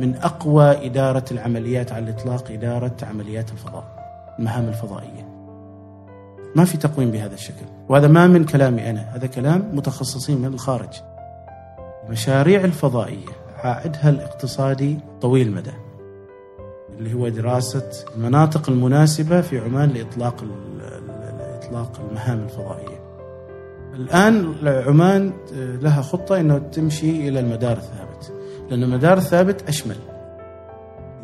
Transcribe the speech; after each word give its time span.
من 0.00 0.14
أقوى 0.16 0.86
إدارة 0.86 1.24
العمليات 1.30 1.92
على 1.92 2.04
الإطلاق 2.04 2.50
إدارة 2.50 2.96
عمليات 3.02 3.50
الفضاء 3.52 3.84
المهام 4.38 4.68
الفضائية. 4.68 5.28
ما 6.56 6.64
في 6.64 6.78
تقويم 6.78 7.10
بهذا 7.10 7.34
الشكل 7.34 7.66
وهذا 7.88 8.08
ما 8.08 8.26
من 8.26 8.44
كلامي 8.44 8.90
أنا. 8.90 9.00
هذا 9.00 9.26
كلام 9.26 9.70
متخصصين 9.72 10.38
من 10.38 10.54
الخارج. 10.54 10.88
المشاريع 12.06 12.64
الفضائية 12.64 13.26
عائدها 13.56 14.10
الاقتصادي 14.10 14.98
طويل 15.20 15.46
المدى 15.46 15.72
اللي 16.98 17.14
هو 17.14 17.28
دراسة 17.28 17.90
المناطق 18.16 18.70
المناسبة 18.70 19.40
في 19.40 19.58
عمان 19.58 19.88
لإطلاق 19.88 20.44
إطلاق 21.58 22.00
المهام 22.10 22.44
الفضائية. 22.44 23.00
الآن 23.94 24.54
عمان 24.64 25.32
لها 25.82 26.02
خطة 26.02 26.40
أنه 26.40 26.58
تمشي 26.58 27.28
إلى 27.28 27.40
المدار 27.40 27.76
الثابت. 27.76 28.32
لأن 28.70 28.82
المدار 28.82 29.18
الثابت 29.18 29.68
أشمل. 29.68 29.96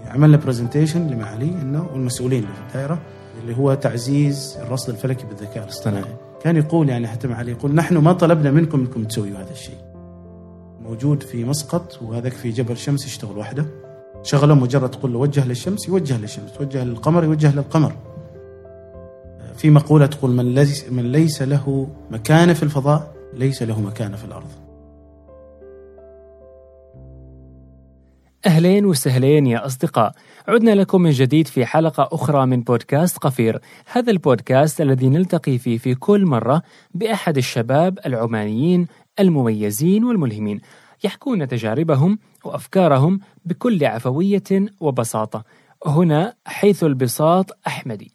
عملنا 0.07 0.37
برزنتيشن 0.37 1.09
لمعالي 1.09 1.49
إنه 1.49 1.87
والمسؤولين 1.93 2.43
اللي 2.43 2.55
في 2.55 2.61
الدائرة 2.61 2.99
اللي 3.43 3.57
هو 3.57 3.75
تعزيز 3.75 4.59
الرصد 4.63 4.91
الفلكي 4.91 5.27
بالذكاء 5.27 5.65
الاصطناعي. 5.65 6.15
كان 6.43 6.57
يقول 6.57 6.89
يعني 6.89 7.09
حتى 7.09 7.29
معالي 7.29 7.51
يقول 7.51 7.75
نحن 7.75 7.97
ما 7.97 8.13
طلبنا 8.13 8.51
منكم 8.51 8.81
إنكم 8.81 9.05
تسويوا 9.05 9.39
هذا 9.39 9.51
الشيء. 9.51 9.79
موجود 10.83 11.23
في 11.23 11.45
مسقط 11.45 12.03
وهذاك 12.03 12.33
في 12.33 12.51
جبل 12.51 12.77
شمس 12.77 13.07
يشتغل 13.07 13.39
وحده. 13.39 13.67
شغله 14.23 14.55
مجرد 14.55 14.91
تقول 14.91 15.13
له 15.13 15.19
وجه 15.19 15.47
للشمس 15.47 15.89
يوجه 15.89 16.19
للشمس 16.19 16.53
توجه 16.53 16.85
للقمر 16.85 17.25
يوجه 17.25 17.55
للقمر. 17.55 17.93
في 19.57 19.71
مقولة 19.71 20.07
تقول 20.07 20.31
من 20.31 20.55
ليس, 20.55 20.93
من 20.93 21.13
ليس 21.13 21.43
له 21.43 21.89
مكانة 22.11 22.53
في 22.53 22.63
الفضاء 22.63 23.13
ليس 23.35 23.63
له 23.63 23.81
مكانة 23.81 24.17
في 24.17 24.25
الأرض. 24.25 24.66
أهلين 28.47 28.87
وسهلين 28.87 29.47
يا 29.47 29.67
أصدقاء. 29.67 30.13
عدنا 30.49 30.75
لكم 30.75 31.03
من 31.03 31.11
جديد 31.11 31.47
في 31.47 31.67
حلقة 31.67 32.09
أخرى 32.13 32.47
من 32.47 32.61
بودكاست 32.61 33.19
قفير. 33.19 33.61
هذا 33.93 34.11
البودكاست 34.11 34.81
الذي 34.81 35.09
نلتقي 35.09 35.59
فيه 35.59 35.79
في 35.79 35.95
كل 35.95 36.27
مرة 36.27 36.63
بأحد 36.95 37.37
الشباب 37.37 37.99
العمانيين 38.07 38.87
المميزين 39.21 40.05
والملهمين. 40.05 40.61
يحكون 41.05 41.49
تجاربهم 41.49 42.19
وأفكارهم 42.45 43.21
بكل 43.45 43.85
عفوية 43.85 44.67
وبساطة. 44.81 45.45
هنا 45.87 46.35
حيث 46.47 46.85
البساط 46.85 47.59
أحمدي. 47.67 48.13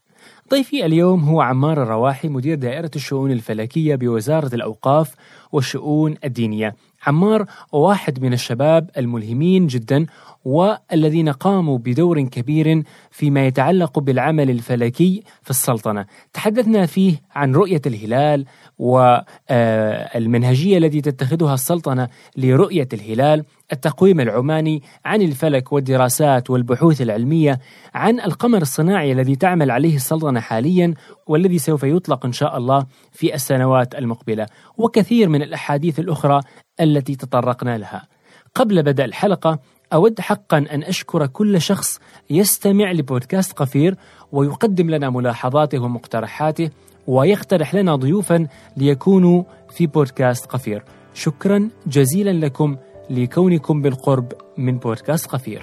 ضيفي 0.52 0.86
اليوم 0.86 1.24
هو 1.24 1.42
عمار 1.42 1.84
الرواحي 1.84 2.28
مدير 2.28 2.56
دائرة 2.56 2.92
الشؤون 2.96 3.32
الفلكية 3.32 3.96
بوزارة 3.96 4.56
الأوقاف 4.56 5.16
والشؤون 5.52 6.16
الدينية. 6.24 6.76
عمار 7.08 7.46
واحد 7.72 8.22
من 8.22 8.34
الشباب 8.34 8.90
الملهمين 8.98 9.68
جدا 9.68 10.06
والذين 10.46 11.30
قاموا 11.30 11.78
بدور 11.78 12.22
كبير 12.22 12.84
فيما 13.12 13.48
يتعلق 13.48 14.00
بالعمل 14.00 14.50
الفلكي 14.50 15.24
في 15.44 15.50
السلطنة. 15.50 16.06
تحدثنا 16.34 16.86
فيه 16.86 17.22
عن 17.36 17.56
رؤية 17.56 17.82
الهلال 17.86 18.46
والمنهجية 18.78 20.78
التي 20.78 21.02
تتخذها 21.02 21.54
السلطنة 21.54 22.08
لرؤية 22.38 22.88
الهلال 22.94 23.46
التقويم 23.74 24.20
العماني 24.20 24.84
عن 25.06 25.22
الفلك 25.22 25.74
والدراسات 25.74 26.50
والبحوث 26.50 27.02
العلمية 27.02 27.60
عن 27.94 28.20
القمر 28.20 28.62
الصناعي 28.62 29.12
الذي 29.12 29.36
تعمل 29.36 29.72
عليه 29.72 29.96
السلطنة 29.96 30.40
حاليا 30.40 30.94
والذي 31.28 31.58
سوف 31.58 31.84
يطلق 31.84 32.26
إن 32.26 32.32
شاء 32.32 32.58
الله 32.58 32.86
في 33.12 33.36
السنوات 33.36 33.96
المقبلة 33.96 34.46
وكثير 34.78 35.30
من 35.30 35.42
الأحاديث 35.42 36.00
الأخرى 36.00 36.42
التي 36.82 37.16
تطرقنا 37.16 37.78
لها. 37.78 38.08
قبل 38.56 38.84
بدء 38.84 39.06
الحلقة 39.06 39.60
أود 39.94 40.20
حقا 40.20 40.58
أن 40.58 40.84
أشكر 40.84 41.28
كل 41.28 41.62
شخص 41.62 42.00
يستمع 42.30 42.92
لبودكاست 42.92 43.54
قفير 43.54 43.96
ويقدم 44.32 44.90
لنا 44.90 45.10
ملاحظاته 45.10 45.80
ومقترحاته 45.80 46.70
ويقترح 47.08 47.76
لنا 47.76 47.96
ضيوفا 47.96 48.48
ليكونوا 48.78 49.44
في 49.70 49.88
بودكاست 49.88 50.46
قفير. 50.46 50.84
شكرا 51.14 51.70
جزيلا 51.88 52.46
لكم 52.46 52.78
لكونكم 53.10 53.82
بالقرب 53.82 54.34
من 54.58 54.78
بودكاست 54.78 55.28
قفير. 55.28 55.62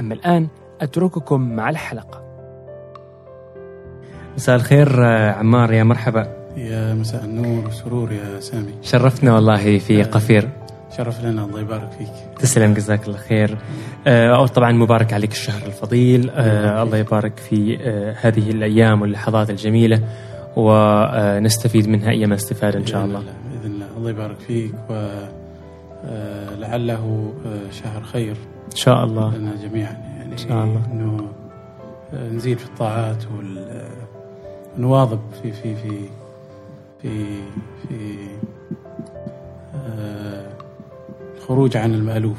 أما 0.00 0.14
الآن 0.14 0.48
أترككم 0.80 1.56
مع 1.56 1.70
الحلقة. 1.70 2.22
مساء 4.36 4.56
الخير 4.56 5.04
عمار 5.04 5.72
يا 5.72 5.84
مرحبا. 5.84 6.36
يا 6.56 6.94
مساء 6.94 7.24
النور 7.24 7.64
والسرور 7.64 8.12
يا 8.12 8.40
سامي. 8.40 8.74
شرفتنا 8.82 9.34
والله 9.34 9.78
في 9.78 10.02
قفير. 10.02 10.65
شرف 10.96 11.24
لنا 11.24 11.44
الله 11.44 11.60
يبارك 11.60 11.90
فيك. 11.90 12.08
تسلم 12.38 12.74
جزاك 12.74 13.06
الله 13.06 13.18
خير. 13.18 13.58
آه 14.06 14.46
طبعا 14.46 14.72
مبارك 14.72 15.12
عليك 15.12 15.32
الشهر 15.32 15.66
الفضيل. 15.66 16.30
آه 16.30 16.82
الله 16.82 16.98
يبارك 16.98 17.38
في 17.38 17.78
آه 17.80 18.14
هذه 18.20 18.50
الأيام 18.50 19.02
واللحظات 19.02 19.50
الجميلة 19.50 20.00
ونستفيد 20.56 21.88
منها 21.88 22.10
أيما 22.10 22.34
استفادة 22.34 22.78
إن 22.78 22.86
شاء 22.86 23.04
الله. 23.04 23.20
بإذن 23.20 23.72
الله 23.72 23.86
الله. 23.96 24.10
يبارك 24.10 24.38
فيك 24.38 24.74
ولعله 26.04 27.34
شهر 27.70 28.02
خير. 28.02 28.36
إن 28.72 28.76
شاء 28.76 29.04
الله. 29.04 29.36
لنا 29.36 29.54
جميعا 29.62 29.92
يعني 29.92 30.32
إن 30.32 30.38
شاء 30.38 30.64
الله. 30.64 30.82
إنه 30.92 31.28
نزيد 32.32 32.58
في 32.58 32.66
الطاعات 32.66 33.24
ونواظب 34.78 35.20
في 35.42 35.52
في 35.52 35.74
في 35.74 35.90
في 37.02 37.24
في 37.88 38.16
الخروج 41.46 41.76
عن 41.76 41.94
المألوف. 41.94 42.38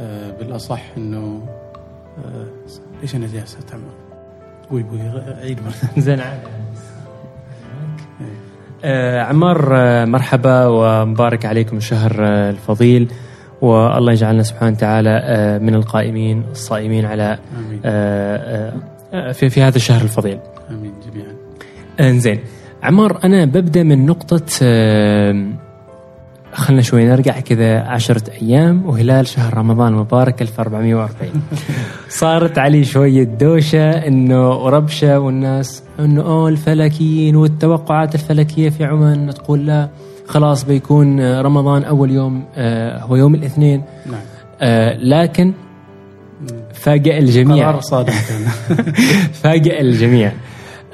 آه 0.00 0.30
بالأصح 0.38 0.82
أنه 0.96 1.42
آه 2.24 2.46
ليش 3.02 3.14
أنا 3.16 3.26
جالس 3.26 3.56
أتعمق 3.56 3.94
قوي 4.70 4.82
قوي 4.82 5.00
عيد 5.42 5.58
مرة 5.62 5.72
زين 6.06 6.20
آه 8.84 9.20
عمار 9.22 9.76
آه 9.76 10.04
مرحبا 10.04 10.66
ومبارك 10.66 11.46
عليكم 11.46 11.76
الشهر 11.76 12.16
آه 12.20 12.50
الفضيل. 12.50 13.08
والله 13.60 14.12
يجعلنا 14.12 14.42
سبحانه 14.42 14.76
وتعالى 14.76 15.20
آه 15.24 15.58
من 15.58 15.74
القائمين 15.74 16.44
الصائمين 16.50 17.04
على 17.04 17.38
آه 17.84 18.72
آه 19.12 19.32
في, 19.32 19.50
في 19.50 19.62
هذا 19.62 19.76
الشهر 19.76 20.02
الفضيل. 20.02 20.38
آمين 20.70 20.92
جميعا. 21.10 21.34
آه 22.00 22.18
زين. 22.18 22.38
عمار 22.82 23.20
أنا 23.24 23.44
ببدأ 23.44 23.82
من 23.82 24.06
نقطة 24.06 24.46
آه 24.62 25.46
خلنا 26.52 26.82
شوي 26.82 27.04
نرجع 27.04 27.40
كذا 27.40 27.80
عشرة 27.80 28.22
أيام 28.42 28.86
وهلال 28.86 29.26
شهر 29.26 29.56
رمضان 29.56 29.92
المبارك 29.92 30.42
1440 30.42 31.30
صارت 32.08 32.58
علي 32.58 32.84
شوية 32.84 33.24
دوشة 33.24 33.90
إنه 33.90 34.68
ربشة 34.68 35.18
والناس 35.18 35.82
إنه 36.00 36.22
أوه 36.22 36.48
الفلكيين 36.48 37.36
والتوقعات 37.36 38.14
الفلكية 38.14 38.68
في 38.68 38.84
عمان 38.84 39.34
تقول 39.34 39.66
لا 39.66 39.88
خلاص 40.26 40.64
بيكون 40.64 41.40
رمضان 41.40 41.84
أول 41.84 42.10
يوم 42.10 42.44
آه 42.56 42.98
هو 43.00 43.16
يوم 43.16 43.34
الاثنين. 43.34 43.82
نعم. 44.06 44.20
آه 44.60 44.96
لكن 44.96 45.52
فاجأ 46.74 47.18
الجميع. 47.18 47.68
قرار 47.70 47.80
صادم 47.80 48.12
فاجأ 49.42 49.80
الجميع. 49.80 50.32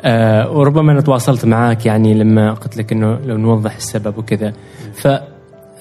آه 0.05 0.51
وربما 0.51 0.93
أنا 0.93 1.01
تواصلت 1.01 1.45
معك 1.45 1.87
يعني 1.87 2.15
لما 2.15 2.53
قلت 2.53 2.77
لك 2.77 2.93
إنه 2.93 3.19
لو 3.27 3.37
نوضح 3.37 3.77
السبب 3.77 4.19
وكذا. 4.19 4.53
ف 4.95 5.09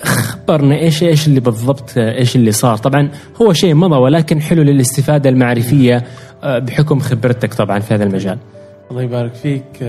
خبرنا 0.05 0.75
إيش 0.79 1.03
إيش 1.03 1.27
اللي 1.27 1.39
بالضبط 1.39 1.97
إيش 1.97 2.35
اللي 2.35 2.51
صار. 2.51 2.77
طبعا 2.77 3.11
هو 3.41 3.53
شيء 3.53 3.75
مضى 3.75 3.95
ولكن 3.95 4.41
حلو 4.41 4.63
للاستفادة 4.63 5.29
المعرفية 5.29 6.03
بحكم 6.43 6.99
خبرتك 6.99 7.53
طبعا 7.53 7.79
في 7.79 7.93
هذا 7.93 8.03
المجال. 8.03 8.37
الله 8.91 9.01
يبارك 9.01 9.33
فيك. 9.33 9.83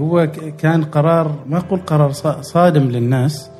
هو 0.00 0.28
كان 0.58 0.84
قرار 0.84 1.36
ما 1.46 1.58
أقول 1.58 1.80
قرار 1.80 2.12
صادم 2.40 2.82
للناس 2.82 3.50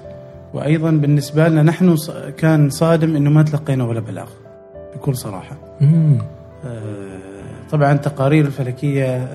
وأيضا 0.54 0.90
بالنسبة 0.90 1.48
لنا 1.48 1.62
نحن 1.62 1.96
كان 2.38 2.70
صادم 2.70 3.16
إنه 3.16 3.30
ما 3.30 3.42
تلقينا 3.42 3.84
ولا 3.84 4.00
بلاغ 4.00 4.28
بكل 4.94 5.16
صراحة. 5.16 5.56
مم. 5.80 6.18
طبعا 7.70 7.92
التقارير 7.92 8.44
الفلكية 8.44 9.28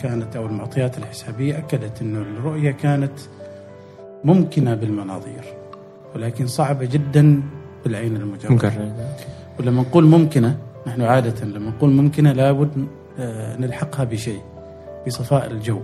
كانت 0.00 0.36
أو 0.36 0.46
المعطيات 0.46 0.98
الحسابية 0.98 1.58
أكدت 1.58 2.02
إنه 2.02 2.18
الرؤية 2.18 2.70
كانت 2.70 3.12
ممكنة 4.24 4.74
بالمناظير. 4.74 5.57
ولكن 6.14 6.46
صعبة 6.46 6.86
جدا 6.86 7.42
بالعين 7.84 8.16
المجرده 8.16 8.54
مجرد 8.54 8.92
ولما 9.60 9.82
نقول 9.82 10.04
ممكنة 10.04 10.58
نحن 10.86 11.02
عادة 11.02 11.46
لما 11.46 11.70
نقول 11.70 11.90
ممكنة 11.90 12.32
لابد 12.32 12.86
نلحقها 13.58 14.04
بشيء 14.04 14.40
بصفاء 15.06 15.50
الجو. 15.50 15.80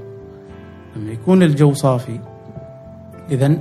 لما 0.97 1.13
يكون 1.13 1.43
الجو 1.43 1.73
صافي 1.73 2.21
اذا 3.31 3.59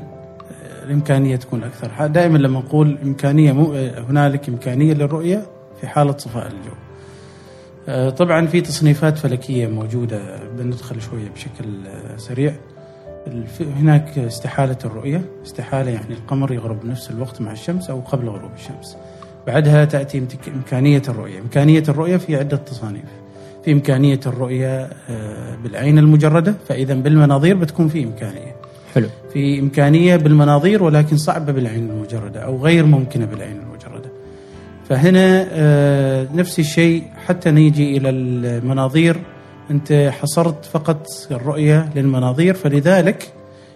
الإمكانية 0.83 1.35
تكون 1.35 1.63
أكثر. 1.63 2.07
دائما 2.07 2.37
لما 2.37 2.59
نقول 2.59 2.97
إمكانية 3.03 3.51
هنالك 4.09 4.49
إمكانية 4.49 4.93
للرؤية 4.93 5.45
في 5.81 5.87
حالة 5.87 6.17
صفاء 6.17 6.47
الجو. 6.47 6.73
طبعا 8.09 8.47
في 8.47 8.61
تصنيفات 8.61 9.17
فلكية 9.17 9.67
موجودة 9.67 10.39
بندخل 10.57 11.01
شوية 11.01 11.29
بشكل 11.29 11.65
سريع. 12.17 12.55
هناك 13.79 14.17
استحالة 14.19 14.77
الرؤية 14.85 15.21
استحالة 15.45 15.91
يعني 15.91 16.13
القمر 16.13 16.53
يغرب 16.53 16.79
بنفس 16.83 17.11
الوقت 17.11 17.41
مع 17.41 17.51
الشمس 17.51 17.89
أو 17.89 17.99
قبل 17.99 18.29
غروب 18.29 18.51
الشمس 18.57 18.97
بعدها 19.47 19.85
تأتي 19.85 20.17
امتك- 20.17 20.49
إمكانية 20.55 21.01
الرؤية، 21.09 21.39
إمكانية 21.39 21.83
الرؤية 21.89 22.17
في 22.17 22.35
عدة 22.35 22.57
تصانيف. 22.57 23.03
في 23.65 23.71
إمكانية 23.71 24.19
الرؤية 24.25 24.89
آه، 25.09 25.55
بالعين 25.63 25.97
المجردة 25.97 26.53
فإذا 26.69 26.93
بالمناظير 26.93 27.55
بتكون 27.57 27.87
في 27.87 28.03
إمكانية. 28.03 28.55
حلو 28.95 29.07
في 29.33 29.59
إمكانية 29.59 30.15
بالمناظير 30.15 30.83
ولكن 30.83 31.17
صعبة 31.17 31.51
بالعين 31.53 31.89
المجردة 31.89 32.39
أو 32.39 32.57
غير 32.63 32.85
ممكنة 32.85 33.25
بالعين 33.25 33.57
المجردة. 33.61 34.09
فهنا 34.89 35.47
آه، 35.51 36.27
نفس 36.35 36.59
الشيء 36.59 37.03
حتى 37.25 37.51
نيجي 37.51 37.97
إلى 37.97 38.09
المناظير 38.09 39.17
أنت 39.71 40.11
حصرت 40.21 40.65
فقط 40.65 41.07
الرؤية 41.31 41.89
للمناظير 41.95 42.53
فلذلك 42.53 43.33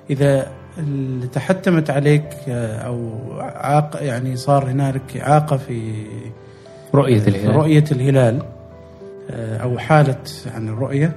إذا 0.09 0.47
اللي 0.77 1.27
تحتمت 1.27 1.89
عليك 1.89 2.25
آه، 2.47 2.77
أو 2.77 3.11
عاق 3.39 3.99
يعني 4.01 4.35
صار 4.35 4.71
هنالك 4.71 5.17
إعاقة 5.17 5.57
في 5.57 6.05
رؤية 6.95 7.17
الهلال. 7.27 7.55
رؤية 7.55 7.83
الهلال 7.91 8.41
آه، 9.31 9.57
أو 9.57 9.77
حاله 9.77 10.15
عن 10.55 10.69
الرؤية. 10.69 11.15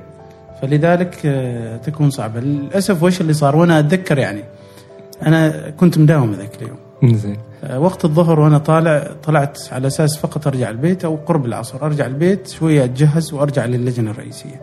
فلذلك 0.63 1.19
آه، 1.27 1.77
تكون 1.77 2.11
صعبة. 2.11 2.41
للأسف 2.41 3.03
وش 3.03 3.21
اللي 3.21 3.33
صار؟ 3.33 3.57
وأنا 3.57 3.79
أتذكر 3.79 4.19
يعني 4.19 4.45
أنا 5.27 5.71
كنت 5.71 5.99
مداوم 5.99 6.33
ذاك 6.33 6.51
اليوم. 6.63 7.17
زين. 7.17 7.37
وقت 7.77 8.05
الظهر 8.05 8.41
وأنا 8.41 8.59
طالع 8.59 9.11
طلعت 9.23 9.59
على 9.73 9.87
أساس 9.87 10.19
فقط 10.19 10.47
أرجع 10.47 10.71
البيت 10.71 11.05
أو 11.05 11.17
قرب 11.17 11.47
العصر 11.47 11.87
أرجع 11.87 12.07
البيت 12.07 12.49
شوية 12.49 12.85
أتجهز 12.85 13.33
وأرجع 13.33 13.65
للجنة 13.65 14.11
الرئيسية. 14.11 14.61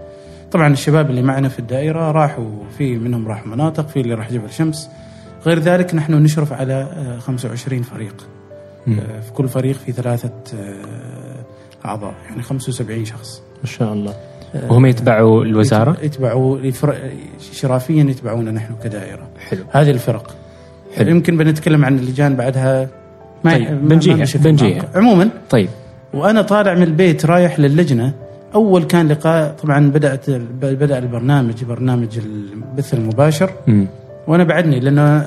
طبعا 0.51 0.67
الشباب 0.67 1.09
اللي 1.09 1.21
معنا 1.21 1.49
في 1.49 1.59
الدائرة 1.59 2.11
راحوا 2.11 2.49
في 2.77 2.97
منهم 2.97 3.27
راح 3.27 3.47
مناطق 3.47 3.87
في 3.87 4.01
اللي 4.01 4.13
راح 4.13 4.31
جبل 4.31 4.51
شمس. 4.51 4.89
غير 5.45 5.59
ذلك 5.59 5.95
نحن 5.95 6.13
نشرف 6.13 6.53
على 6.53 6.73
آه، 6.73 7.19
25 7.19 7.81
فريق. 7.81 8.27
مم. 8.87 8.99
آه، 8.99 9.19
في 9.21 9.31
كل 9.31 9.47
فريق 9.47 9.75
في 9.75 9.91
ثلاثة 9.91 10.31
آه، 10.55 11.45
أعضاء 11.85 12.13
يعني 12.29 12.43
75 12.43 13.05
شخص. 13.05 13.41
ما 13.63 13.69
شاء 13.69 13.93
الله. 13.93 14.13
وهم 14.69 14.85
يتبعوا 14.85 15.43
الوزارة؟ 15.43 15.97
يتبعوا 16.01 16.71
شرافيا 17.53 18.03
يتبعونا 18.03 18.51
نحن 18.51 18.75
كدائرة. 18.83 19.27
حلو. 19.49 19.63
هذه 19.71 19.91
الفرق. 19.91 20.35
حلو. 20.95 21.09
يمكن 21.09 21.37
بنتكلم 21.37 21.85
عن 21.85 21.99
اللجان 21.99 22.35
بعدها 22.35 22.87
طيب، 23.43 23.61
ما 23.71 23.79
بنجيها، 23.81 24.15
بشكل 24.15 24.43
بنجيها. 24.43 24.77
معقد. 24.77 24.97
عموما 24.97 25.29
طيب 25.49 25.69
وأنا 26.13 26.41
طالع 26.41 26.73
من 26.73 26.83
البيت 26.83 27.25
رايح 27.25 27.59
للجنة 27.59 28.13
أول 28.55 28.83
كان 28.83 29.07
لقاء 29.07 29.51
طبعا 29.63 29.89
بدأت 29.89 30.29
بدأ 30.61 30.97
البرنامج 30.97 31.63
برنامج 31.63 32.17
البث 32.17 32.93
المباشر 32.93 33.49
مم. 33.67 33.87
وأنا 34.27 34.43
بعدني 34.43 34.79
لأنه 34.79 35.25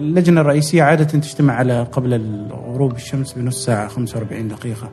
اللجنة 0.00 0.40
الرئيسية 0.40 0.82
عادة 0.82 1.04
تجتمع 1.04 1.54
على 1.54 1.82
قبل 1.92 2.22
غروب 2.52 2.96
الشمس 2.96 3.32
بنص 3.32 3.64
ساعة 3.64 3.88
45 3.88 4.48
دقيقة 4.48 4.90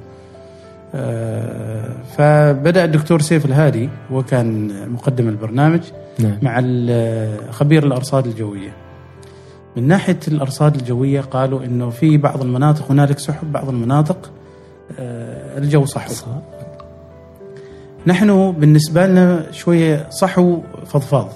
آه، 0.95 1.89
فبدأ 2.18 2.85
الدكتور 2.85 3.21
سيف 3.21 3.45
الهادي 3.45 3.89
هو 4.12 4.24
كان 4.24 4.71
مقدم 4.91 5.27
البرنامج 5.29 5.79
نعم 6.19 6.38
مع 6.41 6.59
خبير 7.51 7.85
الأرصاد 7.85 8.25
الجوية. 8.27 8.69
من 9.77 9.88
ناحية 9.88 10.19
الأرصاد 10.27 10.75
الجوية 10.75 11.21
قالوا 11.21 11.63
إنه 11.63 11.89
في 11.89 12.18
بعض 12.18 12.41
المناطق 12.41 12.91
هنالك 12.91 13.19
سحب 13.19 13.51
بعض 13.51 13.69
المناطق 13.69 14.31
آه، 15.00 15.57
الجو 15.57 15.85
صحو. 15.85 16.13
نحن 18.07 18.51
بالنسبة 18.51 19.07
لنا 19.07 19.51
شوية 19.51 20.09
صحو 20.09 20.62
فضفاض. 20.85 21.29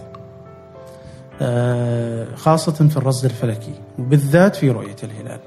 آه، 1.42 2.28
خاصة 2.36 2.88
في 2.88 2.98
الرصد 2.98 3.26
الفلكي 3.26 3.74
وبالذات 4.00 4.56
في 4.56 4.70
رؤية 4.70 4.96
الهلال. 5.04 5.40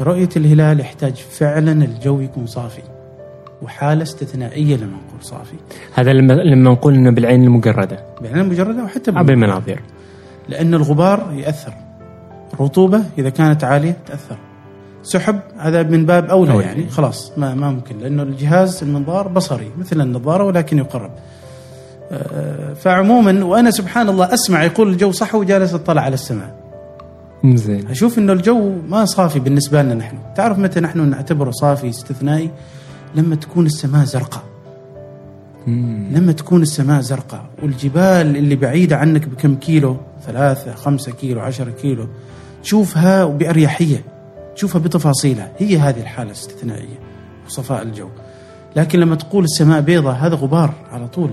رؤية 0.00 0.28
الهلال 0.36 0.80
يحتاج 0.80 1.14
فعلا 1.14 1.72
الجو 1.72 2.20
يكون 2.20 2.46
صافي. 2.46 2.82
وحالة 3.62 4.02
استثنائية 4.02 4.76
لما 4.76 4.96
نقول 5.08 5.22
صافي. 5.22 5.56
هذا 5.94 6.12
لما 6.12 6.32
لما 6.32 6.70
نقول 6.70 6.94
إنه 6.94 7.10
بالعين 7.10 7.44
المجردة 7.44 8.04
بعين 8.22 8.38
المجردة 8.38 8.84
وحتى 8.84 9.10
أو 9.10 9.24
بالمناظير 9.24 9.80
لأن 10.48 10.74
الغبار 10.74 11.32
يأثر 11.36 11.72
الرطوبة 12.54 13.02
إذا 13.18 13.28
كانت 13.28 13.64
عالية 13.64 13.96
تأثر. 14.06 14.36
سحب 15.02 15.40
هذا 15.58 15.82
من 15.82 16.06
باب 16.06 16.24
أولى 16.24 16.52
أولى. 16.52 16.64
يعني 16.64 16.88
خلاص 16.88 17.32
ما 17.36 17.54
ما 17.54 17.70
ممكن 17.70 17.98
لأنه 17.98 18.22
الجهاز 18.22 18.82
المنظار 18.82 19.28
بصري 19.28 19.70
مثل 19.78 20.00
النظارة 20.00 20.44
ولكن 20.44 20.78
يقرب. 20.78 21.10
آه، 22.12 22.72
فعموما 22.74 23.44
وأنا 23.44 23.70
سبحان 23.70 24.08
الله 24.08 24.34
أسمع 24.34 24.64
يقول 24.64 24.88
الجو 24.88 25.12
صح 25.12 25.34
وجالس 25.34 25.74
أطلع 25.74 26.02
على 26.02 26.14
السماء. 26.14 26.62
زين. 27.44 27.88
أشوف 27.88 28.18
أنه 28.18 28.32
الجو 28.32 28.72
ما 28.88 29.04
صافي 29.04 29.40
بالنسبة 29.40 29.82
لنا 29.82 29.94
نحن. 29.94 30.18
تعرف 30.36 30.58
متى 30.58 30.80
نحن 30.80 31.08
نعتبره 31.08 31.50
صافي 31.50 31.88
استثنائي؟ 31.88 32.50
لما 33.14 33.34
تكون 33.34 33.66
السماء 33.66 34.04
زرقاء. 34.04 34.42
مم. 35.66 36.06
لما 36.12 36.32
تكون 36.32 36.62
السماء 36.62 37.00
زرقاء 37.00 37.44
والجبال 37.62 38.36
اللي 38.36 38.56
بعيدة 38.56 38.96
عنك 38.96 39.28
بكم 39.28 39.54
كيلو؟ 39.54 39.96
ثلاثة 40.26 40.74
خمسة 40.74 41.12
كيلو 41.12 41.40
عشرة 41.40 41.70
كيلو. 41.70 42.06
تشوفها 42.62 43.24
بأريحية 43.24 44.04
تشوفها 44.56 44.80
بتفاصيلها. 44.80 45.52
هي 45.58 45.78
هذه 45.78 46.00
الحالة 46.00 46.30
الاستثنائية 46.30 46.98
وصفاء 47.46 47.82
الجو. 47.82 48.08
لكن 48.76 49.00
لما 49.00 49.16
تقول 49.16 49.44
السماء 49.44 49.80
بيضاء 49.80 50.14
هذا 50.14 50.34
غبار 50.34 50.74
على 50.92 51.08
طول 51.08 51.30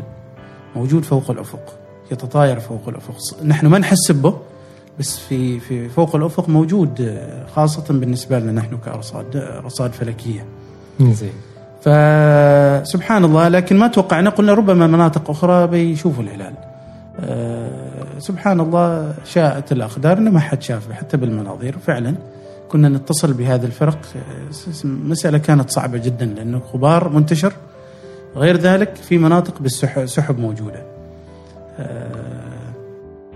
موجود 0.76 1.04
فوق 1.04 1.32
الأفق 1.32 1.80
يتطاير 2.12 2.60
فوق 2.60 2.90
الأفق. 2.90 3.44
نحن 3.44 3.68
ما 3.68 3.78
نحس 3.80 4.12
به 4.12 4.38
بس 5.00 5.20
في 5.20 5.60
في 5.60 5.90
فوق 5.90 6.16
الأفق 6.16 6.50
موجود 6.50 7.02
آه، 7.02 7.46
خاصة 7.56 7.84
بالنسبة 7.90 8.40
لنا 8.40 8.52
نحن 8.52 8.78
كأرصاد 8.78 9.36
آه، 9.36 9.60
رصاد 9.60 9.92
فلكية. 9.92 10.46
زين. 11.00 11.34
فسبحان 11.82 13.26
الله 13.26 13.48
لكن 13.48 13.78
ما 13.78 13.88
توقعنا 13.88 14.30
قلنا 14.30 14.54
ربما 14.54 14.88
مناطق 14.88 15.30
أخرى 15.30 15.68
بيشوفوا 15.68 16.24
الهلال. 16.24 16.54
أه 17.20 18.20
سبحان 18.20 18.60
الله 18.60 19.14
شاءت 19.26 19.72
الأقدار 19.72 20.18
إنه 20.18 20.32
ما 20.32 20.40
حد 20.40 20.62
شافه 20.62 20.94
حتى 20.94 21.18
بالمناظير. 21.18 21.78
فعلا 21.78 22.16
كنا 22.70 22.90
نتصل 22.90 23.34
بهذه 23.34 23.66
الفرق. 23.66 24.00
آه، 24.16 24.86
مسألة 24.86 25.38
كانت 25.38 25.70
صعبة 25.70 25.98
جدا 25.98 26.26
لأنه 26.26 26.62
غبار 26.74 27.10
منتشر. 27.10 27.54
غير 28.36 28.58
ذلك 28.58 28.96
في 28.96 29.18
مناطق 29.18 29.62
بالسحب. 29.62 30.56
أه 31.80 32.10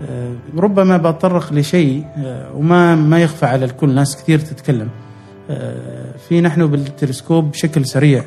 آه، 0.08 0.34
ربما 0.56 0.96
بتطرق 0.96 1.52
لشيء 1.52 2.04
آه، 2.16 2.56
وما 2.56 2.94
ما 2.94 3.22
يخفى 3.22 3.46
على 3.46 3.64
الكل 3.64 3.94
ناس 3.94 4.16
كثير 4.16 4.38
تتكلم. 4.38 4.88
آه، 5.50 6.16
في 6.28 6.40
نحن 6.40 6.66
بالتلسكوب 6.66 7.50
بشكل 7.50 7.86
سريع. 7.86 8.24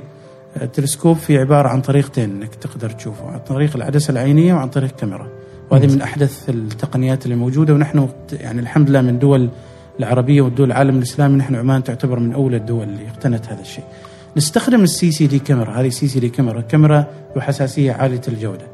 آه، 0.58 0.64
التلسكوب 0.64 1.18
في 1.18 1.38
عبارة 1.38 1.68
عن 1.70 1.82
طريقتين 1.82 2.32
إنك 2.32 2.56
تقدر 2.56 2.90
تشوفه 2.90 3.32
عن 3.32 3.40
طريق 3.40 3.76
العدسة 3.76 4.12
العينية 4.12 4.54
وعن 4.54 4.70
طريق 4.70 4.96
كاميرا 4.96 5.37
وهذه 5.72 5.88
من 5.88 6.02
أحدث 6.02 6.50
التقنيات 6.50 7.26
اللي 7.26 7.36
موجودة 7.36 7.74
ونحن 7.74 8.10
يعني 8.32 8.62
الحمد 8.62 8.90
لله 8.90 9.02
من 9.02 9.10
الدول 9.10 9.50
العربية 10.00 10.42
والدول 10.42 10.68
العالم 10.68 10.98
الإسلامي 10.98 11.38
نحن 11.38 11.56
عمان 11.56 11.84
تعتبر 11.84 12.20
من 12.20 12.34
أولى 12.34 12.58
الدول 12.58 12.84
اللي 12.84 13.08
اقتنت 13.10 13.48
هذا 13.48 13.62
الشيء. 13.62 13.84
نستخدم 14.38 14.84
ال 14.84 14.91
CCD 14.91 15.12
camera 15.12 15.28
هذه 15.28 15.31
CCD 15.31 15.34
camera 15.34 15.40
كاميرا 15.40 17.06
ذو 17.36 17.42
حساسية 17.42 17.92
عالية 17.92 18.22
الجودة. 18.28 18.68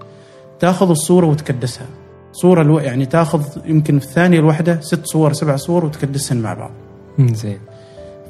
تأخذ 0.60 0.90
الصورة 0.90 1.26
وتكدسها. 1.26 1.88
صورة 2.32 2.62
ألو... 2.62 2.80
يعني 2.80 3.06
تأخذ 3.06 3.44
يمكن 3.66 4.00
في 4.00 4.06
الثانية 4.06 4.40
الواحدة 4.40 4.82
ست 4.82 5.06
صور 5.06 5.34
سبع 5.34 5.56
صور 5.56 5.86
وتكدسهن 5.86 6.42
مع 6.42 6.54
بعض. 6.54 6.72
زين 7.20 7.60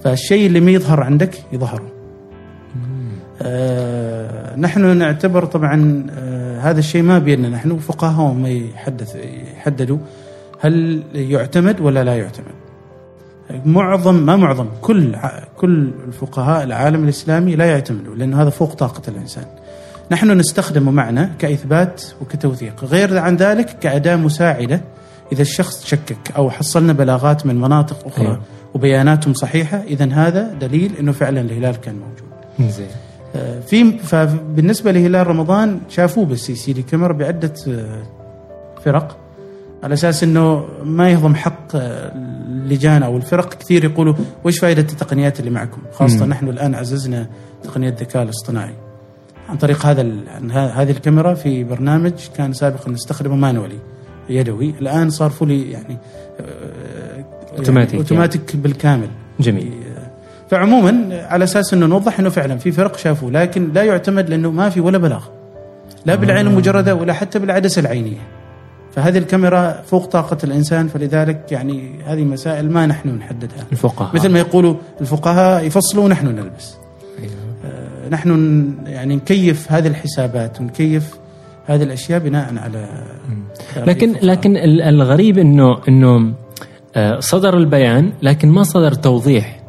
فالشيء 0.04 0.48
اللي 0.48 0.60
ما 0.60 0.72
يظهر 0.72 1.04
عندك 1.04 1.44
يظهر 1.52 1.82
آه 3.42 4.56
نحن 4.56 4.98
نعتبر 4.98 5.46
طبعا 5.46 6.08
آه 6.12 6.53
هذا 6.64 6.80
الشيء 6.80 7.02
ما 7.02 7.20
بيدنا 7.20 7.50
نحن 7.50 7.78
فقهاء 7.78 8.32
هم 8.32 8.46
يحدث 8.46 9.16
يحددوا 9.56 9.98
هل 10.60 11.04
يعتمد 11.16 11.82
ولا 11.82 12.04
لا 12.04 12.16
يعتمد. 12.16 12.56
معظم 13.66 14.16
ما 14.16 14.36
معظم 14.36 14.68
كل 14.82 15.16
كل 15.58 15.92
الفقهاء 16.08 16.64
العالم 16.64 17.04
الإسلامي 17.04 17.56
لا 17.56 17.66
يعتمدوا 17.66 18.16
لأنه 18.16 18.42
هذا 18.42 18.50
فوق 18.50 18.74
طاقة 18.74 19.02
الإنسان. 19.08 19.46
نحن 20.12 20.32
نستخدمه 20.32 20.92
معنا 20.92 21.32
كإثبات 21.40 22.04
وكتوثيق. 22.22 22.84
غير 22.84 23.18
عن 23.18 23.36
ذلك 23.36 23.80
كأداة 23.80 24.16
مساعدة. 24.16 24.82
إذا 25.32 25.42
الشخص 25.42 25.86
شكك 25.86 26.32
أو 26.38 26.50
حصلنا 26.50 26.94
بلاغات 26.94 27.46
من 27.46 27.62
مناطق 27.62 28.08
أخرى 28.08 28.26
أيوة. 28.26 28.42
وبياناتهم 28.74 29.34
صحيحة 29.34 29.78
اذا 29.78 30.06
هذا 30.14 30.54
دليل 30.54 30.92
إنه 31.00 31.12
فعلا 31.12 31.42
الهلال 31.42 31.82
كان 31.82 31.96
موجود. 31.96 32.72
زين. 32.72 32.88
في 33.68 33.98
فبالنسبه 33.98 34.92
لهلال 34.92 35.28
رمضان 35.28 35.80
شافوه 35.90 36.26
بالسي 36.26 36.56
سي 36.56 36.74
دي 36.74 36.82
كاميرا 36.82 37.14
بعدة 37.14 37.54
آه، 37.68 38.04
فرق. 38.86 39.18
على 39.84 39.94
أساس 39.94 40.24
إنه 40.24 40.66
ما 40.84 41.10
يهضم 41.10 41.36
حق 41.36 41.76
آه، 41.76 42.12
اللجان 42.46 43.04
أو 43.04 43.18
الفرق. 43.18 43.54
كثير 43.54 43.84
يقولوا 43.86 44.14
وش 44.44 44.60
فائده 44.60 44.82
التقنيات 44.82 45.40
اللي 45.40 45.52
معكم؟ 45.52 45.82
خاصة 45.92 46.26
مم. 46.26 46.32
نحن 46.32 46.48
الآن 46.48 46.76
عززنا 46.76 47.28
تقنية 47.64 47.90
الذكاء 47.90 48.24
الاصطناعي. 48.24 48.74
عن 49.50 49.58
طريق 49.58 49.86
هذا 49.86 50.02
هذه 50.52 50.92
الكاميرا 50.92 51.34
في 51.34 51.64
برنامج 51.64 52.14
كان 52.38 52.54
سابقا 52.54 52.92
نستخدمه 52.92 53.36
manually 53.36 53.80
يدوي. 54.30 54.70
الآن 54.70 55.10
صار 55.10 55.30
fully 55.30 55.72
يعني 55.72 55.98
آه، 56.40 57.26
أوتوماتيك 57.58 57.94
يعني 57.94 58.04
اوتوماتيك 58.04 58.56
بالكامل. 58.56 59.08
جميل. 59.40 59.74
فعموما 60.54 61.22
على 61.30 61.44
أساس 61.44 61.74
إنه 61.74 61.86
نوضح 61.86 62.20
إنه 62.20 62.30
فعلا 62.30 62.58
في 62.58 62.72
فرق 62.72 62.98
شافوا 62.98 63.32
لكن 63.32 63.74
لا 63.74 63.84
يعتمد 63.84 64.30
لأنه 64.30 64.52
ما 64.52 64.70
في 64.70 64.80
ولا 64.80 64.98
بلاغ. 64.98 65.24
لا 66.06 66.16
بالعين 66.16 66.48
المجردة 66.48 66.96
ولا 66.96 67.14
حتى 67.14 67.40
بالعدسة 67.40 67.80
العينية. 67.80 68.18
فهذه 68.96 69.18
الكاميرا 69.18 69.82
فوق 69.86 70.06
طاقة 70.06 70.38
الإنسان 70.44 70.88
فلذلك 70.88 71.52
يعني 71.52 72.00
هذه 72.06 72.24
مسائل 72.24 72.72
ما 72.72 72.86
نحن 72.86 73.10
نحددها. 73.10 73.66
الفقهاء. 73.72 74.16
مثل 74.16 74.30
ما 74.30 74.40
يقولوا 74.40 74.76
الفقهاء 75.02 75.64
يفصلوا 75.66 76.04
ونحن 76.06 76.26
نلبس. 76.28 76.76
أيوه. 77.20 77.32
آه، 77.66 78.10
نحن 78.10 78.66
يعني 78.86 79.16
نكيف 79.16 79.72
هذه 79.72 79.88
الحسابات 79.88 80.62
ونكيف 80.62 81.18
هذه 81.66 81.84
الأشياء 81.84 82.20
بناء 82.20 82.54
على 82.58 83.04
لكن 83.78 84.10
الفقهاء. 84.10 84.26
لكن 84.26 84.58
ال- 84.58 84.82
الغريب 84.82 85.38
انه 85.38 85.78
إنه 85.88 86.34
آه، 86.96 87.20
صدر 87.20 87.58
البيان 87.58 88.14
لكن 88.22 88.50
ما 88.50 88.64
صدر 88.64 88.94
توضيح. 88.94 89.63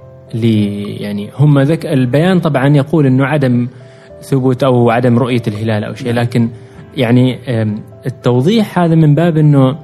يعني 1.00 1.30
هم 1.38 1.60
ذك 1.60 1.86
البيان 1.86 2.40
طبعا 2.40 2.76
يقول 2.76 3.06
إنه 3.06 3.24
عدم 3.26 3.68
ثبوت 4.22 4.64
أو 4.64 4.90
عدم 4.90 5.18
رؤية 5.18 5.42
الهلال 5.48 5.84
أو 5.84 5.94
شيء 5.94 6.12
لكن 6.12 6.48
يعني 6.96 7.38
التوضيح 8.06 8.78
هذا 8.78 8.94
من 8.94 9.14
باب 9.14 9.36
إنه 9.36 9.78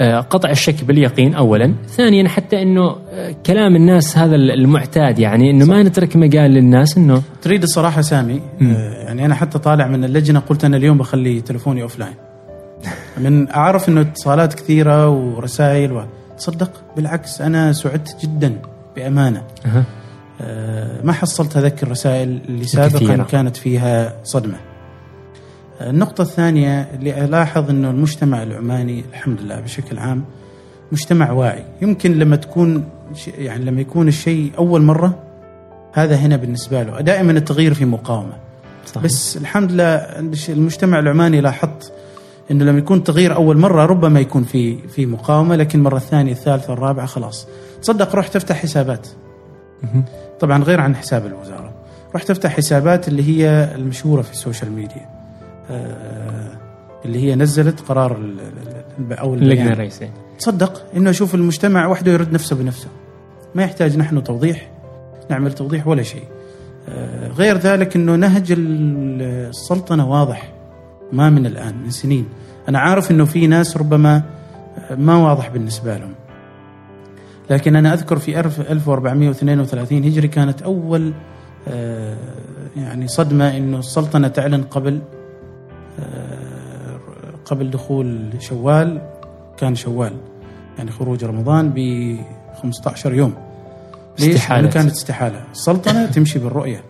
آه، 0.00 0.20
قطع 0.20 0.50
الشك 0.50 0.84
باليقين 0.84 1.34
اولا، 1.34 1.74
ثانيا 1.86 2.28
حتى 2.28 2.62
إنه 2.62 2.96
آه، 3.12 3.34
كلام 3.46 3.76
الناس 3.76 4.18
هذا 4.18 4.36
المعتاد 4.36 5.18
يعني 5.18 5.50
إنه 5.50 5.64
ما 5.64 5.82
نترك 5.82 6.16
مجال 6.16 6.50
للناس 6.50 6.98
إنه 6.98 7.22
تريد 7.42 7.62
الصراحة 7.62 8.00
سامي 8.00 8.40
آه، 8.62 9.04
يعني 9.04 9.26
أنا 9.26 9.34
حتى 9.34 9.58
طالع 9.58 9.86
من 9.86 10.04
اللجنة 10.04 10.40
قلت 10.40 10.64
أنا 10.64 10.76
اليوم 10.76 10.98
بخلي 10.98 11.40
تلفوني 11.40 11.82
أوف 11.82 11.98
لاين. 11.98 12.14
من 13.24 13.50
أعرف 13.50 13.88
أنه 13.88 14.00
اتصالات 14.00 14.54
كثيرة 14.54 15.08
ورسائل 15.08 15.92
و... 15.92 16.02
تصدق 16.38 16.70
بالعكس 16.96 17.40
أنا 17.40 17.72
سعدت 17.72 18.16
جدا. 18.22 18.56
بأمانة 18.96 19.42
أها. 19.66 19.84
آه، 20.40 21.02
ما 21.02 21.12
حصلت 21.12 21.56
هذيك 21.56 21.82
الرسائل 21.82 22.40
اللي 22.48 22.64
سابقا 22.64 22.98
الكثيرة. 22.98 23.22
كانت 23.24 23.56
فيها 23.56 24.16
صدمة 24.24 24.56
آه، 25.80 25.90
النقطة 25.90 26.22
الثانية 26.22 26.80
اللي 26.94 27.24
ألاحظ 27.24 27.70
أنه 27.70 27.90
المجتمع 27.90 28.42
العماني 28.42 29.04
الحمد 29.10 29.40
لله 29.40 29.60
بشكل 29.60 29.98
عام 29.98 30.24
مجتمع 30.92 31.30
واعي 31.32 31.64
يمكن 31.82 32.18
لما 32.18 32.36
تكون 32.36 32.84
يعني 33.38 33.64
لما 33.64 33.80
يكون 33.80 34.08
الشيء 34.08 34.52
أول 34.58 34.82
مرة 34.82 35.22
هذا 35.92 36.16
هنا 36.16 36.36
بالنسبة 36.36 36.82
له 36.82 37.00
دائما 37.00 37.32
التغيير 37.32 37.74
في 37.74 37.84
مقاومة 37.84 38.32
صحيح. 38.86 39.02
بس 39.04 39.36
الحمد 39.36 39.72
لله 39.72 39.84
المجتمع 40.48 40.98
العماني 40.98 41.40
لاحظت 41.40 41.92
إنه 42.50 42.64
لما 42.64 42.78
يكون 42.78 43.04
تغيير 43.04 43.34
أول 43.34 43.58
مرة 43.58 43.86
ربما 43.86 44.20
يكون 44.20 44.44
في 44.44 44.88
في 44.88 45.06
مقاومة 45.06 45.56
لكن 45.56 45.82
مرة 45.82 45.96
الثانية 45.96 46.32
الثالثه 46.32 46.72
الرابعه 46.72 47.06
خلاص. 47.06 47.46
تصدق 47.82 48.14
روح 48.16 48.28
تفتح 48.28 48.56
حسابات. 48.56 49.08
طبعا 50.40 50.62
غير 50.62 50.80
عن 50.80 50.96
حساب 50.96 51.26
الوزارة. 51.26 51.72
روح 52.14 52.22
تفتح 52.22 52.56
حسابات 52.56 53.08
اللي 53.08 53.22
هي 53.22 53.72
المشهورة 53.74 54.22
في 54.22 54.32
السوشيال 54.32 54.72
ميديا. 54.72 55.08
آه، 55.70 56.50
اللي 57.04 57.18
هي 57.24 57.34
نزلت 57.34 57.80
قرار 57.80 58.20
أو 59.10 59.34
اللجنة 59.34 59.72
الرئيسية. 59.72 60.10
تصدق 60.38 60.82
إنه 60.96 61.10
أشوف 61.10 61.34
المجتمع 61.34 61.86
وحده 61.86 62.12
يرد 62.12 62.32
نفسه 62.32 62.56
بنفسه. 62.56 62.88
ما 63.54 63.62
يحتاج 63.62 63.96
نحن 63.98 64.24
توضيح 64.24 64.70
نعمل 65.30 65.52
توضيح 65.52 65.86
ولا 65.86 66.02
شيء. 66.02 66.24
آه، 66.88 67.28
غير 67.28 67.56
ذلك 67.58 67.96
إنه 67.96 68.16
نهج 68.16 68.52
ال- 68.52 69.22
السلطنة 69.48 70.10
واضح. 70.10 70.52
ما 71.12 71.30
من 71.30 71.46
الآن 71.46 71.74
من 71.84 71.90
سنين. 71.90 72.26
أنا 72.68 72.78
عارف 72.78 73.10
إنه 73.10 73.24
في 73.24 73.46
ناس 73.46 73.76
ربما 73.76 74.22
ما 74.90 75.16
واضح 75.16 75.48
بالنسبة 75.48 75.96
لهم. 75.96 76.14
لكن 77.50 77.76
أنا 77.76 77.92
أذكر 77.94 78.18
في 78.18 78.40
1432 78.40 80.04
هجري 80.04 80.28
كانت 80.28 80.62
أول 80.62 81.12
آه، 81.68 82.16
يعني 82.76 83.08
صدمة 83.08 83.56
إنه 83.56 83.78
السلطنة 83.78 84.28
تعلن 84.28 84.62
قبل 84.62 85.00
آه، 86.00 86.98
قبل 87.44 87.70
دخول 87.70 88.30
شوال. 88.38 89.02
كان 89.56 89.74
شوال 89.74 90.12
يعني 90.78 90.90
خروج 90.90 91.24
رمضان 91.24 91.72
ب 91.74 92.16
15 92.62 93.14
يوم. 93.14 93.34
ليش؟ 94.18 94.34
استحالة. 94.34 94.70
كانت 94.70 94.90
استحالة. 94.90 95.44
السلطنة 95.52 96.06
تمشي 96.06 96.38
بالرؤية. 96.38 96.84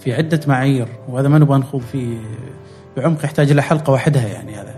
في 0.00 0.12
عدة 0.12 0.40
معايير 0.46 0.88
وهذا 1.08 1.28
ما 1.28 1.38
نبغى 1.38 1.58
نخوض 1.58 1.82
فيه. 1.82 2.18
بعمق 2.96 3.24
يحتاج 3.24 3.50
إلى 3.50 3.62
حلقة 3.62 3.92
وحدها 3.92 4.28
يعني 4.28 4.54
هذا. 4.54 4.74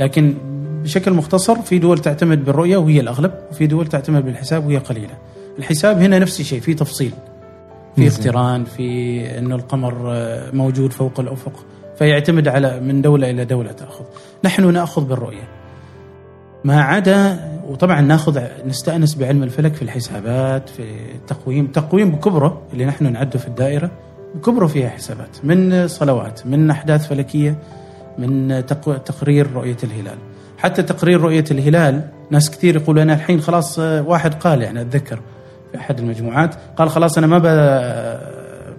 لكن 0.00 0.34
بشكل 0.82 1.12
مختصر 1.12 1.62
في 1.62 1.78
دول 1.78 1.98
تعتمد 1.98 2.44
بالرؤية 2.44 2.76
وهي 2.76 3.00
الأغلب 3.00 3.32
وفي 3.50 3.66
دول 3.66 3.86
تعتمد 3.86 4.24
بالحساب 4.24 4.66
وهي 4.66 4.78
قليلة. 4.78 5.14
الحساب 5.58 5.98
هنا 5.98 6.18
نفس 6.18 6.40
الشيء 6.40 6.60
في 6.60 6.74
تفصيل. 6.74 7.12
في 7.96 8.08
زين. 8.08 8.20
اقتران 8.20 8.64
في 8.64 9.38
إنه 9.38 9.54
القمر 9.54 9.92
موجود 10.52 10.92
فوق 10.92 11.20
الأفق 11.20 11.64
فيعتمد 11.98 12.48
على 12.48 12.80
من 12.80 13.02
دولة 13.02 13.30
إلى 13.30 13.44
دولة 13.44 13.72
تأخذ. 13.72 14.04
نحن 14.44 14.72
نأخذ 14.72 15.04
بالرؤية. 15.04 15.48
ما 16.64 16.82
عدا 16.82 17.50
وطبعا 17.68 18.00
نأخذ 18.00 18.40
نستأنس 18.66 19.14
بعلم 19.14 19.42
الفلك 19.42 19.74
في 19.74 19.82
الحسابات 19.82 20.68
في 20.68 20.82
التقويم. 21.14 21.66
تقويم 21.66 22.10
بكبره 22.10 22.62
اللي 22.72 22.84
نحن 22.84 23.12
نعده 23.12 23.38
في 23.38 23.48
الدائرة. 23.48 23.90
بكبره 24.34 24.66
فيها 24.66 24.88
حسابات 24.88 25.44
من 25.44 25.88
صلوات 25.88 26.46
من 26.46 26.70
أحداث 26.70 27.08
فلكية 27.08 27.58
من 28.18 28.64
تقرير 29.04 29.52
رؤية 29.52 29.76
الهلال. 29.84 30.18
حتى 30.58 30.82
تقرير 30.82 31.20
رؤية 31.20 31.44
الهلال 31.50 32.02
ناس 32.30 32.50
كثير 32.50 32.76
يقولوا 32.76 33.02
أنا 33.02 33.14
الحين 33.14 33.40
خلاص 33.40 33.78
آه، 33.78 34.02
واحد 34.02 34.34
قال 34.34 34.62
يعني 34.62 34.80
أتذكر 34.80 35.20
في 35.72 35.78
أحد 35.78 35.98
المجموعات 35.98 36.54
قال 36.76 36.90
خلاص 36.90 37.18
أنا 37.18 37.26
ما 37.26 37.38
ب... 37.38 37.46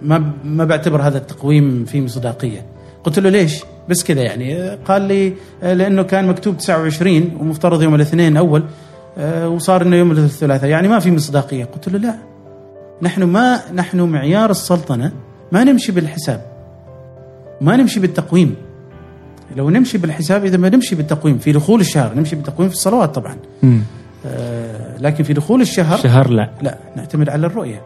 ما 0.02 0.32
ما 0.44 0.64
بعتبر 0.64 1.02
هذا 1.02 1.18
التقويم 1.18 1.84
فيه 1.84 2.00
مصداقية. 2.00 2.66
قلت 3.04 3.18
له 3.18 3.30
ليش؟ 3.30 3.64
بس 3.88 4.04
كذا 4.04 4.22
يعني 4.22 4.70
قال 4.70 5.02
لي 5.02 5.34
آه، 5.62 5.74
لأنه 5.74 6.02
كان 6.02 6.26
مكتوب 6.26 6.56
29 6.56 7.36
ومفترض 7.40 7.82
يوم 7.82 7.94
الاثنين 7.94 8.36
آه، 9.18 9.48
وصار 9.48 9.82
إنه 9.82 9.96
يوم 9.96 10.10
الثلاثاء 10.10 10.70
يعني 10.70 10.88
ما 10.88 10.98
في 10.98 11.10
مصداقية. 11.10 11.64
قلت 11.64 11.88
له 11.88 11.98
لا 11.98 12.14
نحن 13.02 13.22
ما 13.22 13.60
نحن 13.72 14.00
معيار 14.00 14.50
السلطنة 14.50 15.12
ما 15.52 15.64
نمشي 15.64 15.92
بالحساب. 15.92 16.46
ما 17.60 17.76
نمشي 17.76 18.00
بالتقويم. 18.00 18.56
لو 19.56 19.70
نمشي 19.70 19.98
بالحساب 19.98 20.44
إذا 20.44 20.56
ما 20.56 20.68
نمشي 20.68 20.94
بالتقويم. 20.94 21.38
في 21.38 21.52
دخول 21.52 21.80
الشهر 21.80 22.14
نمشي 22.14 22.36
بالتقويم 22.36 22.68
في 22.68 22.74
الصلوات 22.74 23.14
طبعا. 23.14 23.36
آه، 24.26 24.98
لكن 24.98 25.24
في 25.24 25.32
دخول 25.32 25.60
الشهر 25.60 25.98
شهر 25.98 26.30
لا. 26.30 26.50
لا 26.62 26.78
نعتمد 26.96 27.28
على 27.28 27.46
الرؤية. 27.46 27.82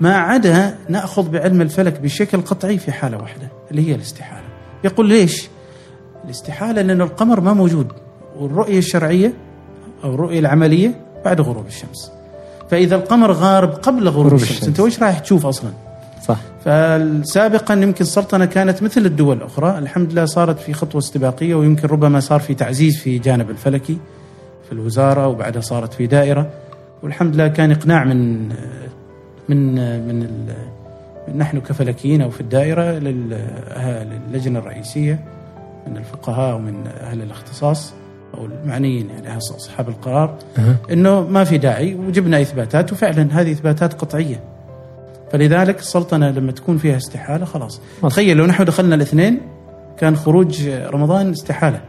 ما 0.00 0.16
عدا 0.16 0.74
نأخذ 0.88 1.28
بعلم 1.30 1.60
الفلك 1.60 2.00
بشكل 2.00 2.40
قطعي 2.40 2.78
في 2.78 2.92
حالة 2.92 3.16
واحدة 3.16 3.48
اللي 3.70 3.88
هي 3.88 3.94
الاستحالة. 3.94 4.46
يقول 4.84 5.08
ليش؟ 5.08 5.48
الاستحالة 6.24 6.82
لأن 6.82 7.00
القمر 7.00 7.40
ما 7.40 7.52
موجود. 7.52 7.92
والرؤية 8.38 8.78
الشرعية 8.78 9.32
أو 10.04 10.14
الرؤية 10.14 10.38
العملية 10.38 11.00
بعد 11.24 11.40
غروب 11.40 11.66
الشمس. 11.66 12.12
فإذا 12.70 12.96
القمر 12.96 13.32
غارب 13.32 13.70
قبل 13.70 14.08
غروب, 14.08 14.26
غروب 14.26 14.40
الشمس, 14.40 14.50
الشمس. 14.50 14.68
أنت 14.68 14.80
وش 14.80 15.02
رايح 15.02 15.18
تشوف 15.18 15.46
أصلا؟ 15.46 15.70
صح. 16.28 16.36
فسابقا 16.64 17.74
يمكن 17.74 18.00
السلطنة 18.04 18.44
كانت 18.44 18.82
مثل 18.82 19.06
الدول 19.06 19.36
الأخرى 19.36 19.78
الحمد 19.78 20.12
لله 20.12 20.24
صارت 20.24 20.58
في 20.58 20.72
خطوة 20.72 20.98
استباقية 20.98 21.54
ويمكن 21.54 21.88
ربما 21.88 22.20
صار 22.20 22.40
في 22.40 22.54
تعزيز 22.54 22.96
في 22.98 23.18
جانب 23.18 23.50
الفلكي 23.50 23.98
في 24.66 24.72
الوزارة 24.72 25.26
وبعدها 25.28 25.60
صارت 25.60 25.94
في 25.94 26.06
دائرة. 26.06 26.50
والحمد 27.02 27.34
لله 27.34 27.48
كان 27.48 27.70
إقناع 27.70 28.04
من 28.04 28.48
من 29.48 29.74
من, 30.08 30.28
نحن 31.36 31.60
كفلكيين 31.60 32.22
أو 32.22 32.30
في 32.30 32.40
الدائرة 32.40 32.82
لل- 32.82 34.18
للجنة 34.32 34.58
الرئيسية 34.58 35.18
من 35.86 35.96
الفقهاء 35.96 36.56
ومن 36.56 36.86
أهل 36.86 37.22
الاختصاص 37.22 37.92
أو 38.34 38.46
المعنيين 38.46 39.08
يعني 39.10 39.36
أصحاب 39.38 39.88
القرار 39.88 40.38
أها. 40.58 40.76
إنه 40.92 41.20
ما 41.20 41.44
في 41.44 41.58
داعي 41.58 41.94
وجبنا 41.94 42.40
إثباتات 42.40 42.92
وفعلا 42.92 43.28
هذه 43.40 43.52
إثباتات 43.52 43.92
قطعية. 43.94 44.40
فلذلك 45.38 45.78
السلطنة 45.78 46.30
لما 46.30 46.52
تكون 46.52 46.78
فيها 46.78 46.96
استحالة 46.96 47.44
خلاص 47.44 47.80
واضح. 48.02 48.14
تخيل 48.14 48.36
لو 48.36 48.46
نحن 48.46 48.64
دخلنا 48.64 48.94
الاثنين 48.94 49.40
كان 49.98 50.16
خروج 50.16 50.68
رمضان 50.68 51.30
استحالة 51.30 51.80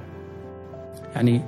يعني 1.15 1.41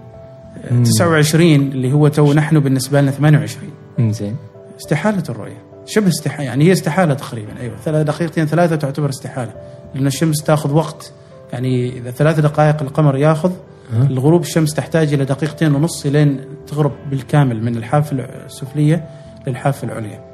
مم. 0.72 0.84
29 0.84 1.54
اللي 1.56 1.94
هو 1.94 2.08
تو 2.08 2.34
نحن 2.34 2.60
بالنسبة 2.60 3.02
لنا 3.02 3.12
28 3.12 3.70
مم، 3.98 4.12
زين 4.12 4.36
استحالة 4.82 5.24
الرؤية 5.30 5.58
شبه 5.86 6.08
استحالة 6.08 6.44
يعني 6.44 6.66
هي 6.66 6.72
استحالة 6.72 7.14
تقريبا 7.14 7.60
أيوه 7.60 7.76
ثلاث 7.78 8.06
دقيقتين 8.08 8.46
ثلاثة 8.46 8.76
تعتبر 8.76 9.10
استحالة 9.10 9.54
لأن 9.96 10.08
الشمس 10.08 10.44
تأخذ 10.44 10.74
وقت 10.74 11.14
يعني 11.54 11.98
إذا 11.98 12.12
ثلاث 12.12 12.40
دقائق 12.40 12.82
القمر 12.82 13.18
يأخذ 13.18 13.52
أها. 13.94 14.04
الغروب 14.04 14.42
الشمس 14.42 14.74
تحتاج 14.74 15.14
إلى 15.14 15.26
دقيقتين 15.26 15.76
ونص 15.76 16.06
لين 16.06 16.40
تغرب 16.68 16.92
بالكامل 17.10 17.64
من 17.64 17.78
الحافة 17.78 18.16
السفلية 18.46 19.06
للحافة 19.48 19.88
العليا. 19.88 20.29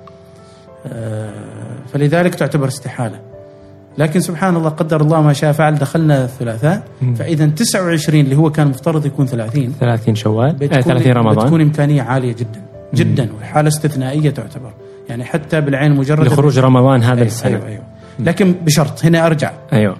آه، 0.87 1.29
فلذلك 1.93 2.35
تعتبر 2.35 2.67
استحالة. 2.67 3.19
لكن 3.97 4.19
سبحان 4.19 4.55
الله 4.55 4.69
قدر 4.69 5.01
الله 5.01 5.21
ما 5.21 5.33
شاء 5.33 5.51
فعل 5.51 5.75
دخلنا 5.75 6.23
الثلاثاء 6.23 6.83
مم. 7.01 7.15
فإذا 7.15 7.45
29 7.45 8.19
اللي 8.19 8.35
هو 8.35 8.51
كان 8.51 8.67
مفترض 8.67 9.05
يكون 9.05 9.25
30 9.25 9.73
30 9.79 10.15
شوال 10.15 10.49
آه 10.49 10.51
بتكون 10.51 10.81
30 10.81 11.11
رمضان. 11.11 11.43
بتكون 11.45 11.61
إمكانية 11.61 12.01
عالية 12.01 12.33
جدا 12.33 12.61
جدا 12.93 13.29
وحالة 13.41 13.67
استثنائية 13.67 14.29
تعتبر. 14.29 14.73
يعني 15.09 15.23
حتى 15.23 15.61
بالعين 15.61 15.91
المجرده 15.91 16.23
لخروج 16.25 16.59
رمضان 16.59 17.03
هذا 17.03 17.13
أيوة 17.13 17.25
السنة. 17.25 17.49
أيوة 17.55 17.67
أيوة. 17.67 17.83
لكن 18.19 18.55
بشرط 18.65 19.05
هنا 19.05 19.25
أرجع. 19.25 19.51
أيوه. 19.73 19.95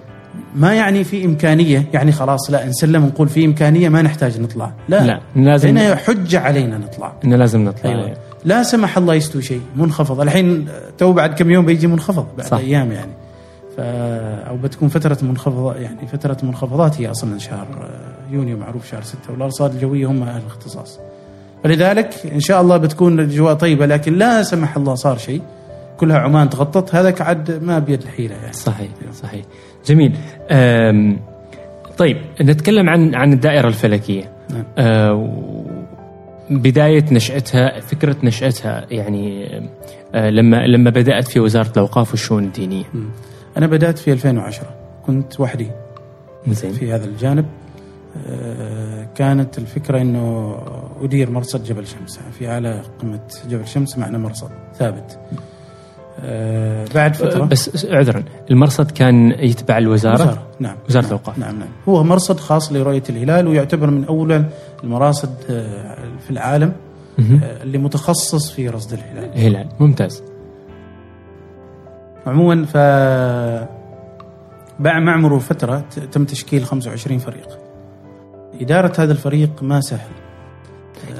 ما 0.54 0.74
يعني 0.74 1.04
في 1.04 1.24
إمكانية 1.24 1.84
يعني 1.92 2.12
خلاص 2.12 2.50
لا 2.50 2.66
نسلم 2.66 3.04
ونقول 3.04 3.28
في 3.28 3.44
إمكانية 3.44 3.88
ما 3.88 4.02
نحتاج 4.02 4.40
نطلع. 4.40 4.72
لا. 4.88 5.06
لا 5.06 5.20
لازم 5.36 5.68
هنا 5.68 5.94
حجه 5.96 6.40
علينا 6.40 6.78
نطلع. 6.78 7.12
انه 7.24 7.36
لازم 7.36 7.64
نطلع 7.64 7.90
أيوة. 7.90 8.16
لا 8.46 8.62
سمح 8.62 8.98
الله 8.98 9.14
يستوي 9.14 9.42
شيء 9.42 9.60
منخفض. 9.76 10.20
الحين 10.20 10.68
تو 10.98 11.12
بعد 11.12 11.34
كم 11.34 11.50
يوم 11.50 11.66
بيجي 11.66 11.86
منخفض 11.86 12.26
بعد 12.38 12.46
صح. 12.46 12.58
أيام 12.58 12.92
يعني. 12.92 13.12
ف 13.76 13.80
أو 13.80 14.56
بتكون 14.56 14.88
فترة 14.88 15.18
منخفضه 15.22 15.74
يعني 15.74 16.06
فترة 16.06 16.36
منخفضات 16.42 17.00
هي 17.00 17.10
أصلا 17.10 17.38
شهر 17.38 17.66
آه، 17.82 18.34
يونيو 18.34 18.56
معروف 18.56 18.90
شهر 18.90 19.02
ستة. 19.02 19.32
والأرصاد 19.32 19.74
الجوية 19.74 20.06
هم 20.06 20.22
أهل 20.22 20.40
الاختصاص. 20.40 20.98
فلذلك 21.64 22.14
إن 22.32 22.40
شاء 22.40 22.60
الله 22.60 22.76
بتكون 22.76 23.20
الأجواء 23.20 23.54
طيبة 23.54 23.86
لكن 23.86 24.14
لا 24.18 24.42
سمح 24.42 24.76
الله 24.76 24.94
صار 24.94 25.18
شيء. 25.18 25.42
كلها 25.96 26.18
عمان 26.18 26.50
تغطت. 26.50 26.94
هذا 26.94 27.14
عاد 27.20 27.62
ما 27.64 27.78
بيد 27.78 28.02
الحيلة 28.02 28.34
يعني. 28.34 28.52
صحيح 28.52 28.88
صحيح. 29.22 29.44
جميل. 29.86 30.16
أم 30.50 31.18
طيب 31.98 32.16
نتكلم 32.40 32.88
عن 32.88 33.14
عن 33.14 33.32
الدائرة 33.32 33.68
الفلكية. 33.68 34.32
نعم. 34.50 34.64
بداية 36.50 37.04
نشأتها 37.12 37.80
فكرة 37.80 38.16
نشأتها 38.22 38.86
يعني 38.90 39.46
أه 40.14 40.30
لما 40.30 40.66
لما 40.66 40.90
بدأت 40.90 41.28
في 41.28 41.40
وزارة 41.40 41.70
الأوقاف 41.70 42.10
والشؤون 42.10 42.44
الدينية. 42.44 42.84
مم. 42.94 43.08
أنا 43.56 43.66
بدأت 43.66 43.98
في 43.98 44.12
2010 44.12 44.74
كنت 45.06 45.40
وحدي. 45.40 45.70
زين. 46.48 46.72
في 46.72 46.92
هذا 46.92 47.04
الجانب. 47.04 47.46
آه، 48.26 49.06
كانت 49.14 49.58
الفكرة 49.58 50.00
أنه 50.02 50.56
أدير 51.02 51.30
مرصد 51.30 51.64
جبل 51.64 51.86
شمس. 51.86 52.20
في 52.38 52.48
أعلى 52.48 52.82
قمة 52.98 53.20
جبل 53.48 53.66
شمس 53.66 53.98
معنا 53.98 54.18
مرصد 54.18 54.50
ثابت. 54.74 55.18
آه، 56.20 56.84
بعد 56.94 57.16
فترة. 57.16 57.44
بس 57.44 57.86
عذرا 57.86 58.24
المرصد 58.50 58.90
كان 58.90 59.30
يتبع 59.30 59.78
الوزارة؟ 59.78 60.14
وزارة 60.14 60.42
نعم. 60.60 60.76
وزارة 60.88 61.02
نعم، 61.02 61.12
الأوقاف. 61.12 61.38
نعم 61.38 61.58
نعم. 61.58 61.68
هو 61.88 62.04
مرصد 62.04 62.40
خاص 62.40 62.72
لرؤية 62.72 63.02
الهلال 63.10 63.48
ويعتبر 63.48 63.90
من 63.90 64.04
أول 64.04 64.44
المراصد 64.84 65.30
آه، 65.50 65.96
في 66.24 66.30
العالم. 66.30 66.72
آه، 67.18 67.62
اللي 67.62 67.78
متخصص 67.78 68.50
في 68.50 68.68
رصد 68.68 68.92
الهلال. 68.92 69.38
هلال 69.38 69.68
ممتاز. 69.80 70.22
عموما 72.26 72.64
ف 72.64 72.76
بعد 74.80 75.02
مع 75.02 75.16
مرور 75.16 75.40
فترة 75.40 75.84
تم 76.12 76.24
تشكيل 76.24 76.64
25 76.64 77.18
فريق. 77.18 77.58
إدارة 78.60 78.92
هذا 78.98 79.12
الفريق 79.12 79.62
ما 79.62 79.80
سهل. 79.80 80.25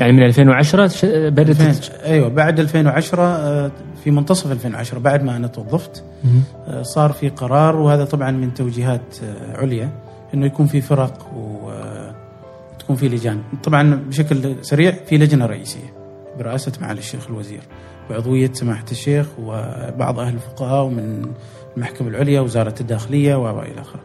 يعني 0.01 0.13
من 0.13 0.23
2010 0.23 0.87
ش- 0.89 1.05
بدات 1.05 1.61
2000 1.61 1.93
أيوه 2.05 2.29
بعد 2.29 2.61
2010 2.61 3.23
آه، 3.23 3.71
في 4.05 4.11
منتصف 4.11 4.53
2010 4.53 4.99
بعد 4.99 5.23
ما 5.23 5.37
أنا 5.37 5.47
توظفت. 5.47 6.05
آه، 6.69 6.83
صار 6.83 7.13
في 7.13 7.29
قرار 7.29 7.77
وهذا 7.77 8.05
طبعا 8.05 8.31
من 8.31 8.55
توجيهات 8.55 9.17
آه، 9.25 9.57
عليا 9.57 9.91
إنه 10.35 10.47
يكون 10.47 10.67
في 10.67 10.81
فرق 10.81 11.27
وتكون 11.37 12.97
في 12.97 13.09
لجان 13.09 13.43
طبعا 13.65 13.95
بشكل 14.09 14.55
سريع 14.63 14.91
في 15.07 15.19
لجنة 15.19 15.47
رئيسية 15.47 15.95
برئاسة 16.39 16.73
معالي 16.81 16.99
الشيخ 16.99 17.27
الوزير 17.31 17.61
بعضوية 18.11 18.51
سماحة 18.53 18.85
الشيخ 18.91 19.27
وبعض 19.43 20.19
أهل 20.21 20.35
الفقهاء 20.35 20.85
ومن 20.85 21.23
المحكمة 21.77 22.09
العليا 22.09 22.41
وزارة 22.41 22.75
الداخلية 22.81 23.35
وإلى 23.35 23.81
آخره. 23.81 24.01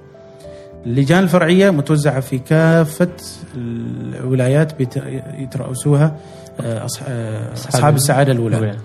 اللجان 0.85 1.23
الفرعية 1.23 1.69
متوزعة 1.69 2.19
في 2.19 2.39
كافة 2.39 3.09
الولايات 3.55 4.81
يترأسوها 5.37 6.15
آه، 6.61 6.87
آه، 7.07 7.53
أصحاب 7.53 7.95
السعادة 7.95 8.31
الأولى. 8.31 8.77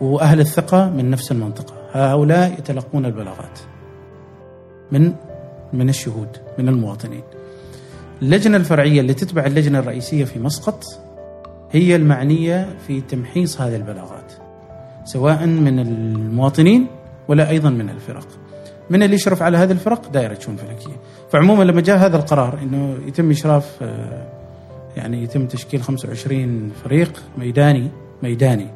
وأهل 0.00 0.40
الثقة 0.40 0.90
من 0.90 1.10
نفس 1.10 1.32
المنطقة. 1.32 1.74
هؤلاء 1.92 2.52
يتلقون 2.58 3.06
البلاغات 3.06 3.58
من 4.92 5.12
من 5.72 5.88
الشهود 5.88 6.28
من 6.58 6.68
المواطنين. 6.68 7.22
اللجنة 8.22 8.56
الفرعية 8.56 9.00
اللي 9.00 9.14
تتبع 9.14 9.46
اللجنة 9.46 9.78
الرئيسية 9.78 10.24
في 10.24 10.38
مسقط 10.38 10.84
هي 11.70 11.96
المعنية 11.96 12.68
في 12.86 13.00
تمحيص 13.00 13.60
هذه 13.60 13.76
البلاغات 13.76 14.32
سواء 15.04 15.46
من 15.46 15.78
المواطنين 15.78 16.86
ولا 17.28 17.50
أيضا 17.50 17.70
من 17.70 17.90
الفرق. 17.90 18.26
من 18.90 19.02
اللي 19.02 19.16
يشرف 19.16 19.42
على 19.42 19.58
هذه 19.58 19.72
الفرق؟ 19.72 20.10
دائره 20.12 20.38
شؤون 20.38 20.56
فلكية. 20.56 20.96
فعموما 21.32 21.64
لما 21.64 21.80
جاء 21.80 21.98
هذا 21.98 22.16
القرار 22.16 22.58
إنه 22.62 22.98
يتم 23.06 23.30
إشراف 23.30 23.70
آه، 23.82 24.26
يعني 24.96 25.22
يتم 25.22 25.46
تشكيل 25.46 25.82
25 25.82 26.70
فريق 26.84 27.22
ميداني 27.38 27.90
ميداني 28.22 28.66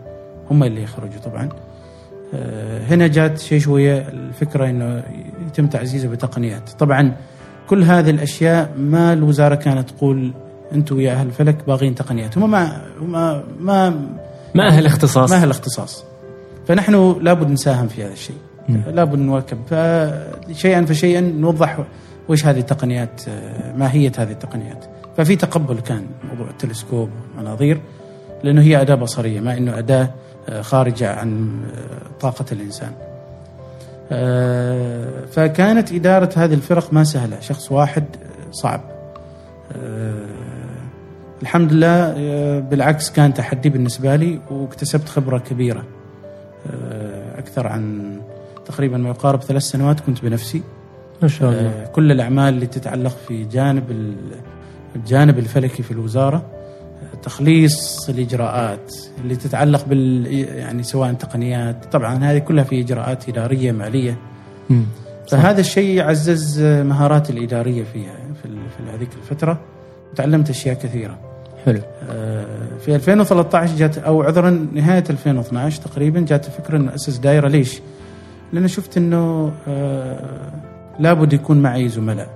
هم 0.51 0.65
اللي 0.65 0.83
يخرجوا 0.83 1.21
طبعا. 1.25 1.49
آه، 2.35 2.85
هنا 2.87 3.07
جات 3.07 3.39
شيء 3.39 3.59
شوية 3.59 4.09
الفكرة 4.09 4.71
إنه 4.71 5.03
يتم 5.47 5.67
تعزيزه 5.67 6.09
بتقنيات. 6.09 6.71
طبعا 6.71 7.17
كل 7.69 7.83
هذه 7.83 8.11
الأشياء 8.11 8.75
ما 8.79 9.13
الوزارة 9.13 9.55
كانت 9.55 9.91
تقول 9.91 10.33
أنتم 10.73 11.01
يا 11.01 11.13
أهل 11.13 11.27
الفلك 11.27 11.57
باغين 11.67 11.95
تقنيات. 11.95 12.39
هم 12.39 12.51
ما 12.51 12.83
ما 13.03 13.45
ما 13.61 13.91
ما 14.55 14.69
أهل 14.69 14.87
اختصاص. 14.87 15.31
ما 15.31 15.37
أهل 15.37 15.45
الاختصاص 15.45 16.05
فنحن 16.67 17.19
لابد 17.21 17.51
نساهم 17.51 17.89
في 17.89 18.05
هذا 18.05 18.13
الشيء. 18.13 18.37
لابد 18.69 19.19
نواكب. 19.19 19.59
فشيئا 19.71 20.85
فشيئا 20.85 21.21
نوضح 21.21 21.79
وش 22.29 22.47
هذه 22.47 22.59
التقنيات 22.59 23.29
آه، 23.29 23.77
ماهية 23.77 24.13
هذه 24.19 24.33
التقنيات. 24.33 24.85
ففي 25.17 25.37
تقبل 25.37 25.81
كان 25.81 26.07
موضوع 26.31 26.51
التلسكوب 26.51 27.11
والمناظير 27.37 27.81
لأنه 28.43 28.63
هي 28.63 28.81
أداة 28.81 28.95
بصرية 28.95 29.41
ما 29.41 29.57
إنه 29.57 29.79
أداة 29.79 30.11
آه، 30.49 30.63
خارجة 30.63 31.13
عن 31.13 31.61
آه، 31.75 32.19
طاقة 32.21 32.45
الإنسان. 32.53 32.93
فكانت 35.33 35.93
إدارة 35.93 36.31
هذه 36.37 36.55
الفرق 36.55 36.93
ما 36.93 37.05
سهلة. 37.05 37.41
شخص 37.41 37.73
واحد 37.73 38.05
صعب. 38.51 38.81
الحمد 41.43 41.73
لله 41.73 42.13
بالعكس 42.61 43.11
كان 43.11 43.35
تحدي 43.35 43.69
بالنسبة 43.69 44.17
لي 44.17 44.41
واكتسبت 44.51 45.09
خبرة 45.09 45.39
كبيرة 45.39 45.85
أكثر 47.39 47.67
عن 47.67 48.17
تقريبا 48.69 48.97
ما 48.99 49.09
يقارب 49.09 49.43
ثلاث 49.43 49.63
سنوات 49.63 50.01
كنت 50.01 50.23
بنفسي. 50.23 50.63
ما 51.23 51.29
شاء 51.29 51.51
الله. 51.51 51.61
آه، 51.69 51.87
كل 51.87 52.13
الأعمال 52.13 52.55
اللي 52.55 52.67
تتعلق 52.67 53.17
في 53.29 53.45
جانب 53.45 53.91
ال- 53.91 54.15
الجانب 54.97 55.39
الفلكي 55.39 55.83
في 55.83 55.91
الوزارة 55.91 56.43
تخليص 57.23 58.09
الإجراءات 58.09 58.95
اللي 59.23 59.37
تتعلق 59.37 59.85
بال 59.85 60.27
يعني 60.49 60.83
سواء 60.83 61.13
تقنيات 61.13 61.85
طبعا 61.93 62.25
هذه 62.25 62.39
كلها 62.39 62.65
في 62.65 62.81
إجراءات 62.81 63.29
إدارية 63.29 63.73
مالية. 63.73 64.17
مم. 64.71 64.85
فهذا 65.29 65.61
الشيء 65.61 66.03
عزز 66.03 66.61
مهاراتي 66.63 67.33
الإدارية 67.33 67.85
فيها 67.93 68.15
في 68.43 68.49
في 68.49 68.97
هذيك 68.97 69.09
الفترة. 69.23 69.59
وتعلمت 70.13 70.51
أشياء 70.51 70.75
كثيرة. 70.75 71.19
حلو. 71.67 71.81
آه، 72.11 72.47
في 72.85 72.95
2013 72.95 73.77
جات 73.77 73.99
أو 73.99 74.23
عذرا 74.23 74.51
نهاية 74.73 75.05
2012 75.11 75.83
تقريبا 75.83 76.21
جات 76.21 76.47
الفكرة 76.47 76.77
انه 76.77 76.95
اسس 76.95 77.17
دائره 77.17 77.49
ليش؟ 77.49 77.81
لأن 78.53 78.69
شفت 78.69 78.97
إنه 78.97 79.53
آه، 79.69 80.51
لابد 80.99 81.33
يكون 81.33 81.63
معي 81.63 81.89
زملاء. 81.89 82.29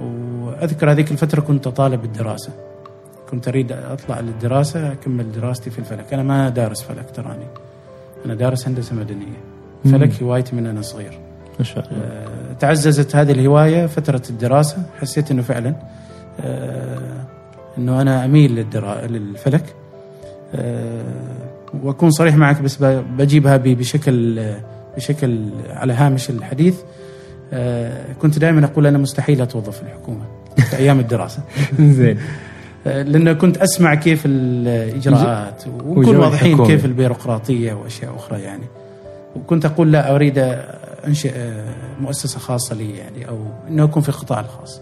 وأذكر 0.00 0.90
هذيك 0.90 1.10
الفترة 1.10 1.40
كنت 1.40 1.66
أطالب 1.66 2.02
بالدراسة. 2.02 2.52
كنت 3.30 3.48
أريد 3.48 3.72
أطلع 3.72 4.20
للدراسة 4.20 4.92
أكمل 4.92 5.32
دراستي 5.32 5.70
في 5.70 5.78
الفلك. 5.78 6.12
أنا 6.12 6.22
ما 6.22 6.48
دارس 6.48 6.82
فلك 6.82 7.10
تراني 7.14 7.46
أنا. 8.26 8.34
دارس 8.34 8.68
هندسة 8.68 8.96
مدنية. 8.96 9.40
مم. 9.84 9.92
فلك 9.92 10.22
هوايتي 10.22 10.56
من 10.56 10.66
أنا 10.66 10.82
صغير. 10.82 11.18
ما 11.58 11.64
شاء 11.64 11.86
الله. 11.86 12.04
آه، 12.04 12.52
تعززت 12.52 13.16
هذه 13.16 13.32
الهواية 13.32 13.86
فترة 13.86 14.22
الدراسة. 14.30 14.82
حسيت 15.00 15.30
إنه 15.30 15.42
فعلا 15.42 15.74
آه، 16.40 17.26
إنه 17.78 18.02
أنا 18.02 18.24
أميل 18.24 18.54
للدرا... 18.54 19.06
للفلك. 19.06 19.74
وأكون 21.82 22.10
صريح 22.10 22.36
معك 22.36 22.62
بس 22.62 22.82
بجيبها 23.18 23.56
بشكل 23.56 24.38
بشكل 24.96 25.48
على 25.70 25.92
هامش 25.92 26.30
الحديث 26.30 26.76
آه، 27.52 28.12
كنت 28.22 28.38
دائما 28.38 28.64
أقول 28.64 28.86
أنا 28.86 28.98
مستحيل 28.98 29.42
اتوظف 29.42 29.76
في 29.76 29.82
الحكومة 29.82 30.24
في 30.56 30.76
أيام 30.76 31.00
الدراسة. 31.00 31.42
زين. 31.80 32.18
آه، 32.86 33.02
لأنه 33.02 33.32
كنت 33.32 33.56
أسمع 33.56 33.94
كيف 33.94 34.22
الإجراءات 34.26 35.64
ونكون 35.66 36.16
واضحين. 36.16 36.66
كيف 36.66 36.84
البيروقراطية 36.84 37.72
وأشياء 37.72 38.16
أخرى 38.16 38.40
يعني. 38.40 38.64
وكنت 39.36 39.64
أقول 39.64 39.92
لا 39.92 40.14
أريد 40.14 40.38
أنشئ 41.06 41.32
آه، 41.34 41.74
مؤسسة 42.00 42.38
خاصة 42.38 42.74
لي 42.74 42.96
يعني 42.96 43.28
أو 43.28 43.38
انه 43.68 43.84
أكون 43.84 44.02
في 44.02 44.08
القطاع 44.08 44.40
الخاص. 44.40 44.80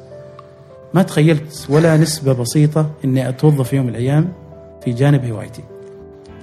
ما 0.94 1.02
تخيلت 1.02 1.66
ولا 1.68 1.96
نسبة 1.96 2.32
بسيطة 2.32 2.90
إني 3.04 3.28
أتوظف 3.28 3.68
في 3.68 3.76
يوم 3.76 3.86
من 3.86 3.90
الأيام 3.90 4.28
في 4.84 4.92
جانب 4.92 5.24
هوايتي. 5.24 5.62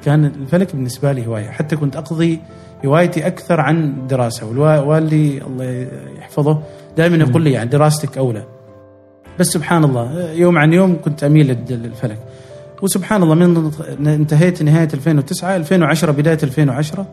كان 0.05 0.25
الفلك 0.25 0.75
بالنسبة 0.75 1.11
لي 1.11 1.27
هواية. 1.27 1.49
حتى 1.49 1.75
كنت 1.75 1.95
أقضي 1.95 2.39
هوايتي 2.85 3.27
أكثر 3.27 3.61
عن 3.61 3.83
الدراسه 3.83 4.45
والدي 4.59 5.41
الله 5.43 5.87
يحفظه 6.19 6.59
دائما 6.97 7.17
يقول 7.17 7.41
لي 7.41 7.51
يعني 7.51 7.69
دراستك 7.69 8.17
أولى. 8.17 8.43
بس 9.39 9.47
سبحان 9.47 9.83
الله 9.83 10.31
يوم 10.31 10.57
عن 10.57 10.73
يوم 10.73 11.01
كنت 11.05 11.23
أميل 11.23 11.57
للفلك. 11.69 12.17
وسبحان 12.81 13.23
الله 13.23 13.35
من 13.35 14.07
انتهيت 14.07 14.63
نهاية 14.63 14.87
2009 14.93 15.55
2010 15.55 16.11
بداية 16.11 16.37
2010 16.43 17.05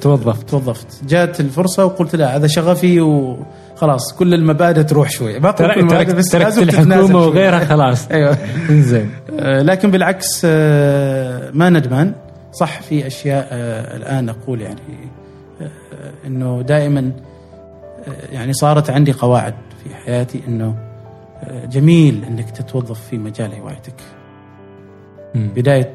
توظفت. 0.00 0.50
توظفت. 0.50 0.86
جات 1.08 1.40
الفرصة 1.40 1.84
وقلت 1.84 2.16
لا 2.16 2.36
هذا 2.36 2.46
شغفي 2.46 3.00
وخلاص 3.00 4.14
كل 4.18 4.34
المبادئ 4.34 4.82
تروح 4.82 5.10
شوي. 5.10 5.40
ما 5.40 5.50
تركت, 5.50 5.90
تركت, 5.90 6.14
بس 6.14 6.28
تركت 6.28 6.58
الحكومة 6.58 7.18
وغيرها 7.18 7.64
خلاص. 7.64 8.08
أيوه. 8.10 8.36
زين 8.70 9.10
لكن 9.40 9.90
بالعكس 9.90 10.44
ما 11.54 11.70
ندمان. 11.70 12.12
صح 12.60 12.82
في 12.82 13.06
أشياء 13.06 13.48
الآن 13.96 14.28
أقول 14.28 14.60
يعني 14.60 14.80
إنه 16.26 16.62
دائما 16.62 17.12
يعني 18.32 18.52
صارت 18.52 18.90
عندي 18.90 19.12
قواعد 19.12 19.54
في 19.84 19.94
حياتي 19.94 20.40
إنه 20.48 20.76
جميل 21.64 22.24
إنك 22.24 22.50
تتوظف 22.50 23.00
في 23.00 23.18
مجال 23.18 23.54
هوايتك. 23.54 23.94
بداية 25.34 25.94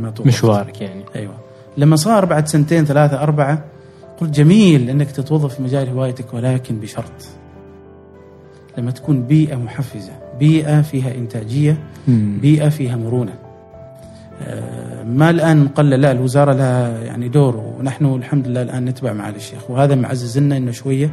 ما 0.00 0.10
توظف. 0.10 0.26
مشوارك 0.26 0.80
يعني. 0.80 1.04
أيوه. 1.16 1.34
لما 1.76 1.96
صار 1.96 2.24
بعد 2.24 2.48
سنتين 2.48 2.84
ثلاثة 2.84 3.22
أربعة 3.22 3.64
قلت 4.20 4.30
جميل 4.30 4.90
إنك 4.90 5.10
تتوظف 5.10 5.54
في 5.54 5.62
مجال 5.62 5.88
هوايتك 5.88 6.34
ولكن 6.34 6.80
بشرط. 6.80 7.12
لما 8.78 8.90
تكون 8.90 9.22
بيئة 9.22 9.56
محفزة 9.56 10.12
بيئة 10.38 10.82
فيها 10.82 11.14
إنتاجية 11.14 11.78
بيئة 12.40 12.68
فيها 12.68 12.96
مرونة. 12.96 13.32
آه، 13.32 13.41
ما 15.06 15.30
الآن 15.30 15.64
نقلل 15.64 16.00
لا 16.00 16.12
الوزارة 16.12 16.52
لها 16.52 16.98
يعني 16.98 17.28
دور 17.28 17.56
ونحن 17.56 18.04
الحمد 18.04 18.48
لله 18.48 18.62
الآن 18.62 18.84
نتبع 18.84 19.12
معالي 19.12 19.36
الشيخ. 19.36 19.70
وهذا 19.70 19.94
معزز 19.94 20.38
لنا 20.38 20.56
إنه 20.56 20.70
شوية 20.70 21.10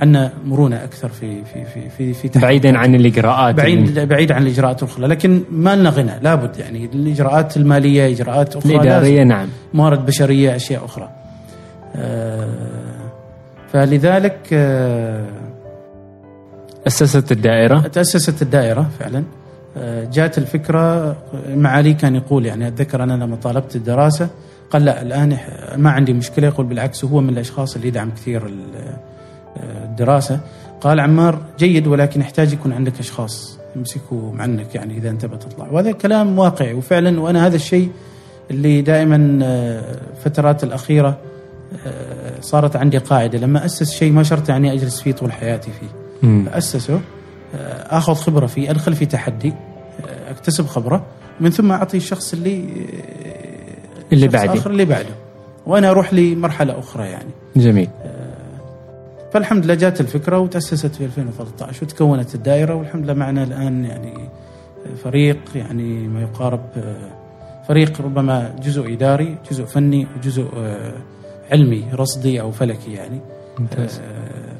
عندنا 0.00 0.32
مرونة 0.44 0.84
أكثر 0.84 1.08
في 1.08 1.44
في 1.44 1.64
في 1.64 2.12
في, 2.14 2.28
في 2.28 2.38
بعيدا 2.38 2.78
عن 2.78 2.94
الإجراءات 2.94 3.54
بعيد 3.54 3.98
بعيد 3.98 4.32
عن 4.32 4.42
الإجراءات 4.42 4.82
الأخرى 4.82 5.06
لكن 5.06 5.42
ما 5.50 5.76
لنا 5.76 5.90
غنى 5.90 6.12
لابد 6.22 6.58
يعني 6.58 6.84
الإجراءات 6.84 7.56
المالية 7.56 8.14
إجراءات 8.14 8.56
أخرى 8.56 8.74
الاداريه 8.74 9.22
نعم. 9.22 9.48
موارد 9.74 10.06
بشرية 10.06 10.56
أشياء 10.56 10.84
أخرى. 10.84 11.10
آه 11.96 12.48
فلذلك 13.72 14.38
آه 14.52 15.26
أسست 16.86 17.32
الدائرة؟ 17.32 17.80
تأسست 17.80 18.42
الدائرة 18.42 18.90
فعلا. 18.98 19.24
جات 20.12 20.38
الفكرة 20.38 21.16
معالي 21.48 21.94
كان 21.94 22.16
يقول 22.16 22.46
يعني 22.46 22.68
أتذكر 22.68 23.02
أنا 23.02 23.24
لما 23.24 23.36
طالبت 23.36 23.76
الدراسة 23.76 24.28
قال 24.70 24.84
لا 24.84 25.02
الآن 25.02 25.38
ما 25.76 25.90
عندي 25.90 26.12
مشكلة 26.12 26.46
يقول 26.46 26.66
بالعكس 26.66 27.04
هو 27.04 27.20
من 27.20 27.28
الأشخاص 27.28 27.76
اللي 27.76 27.88
يدعم 27.88 28.10
كثير 28.10 28.42
الدراسة. 29.56 30.40
قال 30.80 31.00
عمار 31.00 31.38
جيد 31.58 31.86
ولكن 31.86 32.20
يحتاج 32.20 32.52
يكون 32.52 32.72
عندك 32.72 32.98
أشخاص 32.98 33.58
يمسكوا 33.76 34.32
عنك 34.38 34.74
يعني 34.74 34.96
إذا 34.96 35.10
أنت 35.10 35.26
بتطلع. 35.26 35.68
وهذا 35.70 35.92
كلام 35.92 36.38
واقعي 36.38 36.74
وفعلا 36.74 37.20
وأنا 37.20 37.46
هذا 37.46 37.56
الشيء 37.56 37.90
اللي 38.50 38.82
دائما 38.82 39.38
آه، 39.42 39.98
الفترات 40.16 40.64
الأخيرة 40.64 41.18
آه، 41.86 42.40
صارت 42.40 42.76
عندي 42.76 42.98
قاعدة. 42.98 43.38
لما 43.38 43.64
أسس 43.64 43.92
شيء 43.92 44.12
ما 44.12 44.22
شرط 44.22 44.48
يعني 44.48 44.72
أجلس 44.72 45.00
فيه 45.00 45.12
طول 45.12 45.32
حياتي 45.32 45.70
فيه. 45.70 45.88
اسسه 46.58 46.94
آه، 46.94 47.00
آخذ 47.90 48.14
خبرة 48.14 48.46
فيه 48.46 48.70
أدخل 48.70 48.94
في 48.94 49.06
تحدي 49.06 49.52
أكتسب 50.28 50.66
خبرة 50.66 51.06
من 51.40 51.50
ثم 51.50 51.72
أعطي 51.72 51.96
الشخص 51.96 52.32
اللي 52.32 52.64
اللي 54.12 54.28
بعدي 54.28 54.58
آخر 54.58 54.70
اللي 54.70 54.84
بعده 54.84 55.14
وأنا 55.66 55.90
أروح 55.90 56.14
لمرحلة 56.14 56.78
أخرى 56.78 57.06
يعني 57.06 57.30
جميل 57.56 57.88
فالحمد 59.32 59.64
لله 59.64 59.74
جات 59.74 60.00
الفكرة 60.00 60.38
وتأسست 60.38 60.94
في 60.94 61.04
2013 61.04 61.84
وتكونت 61.84 62.34
الدائرة 62.34 62.74
والحمد 62.74 63.04
لله 63.04 63.14
معنا 63.14 63.42
الآن 63.42 63.84
يعني 63.84 64.28
فريق 65.04 65.38
يعني 65.54 66.08
ما 66.08 66.22
يقارب 66.22 66.60
فريق 67.68 68.00
ربما 68.00 68.54
جزء 68.62 68.92
إداري، 68.92 69.38
جزء 69.50 69.64
فني 69.64 70.06
وجزء 70.16 70.48
علمي 71.50 71.84
رصدي 71.94 72.40
أو 72.40 72.50
فلكي 72.50 72.92
يعني. 72.92 73.20
ممتاز. 73.58 74.00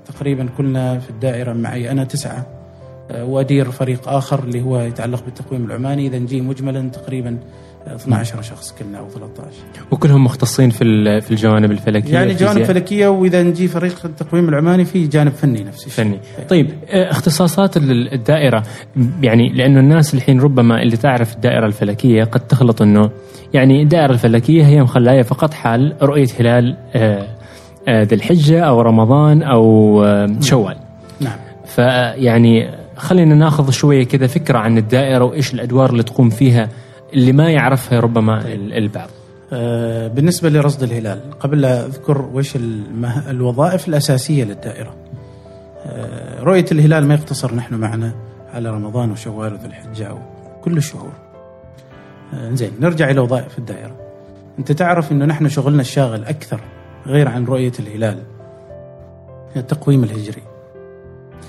تقريبا 0.07 0.49
كلنا 0.57 0.99
في 0.99 1.11
الدائرة 1.11 1.53
معي 1.53 1.91
أنا 1.91 2.05
تسعة 2.05 2.47
وأدير 3.15 3.71
فريق 3.71 4.09
آخر 4.09 4.45
اللي 4.45 4.63
هو 4.63 4.81
يتعلق 4.81 5.25
بالتقويم 5.25 5.65
العماني. 5.65 6.07
إذا 6.07 6.19
نجي 6.19 6.41
مجملا 6.41 6.91
تقريبا 6.91 7.39
12 7.87 8.43
شخص 8.43 8.75
كنا 8.79 8.99
أو 8.99 9.09
13 9.09 9.49
وكلهم 9.91 10.25
مختصين 10.25 10.71
في 10.71 10.85
في 11.21 11.31
الجوانب 11.31 11.71
الفلكية 11.71 12.13
يعني 12.13 12.35
جوانب 12.35 12.63
فلكية 12.63 13.09
وإذا 13.09 13.43
نجي 13.43 13.69
فريق 13.69 14.07
التقويم 14.07 14.49
العماني 14.49 14.85
في 14.85 15.07
جانب 15.07 15.33
فني 15.33 15.65
نفس 15.65 15.87
الشيء 15.87 16.05
فني 16.05 16.19
طيب 16.49 16.71
آه، 16.89 17.11
اختصاصات 17.11 17.77
الدائرة. 17.77 18.63
يعني 19.23 19.53
لأنه 19.53 19.81
الناس 19.81 20.15
الحين 20.15 20.41
ربما 20.41 20.83
اللي 20.83 20.97
تعرف 20.97 21.35
الدائرة 21.35 21.67
الفلكية 21.67 22.25
قد 22.25 22.41
تخلط 22.41 22.83
إنه 22.83 23.11
يعني 23.55 23.83
الدائرة 23.83 24.13
الفلكية 24.13 24.67
هي 24.67 24.83
مخلايه 24.83 25.23
فقط 25.23 25.55
حال 25.55 25.97
رؤية 26.03 26.29
هلال 26.41 26.77
آه، 26.95 27.27
آه، 27.89 28.03
ذي 28.03 28.15
الحجة 28.15 28.61
أو 28.61 28.81
رمضان 28.81 29.43
أو 29.43 30.05
شوال. 30.41 30.77
نعم. 31.21 31.39
فيعني 31.67 32.80
خلينا 33.01 33.35
ناخذ 33.35 33.71
شوية 33.71 34.05
كذا 34.05 34.27
فكرة 34.27 34.59
عن 34.59 34.79
الدائرة 34.79 35.25
وإيش 35.25 35.55
الأدوار 35.55 35.91
اللي 35.91 36.03
تقوم 36.03 36.31
فيها 36.31 36.69
اللي 37.13 37.33
ما 37.33 37.51
يعرفها 37.51 38.01
ربما 38.01 38.43
البعض. 38.55 39.09
آه، 39.53 40.09
بالنسبة 40.09 40.49
لرصد 40.49 40.83
الهلال 40.83 41.21
قبل 41.41 41.61
لا 41.61 41.87
أذكر 41.87 42.31
وش 42.35 42.57
الوظائف 43.29 43.89
الأساسية 43.89 44.45
للدائرة. 44.45 44.95
آه، 45.87 46.43
رؤية 46.43 46.65
الهلال 46.73 47.07
ما 47.07 47.15
يقتصر 47.15 47.55
نحن 47.55 47.75
معنا 47.75 48.15
على 48.55 48.71
رمضان 48.71 49.11
وشوال 49.11 49.53
وذو 49.53 49.67
الحجة 49.67 50.15
كل 50.63 50.77
الشهور. 50.77 51.13
آه، 52.35 52.51
زين 52.55 52.73
نرجع 52.81 53.11
إلى 53.11 53.21
وظائف 53.21 53.59
الدائرة. 53.59 53.97
أنت 54.59 54.73
تعرف 54.73 55.13
أنه 55.13 55.25
نحن 55.25 55.49
شغلنا 55.49 55.81
الشاغل 55.81 56.25
أكثر 56.25 56.61
غير 57.07 57.29
عن 57.29 57.45
رؤية 57.45 57.73
الهلال 57.81 58.23
التقويم 59.57 60.05
الهجري. 60.05 60.50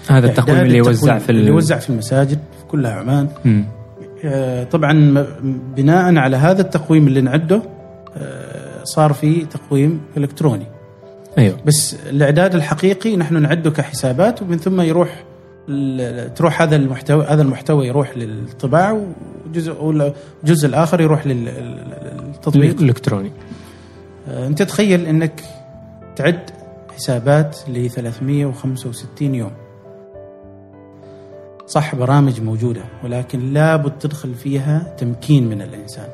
هذا 0.07 0.27
التقويم 0.27 0.59
اللي 0.59 0.77
يوزع 0.77 1.17
في 1.17 1.29
اللي 1.29 1.47
يوزع 1.47 1.77
في 1.77 1.89
المساجد 1.89 2.39
في 2.59 2.65
كلها 2.67 2.91
عمان. 2.91 3.27
م. 3.45 3.63
آه، 4.25 4.63
طبعا 4.63 5.25
بناء 5.75 6.15
على 6.15 6.37
هذا 6.37 6.61
التقويم 6.61 7.07
اللي 7.07 7.21
نعده 7.21 7.61
آه، 8.17 8.83
صار 8.83 9.13
في 9.13 9.45
تقويم 9.45 10.01
إلكتروني. 10.17 10.65
أيوه. 11.37 11.57
بس 11.65 11.95
الإعداد 12.09 12.55
الحقيقي 12.55 13.15
نحن 13.15 13.41
نعده 13.41 13.71
كحسابات 13.71 14.41
ومن 14.41 14.57
ثم 14.57 14.81
يروح 14.81 15.23
تروح 16.35 16.61
هذا 16.61 16.75
المحتوى 16.75 17.25
هذا 17.25 17.41
المحتوى 17.41 17.87
يروح 17.87 18.17
للطباعه 18.17 19.01
وجزء 19.45 19.83
والجزء 19.83 20.67
الآخر 20.67 21.01
يروح 21.01 21.27
للتطبيق. 21.27 22.79
الإلكتروني. 22.79 23.31
آه، 24.27 24.47
أنت 24.47 24.61
تخيل 24.61 25.05
إنك 25.05 25.43
تعد 26.15 26.49
حسابات 26.95 27.57
ل 27.67 27.89
365 27.89 29.35
يوم. 29.35 29.51
صح 31.71 31.95
برامج 31.95 32.41
موجودة 32.41 32.81
ولكن 33.03 33.53
لابد 33.53 33.91
تدخل 33.99 34.35
فيها 34.35 34.95
تمكين 34.97 35.49
من 35.49 35.61
الإنسان. 35.61 36.07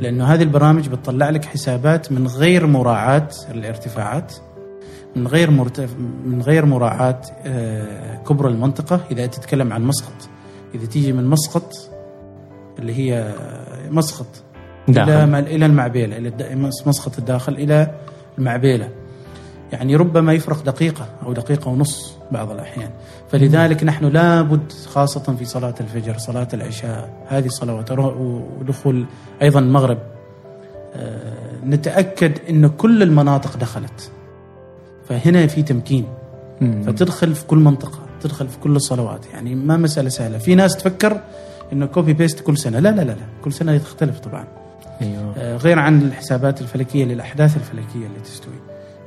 لأنه 0.00 0.24
هذه 0.24 0.42
البرامج 0.42 0.88
بتطلع 0.88 1.30
لك 1.30 1.44
حسابات 1.44 2.12
من 2.12 2.26
غير 2.26 2.66
مراعاة 2.66 3.28
الارتفاعات 3.50 4.32
من 5.16 5.26
غير 5.26 5.50
مرتف... 5.50 5.94
من 6.24 6.42
غير 6.42 6.66
مراعاة 6.66 7.20
آه، 7.44 8.16
كبر 8.16 8.48
المنطقة. 8.48 9.00
إذا 9.10 9.26
تتكلم 9.26 9.72
عن 9.72 9.82
مسقط 9.84 10.28
إذا 10.74 10.86
تيجي 10.86 11.12
من 11.12 11.26
مسقط 11.26 11.72
اللي 12.78 12.94
هي 12.94 13.34
مسقط 13.90 14.26
داخل. 14.88 15.10
إلى 15.10 15.38
إلى 15.38 15.66
المعبيلة 15.66 16.16
إلى 16.16 16.54
مسقط 16.86 17.18
الداخل 17.18 17.52
إلى 17.52 17.94
المعبيلة. 18.38 18.88
يعني 19.72 19.96
ربما 19.96 20.32
يفرق 20.32 20.62
دقيقة 20.62 21.06
أو 21.26 21.32
دقيقة 21.32 21.68
ونص 21.68 22.16
بعض 22.30 22.50
الأحيان. 22.50 22.90
فلذلك 23.32 23.84
نحن 23.84 24.04
لابد 24.04 24.72
خاصة 24.72 25.36
في 25.38 25.44
صلاة 25.44 25.74
الفجر 25.80 26.18
صلاة 26.18 26.48
العشاء 26.54 27.10
هذه 27.28 27.46
الصلوات 27.46 27.90
ودخول 27.92 29.06
أيضا 29.42 29.60
المغرب. 29.60 29.98
آه، 30.94 31.56
نتأكد 31.66 32.32
أن 32.50 32.66
كل 32.66 33.02
المناطق 33.02 33.56
دخلت. 33.56 34.10
فهنا 35.08 35.46
في 35.46 35.62
تمكين. 35.62 36.04
فتدخل 36.60 37.34
في 37.34 37.46
كل 37.46 37.58
منطقة 37.58 37.98
تدخل 38.20 38.48
في 38.48 38.58
كل 38.58 38.76
الصلوات. 38.76 39.26
يعني 39.32 39.54
ما 39.54 39.76
مسألة 39.76 40.08
سهلة. 40.08 40.38
في 40.38 40.54
ناس 40.54 40.76
تفكر 40.76 41.20
إنه 41.72 41.86
copy 41.86 42.12
paste 42.12 42.40
كل 42.40 42.58
سنة. 42.58 42.78
لا 42.78 42.88
لا 42.88 43.00
لا 43.00 43.12
لا. 43.12 43.26
كل 43.44 43.52
سنة 43.52 43.78
تختلف 43.78 44.18
طبعا. 44.18 44.44
أيوة. 45.02 45.34
آه، 45.36 45.56
غير 45.56 45.78
عن 45.78 46.02
الحسابات 46.02 46.60
الفلكية 46.60 47.04
للأحداث 47.04 47.56
الفلكية 47.56 48.06
اللي 48.06 48.20
تستوي. 48.24 48.54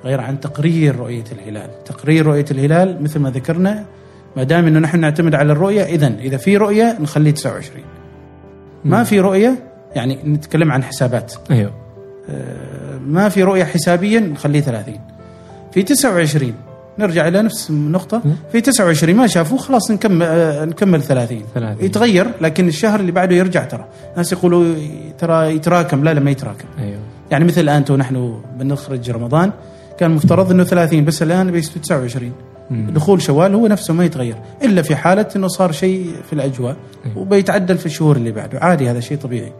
غير 0.04 0.22
عن 0.22 0.40
تقرير 0.40 0.96
رؤية 0.96 1.24
الهلال. 1.32 1.84
تقرير 1.84 2.26
رؤية 2.26 2.46
الهلال 2.52 3.04
مثل 3.04 3.20
ما 3.20 3.30
ذكرنا 3.30 3.86
ما 4.38 4.44
دام 4.44 4.68
إنه 4.68 4.80
نحن 4.80 5.00
نعتمد 5.00 5.36
على 5.36 5.52
الرؤية 5.52 5.84
اذا 5.84 6.08
إذا 6.20 6.38
في 6.38 6.58
رؤية 6.58 6.98
نخليه 7.00 7.32
29 7.32 7.84
ما 8.86 9.04
في 9.04 9.20
رؤية 9.20 9.56
يعني 9.96 10.20
نتكلم 10.26 10.72
عن 10.72 10.84
حسابات. 10.84 11.34
أيوه. 11.52 11.72
آه، 12.30 12.98
ما 13.08 13.30
في 13.30 13.44
رؤية 13.44 13.64
حسابيا 13.64 14.20
نخليه 14.20 14.62
30 14.62 15.00
في 15.72 15.84
29 15.84 16.54
نرجع 17.00 17.28
إلى 17.28 17.42
نفس 17.42 17.70
النقطة. 17.70 18.22
في 18.52 18.62
29 18.62 19.16
ما 19.16 19.28
شافوه 19.28 19.58
خلاص 19.58 19.92
نكمل 19.92 20.26
آه، 20.26 20.66
نكمل 20.66 21.04
30 21.04 21.44
30. 21.56 21.86
يتغير 21.86 22.28
لكن 22.42 22.68
الشهر 22.68 23.00
اللي 23.00 23.12
بعده 23.12 23.36
يرجع 23.36 23.64
ترى. 23.64 23.86
ناس 24.18 24.32
يقولوا 24.32 24.76
ترى 25.18 25.56
يتراكم. 25.56 26.04
لا 26.04 26.14
لا 26.14 26.20
ما 26.20 26.32
يتراكم. 26.32 26.68
أيوه. 26.80 27.00
يعني 27.32 27.46
مثل 27.46 27.62
الان 27.62 27.86
تو 27.86 27.96
نحن 27.96 28.42
بنخرج 28.60 29.12
رمضان 29.12 29.52
كان 30.00 30.12
مفترض 30.12 30.52
إنه 30.52 30.64
30 30.64 31.06
بس 31.06 31.24
الآن 31.24 31.52
بيصير 31.52 31.82
29 31.84 32.32
دخول 32.72 33.22
شوال 33.22 33.56
هو 33.56 33.68
نفسه 33.68 33.94
ما 33.94 34.06
يتغير 34.06 34.36
إلا 34.64 34.82
في 34.82 34.96
حالة 34.96 35.28
إنه 35.36 35.48
صار 35.48 35.72
شيء 35.72 36.16
في 36.28 36.34
الأجواء 36.34 36.76
وبيتعدل 37.16 37.78
في 37.78 37.86
الشهور 37.86 38.16
اللي 38.16 38.32
بعده. 38.32 38.60
عادي 38.60 38.90
هذا 38.92 39.00
شيء 39.00 39.18
طبيعي. 39.18 39.54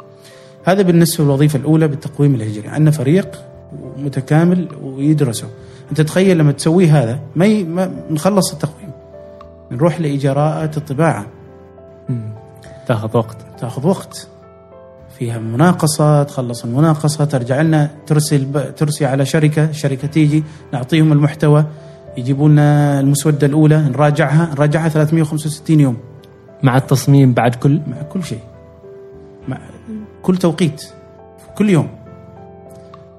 هذا 0.64 0.82
بالنسبة 0.82 1.24
للوظيفة 1.24 1.60
الأولى 1.60 1.88
بالتقويم 1.88 2.36
الهجري 2.36 2.68
عندنا 2.68 2.92
فريق 2.92 3.44
متكامل 3.98 4.68
ويدرسه. 4.84 5.48
أنت 5.92 6.02
تخيل 6.02 6.38
لما 6.38 6.52
تسوي 6.52 6.88
هذا 6.88 7.20
ما, 7.36 7.46
ي... 7.46 7.64
ما 7.64 7.92
نخلص 8.12 8.52
التقويم. 8.52 8.92
نروح 9.72 10.02
لإجراءات 10.02 10.78
الطباعة. 10.78 11.26
مم. 12.10 12.32
تاخذ 12.88 13.18
وقت. 13.18 13.38
تاخذ 13.60 13.88
وقت. 13.88 14.28
فيها 15.20 15.40
مناقصة 15.40 16.24
تخلص 16.24 16.64
المناقصة 16.64 17.26
ترجع 17.26 17.62
لنا 17.62 17.90
ترسل 18.08 18.46
ب... 18.46 18.76
ترسي 18.76 19.06
على 19.06 19.26
شركة 19.26 19.70
الشركة 19.70 20.08
تيجي 20.08 20.44
نعطيهم 20.74 21.12
المحتوى. 21.12 21.66
يجيبوا 22.20 22.50
لنا 22.50 23.00
المسودة 23.00 23.48
الأولى 23.48 23.78
نراجعها 23.78 24.50
نراجعها 24.56 24.90
365 24.90 25.80
يوم. 25.80 25.98
مع 26.64 26.78
التصميم 26.78 27.34
بعد 27.34 27.56
كل؟ 27.56 27.82
مع 27.88 28.02
كل 28.02 28.24
شيء. 28.24 28.40
مع 29.48 29.60
كل 30.22 30.38
توقيت 30.38 30.84
كل 31.58 31.70
يوم. 31.70 31.88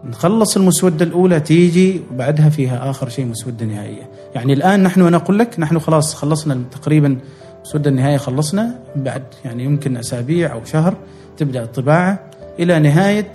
نخلص 0.04 0.56
المسودة 0.56 1.04
الأولى 1.04 1.40
تيجي 1.40 2.00
وبعدها 2.12 2.48
فيها 2.48 2.90
آخر 2.90 3.08
شيء 3.08 3.26
مسودة 3.26 3.66
نهائية. 3.66 4.10
يعني 4.34 4.52
الآن 4.52 4.82
نحن 4.82 5.02
أنا 5.02 5.16
أقول 5.16 5.38
لك 5.38 5.60
نحن 5.60 5.78
خلاص 5.78 6.14
خلصنا 6.14 6.62
تقريبا 6.70 7.18
المسودة 7.56 7.90
النهائية 7.90 8.16
خلصنا. 8.16 8.78
بعد 8.96 9.22
يعني 9.44 9.64
يمكن 9.64 9.96
أسابيع 9.96 10.52
أو 10.52 10.64
شهر 10.64 10.94
تبدأ 11.36 11.62
الطباعة. 11.62 12.30
إلى 12.58 12.78
نهاية 12.78 13.32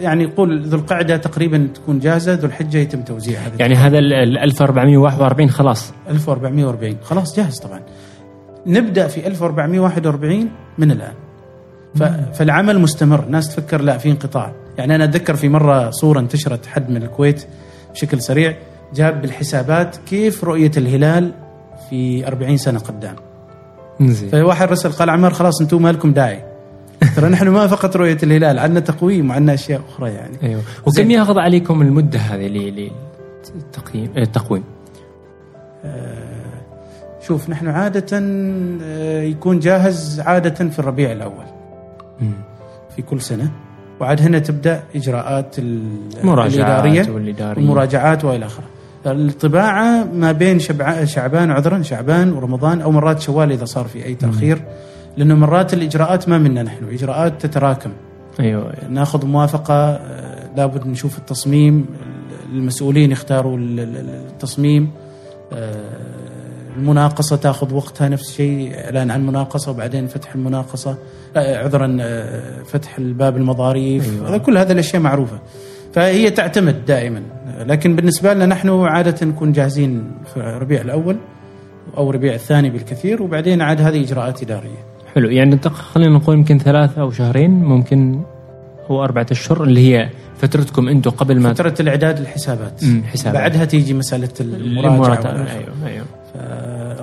يعني 0.00 0.24
يقول 0.24 0.62
ذو 0.62 0.78
القعدة 0.78 1.16
تقريبا 1.16 1.68
تكون 1.74 1.98
جاهزة 1.98 2.34
ذو 2.34 2.46
الحجة 2.46 2.78
يتم 2.78 3.02
توزيع 3.02 3.40
هذا. 3.40 3.56
يعني 3.58 3.74
هذا 3.74 3.98
ال 3.98 4.12
ال 4.12 4.38
1441 4.38 5.50
خلاص. 5.50 5.92
1440 6.10 6.96
خلاص 7.02 7.36
جاهز 7.36 7.58
طبعا. 7.58 7.80
نبدأ 8.66 9.08
في 9.08 9.26
1441 9.26 10.50
من 10.78 10.90
الآن. 10.90 11.14
فالعمل 12.34 12.78
مستمر. 12.78 13.24
ناس 13.28 13.56
تفكر 13.56 13.80
لا 13.80 13.98
في 13.98 14.10
انقطاع. 14.10 14.52
يعني 14.78 14.94
أنا 14.94 15.04
أتذكر 15.04 15.36
في 15.36 15.48
مرة 15.48 15.90
صورة 15.90 16.20
انتشرت 16.20 16.66
حد 16.66 16.90
من 16.90 17.02
الكويت 17.02 17.46
بشكل 17.94 18.22
سريع 18.22 18.56
جاب 18.94 19.22
بالحسابات 19.22 19.96
كيف 19.96 20.44
رؤية 20.44 20.70
الهلال 20.76 21.32
في 21.90 22.26
40 22.26 22.56
سنة 22.56 22.78
قدام. 22.78 23.16
زين. 24.00 24.28
فواحد 24.28 24.68
رسل 24.68 24.92
قال 24.92 25.10
عمار 25.10 25.32
خلاص 25.32 25.60
أنتم 25.60 25.82
ما 25.82 25.92
لكم 25.92 26.12
داعي. 26.12 26.47
ترى 27.16 27.28
نحن 27.28 27.48
ما 27.48 27.66
فقط 27.66 27.96
رؤية 27.96 28.18
الهلال 28.22 28.58
عندنا 28.58 28.80
تقويم 28.80 29.30
وعندنا 29.30 29.54
أشياء 29.54 29.80
أخرى 29.88 30.10
يعني. 30.10 30.36
أيوه. 30.42 30.62
وكم. 30.86 31.10
ياخذ 31.10 31.38
عليكم 31.38 31.82
المدة 31.82 32.18
هذه 32.18 32.46
للتقييم 32.48 34.10
التقويم 34.16 34.64
شوف 37.26 37.50
نحن 37.50 37.68
عادة 37.68 38.06
آه، 38.82 39.22
يكون 39.22 39.58
جاهز 39.58 40.20
عادة 40.20 40.68
في 40.68 40.78
الربيع 40.78 41.12
الأول. 41.12 41.44
مم. 42.20 42.32
في 42.96 43.02
كل 43.02 43.20
سنة. 43.20 43.50
وعاد 44.00 44.20
هنا 44.22 44.38
تبدأ 44.38 44.82
إجراءات 44.96 45.58
ال- 45.58 45.88
مراجعات 46.22 46.54
الإدارية 46.84 47.14
والإدارية. 47.14 47.56
والمراجعات 47.62 48.24
وإلى 48.24 48.46
آخره. 48.46 48.64
الطباعة 49.06 50.04
ما 50.04 50.32
بين 50.32 50.58
شبع- 50.58 51.04
شعبان 51.04 51.50
عذرا 51.50 51.82
شعبان 51.82 52.32
ورمضان 52.32 52.80
أو 52.80 52.90
مرات 52.92 53.20
شوال 53.20 53.52
إذا 53.52 53.64
صار 53.64 53.84
في 53.84 54.04
أي 54.06 54.14
تأخير. 54.14 54.62
لأنه 55.18 55.34
مرات 55.34 55.74
الإجراءات 55.74 56.28
ما 56.28 56.38
منا 56.38 56.62
نحن 56.62 56.84
إجراءات 56.84 57.46
تتراكم. 57.46 57.90
أيوه 58.40 58.72
ناخذ 58.88 59.26
موافقة 59.26 59.74
آه، 59.74 60.48
لابد 60.56 60.86
نشوف 60.86 61.18
التصميم 61.18 61.86
المسؤولين 62.52 63.10
يختاروا 63.10 63.58
ال- 63.58 63.80
ال- 63.80 64.26
التصميم 64.32 64.90
آه، 65.52 65.98
المناقصة 66.76 67.36
تاخذ 67.36 67.74
وقتها 67.74 68.08
نفس 68.08 68.28
الشيء 68.30 68.74
إعلان 68.84 69.10
عن 69.10 69.26
مناقصة 69.26 69.70
وبعدين 69.70 70.06
فتح 70.06 70.34
المناقصة 70.34 70.98
آه، 71.36 71.56
عذرا 71.64 71.96
فتح 72.64 72.98
الباب 72.98 73.36
المظاريف 73.36 74.12
أيوة. 74.14 74.26
أيوة. 74.28 74.38
كل 74.38 74.58
هذه 74.58 74.72
الأشياء 74.72 75.02
معروفة. 75.02 75.38
فهي 75.92 76.30
تعتمد 76.30 76.84
دائما. 76.84 77.22
لكن 77.58 77.96
بالنسبة 77.96 78.34
لنا 78.34 78.46
نحن 78.46 78.68
عادة 78.70 79.26
نكون 79.26 79.52
جاهزين 79.52 80.12
في 80.34 80.40
ربيع 80.40 80.80
الأول 80.80 81.16
أو 81.96 82.10
ربيع 82.10 82.34
الثاني 82.34 82.70
بالكثير 82.70 83.22
وبعدين 83.22 83.62
عاد 83.62 83.80
هذه 83.80 84.02
إجراءات 84.04 84.42
إدارية. 84.42 84.88
حلو. 85.18 85.28
يعني 85.30 85.58
خلينا 85.68 86.14
نقول 86.16 86.36
يمكن 86.36 86.58
ثلاثة 86.58 87.00
أو 87.00 87.10
شهرين 87.10 87.50
ممكن 87.50 88.20
أو 88.90 89.04
أربعة 89.04 89.26
أشهر 89.30 89.64
اللي 89.64 89.80
هي 89.96 90.08
فترتكم 90.36 90.88
أنتم 90.88 91.10
قبل 91.10 91.40
ما 91.40 91.52
فترة 91.52 91.74
الإعداد 91.80 92.18
الحسابات 92.18 92.84
حسابات. 93.12 93.40
بعدها 93.40 93.64
تيجي 93.64 93.94
المراجعه 94.40 94.94
المراجعة. 94.94 95.30
أيوه 95.32 95.86
أيوه. 95.86 96.04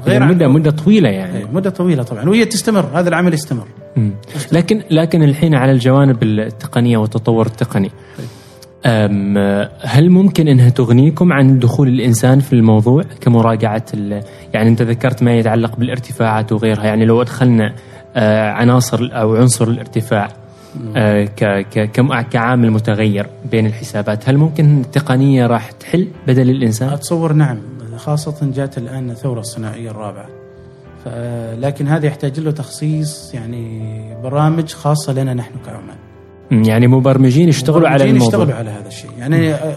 غير 0.05 0.21
غير 0.21 0.25
مدة 0.25 0.45
عن- 0.45 0.51
مدة 0.51 0.71
طويلة 0.71 1.09
يعني. 1.09 1.37
أي، 1.37 1.45
مدة 1.53 1.69
طويلة 1.69 2.03
طبعا. 2.03 2.29
وهي 2.29 2.45
تستمر 2.45 2.85
هذا 2.93 3.09
العمل 3.09 3.33
يستمر. 3.33 3.67
مم. 3.97 4.11
لكن 4.51 4.81
لكن 4.91 5.23
الحين 5.23 5.55
على 5.55 5.71
الجوانب 5.71 6.23
التقنية 6.23 6.97
والتطور 6.97 7.45
التقني. 7.45 7.91
أم 8.85 9.37
هل 9.81 10.09
ممكن 10.09 10.47
إنها 10.47 10.69
تغنيكم 10.69 11.33
عن 11.33 11.59
دخول 11.59 11.87
الإنسان 11.87 12.39
في 12.39 12.53
الموضوع 12.53 13.03
كمراجعة 13.21 13.85
يعني 14.53 14.69
أنت 14.69 14.81
ذكرت 14.81 15.23
ما 15.23 15.33
يتعلق 15.37 15.75
بالارتفاعات 15.75 16.51
وغيرها 16.51 16.83
يعني 16.85 17.05
لو 17.05 17.21
أدخلنا 17.21 17.73
عناصر 18.51 19.09
أو 19.13 19.35
عنصر 19.35 19.67
الارتفاع 19.67 20.27
آه، 20.95 21.25
كعامل 22.31 22.71
متغير 22.71 23.27
بين 23.51 23.65
الحسابات. 23.65 24.29
هل 24.29 24.37
ممكن 24.37 24.81
التقنيه 24.81 25.47
راح 25.47 25.71
تحل 25.71 26.07
بدل 26.27 26.49
الإنسان؟ 26.49 26.89
أتصور 26.89 27.33
نعم 27.33 27.57
خاصة 27.97 28.51
جات 28.55 28.77
الآن 28.77 29.09
الثورة 29.09 29.39
الصناعية 29.39 29.91
الرابعة. 29.91 30.25
لكن 31.59 31.87
هذا 31.87 32.05
يحتاج 32.05 32.39
له 32.39 32.51
تخصيص 32.51 33.33
يعني 33.33 33.91
برامج 34.23 34.73
خاصة 34.73 35.13
لنا 35.13 35.33
نحن 35.33 35.53
كعمان 35.65 35.95
مم، 36.51 36.63
يعني 36.63 36.87
مبرمجين 36.87 37.49
يشتغلوا 37.49 37.87
على 37.87 38.03
مبرمجين 38.03 38.15
الموضوع. 38.15 38.39
يشتغلوا 38.41 38.59
على 38.59 38.69
هذا 38.69 38.87
الشيء. 38.87 39.09
يعني 39.19 39.53
آه، 39.53 39.75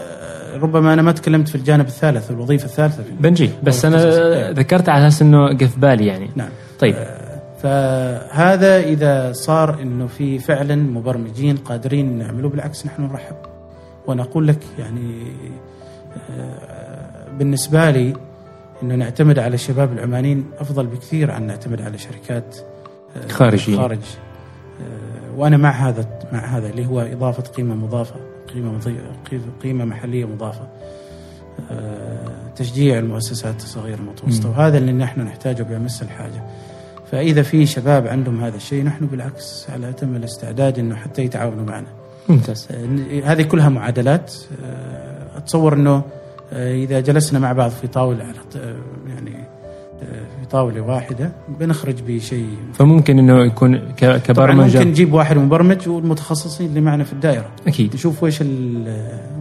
ربما 0.61 0.93
أنا 0.93 1.01
ما 1.01 1.11
تكلمت 1.11 1.47
في 1.47 1.55
الجانب 1.55 1.85
الثالث 1.87 2.31
الوظيفة 2.31 2.65
الثالثة. 2.65 3.03
بنجي 3.19 3.49
بس 3.63 3.85
أنا. 3.85 4.51
ذكرت 4.51 4.89
على 4.89 5.07
أساس 5.07 5.21
إنه 5.21 5.57
قف 5.57 5.77
بالي 5.77 6.05
يعني. 6.05 6.29
نعم. 6.35 6.49
طيب. 6.79 6.95
فهذا 7.61 8.79
إذا 8.79 9.31
صار 9.33 9.81
إنه 9.81 10.07
في 10.07 10.39
فعلا 10.39 10.75
مبرمجين 10.75 11.57
قادرين 11.57 12.17
نعمله 12.17 12.49
بالعكس 12.49 12.85
نحن 12.85 13.01
نرحب. 13.03 13.35
وأنا 14.07 14.23
أقول 14.23 14.47
لك 14.47 14.59
يعني 14.79 15.23
آه، 16.31 17.27
بالنسبة 17.37 17.89
لي 17.89 18.13
إنه 18.83 18.95
نعتمد 18.95 19.39
على 19.39 19.53
الشباب 19.55 19.93
العمانيين 19.93 20.45
أفضل 20.59 20.85
بكثير 20.87 21.31
عن 21.31 21.47
نعتمد 21.47 21.81
على 21.81 21.97
شركات 21.97 22.57
آه، 23.17 23.27
خارجية. 23.27 23.77
خارج. 23.77 23.99
آه، 24.81 25.37
وأنا 25.39 25.57
مع 25.57 25.69
هذا 25.71 26.05
مع 26.33 26.39
هذا 26.45 26.67
اللي 26.69 26.85
هو 26.85 27.01
إضافة 27.01 27.43
قيمة 27.43 27.75
مضافة 27.75 28.15
قيمة 28.53 28.71
مضي- 28.71 29.39
قيمة 29.63 29.85
محلية 29.85 30.25
مضافة. 30.25 30.67
آه، 31.71 32.27
تشجيع 32.55 32.99
المؤسسات 32.99 33.55
الصغيرة 33.63 33.95
المتوسطة. 33.97 34.49
وهذا 34.49 34.77
اللي 34.77 34.91
نحن 34.91 35.21
نحتاجه 35.21 35.63
بأمس 35.63 36.01
الحاجة. 36.01 36.43
فإذا 37.11 37.41
في 37.41 37.65
شباب 37.65 38.07
عندهم 38.07 38.43
هذا 38.43 38.57
الشيء 38.57 38.83
نحن 38.83 39.05
بالعكس 39.05 39.67
على 39.69 39.89
أتم 39.89 40.15
الاستعداد 40.15 40.79
إنه 40.79 40.95
حتى 40.95 41.21
يتعاونوا 41.23 41.65
معنا. 41.65 41.87
ممتاز. 42.29 42.67
آه، 42.71 43.21
هذه 43.23 43.41
كلها 43.41 43.69
معادلات. 43.69 44.33
آه، 44.65 45.37
أتصور 45.37 45.73
إنه 45.73 46.01
آه، 46.53 46.75
إذا 46.75 46.99
جلسنا 46.99 47.39
مع 47.39 47.53
بعض 47.53 47.71
في 47.71 47.87
طاولة 47.87 48.23
على 48.23 48.33
ط- 48.33 48.55
آه، 48.57 48.75
يعني 49.09 49.31
في 50.39 50.45
طاولة 50.51 50.81
واحدة 50.81 51.31
بنخرج 51.59 51.95
بشيء. 52.07 52.49
فممكن 52.73 53.19
إنه 53.19 53.45
يكون 53.45 53.77
ك- 53.77 53.99
طبعا 54.05 54.17
كبرمجة. 54.17 54.77
ممكن 54.77 54.89
نجيب 54.89 55.13
واحد 55.13 55.37
مبرمج 55.37 55.89
والمتخصصين 55.89 56.67
اللي 56.67 56.81
معنا 56.81 57.03
في 57.03 57.13
الدائرة. 57.13 57.51
أكيد. 57.67 57.93
نشوف 57.93 58.23
وش 58.23 58.43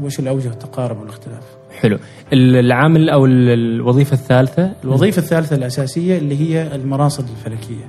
وش 0.02 0.18
الأوجه 0.18 0.48
التقارب 0.48 1.00
والاختلاف. 1.00 1.42
حلو. 1.80 1.98
ال- 2.32 2.56
العامل 2.56 3.10
أو 3.10 3.26
ال- 3.26 3.48
الوظيفة 3.48 4.14
الثالثة؟ 4.14 4.72
الوظيفة 4.84 5.18
الثالثة 5.22 5.56
الأساسية 5.56 6.18
اللي 6.18 6.40
هي 6.40 6.74
المراصد 6.74 7.24
الفلكية. 7.30 7.84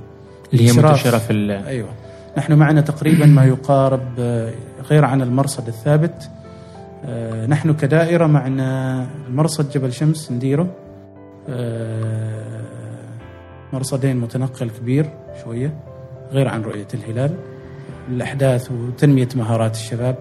اللي 0.53 0.67
هي. 0.69 0.71
منتشرة 0.73 1.17
في 1.17 1.33
ال- 1.33 1.51
أيوه. 1.51 1.89
نحن 2.37 2.53
معنا 2.53 2.81
تقريبا 2.81 3.25
ما 3.25 3.45
يقارب 3.45 4.01
آه، 4.19 4.51
غير 4.89 5.05
عن 5.05 5.21
المرصد 5.21 5.67
الثابت. 5.67 6.29
آه، 7.05 7.45
نحن 7.45 7.73
كدائرة 7.73 8.27
معنا 8.27 9.07
مرصد 9.29 9.69
جبل 9.71 9.93
شمس 9.93 10.31
نديره. 10.31 10.67
آه، 11.49 12.61
مرصدين 13.73 14.17
متنقل 14.17 14.69
كبير 14.69 15.09
شوية 15.43 15.73
غير 16.31 16.47
عن 16.47 16.61
رؤية 16.61 16.87
الهلال. 16.93 17.31
الأحداث 18.09 18.71
وتنمية 18.71 19.27
مهارات 19.35 19.75
الشباب 19.75 20.15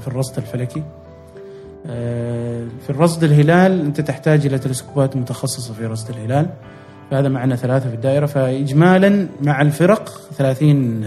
في 0.00 0.08
الرصد 0.08 0.36
الفلكي. 0.36 0.82
في 1.84 2.90
الرصد 2.90 3.24
الهلال 3.24 3.80
أنت 3.80 4.00
تحتاج 4.00 4.46
إلى 4.46 4.58
تلسكوبات 4.58 5.16
متخصصة 5.16 5.74
في 5.74 5.86
رصد 5.86 6.10
الهلال. 6.10 6.46
فهذا 7.10 7.28
معنا 7.28 7.56
ثلاثة 7.56 7.88
في 7.88 7.94
الدائرة. 7.94 8.26
فإجمالا 8.26 9.26
مع 9.42 9.62
الفرق 9.62 10.20
30 10.38 11.04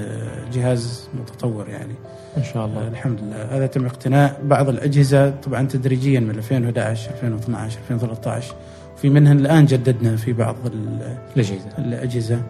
جهاز 0.53 1.09
متطور 1.13 1.69
يعني. 1.69 1.93
ما 2.37 2.43
شاء 2.43 2.65
الله. 2.65 2.87
الحمد 2.87 3.19
لله. 3.21 3.57
هذا 3.57 3.67
تم 3.67 3.85
اقتناء 3.85 4.41
بعض 4.43 4.69
الأجهزة. 4.69 5.29
طبعا 5.29 5.67
تدريجيا 5.67 6.19
من 6.19 6.29
2011 6.29 7.11
2012 7.11 7.79
2013 7.79 8.55
في 8.97 9.09
منها 9.09 9.33
الآن 9.33 9.65
جددنا 9.65 10.15
في 10.15 10.33
بعض 10.33 10.55
الأجهزة. 11.35 11.69
الأجهزة. 11.77 12.41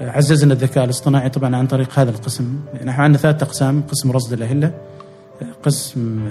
عززنا 0.00 0.52
الذكاء 0.52 0.84
الاصطناعي 0.84 1.28
طبعا 1.28 1.56
عن 1.56 1.66
طريق 1.66 1.98
هذا 1.98 2.10
القسم. 2.10 2.60
نحن 2.84 3.00
عندنا 3.00 3.22
ثلاث 3.22 3.42
أقسام. 3.42 3.82
قسم 3.90 4.12
رصد 4.12 4.32
الأهلة 4.32 4.72
قسم 5.62 6.28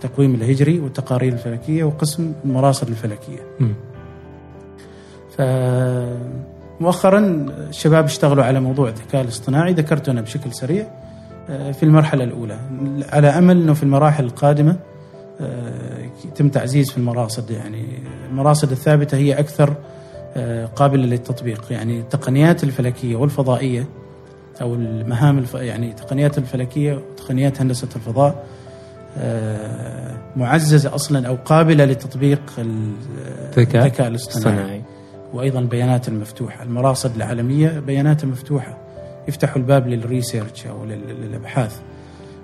تقويم 0.00 0.34
الهجري 0.34 0.78
والتقارير 0.80 1.32
الفلكية 1.32 1.84
وقسم 1.84 2.32
المراصد 2.44 2.88
الفلكية. 2.88 3.40
م. 3.60 3.72
فمؤخرا 6.80 7.18
الشباب 7.68 8.04
اشتغلوا 8.04 8.44
على 8.44 8.60
موضوع 8.60 8.88
الذكاء 8.88 9.22
الاصطناعي 9.22 9.72
ذكرته 9.72 10.10
أنا 10.10 10.20
بشكل 10.20 10.54
سريع 10.54 10.86
في 11.48 11.82
المرحلة 11.82 12.24
الأولى. 12.24 12.58
على 13.12 13.28
أمل 13.28 13.62
أنه 13.62 13.74
في 13.74 13.82
المراحل 13.82 14.24
القادمة 14.24 14.76
يتم 16.24 16.48
تعزيز 16.48 16.90
في 16.90 16.98
المراصد. 16.98 17.50
يعني 17.50 17.84
المراصد 18.30 18.70
الثابتة 18.70 19.16
هي 19.16 19.38
أكثر 19.38 19.74
قابلة 20.76 21.06
للتطبيق. 21.06 21.64
يعني 21.70 22.00
التقنيات 22.00 22.64
الفلكية 22.64 23.16
والفضائية 23.16 23.86
أو 24.60 24.74
المهام 24.74 25.38
الف... 25.38 25.54
يعني 25.54 25.90
التقنيات 25.90 26.38
الفلكية 26.38 26.94
وتقنيات 26.94 27.60
هندسة 27.60 27.88
الفضاء 27.96 28.44
معززة 30.36 30.94
أصلا 30.94 31.28
أو 31.28 31.36
قابلة 31.44 31.84
لتطبيق 31.84 32.40
الذكاء 32.58 34.08
الاصطناعي. 34.08 34.82
وأيضا 35.34 35.58
البيانات 35.58 36.08
المفتوحة 36.08 36.62
المراصد 36.62 37.16
العالمية 37.16 37.78
بياناتها 37.80 38.26
مفتوحة. 38.26 38.78
يفتحوا 39.28 39.56
الباب 39.56 39.88
للريسيرش 39.88 40.66
أو 40.66 40.84
للأبحاث. 40.84 41.80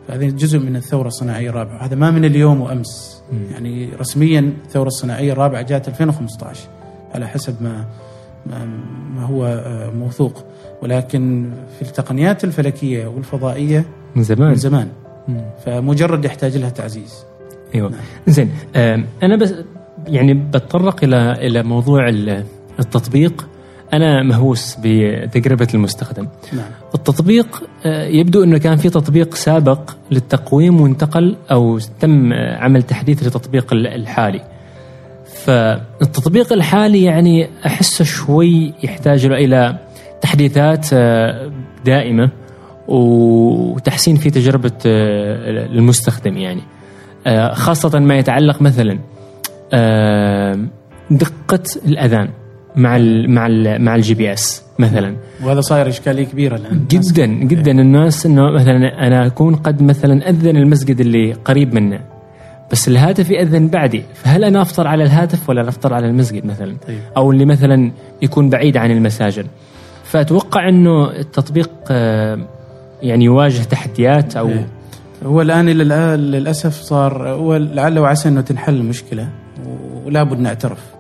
فهذه 0.09 0.31
جزء 0.31 0.59
من 0.59 0.77
الثورة 0.77 1.09
الصناعية 1.09 1.51
الرابعة. 1.51 1.85
هذا 1.85 1.95
ما 1.95 2.11
من 2.11 2.25
اليوم 2.25 2.61
وأمس. 2.61 3.23
م. 3.33 3.53
يعني 3.53 3.89
رسميا 4.01 4.53
الثورة 4.65 4.87
الصناعية 4.87 5.33
الرابعة 5.33 5.63
جاءت 5.63 5.89
2015 5.89 6.69
على 7.15 7.29
حسب 7.29 7.63
ما 7.63 7.85
ما 9.15 9.25
هو 9.25 9.63
موثوق. 9.95 10.45
ولكن 10.83 11.51
في 11.79 11.83
التقنيات 11.83 12.45
الفلكية 12.45 13.07
والفضائية 13.07 13.85
من 14.17 14.23
زمان. 14.23 14.49
من 14.49 14.55
زمان. 14.55 14.89
فمجرد 15.67 16.25
يحتاج 16.25 16.57
لها 16.57 16.71
تعزيز. 16.71 17.25
أيوه. 17.75 17.91
نعم. 17.91 18.01
زين 18.27 18.51
أنا 19.23 19.37
بس 19.37 19.55
يعني 20.07 20.35
بتطرق 20.35 21.05
إلى 21.05 21.33
إلى 21.33 21.63
موضوع 21.63 22.09
التطبيق. 22.79 23.49
أنا 23.93 24.23
مهووس 24.23 24.77
بتجربة 24.83 25.69
المستخدم. 25.75 26.29
نعم. 26.53 26.71
التطبيق 26.95 27.63
يبدو 27.87 28.45
إنه 28.45 28.59
كان 28.59 28.77
في 28.77 28.91
تطبيق 28.91 29.35
سابق 29.35 29.91
للتقويم 30.11 30.81
وانتقل 30.81 31.37
أو 31.51 31.79
تم 32.01 32.33
عمل 32.33 32.83
تحديث 32.83 33.23
للتطبيق 33.23 33.73
الحالي. 33.73 34.41
فالتطبيق 35.45 36.53
الحالي 36.53 37.03
يعني 37.03 37.49
أحسه 37.67 38.05
شوي 38.05 38.73
يحتاج 38.83 39.25
إلى 39.25 39.79
تحديثات 40.21 40.95
دائمة 41.85 42.31
وتحسين 42.89 44.17
في 44.17 44.31
تجربة 44.31 44.73
المستخدم 44.85 46.37
يعني. 46.37 46.61
خاصة 47.53 47.99
ما 47.99 48.19
يتعلق 48.19 48.63
مثلا 48.63 48.99
دقة 51.11 51.63
الأذان 51.87 52.29
مع 52.77 52.97
ال 52.97 53.31
مع 53.31 53.47
ال 53.47 53.83
مع 53.83 53.95
ال 53.95 54.15
GPS 54.15 54.63
مثلا. 54.79 55.17
وهذا 55.43 55.61
صاير 55.61 55.89
إشكالية 55.89 56.25
كبيرة 56.25 56.57
الآن. 56.57 56.85
جدا 56.91 57.27
جدا. 57.27 57.71
الناس 57.71 58.27
إنه 58.27 58.53
مثلا 58.53 59.07
أنا 59.07 59.27
أكون 59.27 59.55
قد 59.55 59.83
مثلا 59.83 60.29
أذن 60.29 60.57
المسجد 60.57 61.01
اللي 61.01 61.33
قريب 61.33 61.75
منه 61.75 62.01
بس 62.73 62.89
الهاتف 62.89 63.31
يأذن 63.31 63.69
بعدي. 63.69 64.03
فهل 64.15 64.45
أنا 64.45 64.63
أفطر 64.63 64.87
على 64.87 65.05
الهاتف 65.05 65.49
ولا 65.49 65.69
أفطر 65.69 65.95
على 65.95 66.07
المسجد 66.07 66.47
مثلا؟ 66.47 66.77
طيب. 66.87 66.99
أو 67.17 67.31
اللي 67.33 67.45
مثلا 67.45 67.93
يكون 68.23 68.51
بعيد 68.51 68.77
عن 68.77 68.91
المساجد. 68.91 69.47
فأتوقع 70.15 70.69
أنه 70.69 71.11
التطبيق 71.11 71.71
يعني 73.03 73.25
يواجه 73.25 73.63
تحديات 73.63 74.37
أو 74.37 74.49
إيه. 74.49 74.69
هو 75.25 75.41
الآن 75.43 75.67
للأسف 75.67 76.73
صار 76.73 77.29
هو 77.29 77.57
لعل 77.57 77.99
وعسى 77.99 78.29
أنه 78.29 78.41
تنحل 78.41 78.75
المشكلة 78.75 79.29
ولا 80.05 80.23
بد 80.23 80.39
نعترف 80.39 80.95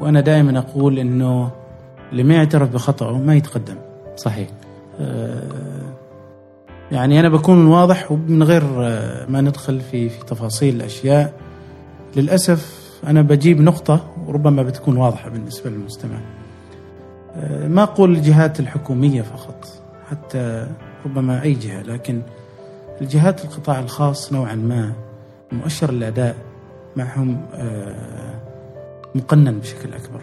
وأنا 0.00 0.20
دائما 0.20 0.58
أقول 0.58 0.98
أنه 0.98 1.50
اللي 2.12 2.22
ما 2.22 2.34
يعترف 2.34 2.70
بخطأه 2.70 3.18
ما 3.18 3.34
يتقدم. 3.34 3.76
صحيح. 4.16 4.48
يعني 6.92 7.20
أنا 7.20 7.28
بكون 7.28 7.66
واضح 7.66 8.12
ومن 8.12 8.42
غير 8.42 8.64
ما 9.28 9.40
ندخل 9.40 9.80
في 9.80 10.08
في 10.08 10.24
تفاصيل 10.24 10.76
الأشياء. 10.76 11.32
للأسف 12.16 12.90
أنا 13.06 13.22
بجيب 13.22 13.60
نقطة 13.60 14.06
وربما 14.26 14.62
بتكون 14.62 14.96
واضحة 14.96 15.30
بالنسبة 15.30 15.70
للمستمع. 15.70 16.18
ما 17.66 17.82
أقول 17.82 18.12
الجهات 18.12 18.60
الحكومية 18.60 19.22
فقط 19.22 19.68
حتى 20.10 20.66
ربما 21.04 21.42
أي 21.42 21.52
جهة 21.52 21.82
لكن 21.82 22.22
الجهات 23.00 23.44
القطاع 23.44 23.78
الخاص 23.78 24.32
نوعا 24.32 24.54
ما 24.54 24.92
مؤشر 25.52 25.90
الأداء 25.90 26.36
معهم 26.96 27.40
مقنن 29.14 29.58
بشكل 29.58 29.94
أكبر. 29.94 30.20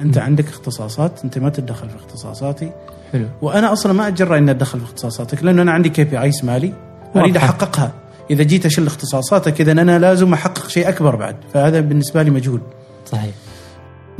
أنت 0.00 0.18
م. 0.18 0.22
عندك 0.22 0.48
اختصاصات 0.48 1.24
أنت 1.24 1.38
ما 1.38 1.48
تتدخل 1.48 1.88
في 1.88 1.96
اختصاصاتي. 1.96 2.72
حلو. 3.12 3.26
وأنا 3.42 3.72
أصلا 3.72 3.92
ما 3.92 4.08
اتجرأ 4.08 4.38
إني 4.38 4.50
أتدخل 4.50 4.78
في 4.78 4.84
اختصاصاتك 4.84 5.44
لأنه 5.44 5.62
أنا 5.62 5.72
عندي 5.72 5.88
كي 5.88 6.04
بي 6.04 6.20
ايس 6.20 6.44
مالي 6.44 6.72
أريد 7.16 7.36
أحققها. 7.36 7.92
إذا 8.30 8.42
جيت 8.42 8.66
أشل 8.66 8.86
اختصاصاتك 8.86 9.60
إذا 9.60 9.72
أنا 9.72 9.98
لازم 9.98 10.32
أحقق 10.32 10.68
شيء 10.68 10.88
أكبر 10.88 11.16
بعد 11.16 11.36
فهذا 11.54 11.80
بالنسبة 11.80 12.22
لي 12.22 12.30
مجهول. 12.30 12.60
صحيح. 13.06 13.34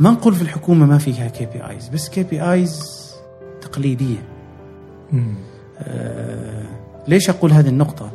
ما 0.01 0.11
نقول 0.11 0.35
في 0.35 0.41
الحكومة 0.41 0.85
ما 0.85 0.97
فيها 0.97 1.27
كي 1.27 1.45
بي 1.45 1.69
ايز 1.69 1.89
بس 1.89 2.09
كي 2.09 2.23
بي 2.23 2.41
ايز 2.51 2.81
تقليدية. 3.61 4.23
آه 5.79 6.63
ليش 7.07 7.29
أقول 7.29 7.51
هذه 7.51 7.69
النقطة؟ 7.69 8.11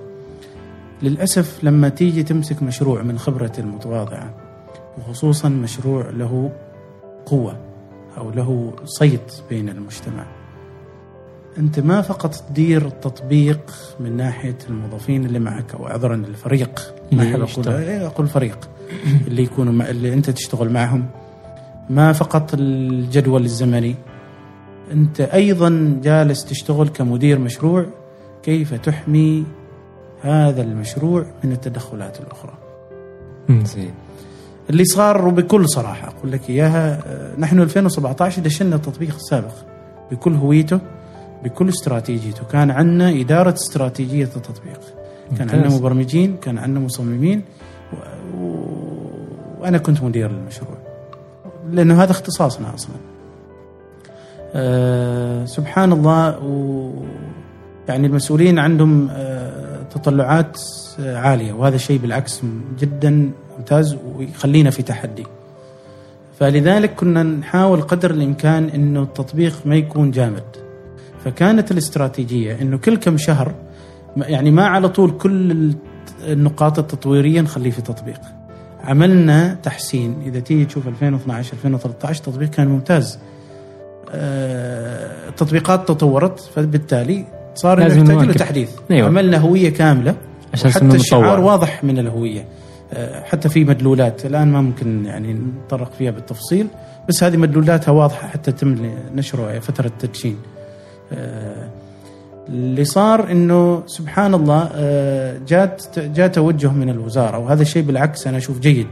للأسف 1.02 1.64
لما 1.64 1.88
تيجي 1.88 2.22
تمسك 2.22 2.62
مشروع 2.62 3.02
من 3.02 3.18
خبرتي 3.18 3.60
المتواضعة 3.60 4.34
وخصوصا 4.98 5.48
مشروع 5.48 6.10
له 6.10 6.52
قوة 7.26 7.56
أو 8.18 8.30
له 8.30 8.72
صيت 8.84 9.32
بين 9.50 9.68
المجتمع 9.68 10.26
أنت 11.58 11.80
ما 11.80 12.00
فقط 12.00 12.34
تدير 12.34 12.86
التطبيق 12.86 13.74
من 14.00 14.16
ناحية 14.16 14.58
الموظفين 14.68 15.26
اللي 15.26 15.38
معك 15.38 15.74
أو 15.74 15.86
عذرا 15.86 16.14
الفريق 16.14 16.94
ما 17.12 17.22
أحب 17.22 17.40
أقول 17.40 17.68
إيه 17.68 18.06
أقول 18.06 18.26
فريق 18.26 18.68
اللي 19.26 19.42
يكونوا 19.42 19.90
اللي 19.90 20.12
أنت 20.12 20.30
تشتغل 20.30 20.70
معهم. 20.72 21.06
ما 21.90 22.12
فقط 22.12 22.54
الجدول 22.54 23.44
الزمني 23.44 23.94
أنت 24.92 25.20
أيضا 25.20 26.00
جالس 26.02 26.44
تشتغل 26.44 26.88
كمدير 26.88 27.38
مشروع 27.38 27.86
كيف 28.42 28.74
تحمي 28.74 29.44
هذا 30.22 30.62
المشروع 30.62 31.26
من 31.44 31.52
التدخلات 31.52 32.20
الأخرى. 32.20 32.52
زين. 33.48 33.94
اللي 34.70 34.84
صار 34.84 35.28
وبكل 35.28 35.68
صراحة 35.68 36.08
أقول 36.08 36.32
لك 36.32 36.50
إياها 36.50 37.02
نحن 37.38 37.60
2017 37.60 38.42
دشنا 38.42 38.76
التطبيق 38.76 39.14
السابق 39.14 39.54
بكل 40.10 40.34
هويته 40.34 40.78
بكل 41.44 41.68
استراتيجيته 41.68 42.44
كان 42.44 42.70
عندنا 42.70 43.20
إدارة 43.20 43.54
استراتيجية 43.54 44.24
التطبيق 44.24 44.80
كان 45.38 45.50
عندنا 45.50 45.76
مبرمجين 45.76 46.36
كان 46.36 46.58
عندنا 46.58 46.80
مصممين 46.84 47.42
و... 47.92 47.96
و... 48.38 48.66
وأنا 49.60 49.78
كنت 49.78 50.02
مدير 50.02 50.30
للمشروع 50.30 50.75
لأنه 51.70 52.02
هذا 52.02 52.10
اختصاصنا 52.10 52.74
أصلا. 52.74 52.96
أه 54.54 55.44
سبحان 55.44 55.92
الله 55.92 56.38
و... 56.38 56.90
يعني 57.88 58.06
المسؤولين 58.06 58.58
عندهم 58.58 59.08
أه 59.10 59.82
تطلعات 59.82 60.60
عالية 60.98 61.52
وهذا 61.52 61.76
الشيء 61.76 61.98
بالعكس 61.98 62.42
جدا 62.78 63.30
ممتاز 63.58 63.96
ويخلينا 64.16 64.70
في 64.70 64.82
تحدي. 64.82 65.26
فلذلك 66.40 66.94
كنا 66.94 67.22
نحاول 67.22 67.82
قدر 67.82 68.10
الإمكان 68.10 68.64
أنه 68.64 69.02
التطبيق 69.02 69.52
ما 69.64 69.76
يكون 69.76 70.10
جامد. 70.10 70.44
فكانت 71.24 71.70
الاستراتيجية 71.70 72.60
إنه 72.60 72.78
كل 72.78 72.96
كم 72.96 73.16
شهر 73.16 73.54
يعني 74.16 74.50
ما 74.50 74.66
على 74.66 74.88
طول 74.88 75.10
كل 75.10 75.72
النقاط 76.28 76.78
التطويرية 76.78 77.40
نخليه 77.40 77.70
في 77.70 77.82
تطبيق. 77.82 78.20
عملنا 78.86 79.54
تحسين. 79.62 80.22
إذا 80.26 80.40
تيجي 80.40 80.64
تشوف 80.64 80.88
2012 80.88 81.52
2013 81.52 82.20
التطبيق 82.20 82.50
كان 82.50 82.68
ممتاز. 82.68 83.18
التطبيقات 85.28 85.88
تطورت 85.88 86.40
فبالتالي 86.40 87.24
صار 87.54 87.78
لازم 87.78 88.00
نحتاج 88.00 88.26
له 88.26 88.32
تحديث 88.32 88.70
أيوة. 88.90 89.08
عملنا 89.08 89.38
هوية 89.38 89.68
كاملة. 89.70 90.14
حتى 90.64 90.96
الشعار 90.96 91.40
واضح 91.40 91.84
من 91.84 91.98
الهوية. 91.98 92.44
آه، 92.92 93.22
حتى 93.24 93.48
في 93.48 93.64
مدلولات. 93.64 94.26
الآن 94.26 94.52
ما 94.52 94.60
ممكن 94.60 95.04
يعني 95.04 95.34
نتطرق 95.34 95.92
فيها 95.98 96.10
بالتفصيل 96.10 96.66
بس 97.08 97.24
هذه 97.24 97.36
مدلولاتها 97.36 97.92
واضحة 97.92 98.28
حتى 98.28 98.52
تم 98.52 98.92
نشرها 99.14 99.60
فترة 99.60 99.90
تدشين 99.98 100.36
آه، 101.12 101.68
اللي 102.48 102.84
صار 102.84 103.30
إنه 103.30 103.82
سبحان 103.86 104.34
الله 104.34 104.70
آه، 104.74 105.38
جات 105.48 105.98
جاء 105.98 106.28
توجه 106.28 106.72
من 106.72 106.88
الوزارة 106.88 107.38
وهذا 107.38 107.62
الشيء 107.62 107.82
بالعكس 107.82 108.26
أنا 108.26 108.36
أشوف 108.36 108.58
جيد. 108.58 108.86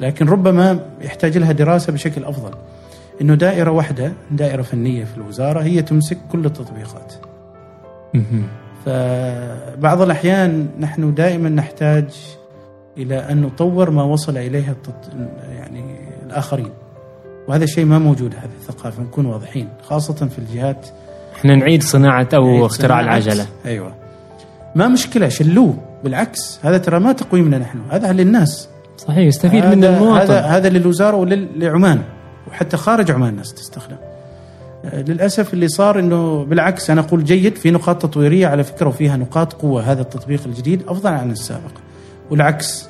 لكن 0.00 0.28
ربما 0.28 0.80
يحتاج 1.00 1.38
لها 1.38 1.52
دراسة 1.52 1.92
بشكل 1.92 2.24
أفضل. 2.24 2.50
إنه 3.20 3.34
دائرة 3.34 3.70
واحدة 3.70 4.12
دائرة 4.30 4.62
فنية 4.62 5.04
في 5.04 5.16
الوزارة 5.16 5.60
هي 5.60 5.82
تمسك 5.82 6.18
كل 6.32 6.46
التطبيقات. 6.46 7.12
فبعض 8.86 10.02
الأحيان 10.02 10.68
نحن 10.80 11.14
دائما 11.14 11.48
نحتاج 11.48 12.04
إلى 12.98 13.16
أن 13.16 13.42
نطور 13.42 13.90
ما 13.90 14.02
وصل 14.02 14.36
اليه 14.36 14.70
التط... 14.70 15.10
يعني 15.56 15.84
الآخرين. 16.26 16.70
وهذا 17.48 17.64
الشيء 17.64 17.84
ما 17.84 17.98
موجود 17.98 18.34
هذه 18.34 18.50
الثقافة 18.60 19.02
نكون 19.02 19.26
واضحين 19.26 19.68
خاصة 19.82 20.14
في 20.14 20.38
الجهات 20.38 20.86
إحنا 21.38 21.54
نعيد 21.54 21.82
صناعة 21.82 22.28
أو 22.34 22.66
اختراع 22.66 22.98
صناعة- 22.98 23.02
العجلة. 23.04 23.46
أيوه. 23.66 23.94
ما 24.74 24.88
مشكلة 24.88 25.28
شلوه. 25.28 25.74
بالعكس 26.04 26.60
هذا 26.62 26.78
ترى 26.78 27.00
ما 27.00 27.12
تقويمنا 27.12 27.58
نحن 27.58 27.78
هذا 27.90 28.12
للناس 28.12 28.68
صحيح 28.96 29.18
يستفيد 29.18 29.64
من 29.64 29.84
المواطن. 29.84 30.20
هذا 30.20 30.40
هذا 30.40 30.68
للوزارة 30.68 31.16
ولعمان 31.16 32.02
وحتى 32.50 32.76
خارج 32.76 33.10
عمان 33.10 33.28
الناس 33.28 33.54
تستخدم. 33.54 33.96
آه، 34.84 35.02
للأسف 35.02 35.54
اللي 35.54 35.68
صار 35.68 35.98
إنه 35.98 36.44
بالعكس 36.44 36.90
أنا 36.90 37.00
أقول 37.00 37.24
جيد 37.24 37.56
في 37.56 37.70
نقاط 37.70 38.02
تطويرية 38.02 38.46
على 38.46 38.64
فكرة 38.64 38.88
وفيها 38.88 39.16
نقاط 39.16 39.52
قوة 39.52 39.82
هذا 39.82 40.02
التطبيق 40.02 40.40
الجديد 40.46 40.82
أفضل 40.88 41.10
عن 41.12 41.30
السابق. 41.30 41.70
والعكس 42.30 42.88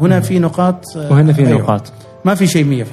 هنا 0.00 0.20
في 0.20 0.38
نقاط 0.38 0.96
آه، 0.96 1.12
وهنا 1.12 1.32
في 1.32 1.46
أيوة. 1.46 1.60
نقاط. 1.60 1.92
ما 2.24 2.34
في 2.34 2.46
شيء 2.46 2.64
100% 2.64 2.86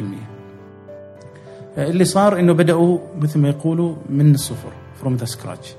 آه، 1.78 1.89
اللي 1.89 2.06
صار 2.06 2.39
إنه 2.39 2.54
بدأوا 2.54 2.97
مثل 3.22 3.39
ما 3.39 3.49
يقولوا 3.49 3.95
من 4.10 4.34
الصفر. 4.34 4.70
from 5.01 5.16
the 5.16 5.26
scratch 5.26 5.74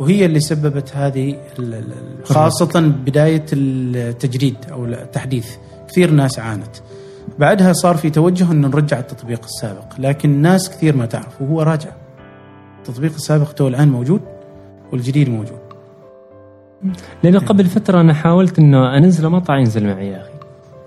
وهي 0.00 0.26
اللي 0.26 0.40
سببت 0.40 0.96
هذه 0.96 1.36
خاصة 2.24 2.80
بداية 2.80 3.44
التجديد 3.52 4.56
أو 4.72 4.84
التحديث. 4.84 5.56
كثير 5.88 6.10
ناس 6.10 6.38
عانت. 6.38 6.76
بعدها 7.38 7.72
صار 7.72 7.96
في 7.96 8.10
توجه 8.10 8.52
أن 8.52 8.60
نرجع 8.60 8.98
التطبيق 8.98 9.44
السابق 9.44 9.84
لكن 9.98 10.42
ناس 10.42 10.70
كثير 10.70 10.96
ما 10.96 11.06
تعرف 11.06 11.42
وهو 11.42 11.62
راجع. 11.62 11.90
التطبيق 12.78 13.14
السابق 13.14 13.52
تو 13.52 13.68
الآن 13.68 13.88
موجود 13.88 14.20
والجديد 14.92 15.28
موجود. 15.28 15.58
لأنه 17.22 17.38
قبل 17.38 17.64
فترة 17.64 18.00
أنا 18.00 18.14
حاولت 18.14 18.58
انه 18.58 18.96
انزله 18.96 19.28
ما 19.28 19.38
طلع 19.38 19.58
ينزل 19.58 19.86
معي 19.86 20.08
يا 20.08 20.20
أخي. 20.20 20.30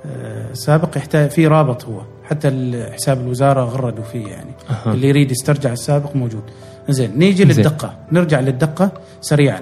آه، 0.05 0.51
السابق 0.51 0.97
يحتاج 0.97 1.29
في 1.29 1.47
رابط 1.47 1.85
هو. 1.85 2.01
حتى 2.23 2.49
حساب 2.93 3.21
الوزارة 3.21 3.63
غردوا 3.63 4.03
فيه 4.03 4.27
يعني. 4.27 4.51
أها. 4.69 4.93
اللي 4.93 5.07
يريد 5.07 5.31
يسترجع 5.31 5.71
السابق 5.71 6.15
موجود. 6.15 6.43
زين 6.89 7.11
نيجي 7.17 7.37
زين. 7.37 7.47
للدقة. 7.47 7.93
نرجع 8.11 8.39
للدقة 8.39 8.91
سريعا. 9.21 9.61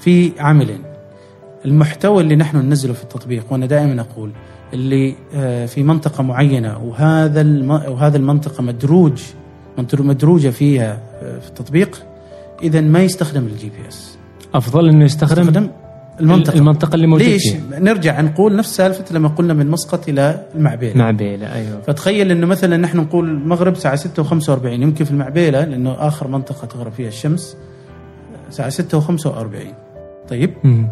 في 0.00 0.32
عاملين 0.38 0.82
المحتوى 1.64 2.22
اللي 2.22 2.36
نحن 2.36 2.56
ننزله 2.56 2.92
في 2.92 3.02
التطبيق 3.02 3.44
وأنا 3.50 3.66
دائما 3.66 4.00
أقول 4.00 4.30
اللي 4.74 5.14
آه، 5.34 5.66
في 5.66 5.82
منطقة 5.82 6.22
معينة 6.22 6.78
وهذا 6.84 7.40
الم... 7.40 7.70
وهذا 7.70 8.16
المنطقة 8.16 8.62
مدروج 8.62 9.22
مدروجة 9.92 10.48
فيها 10.48 11.00
آه، 11.22 11.38
في 11.38 11.48
التطبيق 11.48 12.02
اذا 12.62 12.80
ما 12.80 13.02
يستخدم 13.02 13.46
ال 13.46 13.68
GPS. 13.68 14.18
أفضل 14.54 14.88
إنه 14.88 15.04
يستخدم؟ 15.04 15.42
يستخدم 15.42 15.70
المنطقة. 16.20 16.58
المنطقة 16.58 16.94
اللي 16.94 17.06
موجود 17.06 17.26
ليش؟ 17.26 17.48
فيها. 17.48 17.78
نرجع 17.78 18.20
نقول 18.20 18.56
نفس 18.56 18.76
سالفة 18.76 19.04
لما 19.14 19.28
قلنا 19.28 19.54
من 19.54 19.70
مسقط 19.70 20.08
إلى 20.08 20.46
المعبيلة 20.54 20.98
معبيلة 20.98 21.54
أيوه. 21.54 21.80
فتخيل 21.80 22.30
إنه 22.30 22.46
مثلا 22.46 22.76
نحن 22.76 22.98
نقول 22.98 23.28
المغرب 23.28 23.72
الساعة 23.72 23.96
6 23.96 24.24
و45 24.24 24.64
يمكن 24.66 25.04
في 25.04 25.10
المعبيلة 25.10 25.64
لأنه 25.64 25.92
آخر 25.98 26.28
منطقة 26.28 26.66
تغرب 26.66 26.92
فيها 26.92 27.08
الشمس 27.08 27.56
الساعة 28.48 28.68
6 28.68 29.00
و45 29.00 29.28
طيب؟ 30.28 30.54
مم. 30.64 30.88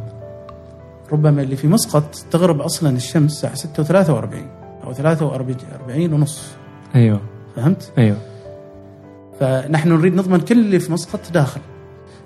ربما 1.13 1.43
اللي 1.43 1.57
في 1.57 1.69
مسقط 1.69 2.15
تغرب 2.31 2.61
أصلا 2.61 2.97
الشمس 2.97 3.33
الساعة 3.33 3.55
6 3.55 3.85
و43 3.85 4.35
أو 4.85 4.93
43 4.93 6.13
ونص. 6.13 6.43
أيوه. 6.95 7.21
فهمت؟ 7.57 7.93
أيوه. 7.99 8.17
فنحن 9.41 9.89
نريد 9.93 10.15
نضمن 10.15 10.41
كل 10.41 10.59
اللي 10.59 10.79
في 10.79 10.93
مسقط 10.93 11.21
داخل. 11.35 11.61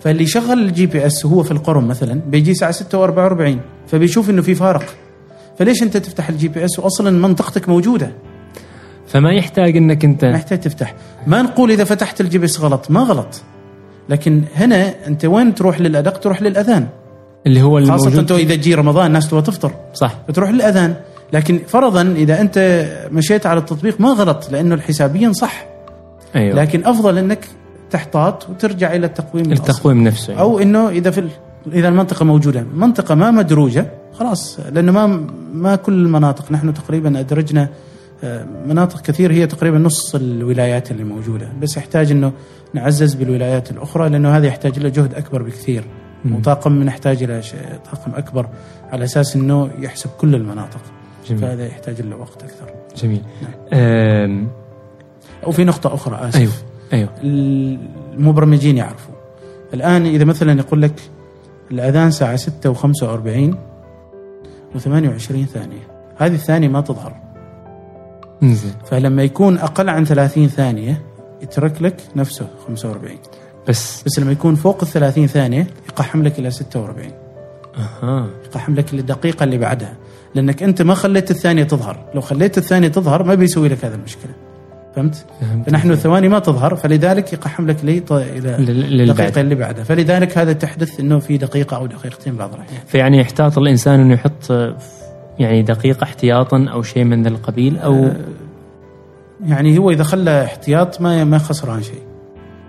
فاللي 0.05 0.23
يشغل 0.23 0.59
ال 0.59 0.87
GPS 0.87 1.25
وهو 1.25 1.43
في 1.43 1.51
القرم 1.51 1.89
مثلا 1.89 2.21
بيجي 2.27 2.51
الساعة 2.51 2.71
6 2.71 3.07
و44 3.07 3.57
فبيشوف 3.87 4.31
إنه 4.31 4.43
في 4.43 4.55
فارق. 4.55 4.85
فليش 5.59 5.83
أنت 5.83 5.97
تفتح 5.97 6.29
ال 6.29 6.49
GPS 6.49 6.79
واصلا 6.79 7.11
منطقتك 7.11 7.69
موجودة؟ 7.69 8.13
فما 9.07 9.33
يحتاج 9.33 9.77
إنك 9.77 10.05
أنت 10.05 10.25
محتاج 10.25 10.61
تفتح. 10.61 10.95
ما 11.27 11.43
نقول 11.43 11.71
إذا 11.71 11.85
فتحت 11.85 12.21
ال 12.21 12.39
GPS 12.39 12.61
غلط 12.61 12.91
ما 12.91 13.01
غلط. 13.01 13.43
لكن 14.09 14.43
هنا 14.55 15.07
أنت 15.07 15.25
وين 15.25 15.55
تروح 15.55 15.81
للأدق؟ 15.81 16.19
تروح 16.19 16.43
للأذان. 16.43 16.87
اللي 17.47 17.63
هو 17.63 17.81
خاصة 17.81 17.93
الموجود 17.93 18.19
انت 18.19 18.33
إذا 18.33 18.55
تجي 18.55 18.75
رمضان 18.75 19.07
الناس 19.07 19.31
تبغى 19.31 19.43
تفطر. 19.43 19.73
صح. 19.95 20.15
فتروح 20.29 20.51
للأذان. 20.51 20.95
لكن 21.33 21.61
فرضا 21.69 22.03
إذا 22.03 22.41
أنت 22.41 22.87
مشيت 23.13 23.47
على 23.47 23.61
التطبيق 23.61 24.01
ما 24.01 24.09
غلط 24.09 24.49
لأنه 24.53 24.81
حسابيا 24.81 25.33
صح. 25.33 25.67
أيوه. 26.37 26.57
لكن 26.57 26.85
أفضل 26.85 27.19
إنك 27.19 27.49
تحتاط 27.95 28.51
وترجع 28.51 28.95
إلى 28.95 29.07
التقويم. 29.07 29.53
التقويم 29.53 30.05
نفسه. 30.05 30.33
يعني. 30.33 30.43
أو 30.43 30.59
إنه 30.59 30.89
إذا 30.89 31.11
في 31.11 31.29
إذا 31.73 31.89
المنطقة 31.89 32.25
موجودة 32.25 32.63
منطقة 32.75 33.15
ما 33.15 33.31
مدروجة 33.31 33.91
خلاص 34.13 34.61
لأنه 34.73 34.93
ما 34.93 35.07
ما 35.53 35.77
كل 35.77 35.93
المناطق 35.93 36.53
نحن 36.53 36.75
تقريبا 36.75 37.21
أدرجنا 37.21 37.69
آه، 38.25 38.47
مناطق 38.67 39.01
كثير 39.01 39.33
هي 39.33 39.47
تقريبا 39.47 39.79
نص 39.79 40.15
الولايات 40.15 40.91
اللي 40.91 41.05
موجودة. 41.05 41.49
بس 41.63 41.77
يحتاج 41.77 42.11
إنه 42.11 42.33
نعزز 42.75 43.15
بالولايات 43.15 43.71
الأخرى 43.71 44.09
لأنه 44.09 44.37
هذا 44.37 44.47
يحتاج 44.47 44.79
له 44.79 44.89
جهد 44.89 45.15
أكبر 45.15 45.43
بكثير. 45.43 45.85
وطاقم 46.33 46.83
نحتاج 46.83 47.23
إلى 47.23 47.43
طاقم 47.93 48.15
أكبر 48.15 48.49
على 48.93 49.05
أساس 49.05 49.37
إنه 49.37 49.71
يحسب 49.79 50.11
كل 50.19 50.35
المناطق. 50.35 50.81
جميل. 51.29 51.41
فهذا 51.41 51.67
يحتاج 51.67 52.01
له 52.01 52.17
وقت 52.17 52.43
أكثر. 52.43 52.67
جميل. 52.97 53.23
أم... 53.73 54.49
وفي 55.47 55.65
نقطة 55.65 55.95
أخرى 55.95 56.29
آسف. 56.29 56.37
أيوه. 56.37 56.53
أيوه. 56.95 57.09
المبرمجين 57.23 58.77
يعرفوا 58.77 59.15
الآن 59.75 60.07
إذا 60.07 60.25
مثلا 60.25 60.59
يقول 60.59 60.83
لك 60.83 61.01
الأذان 61.71 62.11
ساعة 62.11 62.37
6 62.37 62.75
و45 62.75 63.55
و28 64.75 65.45
ثانية. 65.45 65.89
هذه 66.17 66.35
الثانية 66.35 66.69
ما 66.69 66.81
تظهر. 66.81 67.17
إنزين. 68.43 68.73
فلما 68.87 69.23
يكون 69.23 69.59
أقل 69.59 69.89
عن 69.89 70.05
30 70.05 70.49
ثانية 70.49 71.03
يترك 71.43 71.83
لك 71.83 71.97
نفسه 72.17 72.47
45 72.67 73.19
بس. 73.69 74.03
بس 74.03 74.19
لما 74.19 74.33
يكون 74.33 74.55
فوق 74.55 74.83
ال 74.83 74.89
30 74.89 75.27
ثانية 75.27 75.67
يقحم 75.89 76.23
لك 76.23 76.39
إلى 76.39 76.51
46 76.51 77.13
أها. 77.79 78.27
يقحم 78.45 78.75
لك 78.75 78.95
للدقيقة 78.95 79.45
اللي 79.45 79.59
بعدها. 79.59 79.97
لأنك 80.35 80.63
أنت 80.63 80.83
ما 80.83 80.95
خليت 80.95 81.31
الثانية 81.31 81.65
تظهر. 81.65 82.05
لو 82.15 82.21
خليت 82.21 82.59
الثانية 82.59 82.89
تظهر 82.89 83.23
ما 83.23 83.35
بيسوي 83.35 83.69
لك 83.69 83.85
هذه 83.85 83.95
المشكلة. 83.95 84.33
فهمت؟ 84.97 85.25
فهمت. 85.41 85.71
فنحن 85.71 85.91
الثواني 85.91 86.29
ما 86.29 86.39
تظهر 86.39 86.77
فلذلك 86.77 87.33
يقحم 87.33 87.67
لك 87.67 87.77
لي 87.85 88.03
للبعد. 88.11 89.11
الدقيقة 89.11 89.41
اللي 89.41 89.55
بعدها 89.55 89.85
فلذلك 89.85 90.39
هذا 90.39 90.53
تحدث 90.53 91.01
إنه 91.01 91.19
في 91.19 91.37
دقيقة 91.37 91.77
أو 91.77 91.87
دقيقتين 91.87 92.37
بعض 92.37 92.55
الأحيان. 92.55 92.81
فيعني 92.87 93.19
يحتاط 93.19 93.59
الإنسان 93.59 94.01
انه 94.01 94.15
يحط 94.15 94.51
آه، 94.51 94.77
يعني 95.39 95.63
دقيقة 95.63 96.05
احتياطا 96.05 96.67
أو 96.73 96.83
شيء 96.83 97.05
من 97.05 97.23
ذا 97.23 97.29
القبيل 97.29 97.79
أو 97.79 98.11
يعني 99.47 99.79
هو 99.79 99.91
إذا 99.91 100.05
خلى 100.05 100.45
احتياط 100.45 101.01
ما 101.01 101.25
ما 101.25 101.39
خسران 101.39 101.83
شيء. 101.83 102.03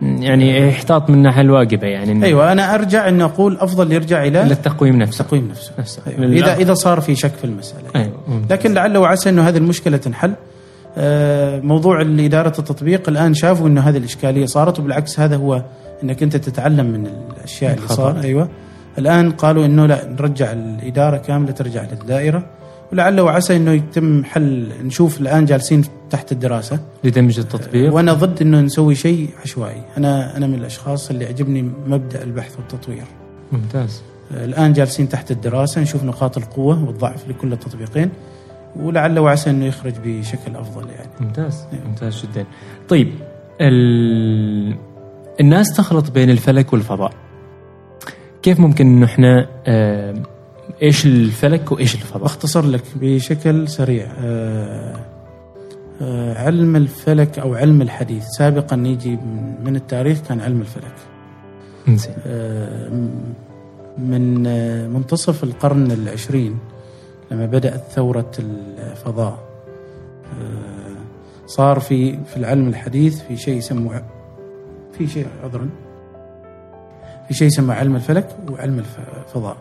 يعني 0.01 0.67
يحتاط 0.67 1.09
من 1.09 1.15
الناحيه 1.15 1.41
الواجبة 1.41 1.88
يعني. 1.88 2.11
إنه 2.11 2.26
أيوه 2.26 2.51
أنا 2.51 2.76
أرجع 2.76 3.09
انه 3.09 3.26
أقول 3.26 3.57
أفضل 3.57 3.91
يرجع 3.91 4.23
إلى 4.23 4.43
للتقويم 4.43 4.95
نفسه. 4.95 5.21
التقويم 5.21 5.47
نفسه. 5.51 5.71
نفسه. 5.80 6.01
أيوة. 6.07 6.26
اذا 6.26 6.55
إذا 6.55 6.73
صار 6.73 7.01
في 7.01 7.15
شك 7.15 7.32
في 7.32 7.43
المسألة. 7.43 7.84
أيوه 7.95 8.11
ممتاز. 8.28 8.51
لكن 8.51 8.73
لعل 8.73 8.97
وعسى 8.97 9.30
إنه 9.30 9.47
هذه 9.47 9.57
المشكلة 9.57 9.97
تنحل. 9.97 10.30
آه، 10.30 10.55
موضوع 11.64 12.02
إدارة 12.02 12.60
التطبيق 12.60 13.10
الآن 13.10 13.34
شافوا 13.34 13.68
أنه 13.68 13.82
هذه 13.82 13.98
الإشكالية 13.98 14.46
صارت 14.46 14.80
وبالعكس 14.80 15.20
هذا 15.20 15.36
هو 15.36 15.64
أنك 16.04 16.24
أنت 16.24 16.36
تتعلم 16.36 16.86
من 16.86 17.08
الأشياء 17.38 17.74
اللي. 17.74 17.88
صار. 17.88 18.22
أيوة. 18.22 18.50
الآن 18.98 19.32
قالوا 19.32 19.66
أنه 19.66 19.86
لا 19.86 20.08
نرجع 20.10 20.52
الإدارة 20.52 21.18
كاملة 21.18 21.52
ترجع 21.52 21.84
للدائرة 21.91 22.46
ولعل 22.91 23.20
وعسى 23.20 23.56
أنه 23.56 23.72
يتم 23.72 24.24
حل. 24.24 24.70
نشوف 24.84 25.22
الآن 25.22 25.46
جالسين 25.46 25.84
تحت 26.10 26.32
الدراسة. 26.32 26.80
لدمج 27.04 27.39
التطبيق. 27.39 27.93
وأنا 27.93 28.14
ضد 28.14 28.41
إنه 28.41 28.62
نسوي 28.62 28.96
شيء 28.96 29.30
عشوائي. 29.43 29.82
أنا 29.98 30.38
أنا 30.38 30.48
من 30.48 30.56
الأشخاص 30.56 31.10
اللي 31.10 31.26
يعجبني 31.26 31.72
مبدأ 31.88 32.24
البحث 32.24 32.58
والتطوير. 32.58 33.06
ممتاز. 33.52 34.02
الآن 34.32 34.74
جالسين 34.74 35.10
تحت 35.10 35.32
الدراسة 35.32 35.82
نشوف 35.82 36.04
نقاط 36.04 36.38
القوة 36.38 36.84
والضعف 36.84 37.28
لكل 37.30 37.54
التطبيقين. 37.54 38.10
ولعل 38.80 39.19
وعسى 39.19 39.49
إنه 39.49 39.65
يخرج 39.65 39.93
بشكل 40.05 40.55
أفضل 40.55 40.89
يعني. 40.89 41.09
ممتاز 41.19 41.65
ممتاز 41.86 42.26
جدا. 42.26 42.45
طيب 42.89 43.11
ال... 43.61 44.76
الناس 45.39 45.73
تخلط 45.78 46.11
بين 46.11 46.30
الفلك 46.30 46.73
والفضاء. 46.73 47.11
كيف 48.41 48.59
ممكن 48.59 48.88
انه 48.88 49.05
إحنا 49.05 49.47
آه، 49.67 50.13
إيش 50.82 51.05
الفلك 51.05 51.71
وإيش 51.71 51.95
الفضاء؟ 51.95 52.21
باختصر 52.21 52.65
لك 52.65 52.84
بشكل 52.95 53.67
سريع. 53.67 54.07
آه، 54.19 54.99
آه، 56.01 56.43
علم 56.45 56.76
الفلك 56.76 57.39
أو 57.39 57.55
علم 57.55 57.82
الحديث. 57.82 58.23
سابقا 58.38 58.76
يجي 58.76 59.17
من 59.63 59.76
التاريخ 59.76 60.19
كان 60.28 60.41
علم 60.41 60.61
الفلك. 60.61 60.95
زين 61.89 62.13
آه، 62.26 62.89
من 63.97 64.47
آه، 64.47 64.88
منتصف 64.88 65.43
القرن 65.43 65.91
العشرين 65.91 66.57
لما 67.32 67.45
بدأت 67.45 67.84
ثورة 67.91 68.32
الفضاء. 68.39 69.39
آه، 70.41 70.95
صار 71.47 71.80
في 71.80 72.19
في 72.26 72.38
العلم 72.38 72.67
الحديث 72.67 73.21
في 73.21 73.38
شيء 73.38 73.57
يسموه 73.57 74.03
في 74.97 75.07
شيء 75.07 75.28
عذرا 75.43 75.69
في 77.28 77.34
شيء 77.34 77.47
يسمى 77.47 77.73
علم 77.73 77.95
الفلك 77.95 78.28
وعلم 78.49 78.84
الفضاء. 79.19 79.57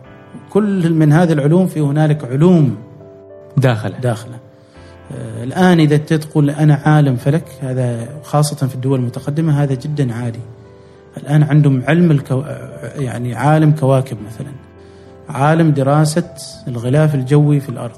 كل 0.50 0.92
من 0.92 1.12
هذه 1.12 1.32
العلوم 1.32 1.66
في 1.66 1.80
هنالك 1.80 2.24
علوم 2.24 2.76
داخلة. 3.56 3.98
داخلة. 3.98 4.38
آه، 5.12 5.44
الآن 5.44 5.80
إذا 5.80 5.96
تقول 5.96 6.50
أنا 6.50 6.74
عالم 6.74 7.16
فلك 7.16 7.44
هذا 7.60 8.08
خاصة 8.22 8.66
في 8.66 8.74
الدول 8.74 8.98
المتقدمة 8.98 9.62
هذا 9.62 9.74
جدا 9.74 10.14
عادي. 10.14 10.40
الآن 11.16 11.42
عندهم 11.42 11.82
علم 11.88 12.10
الكو... 12.10 12.44
يعني 12.96 13.34
عالم 13.34 13.70
كواكب 13.70 14.16
مثلا. 14.26 14.52
عالم 15.28 15.70
دراسة 15.70 16.30
الغلاف 16.68 17.14
الجوي 17.14 17.60
في 17.60 17.68
الأرض. 17.68 17.96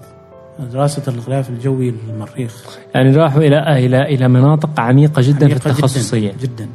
دراسة 0.72 1.02
الغلاف 1.08 1.50
الجوي 1.50 1.90
للمريخ 2.08 2.78
يعني 2.94 3.16
راحوا 3.16 3.42
إلى 3.42 3.86
إلى 3.86 4.02
إلى 4.02 4.28
مناطق 4.28 4.80
عميقة 4.80 5.22
جدا 5.22 5.44
عميقة 5.44 5.58
في 5.58 5.66
التخصصية. 5.66 6.32
جدا, 6.32 6.42
جدا 6.42 6.68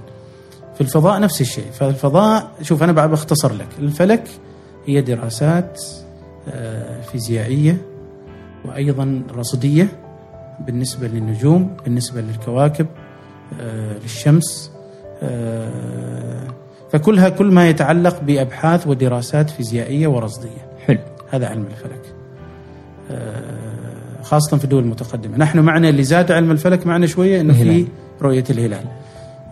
في 0.75 0.81
الفضاء 0.81 1.19
نفس 1.19 1.41
الشيء. 1.41 1.65
فالفضاء 1.73 2.51
شوف 2.61 2.83
أنا 2.83 2.91
بختصر 2.91 3.53
لك. 3.53 3.67
الفلك 3.79 4.23
هي 4.85 5.01
دراسات 5.01 5.81
آه، 6.49 7.01
فيزيائية 7.01 7.77
وأيضا 8.65 9.21
رصدية 9.35 9.87
بالنسبة 10.59 11.07
للنجوم 11.07 11.77
بالنسبة 11.85 12.21
للكواكب 12.21 12.87
آه، 13.61 13.93
للشمس 14.03 14.71
آه، 15.23 16.47
فكلها 16.91 17.29
كل 17.29 17.45
ما 17.45 17.69
يتعلق 17.69 18.21
بأبحاث 18.21 18.87
ودراسات 18.87 19.49
فيزيائية 19.49 20.07
ورصدية. 20.07 20.67
حلو. 20.87 20.99
هذا 21.29 21.47
علم 21.47 21.65
الفلك. 21.71 22.01
آه، 23.11 24.23
خاصة 24.23 24.57
في 24.57 24.63
الدول 24.63 24.83
المتقدمة. 24.83 25.37
نحن 25.37 25.59
معنا 25.59 25.89
اللي 25.89 26.03
زاد 26.03 26.31
علم 26.31 26.51
الفلك 26.51 26.87
معنا 26.87 27.07
شوية 27.07 27.41
أنه 27.41 27.53
في. 27.53 27.87
رؤية 28.21 28.43
الهلال. 28.49 28.85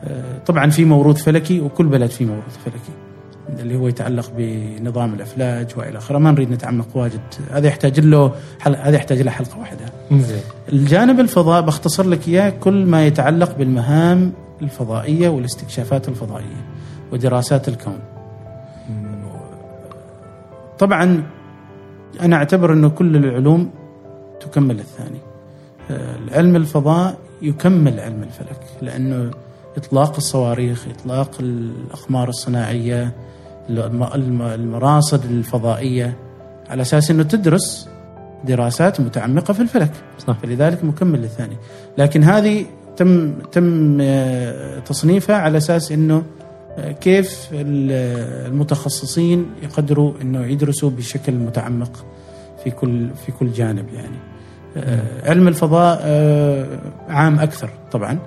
آه، 0.03 0.37
طبعا 0.45 0.69
في 0.69 0.85
موروث 0.85 1.23
فلكي 1.23 1.61
وكل 1.61 1.85
بلد 1.85 2.09
فيه 2.09 2.25
موروث 2.25 2.57
فلكي. 2.65 3.59
اللي 3.61 3.75
هو 3.75 3.87
يتعلق 3.87 4.31
بنظام 4.37 5.13
الأفلاج 5.13 5.67
وإلى 5.77 5.97
آخره. 5.97 6.17
ما 6.17 6.31
نريد 6.31 6.51
نتعمق 6.51 6.97
واجد. 6.97 7.19
هذا 7.51 7.67
يحتاج 7.67 7.99
له 7.99 8.31
حل... 8.59 8.75
هذا 8.75 8.95
يحتاج 8.95 9.21
له 9.21 9.31
حلقة 9.31 9.59
واحدة. 9.59 9.85
زين 10.11 10.41
الجانب 10.73 11.19
الفضاء 11.19 11.61
بختصر 11.61 12.07
لك 12.07 12.27
إياه 12.27 12.49
كل 12.49 12.85
ما 12.85 13.07
يتعلق 13.07 13.57
بالمهام 13.57 14.33
الفضائية 14.61 15.29
والاستكشافات 15.29 16.09
الفضائية. 16.09 16.78
ودراسات 17.11 17.67
الكون. 17.67 17.99
طبعا 20.79 21.23
أنا 22.21 22.35
أعتبر 22.35 22.73
أنه 22.73 22.89
كل 22.89 23.15
العلوم 23.15 23.69
تكمل 24.41 24.79
الثاني. 24.79 25.19
آه، 25.91 26.15
علم 26.31 26.55
الفضاء 26.55 27.17
يكمل 27.41 27.99
علم 27.99 28.23
الفلك 28.23 28.59
لأنه 28.81 29.31
إطلاق 29.77 30.15
الصواريخ، 30.15 30.85
إطلاق 30.87 31.31
الأقمار 31.39 32.29
الصناعية، 32.29 33.11
الم- 33.69 34.03
الم- 34.03 34.41
المراصد 34.41 35.25
الفضائية 35.25 36.15
على 36.69 36.81
أساس 36.81 37.11
أنه 37.11 37.23
تدرس 37.23 37.89
دراسات 38.43 39.01
متعمقة 39.01 39.53
في 39.53 39.59
الفلك. 39.61 39.91
صح 40.27 40.37
فلذلك 40.39 40.83
مكمل 40.83 41.21
للثاني 41.21 41.55
لكن 41.97 42.23
هذه 42.23 42.65
تم 42.97 43.33
تم 43.51 43.97
آه، 44.01 44.79
تصنيفها 44.79 45.35
على 45.35 45.57
أساس 45.57 45.91
أنه 45.91 46.15
آه، 46.15 46.23
كيف 47.01 47.47
ال- 47.51 48.47
المتخصصين 48.51 49.45
يقدروا 49.63 50.13
إنه 50.21 50.45
يدرسوا 50.45 50.89
بشكل 50.89 51.33
متعمق 51.33 52.05
في 52.63 52.71
كل 52.71 53.09
في 53.25 53.31
كل 53.31 53.51
جانب 53.51 53.85
يعني. 53.93 54.17
آه، 54.77 55.29
علم 55.29 55.47
الفضاء 55.47 55.99
آه، 56.03 56.79
عام 57.07 57.39
أكثر 57.39 57.69
طبعا 57.91 58.19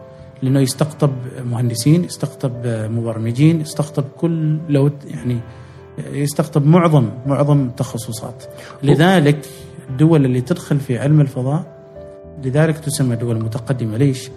لأنه 0.42 0.61
يستقطب 0.61 1.12
مهندسين 1.44 2.05
يستقطب 2.05 2.53
آه، 2.64 2.88
مبرمجين 2.88 3.61
يستقطب 3.61 4.05
كل 4.16 4.59
لو 4.68 4.90
يعني 5.11 5.38
يستقطب 6.12 6.66
معظم 6.66 7.09
معظم 7.26 7.66
التخصصات 7.66 8.44
لذلك 8.82 9.38
الدول 9.90 10.24
اللي 10.24 10.40
تدخل 10.40 10.80
في 10.80 10.98
علم 10.98 11.20
الفضاء 11.20 11.64
لذلك 12.44 12.78
تسمى 12.78 13.16
دول 13.16 13.44
متقدمة. 13.44 13.96
ليش؟ 13.96 14.30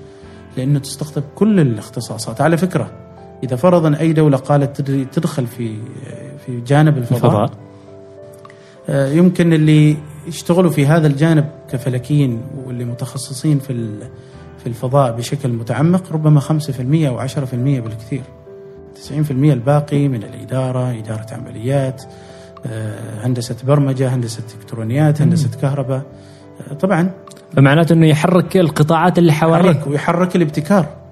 لأنه 0.58 0.80
تستقطب 0.80 1.24
كل 1.36 1.60
الاختصاصات. 1.60 2.42
على 2.42 2.58
فكرة 2.58 2.92
إذا 3.44 3.56
فرضا 3.56 4.00
أي 4.00 4.14
دولة 4.14 4.38
قالت 4.38 4.82
تدخل 4.92 5.48
في 5.48 5.78
في 6.46 6.62
جانب 6.62 6.98
الفضاء, 6.98 7.26
الفضاء. 7.26 7.50
آه، 8.90 9.08
يمكن 9.10 9.54
اللي 9.54 9.98
يشتغلوا 10.28 10.72
في 10.72 10.88
هذا 10.88 11.08
الجانب 11.08 11.46
كفلكيين 11.72 12.42
واللي 12.66 12.86
متخصصين 12.86 13.60
في 13.60 14.00
في 14.58 14.68
الفضاء 14.68 15.16
بشكل 15.18 15.50
متعمق 15.50 16.12
ربما 16.12 16.40
5% 16.40 17.08
أو 17.08 17.18
10% 17.20 17.80
بالكثير. 17.80 18.22
90% 18.96 19.32
الباقي 19.32 20.08
من 20.08 20.24
الإدارة 20.24 20.92
إدارة 20.92 21.26
عمليات 21.32 22.04
آه، 22.66 23.26
هندسة 23.26 23.56
برمجة 23.68 24.16
هندسة 24.16 24.44
إلكترونيات 24.60 25.22
هندسة 25.22 25.50
كهرباء. 25.62 26.02
آه، 26.72 26.74
طبعا. 26.74 27.12
فمعناته 27.56 27.94
إنه 27.94 28.08
يحرك 28.08 28.58
القطاعات 28.58 29.18
اللي 29.18 29.34
حواليه. 29.34 29.70
يحرك 29.70 29.88
ويحرك 29.88 30.36
الابتكار. 30.36 31.05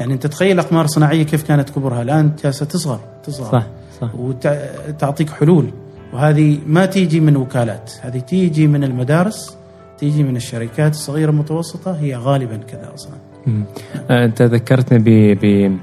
يعني 0.00 0.14
أنت 0.14 0.26
تخيل 0.26 0.58
أقمار 0.58 0.86
صناعية 0.86 1.22
كيف 1.22 1.42
كانت 1.42 1.70
كبرها؟ 1.70 2.02
الآن 2.02 2.32
جالسه 2.44 2.66
تصغر 2.66 3.00
تصغر. 3.24 3.52
صح 3.52 3.66
صح. 4.00 4.10
وتعطيك 4.14 5.30
حلول. 5.30 5.70
وهذه 6.12 6.58
ما 6.66 6.86
تيجي 6.86 7.20
من 7.20 7.36
وكالات. 7.36 7.92
هذه 8.00 8.18
تيجي 8.18 8.66
من 8.66 8.84
المدارس 8.84 9.56
تيجي 9.98 10.22
من 10.22 10.36
الشركات 10.36 10.92
الصغيرة 10.92 11.30
المتوسطة 11.30 11.92
هي 11.92 12.16
غالبا 12.16 12.56
كذا 12.56 12.90
أصلا. 12.94 13.14
مم. 13.46 13.64
آه، 14.10 14.24
أنت 14.24 14.42
ذكرتني 14.42 14.98
ب 14.98 15.38
ب 15.42 15.76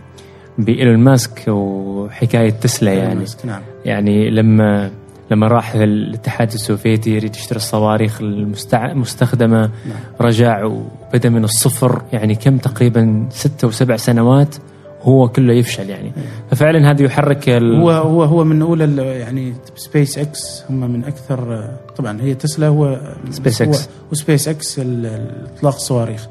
بإيلون 0.58 1.00
ماسك 1.00 1.44
وحكاية 1.48 2.50
تسلا 2.50 2.94
يعني. 2.94 3.14
المسك، 3.14 3.46
نعم. 3.46 3.62
يعني 3.86 4.30
لما 4.30 4.92
لما 5.32 5.48
راح 5.48 5.76
الاتحاد 5.76 6.54
السوفيتي 6.54 7.10
يريد 7.10 7.36
يشتري 7.36 7.58
الصواريخ 7.58 8.22
المستع... 8.22 8.92
المستخدمه 8.92 9.62
نعم. 9.62 10.00
رجع 10.22 10.64
وبدا 10.64 11.30
من 11.30 11.44
الصفر 11.44 12.02
يعني 12.14 12.36
كم 12.36 12.58
تقريبا 12.58 13.28
ستة 13.30 13.68
وسبع 13.68 13.96
سنوات 13.96 14.56
هو 15.02 15.28
كله 15.28 15.54
يفشل 15.54 15.90
يعني. 15.90 16.12
ففعلا 16.52 16.92
هذا 16.92 17.04
يحرك 17.04 17.50
ال... 17.50 17.82
هو 17.82 17.92
هو 17.92 18.24
هو 18.24 18.44
من 18.44 18.62
أولى 18.62 19.06
يعني 19.20 19.54
سبيس 19.76 20.18
إكس 20.18 20.64
هم 20.70 20.92
من 20.92 21.04
أكثر 21.04 21.70
طبعا 21.98 22.22
هي 22.22 22.34
تسلا 22.34 22.68
هو 22.68 23.00
سبيس 23.30 23.62
إكس. 23.62 23.90
وسبيس 24.12 24.48
إكس 24.48 24.80
اطلاق 24.80 25.76
الصواريخ. 25.76 26.28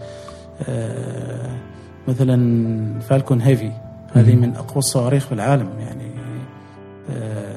آه، 0.68 1.50
مثلا 2.08 3.00
فالكون 3.00 3.40
هيفي 3.40 3.72
هذه 4.12 4.34
من 4.34 4.56
أقوى 4.56 4.76
الصواريخ 4.76 5.26
في 5.26 5.32
العالم 5.32 5.68
يعني. 5.78 6.10
آه، 7.10 7.49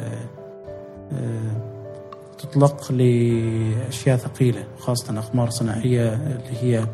تطلق 2.39 2.91
لأشياء 2.91 4.18
ثقيلة 4.18 4.64
خاصة 4.80 5.20
أقمار 5.20 5.49
صناعية 5.49 6.14
اللي 6.14 6.57
هي 6.61 6.88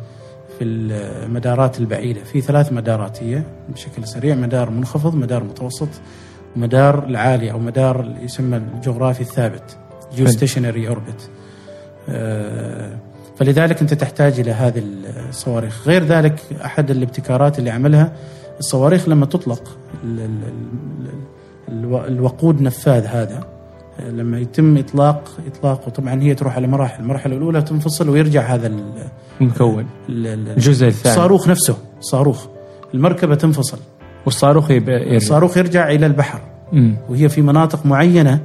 في 0.58 0.64
المدارات 0.64 1.80
البعيدة. 1.80 2.24
في 2.24 2.42
ثلاث 2.42 2.74
مدارات 2.74 3.24
هي 3.24 3.44
بشكل 3.70 4.08
سريع 4.08 4.36
مدار 4.36 4.70
منخفض 4.70 5.16
مدار 5.16 5.44
متوسط 5.44 5.88
ومدار 6.56 7.04
العالي 7.06 7.52
أو 7.52 7.60
مدار 7.60 8.00
اللي 8.00 8.24
يسمى 8.24 8.58
الجغرافي 8.58 9.22
الثابت 9.22 9.78
geo 10.16 10.26
حلو. 10.26 10.36
stationary 10.36 10.88
orbit 10.88 11.30
فلذلك 13.38 13.82
أنت 13.82 13.94
تحتاج 13.94 14.40
إلى 14.40 14.52
هذه 14.52 14.84
الصواريخ. 15.30 15.88
غير 15.88 16.04
ذلك 16.04 16.40
أحد 16.66 16.92
الابتكارات 16.92 17.60
اللي 17.60 17.70
عملها 17.70 18.14
الصواريخ 18.60 19.10
لما 19.10 19.26
تطلق 19.26 19.78
ال- 20.04 20.20
ال- 20.20 20.44
ال- 20.44 21.10
الو- 21.70 22.06
الوقود 22.06 22.62
نفاذ 22.62 23.06
هذا 23.06 23.38
آه، 23.38 23.59
لما 24.08 24.40
يتم 24.40 24.78
اطلاق 24.78 25.32
اطلاقه 25.48 25.90
طبعا 25.90 26.22
هي 26.22 26.36
تروح 26.36 26.56
على 26.56 26.68
مراحل. 26.68 27.04
المرحلة 27.04 27.36
الأولى 27.38 27.62
تنفصل 27.62 28.10
ويرجع 28.10 28.42
هذا 28.42 28.68
ال- 28.68 28.94
المكون 29.42 29.86
ال- 30.10 30.28
ال- 30.28 30.50
الجزء 30.50 30.88
الثاني. 30.88 31.16
الصاروخ 31.16 31.48
نفسه 31.48 31.78
صاروخ 32.02 32.46
المركبة 32.94 33.36
تنفصل. 33.36 33.78
والصاروخ 34.26 34.72
يرجع. 34.72 35.16
الصاروخ 35.16 35.58
يرجع 35.58 35.90
إلى 35.92 36.06
البحر. 36.06 36.40
مم. 36.74 36.96
وهي 37.10 37.30
في 37.30 37.42
مناطق 37.42 37.86
معينة 37.86 38.40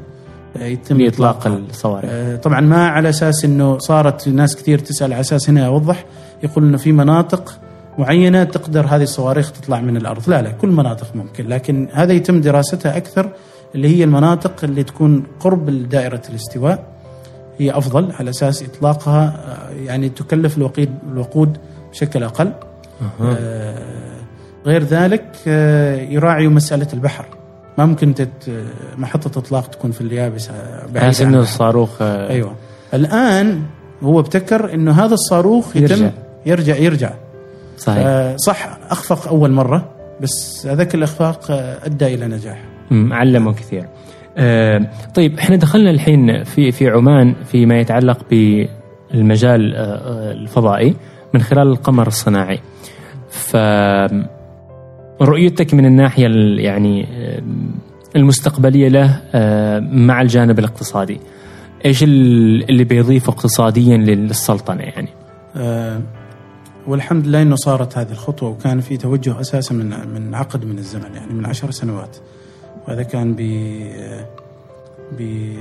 آه، 0.56 0.64
يتم 0.64 1.00
لإطلاق 1.00 1.36
إطلاقها. 1.36 1.58
الصواريخ. 1.70 2.10
آه، 2.12 2.36
طبعا 2.36 2.60
ما 2.60 2.88
على 2.88 3.08
أساس 3.08 3.44
إنه 3.44 3.78
صارت 3.78 4.28
ناس 4.28 4.56
كثير 4.56 4.78
تسأل 4.78 5.12
على 5.12 5.20
أساس 5.20 5.50
هنا 5.50 5.66
أوضح. 5.66 6.04
يقول 6.42 6.64
إنه 6.64 6.76
في 6.76 6.92
مناطق 6.92 7.58
معينة 7.98 8.44
تقدر 8.44 8.86
هذه 8.86 9.02
الصواريخ 9.02 9.52
تطلع 9.52 9.80
من 9.80 9.96
الأرض، 9.96 10.30
لا 10.30 10.42
لا 10.42 10.50
كل 10.50 10.68
مناطق 10.68 11.06
ممكن، 11.16 11.48
لكن 11.48 11.88
هذا 11.92 12.12
يتم 12.12 12.40
دراستها 12.40 12.96
أكثر 12.96 13.30
اللي 13.74 13.98
هي 13.98 14.04
المناطق 14.04 14.64
اللي 14.64 14.82
تكون 14.82 15.22
قرب 15.40 15.88
دائره 15.88 16.22
الاستواء. 16.30 16.84
هي 17.58 17.70
أفضل 17.70 18.12
على 18.12 18.30
أساس 18.30 18.62
إطلاقها 18.62 19.24
آه، 19.26 19.84
يعني 19.84 20.08
تكلف 20.08 20.58
الوقود 20.58 20.94
الوقود 21.12 21.58
بشكل 21.90 22.22
أقل. 22.22 22.52
آه، 23.22 23.78
غير 24.66 24.82
ذلك 24.82 25.24
آه، 25.46 25.96
يراعي 25.96 26.48
مسألة 26.48 26.86
البحر. 26.92 27.26
ما 27.78 27.86
ممكن 27.86 28.14
تت 28.14 28.28
محطة 28.96 29.38
إطلاق 29.38 29.66
تكون 29.66 29.90
في 29.90 30.00
اليابس 30.00 30.48
بعيدة 30.48 30.92
بحيث 30.92 31.20
عن 31.22 31.28
إنه 31.28 31.38
البحر. 31.38 31.52
الصاروخ 31.52 32.02
آه، 32.02 32.30
أيوه. 32.30 32.54
الآن 32.94 33.62
هو 34.02 34.20
ابتكر 34.20 34.74
إنه 34.74 35.04
هذا 35.04 35.14
الصاروخ 35.14 35.76
يتم 35.76 35.94
يرجع. 35.94 36.10
يرجع 36.46 36.76
يرجع. 36.76 37.10
صحيح. 37.78 38.02
آه 38.06 38.36
صح 38.36 38.78
أخفق 38.90 39.28
أول 39.28 39.50
مرة 39.50 39.90
بس 40.20 40.66
هذاك 40.66 40.94
الإخفاق 40.94 41.50
آه 41.50 41.78
أدى 41.86 42.14
إلى 42.14 42.26
نجاح. 42.26 42.64
علموا 42.90 43.52
كثير. 43.52 43.86
آه، 44.36 44.90
طيب 45.14 45.38
إحنا 45.38 45.56
دخلنا 45.56 45.90
الحين 45.90 46.44
في 46.44 46.72
في 46.72 46.88
عمان 46.88 47.34
فيما 47.44 47.80
يتعلق 47.80 48.18
بالمجال 48.30 49.74
آه، 49.74 49.80
آه، 49.80 50.32
الفضائي 50.32 50.94
من 51.34 51.42
خلال 51.42 51.68
القمر 51.68 52.06
الصناعي. 52.06 52.60
ف 53.30 53.56
رؤيتك 55.22 55.74
من 55.74 55.86
الناحية 55.86 56.26
ال- 56.26 56.60
يعني 56.60 57.06
المستقبلية 58.16 58.88
له 58.88 59.20
مع 59.92 60.22
الجانب 60.22 60.58
الاقتصادي. 60.58 61.20
إيش 61.84 62.02
ال- 62.02 62.70
اللي 62.70 62.84
بيضيفه 62.84 63.30
اقتصاديا 63.30 63.96
للسلطنة 63.96 64.82
يعني؟ 64.82 65.08
آه 65.56 66.00
والحمد 66.86 67.26
لله 67.26 67.42
إنه 67.42 67.56
صارت 67.56 67.98
هذه 67.98 68.10
الخطوة 68.12 68.48
وكان 68.48 68.80
في 68.80 68.96
توجه 68.96 69.40
أساسا 69.40 69.74
من 69.74 69.94
من 70.14 70.34
عقد 70.34 70.64
من 70.64 70.78
الزمن 70.78 71.14
يعني 71.14 71.32
من 71.32 71.46
عشر 71.46 71.70
سنوات. 71.70 72.16
وهذا 72.88 73.02
كان 73.02 73.34
ب 73.34 73.40
ب 75.18 75.52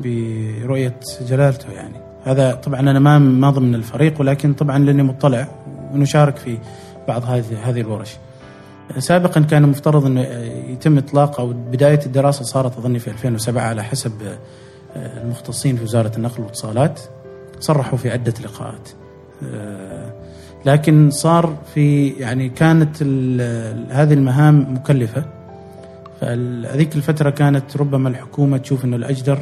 برؤية 0.00 1.00
جلالته 1.20 1.70
يعني 1.72 2.00
هذا 2.24 2.54
طبعا 2.54 2.80
أنا 2.80 2.98
ما 2.98 3.18
ما 3.18 3.50
ضمن 3.50 3.74
الفريق 3.74 4.20
ولكن 4.20 4.54
طبعا 4.54 4.78
لأني 4.78 5.02
مطلع 5.02 5.48
ونشارك 5.92 6.36
في 6.36 6.58
بعض 7.08 7.24
هذه 7.24 7.68
هذه 7.68 7.80
الورش. 7.80 8.16
سابقا 8.98 9.40
كان 9.40 9.64
المفترض 9.64 10.06
انه 10.06 10.20
يتم 10.68 10.98
إطلاق 10.98 11.40
أو 11.40 11.52
بداية 11.52 12.00
الدراسة 12.06 12.44
صارت 12.44 12.78
أظني 12.78 12.98
في 12.98 13.10
2007 13.10 13.62
على 13.62 13.84
حسب 13.84 14.12
المختصين 14.96 15.76
في 15.76 15.84
وزارة 15.84 16.12
النقل 16.16 16.40
والإتصالات 16.40 17.00
صرحوا 17.60 17.98
في 17.98 18.10
عدة 18.10 18.34
لقاءات. 18.44 18.88
آه، 19.44 20.12
لكن 20.66 21.10
صار 21.10 21.56
في 21.74 22.08
يعني 22.08 22.48
كانت 22.48 23.02
هذه 23.92 24.14
المهام 24.14 24.74
مكلفة 24.74 25.24
فهذيك 26.20 26.96
الفترة 26.96 27.30
كانت 27.30 27.76
ربما 27.76 28.08
الحكومة 28.08 28.56
تشوف 28.56 28.84
إنه 28.84 28.96
الأجدر 28.96 29.38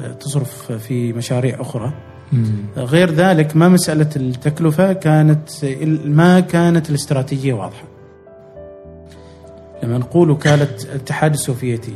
آه، 0.00 0.12
تصرف 0.12 0.72
في 0.72 1.12
مشاريع 1.12 1.60
أخرى. 1.60 1.92
غير 2.76 3.10
ذلك 3.10 3.56
ما 3.56 3.68
مسألة 3.68 4.08
التكلفة 4.16 4.92
كانت 4.92 5.48
ما 6.04 6.40
كانت 6.40 6.90
الاستراتيجية 6.90 7.52
واضحة. 7.52 7.84
لما 9.82 9.98
نقول 9.98 10.30
وكالة 10.30 10.68
الاتحاد 10.84 11.32
السوفيتي 11.32 11.94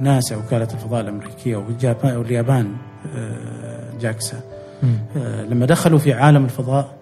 وناسا 0.00 0.36
وكالة 0.36 0.68
الفضاء 0.74 1.00
الأمريكية 1.00 1.56
واليابان 2.04 2.72
آه، 3.16 3.98
جاكسا 4.00 4.40
آه، 5.16 5.42
لما 5.44 5.66
دخلوا 5.66 5.98
في 5.98 6.12
عالم 6.12 6.44
الفضاء 6.44 6.94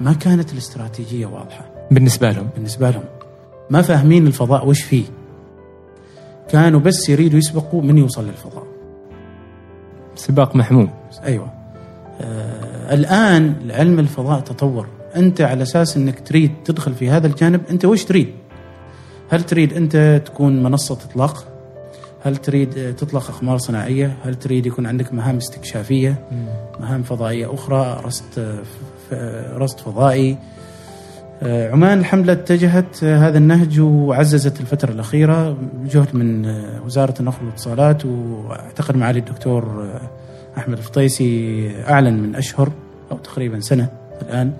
ما 0.00 0.12
كانت 0.12 0.52
الاستراتيجية 0.52 1.26
واضحة. 1.26 1.64
بالنسبة 1.90 2.30
لهم؟ 2.30 2.48
بالنسبة 2.54 2.90
لهم. 2.90 3.04
ما 3.70 3.82
فاهمين 3.82 4.26
الفضاء 4.26 4.68
وش 4.68 4.82
فيه. 4.82 5.04
كانوا 6.48 6.80
بس 6.80 7.08
يريدوا 7.08 7.38
يسبقوا 7.38 7.82
من 7.82 7.98
يوصل 7.98 8.26
للفضاء. 8.26 8.66
سباق 10.14 10.56
محموم 10.56 10.90
أيوه. 11.24 11.52
آه 12.20 12.94
الآن 12.94 13.54
علم 13.70 13.98
الفضاء 13.98 14.40
تطور. 14.40 14.86
أنت 15.16 15.40
على 15.40 15.62
أساس 15.62 15.96
إنك 15.96 16.20
تريد 16.28 16.50
تدخل 16.64 16.94
في 16.94 17.10
هذا 17.10 17.26
الجانب 17.26 17.60
أنت 17.70 17.84
وش 17.84 18.04
تريد؟ 18.04 18.28
هل 19.30 19.42
تريد 19.42 19.72
أنت 19.72 20.22
تكون 20.26 20.62
منصة 20.62 20.98
إطلاق؟ 21.10 21.46
هل 22.22 22.36
تريد 22.36 22.78
آه، 22.78 22.90
تطلق 22.90 23.30
أقمار 23.30 23.58
صناعية؟ 23.58 24.16
هل 24.24 24.34
تريد 24.34 24.66
يكون 24.66 24.86
عندك 24.86 25.12
مهام 25.14 25.36
استكشافية؟ 25.36 26.28
مهام 26.80 27.02
فضائية 27.02 27.54
أخرى 27.54 28.00
رصد 28.04 28.24
آه، 28.38 28.62
ف- 29.10 29.14
رصد 29.56 29.78
فضائي؟ 29.80 30.32
آه، 30.32 30.36
عمان 31.42 31.98
الحمد 31.98 32.24
لله 32.24 32.32
اتجهت 32.32 33.04
آه، 33.04 33.18
هذا 33.28 33.38
النهج 33.38 33.80
وعززت 33.80 34.60
الفترة 34.60 34.90
الأخيرة 34.92 35.56
جهد 35.84 36.16
من 36.16 36.44
آه، 36.46 36.82
وزارة 36.86 37.14
النقل 37.20 37.44
والإتصالات 37.44 38.06
وأعتقد 38.06 38.96
معالي 38.96 39.18
الدكتور 39.18 39.64
آه، 39.64 40.00
أحمد 40.58 40.78
الفطيسي 40.78 41.70
أعلن 41.88 42.14
من 42.22 42.34
أشهر 42.36 42.72
أو 43.12 43.16
تقريبا 43.16 43.60
سنة 43.60 43.88
الآن 44.22 44.52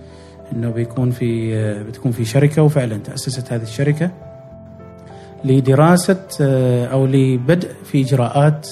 أنه 0.52 0.70
بيكون 0.70 1.10
في 1.10 1.54
آه، 1.56 1.82
بتكون 1.82 2.12
في 2.12 2.24
شركة 2.24 2.62
وفعلا 2.62 2.96
تأسست 2.96 3.52
هذه 3.52 3.62
الشركة 3.62 4.10
لدراسة 5.44 6.22
آه، 6.40 6.86
أو 6.86 7.06
لبدء 7.06 7.68
في 7.84 8.00
إجراءات 8.00 8.68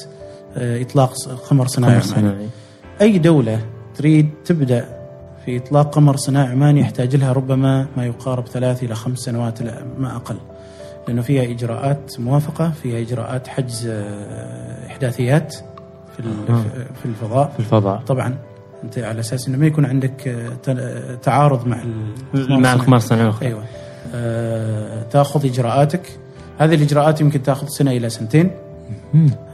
آه، 0.56 0.82
إطلاق 0.82 1.14
قمر 1.50 1.66
صناعي 1.66 1.92
عماني. 1.92 2.06
صناعي 2.06 2.46
أي 3.00 3.18
دولة 3.18 3.61
تريد 3.94 4.28
تبدأ 4.44 4.97
في 5.49 5.57
إطلاق 5.57 5.94
قمر 5.94 6.16
صناعي 6.16 6.53
عماني 6.53 6.80
يحتاج 6.80 7.16
لها 7.16 7.32
ربما 7.32 7.86
ما 7.96 8.07
يقارب 8.07 8.46
ثلاث 8.46 8.82
إلى 8.82 8.94
خمس 8.94 9.18
سنوات 9.18 9.62
لا 9.62 9.82
ما 9.99 10.16
أقل. 10.16 10.36
لأنه 11.09 11.22
فيها 11.22 11.42
إجراءات 11.42 12.20
موافقة 12.20 12.70
فيها 12.82 13.01
إجراءات 13.01 13.49
حجز 13.49 13.86
آه، 13.86 14.86
إحداثيات 14.86 15.55
في. 16.16 16.22
في 17.03 17.07
الفضاء. 17.07 17.53
في 17.53 17.61
الفضاء. 17.61 18.03
طبعا 18.07 18.38
أنت 18.84 18.99
على 18.99 19.20
أساس 19.20 19.49
أنه 19.49 19.59
ما 19.59 19.66
يكون 19.66 19.84
عندك 19.84 20.28
آه، 20.68 21.14
تعارض 21.14 21.66
مع 21.66 21.78
مع 22.34 22.72
القمار 22.72 22.96
الصناعي. 22.96 23.32
أيوة. 23.42 23.64
آه، 24.14 25.03
تأخذ 25.03 25.46
إجراءاتك. 25.46 26.18
هذه 26.59 26.74
الإجراءات 26.74 27.20
يمكن 27.20 27.42
تأخذ 27.42 27.66
سنة 27.66 27.90
إلى 27.90 28.11
سنتين. 28.11 28.51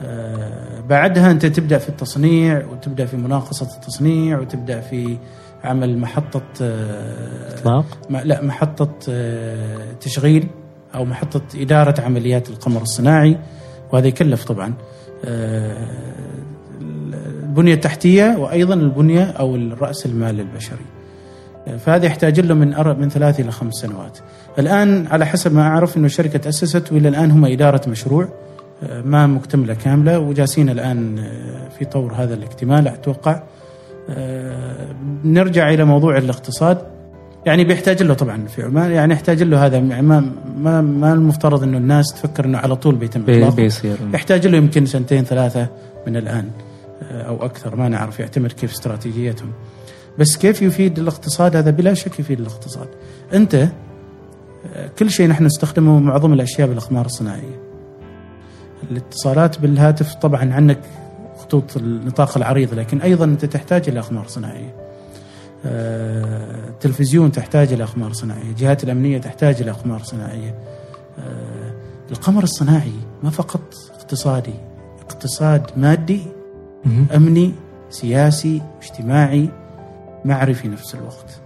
آه، 0.05 0.81
بعدها 0.89 1.31
أنت 1.31 1.47
تبدأ 1.47 1.79
في 1.79 1.89
التصنيع 1.89 2.67
وتبدأ 2.73 3.07
في 3.07 3.17
مناقصة 3.17 3.69
التصنيع 3.77 4.39
وتبدأ 4.39 4.81
في 4.81 5.17
عمل 5.65 5.99
محطة 5.99 6.43
آه، 6.63 7.55
اطلاق 7.55 7.85
م- 8.11 8.17
لا 8.17 8.43
محطة 8.45 8.91
آه، 9.09 9.93
تشغيل 10.01 10.47
أو 10.95 11.05
محطة 11.05 11.43
إدارة 11.57 12.01
عمليات 12.01 12.51
القمر 12.51 12.83
الصناعي 12.83 13.39
وهذا 13.93 14.07
يكلف 14.07 14.45
طبعا 14.45 14.75
آه، 15.25 15.77
البنية 17.43 17.75
التحتية 17.75 18.37
وأيضا 18.39 18.75
البنية 18.75 19.25
أو 19.25 19.57
الرأس 19.57 20.07
المال 20.07 20.41
البشري 20.41 20.85
آه، 21.69 21.77
فهذا 21.77 22.07
يحتاج 22.07 22.41
له 22.41 22.55
من 22.55 22.99
من 23.01 23.09
ثلاث 23.09 23.41
إلى 23.41 23.53
خمس 23.53 23.75
سنوات. 23.75 24.19
الآن 24.59 25.07
على 25.07 25.27
حسب 25.27 25.55
ما 25.55 25.63
أعرف 25.63 25.97
إنه 25.97 26.07
الشركة 26.07 26.39
تأسست 26.39 26.93
وإلى 26.93 27.09
الآن 27.09 27.31
هم 27.31 27.45
إدارة 27.45 27.89
مشروع 27.89 28.29
آه، 28.83 29.01
ما 29.03 29.27
مكتملة 29.27 29.75
كاملة 29.75 30.19
وجالسين 30.19 30.69
الآن 30.69 31.19
آه، 31.19 31.69
في 31.79 31.85
طور 31.85 32.13
هذا 32.15 32.35
الاكتمال 32.35 32.89
أتوقع. 32.89 33.43
آه، 34.11 34.95
نرجع 35.25 35.71
إلى 35.71 35.85
موضوع 35.85 36.17
الاقتصاد. 36.19 36.79
يعني 37.47 37.65
بيحتاج 37.65 38.03
له 38.03 38.15
طبعا 38.15 38.47
في 38.47 38.63
عمان 38.63 38.91
يعني 38.91 39.15
يحتاج 39.15 39.43
له 39.43 39.67
هذا 39.67 39.77
يعني 39.79 40.03
ما 40.03 40.33
ما 40.59 40.81
ما 40.81 41.13
المفترض 41.13 41.63
إنه 41.63 41.79
الناس 41.79 42.07
تفكر 42.15 42.45
إنه 42.45 42.59
على 42.59 42.77
طول 42.77 42.95
بيتم 42.95 43.23
بي- 43.23 43.51
بيصير. 43.51 43.97
يحتاج 44.15 44.47
له 44.47 44.57
يمكن 44.59 44.87
سنتين 44.87 45.25
ثلاثة 45.25 45.69
من 46.07 46.17
الآن 46.17 46.51
آه، 47.03 47.23
أو 47.23 47.45
أكثر 47.45 47.77
ما 47.77 47.89
نعرف 47.89 48.21
يعتمد 48.21 48.53
كيف 48.53 48.73
استراتيجيتهم. 48.73 49.53
بس 50.19 50.37
كيف 50.37 50.63
يفيد 50.63 50.99
الاقتصاد؟ 50.99 51.57
هذا 51.57 51.71
بلا 51.71 51.95
شك 51.95 52.21
يفيد 52.21 52.41
الاقتصاد. 52.41 52.89
أنت 53.35 53.55
آه، 53.55 53.69
كل 54.99 55.11
شيء 55.11 55.29
نحن 55.29 55.45
نستخدمه 55.45 55.99
معظم 55.99 56.33
الأشياء 56.33 56.69
بالأقمار 56.69 57.07
الصناعية. 57.07 57.61
الاتصالات 58.91 59.61
بالهاتف 59.61 60.15
طبعا 60.15 60.53
عنك 60.55 60.79
خطوط 61.45 61.77
النطاق 61.77 62.37
العريض 62.37 62.75
لكن 62.75 63.01
أيضا 63.01 63.25
أنت 63.25 63.45
تحتاج 63.45 63.89
إلى 63.89 64.01
أقمار 64.01 64.27
صناعية 64.29 64.75
آه، 65.67 66.69
التلفزيون 66.69 67.33
تحتاج 67.33 67.73
إلى 67.73 67.85
أقمار 67.85 68.13
صناعية 68.13 68.43
الجهات 68.43 68.85
الأمنية 68.85 69.19
تحتاج 69.19 69.63
إلى 69.63 69.71
أقمار 69.71 70.03
صناعية 70.03 70.55
آه، 71.19 71.73
القمر 72.11 72.43
الصناعي 72.43 72.93
ما 73.23 73.31
فقط 73.31 73.75
اقتصادي 73.95 74.55
اقتصاد 75.01 75.71
مادي 75.77 76.21
مم. 76.85 77.07
أمني 77.17 77.53
سياسي 77.91 78.63
اجتماعي 78.83 79.49
معرفي 80.25 80.69
نفس 80.69 80.95
الوقت. 80.95 81.41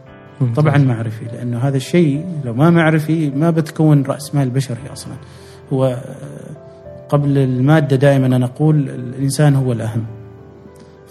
طبعا 0.57 0.78
معرفي 0.78 1.24
لأنه 1.24 1.59
هذا 1.59 1.76
الشيء 1.76 2.26
لو 2.44 2.55
ما 2.55 2.70
معرفي 2.70 3.30
ما 3.30 3.51
بتكون 3.51 4.03
رأس 4.03 4.34
مال 4.34 4.51
بشري 4.51 4.92
أصلا 4.92 5.14
هو 5.72 5.86
آه، 5.86 5.99
قبل 7.09 7.38
المادة 7.38 7.96
دائما 7.96 8.26
أنا 8.26 8.44
أقول 8.44 8.88
الإنسان 8.88 9.56
هو 9.56 9.72
الأهم. 9.72 10.04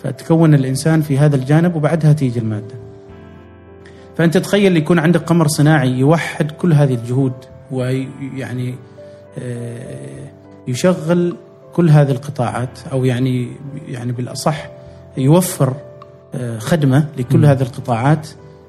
فتكون 0.03 0.53
الإنسان 0.53 1.01
في 1.01 1.17
هذا 1.17 1.35
الجانب 1.35 1.75
وبعدها 1.75 2.13
تيجي 2.13 2.39
المادة. 2.39 2.75
فأنت 4.17 4.37
تخيل 4.37 4.77
يكون 4.77 4.99
عندك 4.99 5.21
قمر 5.21 5.47
صناعي 5.47 5.91
يوحد 5.91 6.51
كل 6.51 6.73
هذه 6.73 6.93
الجهود 6.93 7.33
ويعني 7.71 8.75
آه، 9.39 10.29
يشغل 10.67 11.35
كل 11.73 11.89
هذه 11.89 12.11
القطاعات 12.11 12.79
أو 12.91 13.05
يعني 13.05 13.51
يعني 13.87 14.11
بالأصح 14.11 14.69
يوفر 15.17 15.73
آه، 16.35 16.59
خدمة 16.59 17.05
لكل 17.17 17.37
مم. 17.37 17.45
هذه 17.45 17.61
القطاعات. 17.61 18.27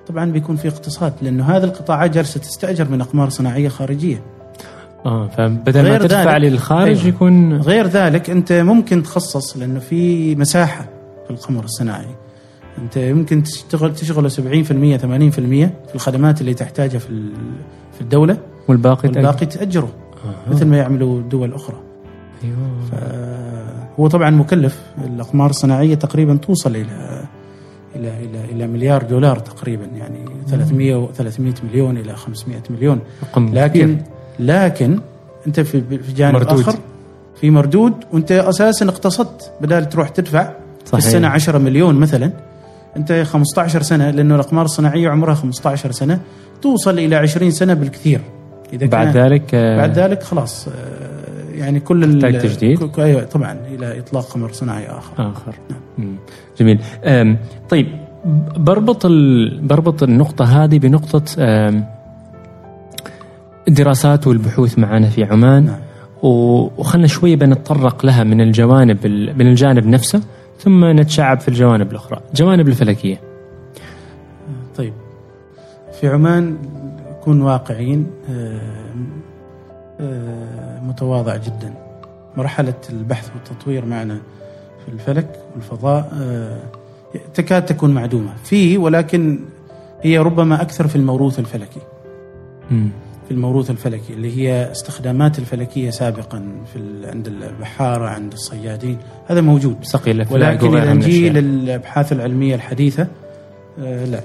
طبعا 0.09 0.33
بيكون 0.33 0.57
في 0.57 0.69
اقتصاد 0.69 1.13
لأنه 1.23 1.45
هذه 1.45 1.65
القطاعات 1.65 2.11
جالسة 2.11 2.41
تستأجر 2.41 2.89
من 2.89 3.01
أقمار 3.01 3.29
صناعية 3.29 3.69
خارجية. 3.69 4.23
آه 5.07 5.27
فبدل 5.29 5.83
ما 5.89 5.99
تدفع 5.99 6.37
ذلك- 6.37 6.43
للخارج 6.53 6.97
أيوة. 6.97 7.07
يكون 7.07 7.55
غير 7.57 7.87
ذلك 7.87 8.31
أنت 8.31 8.53
ممكن 8.53 9.03
تخصص 9.03 9.57
لأنه 9.57 9.79
في 9.81 10.35
مساحة 10.37 10.89
في 11.25 11.31
القمر 11.31 11.65
الصناعي. 11.65 12.07
أنت 12.79 12.97
يمكن 12.97 13.43
تشتغل 13.43 13.95
تشغله 13.95 14.29
70% 14.29 14.97
80% 14.97 15.71
في 15.89 15.95
الخدمات 15.95 16.41
اللي 16.41 16.55
تحتاجها 16.55 16.99
في 16.99 17.09
في 17.95 18.01
الدولة. 18.01 18.37
والباقي 18.69 19.09
والباقي 19.09 19.47
تأجره 19.47 19.89
آه. 20.25 20.51
مثل 20.53 20.67
ما 20.67 20.77
يعملوا 20.77 21.23
دول 21.23 21.55
أخرى. 21.55 21.77
أيوه. 22.45 22.57
هو 24.01 24.09
طبعا 24.09 24.31
مكلف. 24.31 24.83
الأقمار 25.05 25.51
الصناعية 25.51 25.95
تقريبا 25.95 26.37
توصل 26.37 26.71
إلى 26.77 27.25
إلى 27.97 28.09
إلى 28.25 28.45
إلى 28.53 28.67
مليار 28.67 29.03
دولار 29.03 29.39
تقريبا 29.39 29.85
يعني 29.85 30.25
300 30.47 30.95
و 30.95 31.07
300 31.13 31.55
مليون 31.71 31.97
إلى 31.97 32.17
500 32.17 32.63
مليون. 32.71 32.99
لكن 33.37 33.83
كبير. 33.85 33.97
لكن 34.41 34.99
انت 35.47 35.61
في 35.61 35.81
في 36.03 36.13
جانب 36.13 36.35
مردود. 36.35 36.61
آخر 36.61 36.75
في 37.41 37.51
مردود 37.51 37.93
وانت 38.13 38.33
أساسا 38.33 38.89
اقتصدت 38.89 39.53
بدال 39.61 39.89
تروح 39.89 40.09
تدفع 40.09 40.43
في 40.85 40.91
صحيح. 40.91 41.05
السنة 41.05 41.29
10 41.29 41.59
مليون 41.59 41.95
مثلا 41.95 42.31
انت 42.97 43.13
15 43.13 43.83
سنة 43.83 44.11
لأنه 44.11 44.35
الأقمار 44.35 44.65
الصناعية 44.65 45.09
عمرها 45.09 45.35
15 45.35 45.93
سنة 45.93 46.21
توصل 46.63 46.99
إلى 46.99 47.17
20 47.17 47.51
سنة 47.51 47.75
بالكثير 47.75 48.21
إذا 48.73 48.87
بعد 48.87 49.13
كان 49.13 49.25
ذلك 49.25 49.55
آه، 49.55 49.77
بعد 49.77 49.99
ذلك 49.99 50.23
خلاص 50.23 50.69
آه، 50.69 50.73
يعني 51.55 51.81
كل 51.81 52.19
تحتاج 52.19 52.39
تجديد؟ 52.43 52.91
أيوه 52.99 53.25
طبعا 53.25 53.59
إلى 53.75 53.99
إطلاق 53.99 54.25
قمر 54.33 54.53
صناعي 54.53 54.87
آخر 54.87 55.31
آخر 55.31 55.55
مم. 55.99 56.17
جميل 56.61 56.81
طيب 57.69 57.87
بربط 58.57 59.07
ال... 59.07 59.61
بربط 59.63 60.03
النقطة 60.03 60.65
هذه 60.65 60.79
بنقطة 60.79 61.23
أم، 61.39 61.85
الدراسات 63.69 64.27
والبحوث 64.27 64.79
معنا 64.79 65.09
في 65.09 65.25
عمان 65.25 65.65
نعم. 65.65 65.79
وخلنا 66.23 67.07
شوية 67.07 67.37
بنتطرق 67.37 68.07
لها 68.07 68.25
من 68.25 68.41
الجوانب 68.41 69.07
ال... 69.07 69.39
من 69.39 69.47
الجانب 69.47 69.87
نفسه 69.87 70.23
ثم 70.59 70.85
نتشعب 70.85 71.41
في 71.41 71.49
الجوانب 71.49 71.91
الأخرى. 71.91 72.21
جوانب 72.35 72.69
الفلكية. 72.69 73.21
طيب. 74.77 74.93
في 76.01 76.09
عمان 76.09 76.57
نكون 77.11 77.43
واقعيين 77.43 78.07
آه، 78.31 78.61
آه، 80.01 80.81
متواضع 80.81 81.37
جدا. 81.37 81.75
مرحلة 82.37 82.75
البحث 82.91 83.31
والتطوير 83.35 83.85
معنا 83.85 84.19
في 84.87 84.93
الفلك 84.93 85.41
والفضاء 85.55 86.13
آه، 86.21 86.59
تكاد 87.35 87.67
تكون 87.67 87.91
معدومة. 87.91 88.31
في 88.45 88.79
ولكن 88.79 89.41
هي 90.03 90.19
ربما 90.19 90.63
أكثر 90.63 90.89
في 90.89 90.97
الموروث 90.97 91.39
الفلكي. 91.39 91.81
مم. 92.71 92.91
في 93.29 93.35
الموروث 93.35 93.71
الفلكي 93.71 94.13
اللي 94.13 94.39
هي 94.39 94.73
استخدامات 94.73 95.39
الفلكية 95.39 95.91
سابقا 95.91 96.45
في 96.73 96.79
عند 97.05 97.27
البحارة 97.27 98.09
عند 98.09 98.33
الصيادين. 98.33 98.99
هذا 99.27 99.41
موجود. 99.41 99.77
سقي 99.83 100.27
ولكن 100.31 100.71
من 100.71 100.97
نجي 100.97 101.29
الأشياء. 101.29 101.33
للأبحاث 101.33 102.13
العلمية 102.13 102.55
الحديثة 102.55 103.07
آه، 103.81 104.05
لا. 104.05 104.21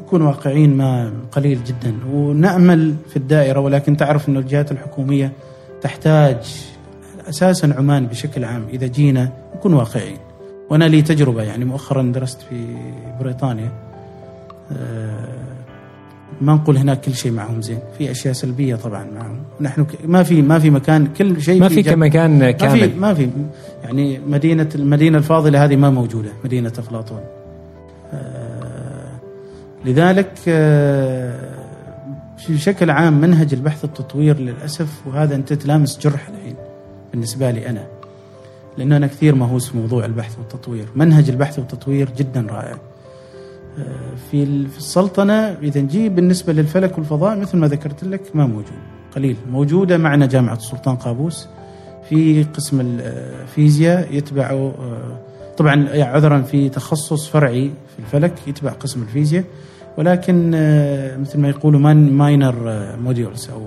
نكون 0.00 0.22
واقعيين 0.22 0.76
ما 0.76 1.12
قليل 1.32 1.64
جدا. 1.64 1.94
ونأمل 2.12 2.94
في 3.10 3.16
الدائرة 3.16 3.60
ولكن 3.60 3.96
تعرف 3.96 4.28
إنه 4.28 4.38
الجهات 4.40 4.72
الحكومية 4.72 5.32
تحتاج 5.82 6.66
أساسا 7.28 7.74
عمان 7.78 8.06
بشكل 8.06 8.44
عام. 8.44 8.64
إذا 8.72 8.86
جينا 8.86 9.32
نكون 9.56 9.74
واقعيين 9.74 10.18
وأنا 10.70 10.84
لي 10.84 11.02
تجربة 11.02 11.42
يعني 11.42 11.64
مؤخرا 11.64 12.02
درست 12.02 12.40
في 12.40 12.76
بريطانيا 13.20 13.72
آه، 14.72 15.28
ما 16.40 16.54
نقول 16.54 16.76
هناك 16.76 17.00
كل 17.00 17.14
شيء 17.14 17.32
معهم 17.32 17.62
زين. 17.62 17.78
في 17.98 18.10
أشياء 18.10 18.34
سلبية 18.34 18.76
طبعا 18.76 19.04
معهم. 19.14 19.36
نحن 19.60 19.84
ك- 19.84 19.98
ما 20.04 20.22
في 20.22 20.42
ما 20.42 20.58
في 20.58 20.70
مكان 20.70 21.06
كل 21.06 21.42
شيء 21.42 21.60
ما 21.60 21.68
في 21.68 21.82
جنب- 21.82 21.94
كمكان 21.94 22.38
ما 22.38 22.46
في 22.46 22.52
كامل. 22.52 22.96
ما 22.96 23.14
في. 23.14 23.30
يعني 23.84 24.18
مدينة 24.26 24.68
المدينة 24.74 25.18
الفاضلة 25.18 25.64
هذه 25.64 25.76
ما 25.76 25.90
موجودة 25.90 26.30
مدينة 26.44 26.72
أفلاطون. 26.78 27.20
آه، 28.12 29.10
لذلك 29.84 30.32
آه، 30.48 31.50
بشكل 32.48 32.90
عام 32.90 33.20
منهج 33.20 33.54
البحث 33.54 33.84
التطوير 33.84 34.38
للأسف 34.38 35.06
وهذا 35.06 35.34
أنت 35.34 35.52
تلامس 35.52 35.98
جرح 35.98 36.28
الحين 36.28 36.54
بالنسبة 37.12 37.50
لي 37.50 37.68
أنا 37.68 37.86
لأنه 38.78 38.96
أنا 38.96 39.06
كثير 39.06 39.34
مهووس 39.34 39.68
في 39.70 39.76
موضوع 39.76 40.04
البحث 40.04 40.38
والتطوير. 40.38 40.86
منهج 40.96 41.30
البحث 41.30 41.58
والتطوير 41.58 42.08
جدا 42.18 42.46
رائع. 42.50 42.78
في 44.30 44.42
ال- 44.42 44.68
في 44.68 44.78
السلطنة 44.78 45.34
إذا 45.62 45.80
نجي 45.80 46.08
بالنسبة 46.08 46.52
للفلك 46.52 46.98
والفضاء 46.98 47.38
مثل 47.38 47.58
ما 47.58 47.68
ذكرت 47.68 48.04
لك 48.04 48.20
ما 48.34 48.46
موجود 48.46 48.64
قليل 49.16 49.36
موجودة 49.50 49.98
معنا 49.98 50.26
جامعة 50.26 50.54
السلطان 50.54 50.96
قابوس 50.96 51.48
في 52.08 52.42
قسم 52.44 52.80
الفيزياء 52.80 54.14
يتبعه 54.14 54.52
آه، 54.80 55.18
طبعا 55.56 55.74
يعني 55.74 56.02
عذرا 56.02 56.40
في 56.42 56.68
تخصص 56.68 57.28
فرعي 57.28 57.70
في 57.96 57.98
الفلك 57.98 58.48
يتبع 58.48 58.70
قسم 58.70 59.02
الفيزياء 59.02 59.44
ولكن 59.98 60.52
آه، 60.54 61.16
مثل 61.16 61.38
ما 61.40 61.48
يقولوا 61.48 61.80
مان 61.80 62.12
minor 62.12 62.54
modules 63.02 63.50
أو 63.50 63.62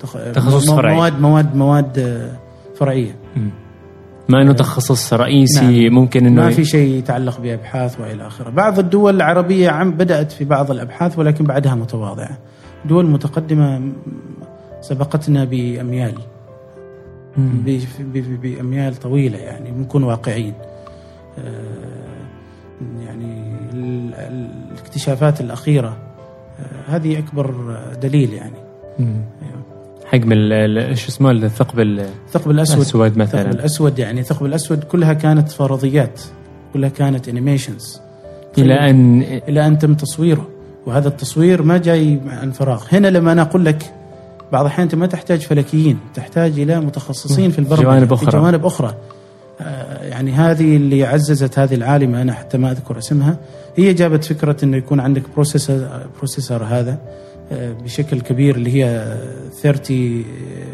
تخ- 0.00 0.32
تخصص 0.34 0.70
فرعي. 0.70 0.94
مواد 0.94 1.20
مواد 1.20 1.56
مواد 1.56 1.98
آه، 1.98 2.30
فرعية 2.76 3.16
مم. 3.36 3.50
ما 4.28 4.42
انه 4.42 4.52
تخصص 4.52 5.12
رئيسي 5.12 5.88
نعم. 5.88 5.94
ممكن 5.94 6.26
إنه 6.26 6.42
ما 6.42 6.50
في 6.50 6.64
شيء 6.64 6.94
يتعلق 6.98 7.40
بأبحاث 7.40 8.00
وإلى 8.00 8.26
آخره. 8.26 8.50
بعض 8.50 8.78
الدول 8.78 9.16
العربية 9.16 9.70
عم 9.70 9.90
بدأت 9.90 10.32
في 10.32 10.44
بعض 10.44 10.70
الأبحاث 10.70 11.18
ولكن 11.18 11.44
بعدها 11.44 11.74
متواضعة. 11.74 12.38
دول 12.84 13.06
متقدمة 13.06 13.92
سبقتنا 14.80 15.44
بأميال. 15.44 16.14
بأميال 18.42 18.94
طويلة 18.96 19.38
يعني 19.38 19.70
بنكون 19.70 20.04
واقعيين 20.04 20.54
آه، 21.38 21.62
يعني 23.06 23.42
ال- 23.72 24.14
ال- 24.14 24.50
الاكتشافات 24.72 25.40
الأخيرة. 25.40 25.96
آه، 26.60 26.96
هذه 26.96 27.18
أكبر 27.18 27.76
دليل 28.02 28.32
يعني. 28.32 28.58
حجم 30.10 30.32
شو 30.94 31.08
اسمه 31.08 31.30
الثقب 31.30 31.80
ال- 31.80 32.00
الثقب 32.26 32.50
الأسود. 32.50 32.76
الأسود 32.76 33.04
الثقب 33.06 33.18
مثلا 33.18 33.50
الأسود 33.50 33.98
يعني 33.98 34.20
الثقب 34.20 34.46
الأسود 34.46 34.84
كلها 34.84 35.12
كانت 35.12 35.50
فرضيات 35.50 36.20
كلها 36.74 36.88
كانت 36.88 37.28
انيميشنز 37.28 38.00
إلى 38.58 38.90
ان 38.90 39.22
إلى 39.22 39.66
أن 39.66 39.78
تم 39.78 39.94
تصويره 39.94 40.48
وهذا 40.86 41.08
التصوير 41.08 41.62
ما 41.62 41.78
جاي 41.78 42.20
عن 42.28 42.50
فراغ. 42.50 42.84
هنا 42.92 43.08
لما 43.08 43.32
أنا 43.32 43.42
أقول 43.42 43.64
لك 43.64 43.92
بعض 44.52 44.60
الأحيان 44.64 44.82
أنت 44.82 44.94
ما 44.94 45.06
تحتاج 45.06 45.40
فلكيين 45.40 45.98
تحتاج 46.14 46.60
إلى 46.60 46.80
متخصصين 46.80 47.50
في 47.50 47.58
البرمجة 47.58 47.82
جوانب 47.82 48.14
في 48.14 48.14
أخرى. 48.14 48.40
جوانب 48.40 48.66
أخرى. 48.66 48.94
آه، 49.60 50.04
يعني 50.08 50.32
هذه 50.32 50.76
اللي 50.76 51.04
عززت 51.04 51.58
هذه 51.58 51.74
العالمة 51.74 52.22
أنا 52.22 52.32
حتى 52.32 52.58
ما 52.58 52.70
أذكر 52.70 52.98
اسمها. 52.98 53.36
هي 53.76 53.94
جابت 53.94 54.24
فكرة 54.24 54.56
إنه 54.64 54.76
يكون 54.76 55.00
عندك 55.00 55.22
processor 55.34 55.88
processor 56.18 56.64
هذا. 56.64 56.98
بشكل 57.52 58.20
كبير 58.20 58.56
اللي 58.56 58.84
هي 58.84 59.16
30 59.62 60.24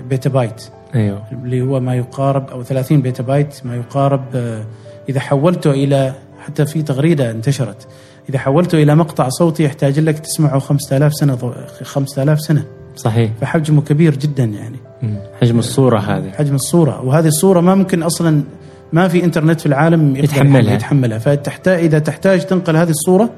petabyte 0.08 0.62
أيوه. 0.94 1.22
اللي 1.32 1.62
هو 1.62 1.80
ما 1.80 1.94
يقارب 1.94 2.50
أو 2.50 2.62
30 2.62 3.02
petabyte 3.02 3.60
ما 3.66 3.76
يقارب 3.76 4.24
آه، 4.34 4.64
إذا 5.08 5.20
حولته 5.20 5.70
إلى 5.70 6.14
حتى 6.38 6.66
في 6.66 6.82
تغريدة 6.82 7.30
انتشرت 7.30 7.86
إذا 8.28 8.38
حولته 8.38 8.82
إلى 8.82 8.94
مقطع 8.94 9.28
صوتي 9.28 9.64
يحتاج 9.64 9.98
لك 10.00 10.18
تسمعه 10.18 10.58
5000 10.58 11.14
سنة 11.14 11.34
ضو- 11.34 11.52
5000 11.82 12.40
سنة. 12.40 12.64
صحيح. 12.96 13.30
فحجمه 13.40 13.82
كبير 13.82 14.16
جدا 14.16 14.44
يعني. 14.44 14.76
حجم 15.40 15.58
الصورة 15.58 15.98
هذه. 15.98 16.30
حجم 16.30 16.54
الصورة. 16.54 17.02
وهذه 17.04 17.26
الصورة 17.26 17.60
ما 17.60 17.74
ممكن 17.74 18.02
أصلا 18.02 18.42
ما 18.92 19.08
في 19.08 19.24
إنترنت 19.24 19.60
في 19.60 19.66
العالم 19.66 20.16
يتحملها. 20.16 20.74
يتحملها. 20.74 21.18
فتحتاج 21.18 21.78
إذا 21.84 21.98
تحتاج 21.98 22.44
تنقل 22.46 22.76
هذه 22.76 22.90
الصورة 22.90 23.30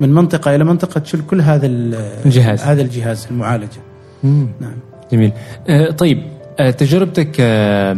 من 0.00 0.14
منطقة 0.14 0.54
إلى 0.54 0.64
منطقة 0.64 0.98
تشيل 1.00 1.20
كل 1.30 1.40
هذا 1.40 1.66
ال- 1.66 1.94
الجهاز. 2.26 2.62
هذا 2.62 2.82
الجهاز 2.82 3.26
المعالجة 3.30 3.80
مم. 4.24 4.48
نعم 4.60 4.76
جميل 5.12 5.32
آه 5.68 5.90
طيب 5.90 6.22
آه 6.58 6.70
تجربتك 6.70 7.36
آه 7.40 7.96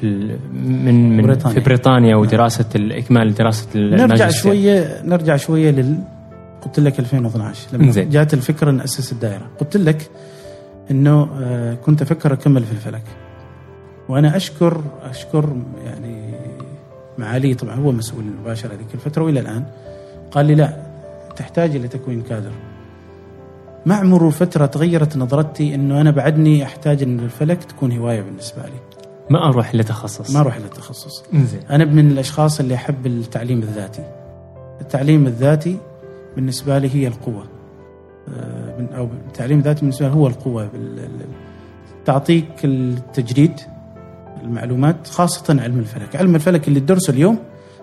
في 0.00 0.36
من 0.54 1.16
من 1.16 1.22
بريطانيا. 1.22 1.54
في 1.58 1.64
بريطانيا 1.64 2.16
ودراسة 2.16 2.64
الاكمال 2.74 3.34
دراسة 3.34 3.66
نرجع. 3.76 4.28
شوية 4.30 5.02
نرجع 5.04 5.36
شوية 5.36 5.70
لل 5.70 5.98
قلت 6.64 6.80
لك 6.80 6.98
2012 7.00 7.68
لما 7.72 7.92
زين. 7.92 8.10
جات 8.10 8.34
الفكرة 8.34 8.70
ناسس 8.70 9.12
الدائرة 9.12 9.46
قلت 9.60 9.76
لك 9.76 10.10
إنه 10.90 11.28
كنت 11.86 12.02
أفكر 12.02 12.32
أكمل 12.32 12.64
في 12.64 12.72
الفلك 12.72 13.02
وأنا 14.08 14.36
أشكر 14.36 14.80
أشكر 15.10 15.56
يعني 15.84 16.34
معالي 17.18 17.54
طبعا 17.54 17.74
هو 17.74 17.92
مسؤول 17.92 18.24
مباشر 18.42 18.68
هذيك 18.68 18.86
الفترة 18.94 19.22
وإلى 19.24 19.40
الآن 19.40 19.64
قال 20.30 20.46
لي 20.46 20.54
لا 20.54 20.76
تحتاج 21.40 21.76
إلى 21.76 21.88
تكوين 21.88 22.22
كادر. 22.22 22.50
مع 23.86 24.02
مرور 24.02 24.30
فترة 24.30 24.66
تغيرت 24.66 25.16
نظرتي 25.16 25.74
إنه 25.74 26.00
أنا 26.00 26.10
بعدني 26.10 26.64
أحتاج 26.64 27.02
إن 27.02 27.20
الفلك 27.20 27.64
تكون 27.64 27.92
هواية 27.98 28.22
بالنسبة 28.22 28.62
لي. 28.62 28.80
ما 29.30 29.48
أروح 29.48 29.74
لتخصص. 29.74 30.34
ما 30.34 30.40
أروح 30.40 30.58
للتخصص 30.58 31.24
زين 31.34 31.60
أنا 31.70 31.84
من 31.84 32.10
الأشخاص 32.10 32.60
اللي 32.60 32.74
أحب 32.74 33.06
التعليم 33.06 33.58
الذاتي. 33.58 34.04
التعليم 34.80 35.26
الذاتي 35.26 35.78
بالنسبة 36.36 36.78
لي 36.78 36.94
هي 36.94 37.06
القوة. 37.06 37.44
آه، 38.34 38.88
أو 38.96 39.08
التعليم 39.28 39.58
الذاتي 39.58 39.80
بالنسبة 39.80 40.08
لي 40.08 40.14
هو 40.14 40.26
القوة. 40.26 40.66
بال- 40.66 40.98
ال- 40.98 41.26
تعطيك 42.04 42.64
التجريد 42.64 43.60
المعلومات 44.42 45.06
خاصة 45.06 45.60
علم 45.62 45.78
الفلك. 45.78 46.16
علم 46.16 46.34
الفلك 46.34 46.68
اللي 46.68 46.80
تدرسه 46.80 47.10
اليوم 47.10 47.38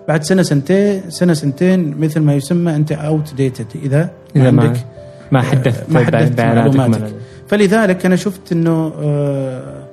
بعد 0.07 0.23
سنة 0.23 0.41
سنتين 0.41 1.01
سنة 1.09 1.33
سنتين 1.33 1.97
مثل 1.97 2.19
ما 2.19 2.33
يسمى 2.35 2.75
أنت 2.75 2.91
outdated 2.91 3.67
إذا 3.75 4.09
إذا 4.35 4.51
ما 4.51 4.63
عندك 4.63 4.79
ما 5.31 5.41
حدثت 5.41 5.91
ما 5.91 6.05
حدثت 6.05 6.41
معلوماتك. 6.41 7.13
فلذلك 7.47 8.05
أنا 8.05 8.15
شفت 8.15 8.51
إنه 8.51 8.93
آه، 8.99 9.87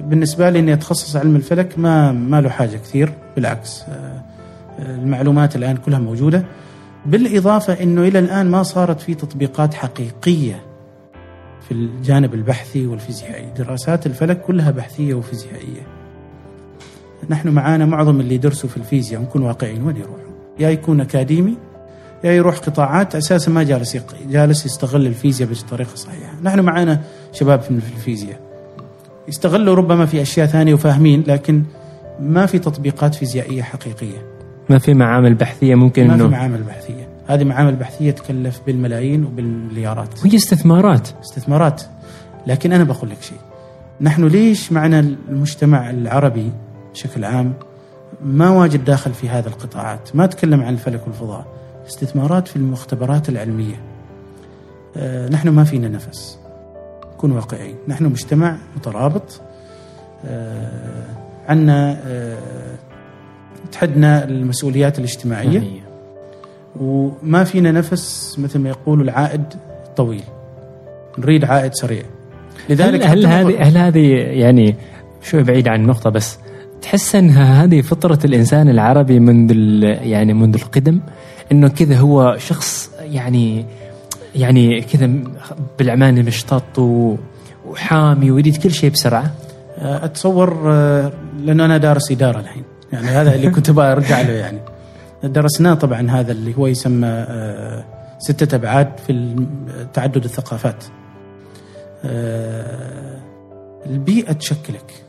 بالنسبة 0.00 0.50
لي 0.50 0.58
إني 0.58 0.72
أتخصص 0.72 1.16
علم 1.16 1.36
الفلك 1.36 1.78
ما 1.78 2.12
ما 2.12 2.40
له 2.40 2.48
حاجة 2.48 2.76
كثير 2.76 3.12
بالعكس 3.36 3.82
آه، 3.88 4.22
المعلومات 4.78 5.56
الآن 5.56 5.76
كلها 5.76 5.98
موجودة. 5.98 6.44
بالإضافة 7.06 7.72
إنه 7.72 8.02
إلى 8.02 8.18
الآن 8.18 8.50
ما 8.50 8.62
صارت 8.62 9.00
في 9.00 9.14
تطبيقات 9.14 9.74
حقيقية 9.74 10.62
في 11.68 11.72
الجانب 11.72 12.34
البحثي 12.34 12.86
والفيزيائي. 12.86 13.46
دراسات 13.58 14.06
الفلك 14.06 14.40
كلها 14.40 14.70
بحثية 14.70 15.14
وفيزيائية. 15.14 15.99
نحن 17.28 17.48
معانا 17.48 17.86
معظم 17.86 18.20
اللي 18.20 18.34
يدرسوا 18.34 18.68
في 18.68 18.76
الفيزياء 18.76 19.20
ونكون 19.20 19.42
واقعيين 19.42 19.82
وين 19.82 19.96
يروحوا؟ 19.96 20.30
يا 20.58 20.70
يكون 20.70 21.00
أكاديمي 21.00 21.56
يا 22.24 22.32
يروح 22.32 22.58
قطاعات 22.58 23.14
أساسا 23.14 23.50
ما 23.50 23.62
جالس 23.62 23.94
يق... 23.94 24.14
جالس 24.30 24.66
يستغل 24.66 25.06
الفيزياء 25.06 25.48
بطريقة 25.50 25.94
صحيحة، 25.94 26.32
نحن 26.42 26.60
معانا 26.60 27.00
شباب 27.32 27.60
في 27.60 27.80
في 27.80 27.92
الفيزياء. 27.96 28.40
يستغلوا 29.28 29.74
ربما 29.74 30.06
في 30.06 30.22
أشياء 30.22 30.46
ثانية 30.46 30.74
وفاهمين 30.74 31.24
لكن 31.26 31.62
ما 32.20 32.46
في 32.46 32.58
تطبيقات 32.58 33.14
فيزيائية 33.14 33.62
حقيقية، 33.62 34.26
ما 34.70 34.78
في 34.78 34.94
معامل 34.94 35.34
بحثية 35.34 35.74
ممكن 35.74 36.06
ما 36.06 36.16
في 36.16 36.24
معامل 36.24 36.62
بحثية، 36.62 37.08
هذه 37.26 37.44
معامل 37.44 37.76
بحثية 37.76 38.10
تكلف 38.10 38.60
بالملايين 38.66 39.24
وبالمليارات. 39.24 40.24
وهي 40.24 40.36
استثمارات. 40.36 41.08
استثمارات. 41.24 41.82
لكن 42.46 42.72
أنا 42.72 42.84
بقول 42.84 43.10
لك 43.10 43.22
شيء. 43.22 43.38
نحن 44.00 44.26
ليش 44.26 44.72
معنا 44.72 45.00
المجتمع 45.28 45.90
العربي 45.90 46.52
بشكل 46.92 47.24
عام 47.24 47.54
ما 48.24 48.50
واجد 48.50 48.84
داخل 48.84 49.14
في 49.14 49.28
هذا 49.28 49.48
القطاعات 49.48 50.16
ما 50.16 50.24
اتكلم 50.24 50.62
عن 50.62 50.72
الفلك 50.72 51.06
والفضاء 51.06 51.46
استثمارات 51.86 52.48
في 52.48 52.56
المختبرات 52.56 53.28
العلمية. 53.28 53.80
آه، 54.96 55.28
نحن 55.28 55.48
ما 55.48 55.64
فينا 55.64 55.88
نفس. 55.88 56.38
نكون 57.14 57.32
واقعيين. 57.32 57.76
نحن 57.88 58.04
مجتمع 58.04 58.56
مترابط. 58.76 59.40
آه، 60.24 61.04
عندنا 61.48 62.00
آه، 62.06 62.38
تحدنا 63.72 64.24
المسؤوليات 64.24 64.98
الاجتماعية. 64.98 65.60
هي. 65.60 65.80
وما 66.80 67.44
فينا 67.44 67.72
نفس 67.72 68.36
مثل 68.38 68.58
ما 68.58 68.68
يقولوا 68.68 69.04
العائد 69.04 69.44
طويل 69.96 70.24
نريد 71.18 71.44
عائد 71.44 71.74
سريع. 71.74 72.02
لذلك 72.68 73.06
هل, 73.06 73.26
هل 73.26 73.46
هذه 73.46 73.68
هل 73.68 73.78
هذه 73.78 74.12
يعني 74.16 74.76
شوي 75.22 75.42
بعيد 75.42 75.68
عن 75.68 75.80
النقطة 75.80 76.10
بس 76.10 76.38
تحس 76.82 77.14
انها 77.14 77.64
هذه 77.64 77.80
فطرة 77.80 78.18
الإنسان 78.24 78.68
العربي 78.68 79.20
منذ 79.20 79.52
يعني 79.82 80.34
منذ 80.34 80.54
القدم 80.54 81.00
إنه 81.52 81.68
كذا 81.68 81.96
هو 81.96 82.36
شخص 82.38 82.90
يعني 83.00 83.66
يعني 84.34 84.80
كذا 84.80 85.10
بالعماني 85.78 86.22
مشطط 86.22 86.78
وحامي 87.66 88.30
ويريد 88.30 88.56
كل 88.56 88.70
شيء 88.70 88.90
بسرعة. 88.90 89.34
آه، 89.78 90.04
أتصور 90.04 90.72
آه، 90.72 91.12
لأنه 91.44 91.64
أنا 91.64 91.78
دارس 91.78 92.12
إدارة 92.12 92.40
الحين. 92.40 92.64
يعني 92.92 93.06
هذا 93.06 93.34
اللي 93.34 93.50
كنت 93.50 93.70
أرجع 93.70 94.20
له 94.20 94.32
يعني. 94.32 94.58
درسناه 95.22 95.74
طبعا 95.74 96.10
هذا 96.10 96.32
اللي 96.32 96.58
هو 96.58 96.66
يسمى 96.66 97.06
آه، 97.06 97.84
ستة 98.18 98.54
أبعاد 98.54 98.88
في 99.06 99.36
تعدد 99.94 100.24
الثقافات. 100.24 100.84
البيئة 103.86 104.32
تشكلك. 104.32 105.04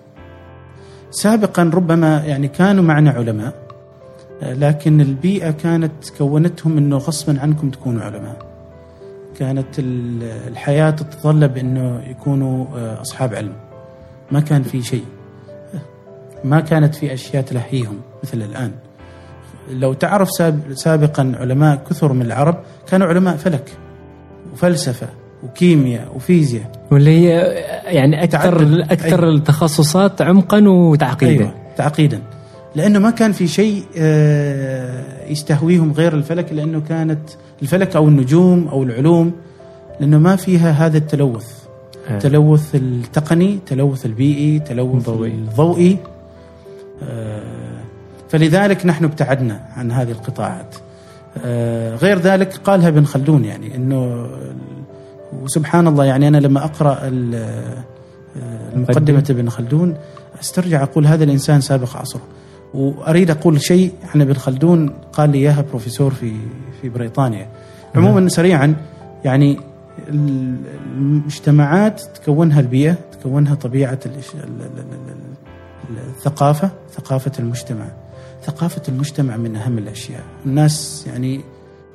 سابقا 1.12 1.64
ربما 1.64 2.24
يعني 2.26 2.48
كانوا 2.48 2.84
معنا 2.84 3.12
علماء 3.12 3.54
لكن 4.42 5.02
البيئة 5.02 5.52
كانت 5.52 6.10
كونتهم 6.18 6.78
إنه 6.78 6.98
غصبا 6.98 7.40
عنكم 7.42 7.70
تكونوا 7.70 8.02
علماء. 8.02 8.38
كانت 9.40 9.80
ال- 9.80 10.24
الحياة 10.48 10.90
تتطلب 10.92 11.58
إنه 11.58 12.02
يكونوا 12.10 12.66
آه، 12.78 13.02
أصحاب 13.02 13.34
علم. 13.36 13.54
ما 14.32 14.40
كان 14.40 14.64
في 14.64 14.82
شيء. 14.84 15.06
ما 16.44 16.60
كانت 16.60 16.96
في 16.96 17.14
أشياء 17.14 17.44
تلهيهم 17.44 17.98
مثل 18.24 18.42
الآن. 18.42 18.72
لو 19.72 19.94
تعرف 19.94 20.30
ساب- 20.32 20.74
سابقا 20.74 21.34
علماء 21.40 21.76
كثر 21.90 22.14
من 22.14 22.22
العرب 22.22 22.58
كانوا 22.88 23.08
علماء 23.08 23.36
فلك 23.38 23.72
وفلسفة. 24.54 25.08
وكيمياء 25.44 26.16
وفيزياء 26.16 26.72
واللي 26.92 27.20
هي 27.20 27.30
يعني 27.86 28.24
أكثر 28.24 28.60
تعدد. 28.60 28.92
أكثر 28.92 29.24
أيوة. 29.24 29.36
التخصصات 29.36 30.22
عمقا 30.22 30.70
وتعقيدا 30.70 31.44
أيوه 31.44 31.54
تعقيدا 31.78 32.22
لأنه 32.76 33.00
ما 33.00 33.10
كان 33.12 33.32
في 33.32 33.48
شيء 33.48 33.84
آه، 33.98 35.04
يستهويهم 35.28 35.92
غير 35.92 36.14
الفلك 36.14 36.54
لأنه 36.54 36.82
كانت 36.90 37.20
الفلك 37.62 37.96
أو 37.96 38.08
النجوم 38.08 38.68
أو 38.68 38.84
العلوم 38.84 39.32
لأنه 40.00 40.18
ما 40.18 40.36
فيها 40.36 40.72
هذا 40.72 40.98
التلوث 40.98 41.62
آه. 42.08 42.14
التلوث 42.14 42.76
التقني 42.76 43.60
تلوث 43.66 44.06
البيئي 44.06 44.60
تلوث 44.60 45.10
الضوئي. 45.10 45.32
الضوئي 45.32 45.98
آه، 47.04 47.42
فلذلك 48.30 48.86
نحن 48.86 49.06
ابتعدنا 49.06 49.62
عن 49.78 49.92
هذه 49.92 50.12
القطاعات 50.12 50.76
آه، 51.46 51.96
غير 51.96 52.20
ذلك 52.20 52.54
قالها 52.64 52.88
ابن 52.88 53.06
خلدون 53.06 53.46
يعني 53.46 53.76
إنه 53.76 54.28
وسبحان 55.44 55.88
الله 55.88 56.06
يعني 56.06 56.28
أنا 56.28 56.38
لما 56.38 56.64
أقرأ 56.66 57.00
المقدمة. 58.74 59.24
ابن 59.30 59.50
خلدون 59.50 59.96
أسترجع 60.42 60.84
أقول 60.84 61.08
هذا 61.08 61.24
الإنسان 61.24 61.62
سابق 61.62 61.98
عصره. 61.98 62.22
وأريد 62.74 63.30
أقول 63.32 63.62
شيء 63.62 63.92
عن 64.16 64.22
ابن 64.22 64.34
خلدون 64.34 64.90
قال 65.14 65.30
لي 65.30 65.38
إياها 65.38 65.62
بروفيسور 65.62 66.12
في 66.14 66.34
في 66.82 66.90
بريطانيا. 66.90 67.48
عموما 67.96 68.30
سريعا 68.30 68.76
يعني 69.26 69.60
ال- 70.10 70.58
المجتمعات 70.98 72.02
تكونها 72.02 72.60
البيئة 72.60 72.96
تكونها 73.22 73.56
طبيعة 73.56 74.00
الثقافة 76.18 76.70
ثقافة 76.92 77.32
المجتمع. 77.40 77.86
ثقافة 78.46 78.82
المجتمع 78.90 79.38
من 79.38 79.56
أهم 79.56 79.78
الأشياء. 79.78 80.24
الناس 80.46 81.06
يعني 81.08 81.42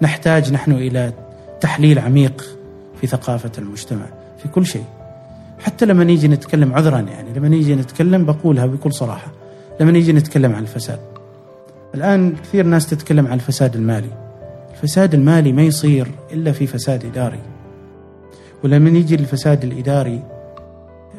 نحتاج 0.02 0.52
نحن 0.52 0.72
إلى 0.72 1.12
تحليل 1.60 1.98
عميق 1.98 2.44
في 3.00 3.06
ثقافة 3.06 3.52
المجتمع 3.58 4.06
في 4.42 4.48
كل 4.48 4.66
شيء. 4.66 4.84
حتى 5.58 5.86
لما 5.86 6.04
نيجي 6.04 6.28
نتكلم 6.28 6.74
عذرا 6.74 7.00
يعني 7.00 7.32
لما 7.36 7.48
نيجي 7.48 7.74
نتكلم 7.74 8.24
بقولها 8.24 8.66
بكل 8.66 8.92
صراحة. 8.92 9.32
لما 9.80 9.92
نيجي 9.92 10.12
نتكلم 10.12 10.54
عن 10.54 10.62
الفساد. 10.62 10.98
الآن 11.94 12.34
كثير 12.42 12.66
ناس 12.66 12.86
تتكلم 12.86 13.26
عن 13.26 13.32
الفساد 13.32 13.76
المالي. 13.76 14.10
الفساد 14.74 15.14
المالي 15.14 15.52
ما 15.52 15.62
يصير 15.62 16.08
إلا 16.32 16.52
في 16.52 16.66
فساد 16.66 17.04
إداري. 17.04 17.40
ولما 18.64 18.90
نيجي 18.90 19.16
للفساد 19.16 19.64
الإداري 19.64 20.22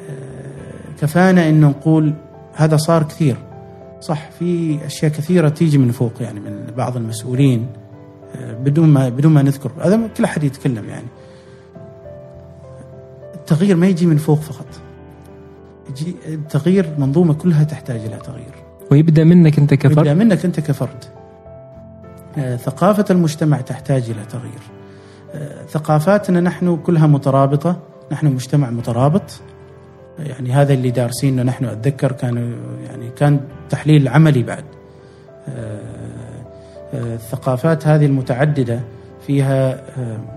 آه، 0.09 1.01
كفانا 1.01 1.49
انه 1.49 1.67
نقول 1.67 2.13
هذا 2.53 2.77
صار 2.77 3.03
كثير. 3.03 3.37
صح 4.01 4.29
في 4.39 4.79
أشياء 4.85 5.11
كثيرة 5.11 5.49
تيجي 5.49 5.77
من 5.77 5.91
فوق 5.91 6.13
يعني 6.21 6.39
من 6.39 6.73
بعض 6.77 6.97
المسؤولين 6.97 7.67
آه، 8.35 8.53
بدون 8.53 8.89
ما 8.89 9.09
بدون 9.09 9.33
ما 9.33 9.41
نذكر. 9.41 9.71
هذا 9.81 9.99
كل 10.17 10.23
أحد 10.23 10.43
يتكلم 10.43 10.89
يعني. 10.89 11.07
التغيير 13.51 13.75
ما 13.75 13.87
يجي 13.87 14.05
من 14.05 14.17
فوق 14.17 14.39
فقط. 14.39 14.67
يجي 15.89 16.15
التغيير 16.25 16.89
منظومة 16.97 17.33
كلها 17.33 17.63
تحتاج 17.63 17.99
إلى 17.99 18.17
تغيير. 18.17 18.53
ويبدأ 18.91 19.23
منك 19.23 19.59
أنت 19.59 19.71
يبدأ 19.71 19.89
كفرد 19.89 20.07
منك 20.07 20.45
أنت 20.45 20.59
كفرد. 20.59 21.05
آه، 22.37 22.55
ثقافة 22.55 23.05
المجتمع 23.09 23.61
تحتاج 23.61 24.03
إلى 24.09 24.25
تغيير. 24.29 24.61
آه، 25.33 25.65
ثقافاتنا 25.65 26.41
نحن 26.41 26.77
كلها 26.77 27.07
مترابطة. 27.07 27.79
نحن 28.11 28.27
مجتمع 28.27 28.69
مترابط. 28.69 29.41
يعني 30.19 30.51
هذا 30.51 30.73
اللي 30.73 30.91
دارسينه 30.91 31.43
نحن 31.43 31.65
أتذكر 31.65 32.11
كانوا 32.11 32.55
يعني 32.87 33.09
كان 33.09 33.39
تحليل 33.69 34.07
عملي 34.07 34.43
بعد. 34.43 34.65
آه، 35.49 35.79
الثقافات 36.93 37.87
هذه 37.87 38.05
المتعددة 38.05 38.79
فيها 39.27 39.81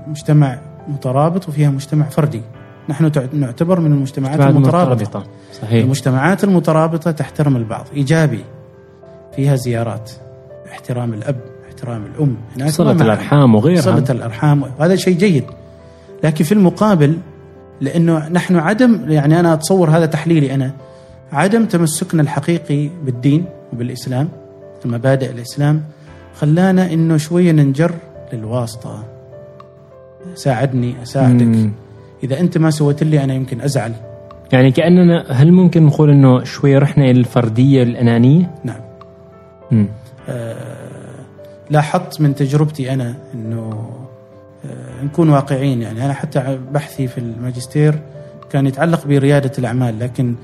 مجتمع 0.07 0.59
مترابط 0.89 1.49
وفيها 1.49 1.71
مجتمع 1.71 2.07
فردي. 2.07 2.43
نحن 2.91 3.11
نعتبر 3.32 3.80
من 3.80 3.93
المجتمعات 3.93 4.38
بعد 4.38 4.55
المترابطة. 4.55 4.88
مرتبطة 4.91 5.24
صحيح. 5.62 5.84
المجتمعات 5.84 6.45
المترابطة 6.45 7.11
تحترم 7.11 7.57
البعض. 7.57 7.86
إيجابي. 7.97 8.45
فيها 9.36 9.57
زيارات. 9.57 10.11
احترام 10.70 11.14
الأب 11.14 11.36
احترام 11.68 12.03
الأم. 12.07 12.36
هناك 12.57 12.70
صلة. 12.70 12.93
الأرحام 12.93 13.55
وغيرها. 13.55 13.80
صلة 13.80 14.05
الأرحام. 14.11 14.62
وهذا 14.78 14.97
شيء 14.97 15.16
جيد. 15.16 15.45
لكن 16.24 16.45
في 16.45 16.53
المقابل 16.53 17.16
لأنه 17.80 18.28
نحن 18.28 18.57
عدم 18.57 19.11
يعني 19.11 19.41
أنا 19.41 19.55
أتصور 19.55 19.91
هذا 19.91 20.07
تحليلي 20.07 20.55
أنا 20.55 20.72
عدم 21.32 21.64
تمسكنا 21.64 22.22
الحقيقي 22.22 22.91
بالدين 23.05 23.45
وبالإسلام 23.72 24.28
مبادئ 24.84 25.30
الإسلام 25.30 25.82
خلانا 26.41 26.93
إنه 26.93 27.16
شوية 27.16 27.53
ننجر 27.53 27.93
للواسطة. 28.32 29.05
ساعدني 30.34 31.03
أساعدك. 31.03 31.43
مم. 31.43 31.72
إذا 32.25 32.41
أنت 32.41 32.59
ما 32.59 32.71
سويت 32.71 33.03
لي 33.03 33.25
أنا 33.25 33.35
يمكن 33.35 33.61
أزعل 33.61 33.93
يعني 34.53 34.71
كأننا 34.71 35.25
هل 35.33 35.53
ممكن 35.53 35.83
نقول 35.87 36.11
إنه 36.11 36.45
شوي 36.45 36.79
رحنا 36.79 37.05
إلى 37.05 37.21
الفردية 37.21 37.83
الأنانية؟ 37.83 38.55
نعم 38.64 38.81
مم. 39.71 39.89
لاحظت 41.71 42.21
من 42.21 42.35
تجربتي 42.35 42.93
أنا 42.93 43.14
إنه 43.35 43.91
آه، 44.64 45.05
نكون 45.05 45.31
واقعيين 45.31 45.83
يعني 45.83 46.05
أنا 46.05 46.12
حتى 46.12 46.59
بحثي 46.73 47.07
في 47.09 47.18
الماجستير 47.18 47.99
كان 48.51 48.66
يتعلق 48.66 49.07
بريادة 49.07 49.53
الأعمال 49.59 49.99
لكن 49.99 50.35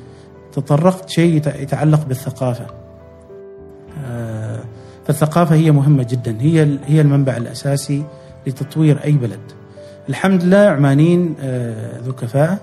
تطرقت 0.52 1.08
شيء 1.08 1.34
يت- 1.36 1.46
يتعلق 1.46 2.04
بالثقافة. 2.06 2.66
آه، 4.06 4.60
فالثقافة 5.06 5.54
هي 5.54 5.70
مهمة 5.70 6.06
جدا 6.10 6.36
هي 6.40 6.78
هي 6.86 7.00
المنبع 7.00 7.36
الأساسي 7.36 8.02
لتطوير 8.46 9.04
أي 9.04 9.12
بلد. 9.12 9.40
الحمد 10.08 10.44
لله 10.44 10.56
عمانيين 10.56 11.34
آه، 11.40 12.00
ذو 12.00 12.12
كفاءة. 12.12 12.58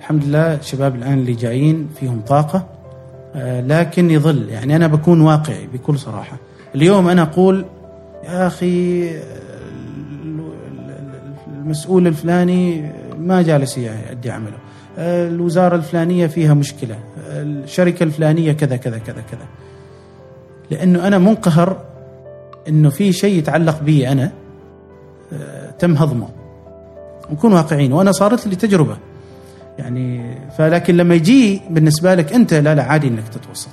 الحمد 0.00 0.24
لله 0.24 0.54
الشباب 0.54 0.94
الآن 0.94 1.18
اللي 1.18 1.32
جايين 1.32 1.88
فيهم 2.00 2.20
طاقة 2.20 2.66
آه، 3.34 3.60
لكن 3.60 4.10
يظل. 4.10 4.48
يعني 4.48 4.76
أنا 4.76 4.86
بكون 4.86 5.20
واقعي 5.20 5.66
بكل 5.66 5.98
صراحة. 5.98 6.36
اليوم 6.74 7.08
أنا 7.08 7.22
أقول 7.22 7.64
يا 8.24 8.46
أخي 8.46 9.10
المسؤول 11.62 12.06
الفلاني 12.06 12.90
ما 13.18 13.42
جالس 13.42 13.78
يؤدي 13.78 14.30
عمله. 14.30 14.56
الوزارة 14.98 15.76
الفلانية 15.76 16.26
فيها 16.26 16.54
مشكلة. 16.54 16.98
الشركة 17.26 18.02
الفلانية 18.02 18.52
كذا 18.52 18.76
كذا 18.76 18.98
كذا 18.98 19.22
كذا. 19.30 19.46
لأنه 20.70 21.06
أنا 21.06 21.18
منقهر 21.18 21.80
أنه 22.68 22.90
في 22.90 23.12
شيء 23.12 23.38
يتعلق 23.38 23.82
بي 23.82 24.08
أنا 24.08 24.30
آه، 25.32 25.70
تم 25.70 25.96
هضمه. 25.96 26.28
نكون 27.30 27.52
واقعيين 27.52 27.92
وأنا 27.92 28.12
صارت 28.12 28.46
لي 28.46 28.56
تجربة. 28.56 28.96
يعني 29.78 30.36
فلكن 30.58 30.96
لما 30.96 31.14
يجي 31.14 31.62
بالنسبة 31.70 32.14
لك 32.14 32.32
أنت 32.32 32.54
لا 32.54 32.74
لا 32.74 32.82
عادي 32.82 33.08
أنك 33.08 33.28
تتوسط. 33.28 33.68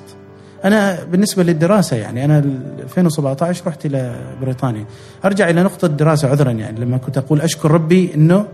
أنا 0.65 1.03
بالنسبة 1.03 1.43
للدراسة 1.43 1.97
يعني 1.97 2.25
أنا 2.25 2.37
2017 2.79 3.67
رحت 3.67 3.85
إلى 3.85 4.15
بريطانيا. 4.41 4.85
أرجع 5.25 5.49
إلى 5.49 5.63
نقطة 5.63 5.85
الدراسة 5.85 6.29
عذرا 6.29 6.51
يعني 6.51 6.79
لما 6.79 6.97
كنت 6.97 7.17
أقول 7.17 7.41
أشكر 7.41 7.71
ربي 7.71 8.11
إنه 8.15 8.45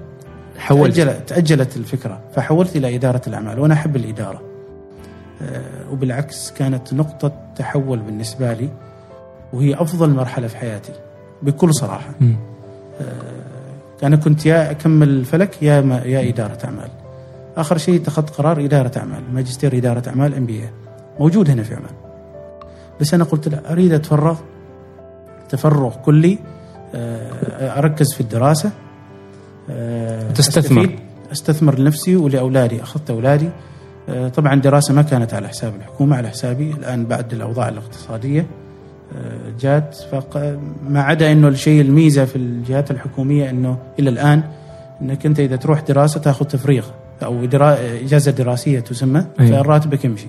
حولت. 0.58 0.96
تأجلت, 0.96 1.30
تأجلت 1.30 1.78
الفكرة 1.78 2.20
فحولت 2.36 2.76
إلى 2.76 2.96
إدارة 2.96 3.22
الأعمال 3.28 3.60
وأنا 3.60 3.74
أحب 3.74 3.96
الإدارة. 3.96 4.42
آه، 5.42 5.92
وبالعكس 5.92 6.52
كانت 6.52 6.94
نقطة 6.94 7.32
تحول 7.56 8.00
بالنسبة 8.00 8.54
لي 8.54 8.70
وهي 9.54 9.74
أفضل 9.74 10.10
مرحلة 10.10 10.48
في 10.48 10.58
حياتي 10.58 10.92
بكل 11.42 11.74
صراحة. 11.74 12.10
أنا 14.04 14.16
كنت 14.16 14.46
يا 14.46 14.72
أكمل 14.72 15.10
الفلك 15.10 15.64
يا 15.64 15.82
ما 15.82 15.98
يا 15.98 16.30
إدارة 16.30 16.58
أعمال. 16.66 16.90
آخر 17.58 17.78
شيء 17.78 17.96
اتخذت 18.02 18.30
قرار 18.30 18.66
إدارة 18.66 18.92
أعمال 18.98 19.24
ماجستير 19.34 19.78
إدارة 19.78 20.10
أعمال 20.10 20.36
ام 20.36 20.46
بي 20.46 20.70
موجود 21.20 21.50
هنا 21.50 21.64
في 21.64 21.76
عمان. 21.76 21.94
بس 23.02 23.14
أنا 23.14 23.24
قلت 23.24 23.48
لا 23.48 23.72
أريد 23.72 23.94
اتفرغ 23.94 24.38
تفرغ 25.50 25.96
كلي 25.96 26.38
آه، 26.96 27.80
أركز 27.80 28.14
في 28.14 28.22
الدراسة 28.22 28.72
آه،. 29.70 30.32
أستفيد، 30.40 31.00
أستثمر 31.32 31.80
لنفسي 31.80 32.16
ولأولادي. 32.16 32.84
أخذت 32.84 33.10
أولادي. 33.10 33.50
آه، 34.10 34.30
طبعا 34.30 34.54
الدراسة 34.54 34.94
ما 34.94 35.02
كانت 35.02 35.34
على 35.34 35.48
حساب 35.48 35.76
الحكومة 35.76 36.18
على 36.18 36.30
حسابي. 36.30 36.72
الآن 36.72 37.06
بعد 37.06 37.34
الأوضاع 37.34 37.70
الاقتصادية. 37.70 38.46
جات 39.60 39.98
ما 40.90 41.02
عدا 41.02 41.32
إنه 41.32 41.48
الشيء 41.48 41.82
الميزة 41.82 42.26
في 42.26 42.36
الجهات 42.36 42.92
الحكومية 42.92 43.50
إنه 43.50 43.78
إلى 44.00 44.10
الآن 44.10 44.44
إنك 45.02 45.26
أنت 45.26 45.40
إذا 45.40 45.56
تروح 45.56 45.82
دراسة 45.82 46.20
تأخذ 46.20 46.46
تفريغ 46.46 46.86
أو 47.24 47.46
درا... 47.46 47.78
إجازة 48.06 48.32
دراسية 48.32 48.80
تسمى. 48.80 49.26
فراتبك 49.38 50.06
يمشي. 50.06 50.28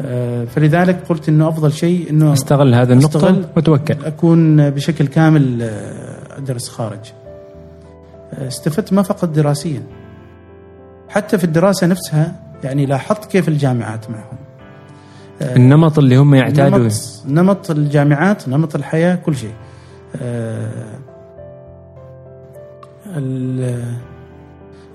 آه، 0.00 0.44
فلذلك 0.44 1.00
قلت 1.08 1.28
إنه 1.28 1.48
أفضل 1.48 1.72
شيء 1.72 2.10
إنه 2.10 2.32
أستغل 2.32 2.74
هذه 2.74 2.92
النقطة. 2.92 3.48
وتوكل 3.56 4.04
أكون 4.04 4.70
بشكل 4.70 5.06
كامل 5.06 5.62
آه، 5.62 6.38
أدرس 6.38 6.68
خارج. 6.68 7.12
آه، 8.34 8.48
استفدت 8.48 8.92
ما 8.92 9.02
فقط 9.02 9.28
دراسيا 9.28 9.82
حتى 11.08 11.38
في 11.38 11.44
الدراسة 11.44 11.86
نفسها 11.86 12.40
يعني 12.64 12.86
لاحظت 12.86 13.24
كيف 13.24 13.48
الجامعات 13.48 14.10
معهم. 14.10 14.36
آه، 15.42 15.56
النمط 15.56 15.98
اللي 15.98 16.16
هم 16.16 16.34
يعتادوا 16.34 16.78
نمط, 16.78 17.22
نمط 17.26 17.70
الجامعات 17.70 18.48
نمط 18.48 18.74
الحياة 18.74 19.14
كل 19.14 19.36
شيء. 19.36 19.52
آه، 20.22 20.98
ال- 23.16 23.84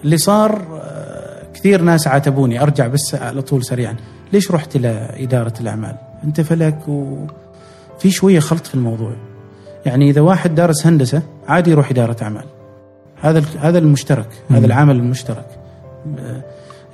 اللي 0.03 0.17
صار 0.17 0.61
آه، 0.81 1.43
كثير 1.53 1.81
ناس 1.81 2.07
عاتبوني 2.07 2.61
أرجع 2.61 2.87
بس 2.87 3.15
على 3.15 3.41
طول 3.41 3.63
سريعا. 3.65 3.95
ليش 4.33 4.51
رحت 4.51 4.75
إلى 4.75 5.09
إدارة 5.13 5.53
الأعمال؟ 5.61 5.95
أنت 6.23 6.41
فلك 6.41 6.87
وفي 6.87 8.09
شوية 8.11 8.39
خلط 8.39 8.67
في 8.67 8.75
الموضوع. 8.75 9.13
يعني 9.85 10.09
إذا 10.09 10.21
واحد 10.21 10.55
دارس 10.55 10.87
هندسة 10.87 11.21
عادي 11.47 11.71
يروح 11.71 11.89
إدارة 11.91 12.15
أعمال. 12.21 12.45
هذا 13.21 13.43
هذا 13.59 13.77
المشترك 13.77 14.27
هذا 14.51 14.65
العامل 14.65 14.95
المشترك. 14.95 15.45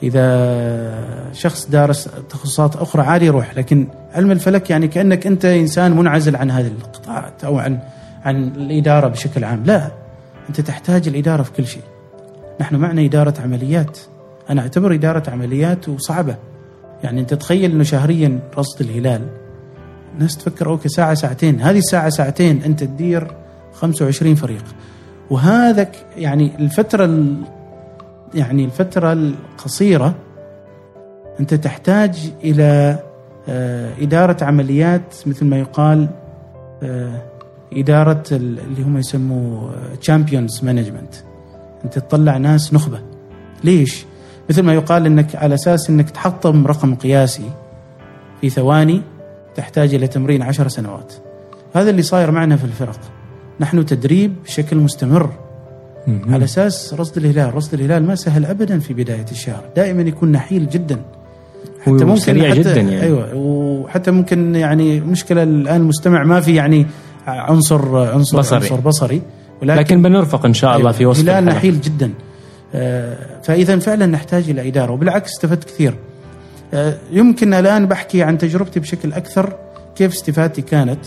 إذا 0.06 1.32
شخص 1.34 1.66
دارس 1.70 2.10
تخصصات 2.30 2.76
أخرى 2.76 3.02
عادي 3.02 3.26
يروح 3.26 3.58
لكن 3.58 3.88
علم 4.14 4.32
الفلك 4.32 4.70
يعني 4.70 4.88
كأنك 4.88 5.28
أنت 5.28 5.46
إنسان 5.46 5.92
منعزل 5.92 6.36
عن 6.36 6.52
هذه 6.52 6.68
القطاعات 6.68 7.44
أو 7.44 7.60
عن 7.60 7.80
عن 8.26 8.44
الإدارة 8.44 9.08
بشكل 9.08 9.44
عام. 9.44 9.64
لا 9.66 9.92
أنت 10.50 10.62
تحتاج 10.62 11.08
الإدارة 11.08 11.44
في 11.44 11.52
كل 11.52 11.66
شيء. 11.68 11.82
نحن 12.62 12.76
معنا 12.76 13.06
إدارة 13.06 13.34
عمليات. 13.44 13.98
أنا 14.50 14.62
أعتبر 14.62 14.94
إدارة 14.94 15.30
عمليات 15.30 15.90
وصعبة. 15.90 16.36
يعني 17.04 17.22
أنت 17.22 17.34
تخيل 17.34 17.72
إنه 17.72 17.84
شهريا 17.84 18.40
رصد 18.58 18.82
الهلال. 18.82 19.22
الناس 20.14 20.38
تفكر 20.38 20.70
okay 20.70 20.90
ساعة 20.90 21.14
ساعتين. 21.14 21.62
هذه 21.62 21.78
الساعة 21.78 22.10
ساعتين 22.10 22.62
أنت 22.64 22.84
تدير 22.84 23.28
25 23.74 24.36
فريق. 24.36 24.64
وهذا 25.30 25.88
يعني 26.18 26.52
الفترة 26.60 27.06
ال- 27.06 27.42
يعني 28.36 28.66
الفترة 28.66 29.14
القصيرة 29.14 30.16
أنت 31.40 31.54
تحتاج 31.54 32.32
إلى 32.44 33.00
آه، 33.50 33.92
إدارة 34.02 34.44
عمليات 34.44 35.16
مثل 35.26 35.46
ما 35.46 35.60
يقال 35.60 36.08
آه، 36.84 37.22
إدارة 37.74 38.24
ال- 38.32 38.60
اللي 38.60 38.84
هم 38.84 38.98
يسموه 38.98 39.72
champions 40.02 40.64
management 40.64 41.14
أنت 41.86 42.00
تطلع 42.00 42.38
ناس 42.38 42.74
نخبة. 42.74 43.00
ليش؟ 43.64 44.06
مثل 44.50 44.64
ما 44.64 44.74
يقال 44.74 45.06
أنك 45.06 45.36
على 45.36 45.54
أساس 45.56 45.90
أنك 45.90 46.10
تحطم 46.10 46.68
رقم 46.68 46.96
قياسي 46.96 47.50
في 48.42 48.50
ثواني 48.50 49.02
تحتاج 49.56 49.94
إلى 49.94 50.08
تمرين 50.08 50.42
عشر 50.42 50.68
سنوات. 50.68 51.14
هذا 51.74 51.90
اللي 51.90 52.02
صاير 52.02 52.32
معنا 52.32 52.56
في 52.56 52.64
الفرق. 52.64 53.00
نحن 53.60 53.86
تدريب 53.86 54.36
بشكل 54.44 54.78
مستمر. 54.78 55.30
مم. 56.08 56.22
على 56.30 56.46
أساس 56.46 56.94
رصد 56.94 57.18
الهلال، 57.18 57.56
رصد 57.56 57.74
الهلال 57.74 58.06
ما 58.06 58.16
سهل 58.16 58.46
ابدا 58.46 58.80
في 58.80 58.94
بداية 58.94 59.26
الشهر، 59.32 59.64
دائما 59.76 60.02
يكون 60.02 60.32
نحيل 60.32 60.70
جدا. 60.70 61.02
هو 61.88 62.16
سريع 62.16 62.50
حتى 62.50 62.60
جدا 62.60 62.76
يعني. 62.82 63.02
أيوه 63.02 63.36
وحتى 63.36 64.12
ممكن 64.12 64.56
يعني 64.56 65.00
مشكلة 65.00 65.44
الآن 65.44 65.82
المستمع 65.82 66.24
ما 66.24 66.42
في 66.42 66.56
يعني 66.56 66.86
عنصر 67.28 67.98
عنصر 67.98 68.38
بصري. 68.38 68.60
عنصر 68.60 68.76
بصري 68.76 69.22
ولكن 69.62 69.80
لكن 69.80 70.02
بنرفق 70.02 70.46
إن 70.46 70.54
شاء 70.54 70.78
الله 70.78 70.92
في 70.92 71.06
وسط 71.06 71.24
الهلال. 71.24 71.46
نحيل 71.46 71.82
جدا. 71.82 72.12
آه، 72.76 73.18
فاذا 73.44 73.80
فعلا 73.80 74.06
نحتاج 74.06 74.50
إلى 74.50 74.68
إدارة 74.68 74.92
وبالعكس 74.92 75.32
استفدت 75.32 75.64
كثير. 75.64 75.96
آه، 76.74 76.98
يمكن 77.12 77.54
الآن 77.54 77.86
بحكي 77.86 78.24
عن 78.24 78.38
تجربتي 78.38 78.80
بشكل 78.80 79.14
أكثر 79.14 79.54
كيف 79.96 80.14
استفادتي 80.14 80.62
كانت 80.62 81.00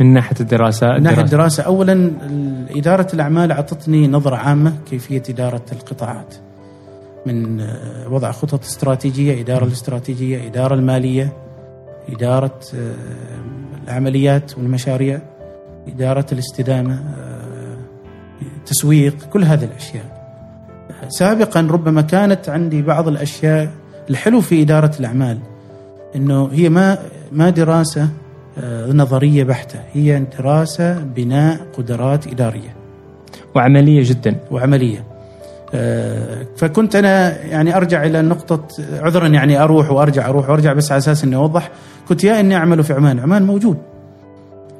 من 0.00 0.12
ناحية 0.12 0.36
الدراسة. 0.40 0.86
من 0.86 1.02
ناحية 1.02 1.20
الدراسة. 1.20 1.24
الدراسة. 1.24 1.62
اولا 1.62 2.10
إدارة 2.76 3.06
الأعمال 3.14 3.52
أعطتني 3.52 4.08
نظرة 4.08 4.36
عامة 4.36 4.72
كيفية 4.90 5.22
إدارة 5.30 5.62
القطاعات. 5.72 6.34
من 7.26 7.60
آه، 7.60 8.08
وضع 8.08 8.32
خطط 8.32 8.64
استراتيجية 8.64 9.40
إدارة 9.40 9.64
الاستراتيجية 9.64 10.46
إدارة 10.46 10.74
المالية 10.74 11.32
إدارة 12.08 12.60
آه، 12.74 12.94
العمليات 13.84 14.58
والمشاريع 14.58 15.20
إدارة 15.88 16.26
الاستدامة 16.32 16.94
آه، 16.94 17.76
تسويق 18.66 19.16
كل 19.32 19.44
هذه 19.44 19.64
الأشياء. 19.64 20.22
سابقا 21.08 21.60
ربما 21.60 22.02
كانت 22.02 22.48
عندي 22.48 22.82
بعض 22.82 23.08
الأشياء 23.08 23.70
الحلو 24.10 24.40
في 24.40 24.62
إدارة 24.62 24.92
الأعمال 25.00 25.38
إنه 26.16 26.48
هي 26.52 26.68
ما 26.68 26.98
ما 27.32 27.50
دراسة 27.50 28.08
آه، 28.58 28.92
نظرية 28.92 29.44
بحتة. 29.44 29.78
هي 29.92 30.22
دراسة 30.38 30.98
بناء 30.98 31.60
قدرات 31.78 32.26
إدارية. 32.26 32.76
وعملية 33.54 34.02
جدا. 34.04 34.36
وعملية. 34.50 35.04
آه، 35.74 36.46
فكنت 36.56 36.96
أنا 36.96 37.42
يعني 37.42 37.76
أرجع 37.76 38.04
إلى 38.04 38.22
نقطة 38.22 38.68
عذرا 38.92 39.26
يعني 39.28 39.62
أروح 39.62 39.90
وأرجع 39.90 40.28
أروح 40.28 40.50
وأرجع 40.50 40.72
بس 40.72 40.92
على 40.92 40.98
أساس 40.98 41.24
إني 41.24 41.36
أوضح 41.36 41.70
كنت 42.08 42.24
يا 42.24 42.40
إني 42.40 42.56
أعمل 42.56 42.84
في 42.84 42.92
عمان، 42.92 43.18
عمان 43.20 43.42
موجود. 43.42 43.78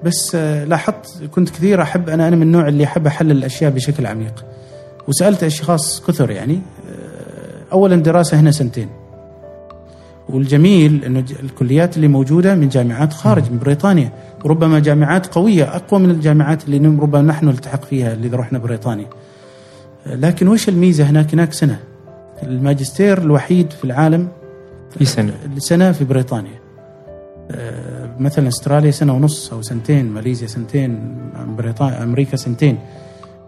بس 0.04 0.32
آه، 0.34 0.64
لاحظت 0.64 1.24
كنت 1.30 1.50
كثير 1.50 1.82
أحب 1.82 2.08
أنا 2.08 2.28
أنا 2.28 2.36
من 2.36 2.42
النوع 2.42 2.68
اللي 2.68 2.84
أحب 2.84 3.06
احلل 3.06 3.30
الأشياء 3.30 3.70
بشكل 3.70 4.06
عميق. 4.06 4.44
وسألت 5.08 5.44
أشخاص 5.44 6.02
كثر 6.06 6.30
يعني. 6.30 6.60
اولا 7.72 7.96
دراسة 7.96 8.40
هنا 8.40 8.50
سنتين. 8.50 8.88
والجميل 10.28 11.04
إنه 11.04 11.24
الكليات 11.42 11.96
اللي 11.96 12.08
موجودة 12.08 12.54
من 12.54 12.68
جامعات 12.68 13.12
خارج 13.12 13.50
من 13.50 13.58
بريطانيا. 13.58 14.12
وربما 14.44 14.78
جامعات 14.78 15.26
قوية 15.26 15.76
أقوى 15.76 16.00
من 16.00 16.10
الجامعات 16.10 16.64
اللي 16.64 16.78
ربما 16.78 17.22
نحن 17.22 17.46
نلتحق 17.46 17.84
فيها 17.84 18.12
اللي 18.12 18.28
رحنا 18.36 18.58
بريطانيا. 18.58 19.06
لكن 20.06 20.48
وش 20.48 20.68
الميزة 20.68 21.04
هناك؟ 21.04 21.32
هناك 21.34 21.52
سنة. 21.52 21.78
الماجستير 22.42 23.18
الوحيد 23.18 23.70
في 23.72 23.84
العالم 23.84 24.28
في 24.98 25.04
سنة. 25.04 25.34
سنه 25.58 25.92
في 25.92 26.04
بريطانيا. 26.04 26.62
آه، 27.50 28.10
مثلا 28.20 28.48
أستراليا 28.48 28.90
سنة 28.90 29.14
ونص 29.14 29.52
أو 29.52 29.62
سنتين 29.62 30.06
ماليزيا 30.06 30.46
سنتين 30.46 31.16
بريطانيا 31.58 32.02
أمريكا 32.02 32.36
سنتين. 32.36 32.78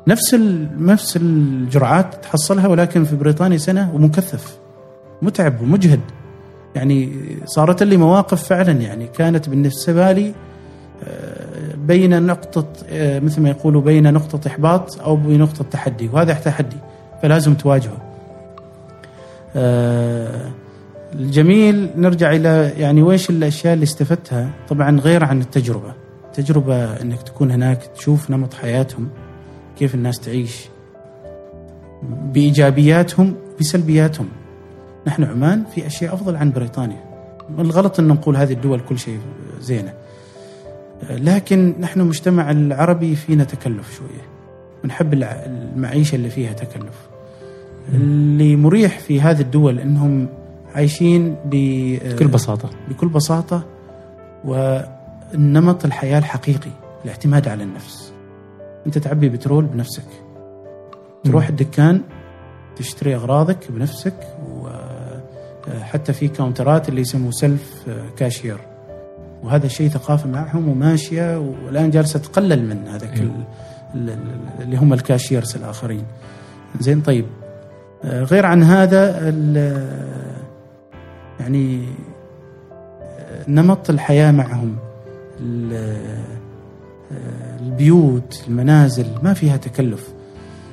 نفس 0.08 0.34
نفس 0.78 1.16
الجرعات 1.16 2.14
تحصلها 2.22 2.66
ولكن 2.66 3.04
في 3.04 3.16
بريطانيا 3.16 3.58
سنة 3.58 3.94
ومكثف. 3.94 4.58
متعب 5.22 5.60
ومجهد. 5.60 6.00
يعني 6.74 7.12
صارت 7.44 7.82
لي 7.82 7.96
مواقف 7.96 8.42
فعلا 8.42 8.72
يعني 8.72 9.06
كانت 9.06 9.48
بالنسبة 9.48 10.12
لي 10.12 10.34
آه، 11.04 11.74
بين 11.76 12.22
نقطة 12.26 12.66
آه، 12.88 13.20
مثل 13.20 13.42
ما 13.42 13.48
يقولوا 13.48 13.82
بين 13.82 14.12
نقطة 14.12 14.48
إحباط 14.48 15.00
أو 15.00 15.16
بنقطة 15.16 15.64
تحدي 15.64 16.08
وهذا 16.12 16.32
تحدي 16.32 16.76
فلازم 17.22 17.54
تواجهه. 17.54 17.98
آه، 19.56 20.50
الجميل 21.14 21.90
نرجع 21.96 22.32
إلى 22.32 22.72
يعني 22.78 23.02
ويش 23.02 23.30
الأشياء 23.30 23.74
اللي 23.74 23.82
استفدتها؟ 23.82 24.50
طبعا 24.68 25.00
غير 25.00 25.24
عن 25.24 25.40
التجربة. 25.40 25.94
تجربة 26.34 27.02
أنك 27.02 27.22
تكون 27.22 27.50
هناك 27.50 27.82
تشوف 27.96 28.30
نمط 28.30 28.54
حياتهم 28.54 29.08
كيف 29.78 29.94
الناس 29.94 30.20
تعيش 30.20 30.68
بإيجابياتهم 32.02 33.34
بسلبياتهم. 33.60 34.28
نحن 35.06 35.24
عمان 35.24 35.64
في 35.74 35.86
أشياء 35.86 36.14
أفضل 36.14 36.36
عن 36.36 36.52
بريطانيا. 36.52 37.04
الغلط 37.58 38.00
أن 38.00 38.08
نقول 38.08 38.36
هذه 38.36 38.52
الدول 38.52 38.80
كل 38.80 38.98
شيء 38.98 39.18
زينة. 39.60 39.92
لكن 41.10 41.74
نحن 41.80 42.00
المجتمع 42.00 42.50
العربي 42.50 43.16
فينا 43.16 43.44
تكلف 43.44 43.96
شوية. 43.96 44.28
ونحب 44.84 45.14
المعيشة 45.14 46.16
اللي 46.16 46.30
فيها 46.30 46.52
تكلف. 46.52 47.08
اللي 47.88 48.56
مريح 48.56 48.98
في 48.98 49.20
هذه 49.20 49.40
الدول 49.40 49.78
أنهم 49.78 50.28
عايشين 50.74 51.36
بكل 51.44 52.28
بساطة. 52.28 52.70
بكل 52.88 53.08
بساطة. 53.08 53.64
والنمط 54.44 55.84
الحياة 55.84 56.18
الحقيقي 56.18 56.70
الاعتماد 57.04 57.48
على 57.48 57.62
النفس. 57.62 58.12
أنت 58.86 58.98
تعبي 58.98 59.28
بترول 59.28 59.64
بنفسك. 59.64 60.06
تروح 61.24 61.48
الدكان 61.48 62.00
تشتري 62.76 63.14
أغراضك 63.14 63.58
بنفسك 63.70 64.14
وحتى 65.68 66.12
في 66.12 66.28
كاونترات 66.28 66.88
اللي 66.88 67.00
يسموه 67.00 67.30
self 67.30 67.88
cashier 68.16 68.56
وهذا 69.42 69.66
الشيء 69.66 69.88
ثقافة 69.88 70.28
معهم 70.28 70.68
وماشية 70.68 71.38
والآن 71.38 71.90
جالسة 71.90 72.18
تقلل 72.18 72.64
من 72.68 72.88
هذاك 72.88 73.20
ال- 73.94 74.16
اللي 74.60 74.76
هم 74.76 74.92
الكاشيرز 74.92 75.56
الآخرين. 75.56 76.02
زين 76.80 77.00
طيب. 77.00 77.24
آه، 78.04 78.22
غير 78.22 78.46
عن 78.46 78.62
هذا 78.62 79.28
يعني 81.40 81.84
آه، 83.18 83.44
نمط 83.50 83.90
الحياة 83.90 84.30
معهم 84.32 84.76
ال- 85.40 85.72
آه، 87.12 87.60
البيوت 87.60 88.44
المنازل 88.48 89.06
ما 89.22 89.34
فيها 89.34 89.56
تكلف. 89.56 90.08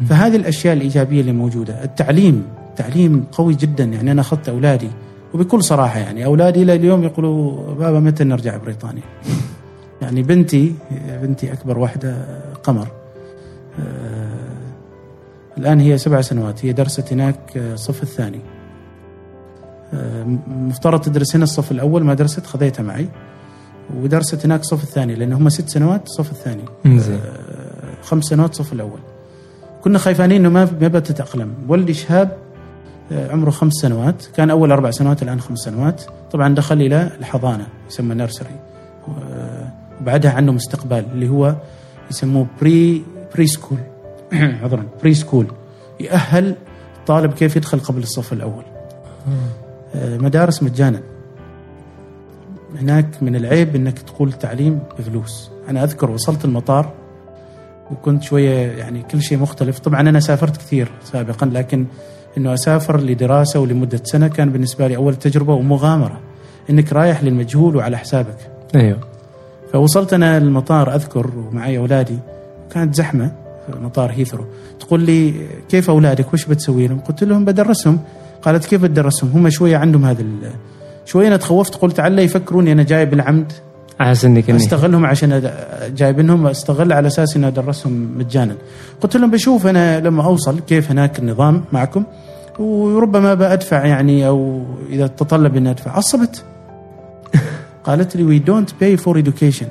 فهذه 0.09 0.35
الأشياء 0.35 0.73
الإيجابية 0.73 1.21
اللي 1.21 1.31
موجودة. 1.31 1.83
التعليم. 1.83 2.43
تعليم 2.81 3.25
قوي 3.31 3.53
جدا. 3.53 3.83
يعني 3.83 4.11
أنا 4.11 4.21
أخذت 4.21 4.49
أولادي 4.49 4.89
وبكل 5.33 5.63
صراحة 5.63 5.99
يعني 5.99 6.25
أولادي 6.25 6.63
إلى 6.63 6.75
اليوم 6.75 7.03
يقولوا 7.03 7.73
بابا 7.73 7.99
متى 7.99 8.23
نرجع 8.23 8.57
بريطانيا؟ 8.57 9.03
يعني 10.01 10.23
بنتي 10.23 10.75
بنتي 11.21 11.53
أكبر 11.53 11.79
واحدة 11.79 12.25
قمر. 12.63 12.87
آه، 13.79 14.51
الآن 15.57 15.79
هي 15.79 15.97
سبع 15.97 16.21
سنوات. 16.21 16.65
هي 16.65 16.73
درست 16.73 17.13
هناك 17.13 17.57
آه، 17.57 17.73
الصف 17.73 18.03
الثاني. 18.03 18.39
آه، 19.93 20.23
مفترض 20.47 21.01
تدرس 21.01 21.35
هنا 21.35 21.43
الصف 21.43 21.71
الأول. 21.71 22.03
ما 22.03 22.13
درست 22.13 22.45
خذيتها 22.45 22.83
معي. 22.83 23.07
ودرست 23.97 24.45
هناك 24.45 24.59
الصف 24.59 24.83
الثاني 24.83 25.15
لأن 25.15 25.33
هم 25.33 25.49
ست 25.49 25.69
سنوات 25.69 26.07
الصف 26.07 26.31
الثاني. 26.31 26.63
خمس 28.03 28.23
سنوات 28.23 28.49
الصف 28.49 28.73
الأول. 28.73 28.99
كنا 29.83 29.97
خايفانين 29.97 30.45
إنه 30.45 30.49
ما 30.49 30.69
ما 30.81 30.87
بتتاقلم 30.87 31.53
آه، 31.69 31.71
عمره 33.11 33.49
خمس 33.49 33.73
سنوات. 33.73 34.25
كان 34.35 34.49
أول 34.49 34.71
أربع 34.71 34.91
سنوات 34.91 35.23
الآن 35.23 35.41
خمس 35.41 35.59
سنوات. 35.59 36.01
طبعا 36.31 36.55
دخل 36.55 36.81
إلى 36.81 37.11
الحضانة 37.19 37.67
يسمى 37.89 38.15
nursery 38.15 38.55
وبعدها 40.01 40.31
عنده 40.31 40.51
مستقبل 40.51 41.05
اللي 41.13 41.29
هو 41.29 41.55
يسموه 42.11 42.47
pre 42.61 43.03
pre-school 43.35 43.77
عذرا 44.33 44.83
pre-school 45.01 45.47
يأهل 45.99 46.55
الطالب 46.99 47.33
كيف 47.33 47.55
يدخل 47.55 47.79
قبل 47.79 48.03
الصف 48.03 48.33
الأول. 48.33 48.63
آه، 49.95 50.17
مدارس 50.17 50.63
مجانا. 50.63 51.01
هناك 52.79 53.23
من 53.23 53.35
العيب 53.35 53.75
إنك 53.75 53.99
تقول 53.99 54.33
تعليم 54.33 54.79
بفلوس 54.99 55.51
أنا 55.69 55.83
أذكر 55.83 56.11
وصلت 56.11 56.45
المطار 56.45 56.93
وكنت 57.91 58.23
شوية 58.23 58.71
يعني 58.71 59.01
كل 59.01 59.21
شيء 59.21 59.37
مختلف. 59.37 59.79
طبعا 59.79 60.01
أنا 60.01 60.19
سافرت 60.19 60.57
كثير 60.57 60.91
سابقا 61.03 61.45
لكن 61.45 61.85
إنه 62.37 62.53
أسافر 62.53 62.99
لدراسة 62.99 63.59
ولمدة 63.59 64.01
سنة 64.03 64.27
كان 64.27 64.49
بالنسبة 64.49 64.87
لي 64.87 64.95
أول 64.95 65.15
تجربة 65.15 65.53
ومغامرة. 65.53 66.19
إنك 66.69 66.93
رايح 66.93 67.23
للمجهول 67.23 67.75
وعلى 67.75 67.97
حسابك. 67.97 68.37
أيوه. 68.75 68.99
فوصلت 69.73 70.13
أنا 70.13 70.37
المطار 70.37 70.95
أذكر 70.95 71.31
ومعي 71.37 71.77
أولادي. 71.77 72.19
كانت 72.71 72.95
زحمة 72.95 73.31
في 73.67 73.79
مطار 73.79 74.11
هيثرو. 74.11 74.45
تقول 74.79 75.01
لي 75.01 75.33
كيف 75.69 75.89
أولادك؟ 75.89 76.33
وش 76.33 76.45
بتسوي 76.45 76.87
لهم؟ 76.87 76.99
قلت 76.99 77.23
لهم 77.23 77.45
بدرسهم. 77.45 77.99
قالت 78.41 78.65
كيف 78.65 78.81
بتدرسهم؟ 78.81 79.31
هم 79.31 79.49
شوية 79.49 79.77
عندهم 79.77 80.05
هذا 80.05 80.25
شوية 81.05 81.27
أنا 81.27 81.37
تخوفت 81.37 81.75
قلت 81.75 81.99
على 81.99 82.23
يفكروني 82.23 82.71
أنا 82.71 82.83
جاي 82.83 83.05
بالعمد 83.05 83.51
على 84.01 84.15
انك 84.25 84.51
إني- 84.51 84.55
أستغلهم 84.55 85.05
عشان 85.05 85.51
جايبينهم 85.95 86.47
أستغل 86.47 86.93
على 86.93 87.07
أساس 87.07 87.35
اني 87.37 87.47
أدرسهم 87.47 88.17
مجانا. 88.17 88.55
قلت 89.01 89.17
لهم 89.17 89.31
بشوف 89.31 89.67
أنا 89.67 89.99
لما 89.99 90.25
أوصل 90.25 90.59
كيف 90.59 90.91
هناك 90.91 91.19
النظام 91.19 91.63
معكم 91.71 92.03
وربما 92.59 93.33
بأدفع 93.33 93.85
يعني 93.85 94.27
أو 94.27 94.63
إذا 94.89 95.07
تطلب 95.07 95.55
إني 95.55 95.69
أدفع. 95.71 95.91
عصبت. 95.91 96.43
قالت 97.83 98.15
لي 98.15 98.23
we 98.23 98.39
don't 98.39 98.69
pay 98.79 98.97
for 98.97 99.23
education. 99.23 99.65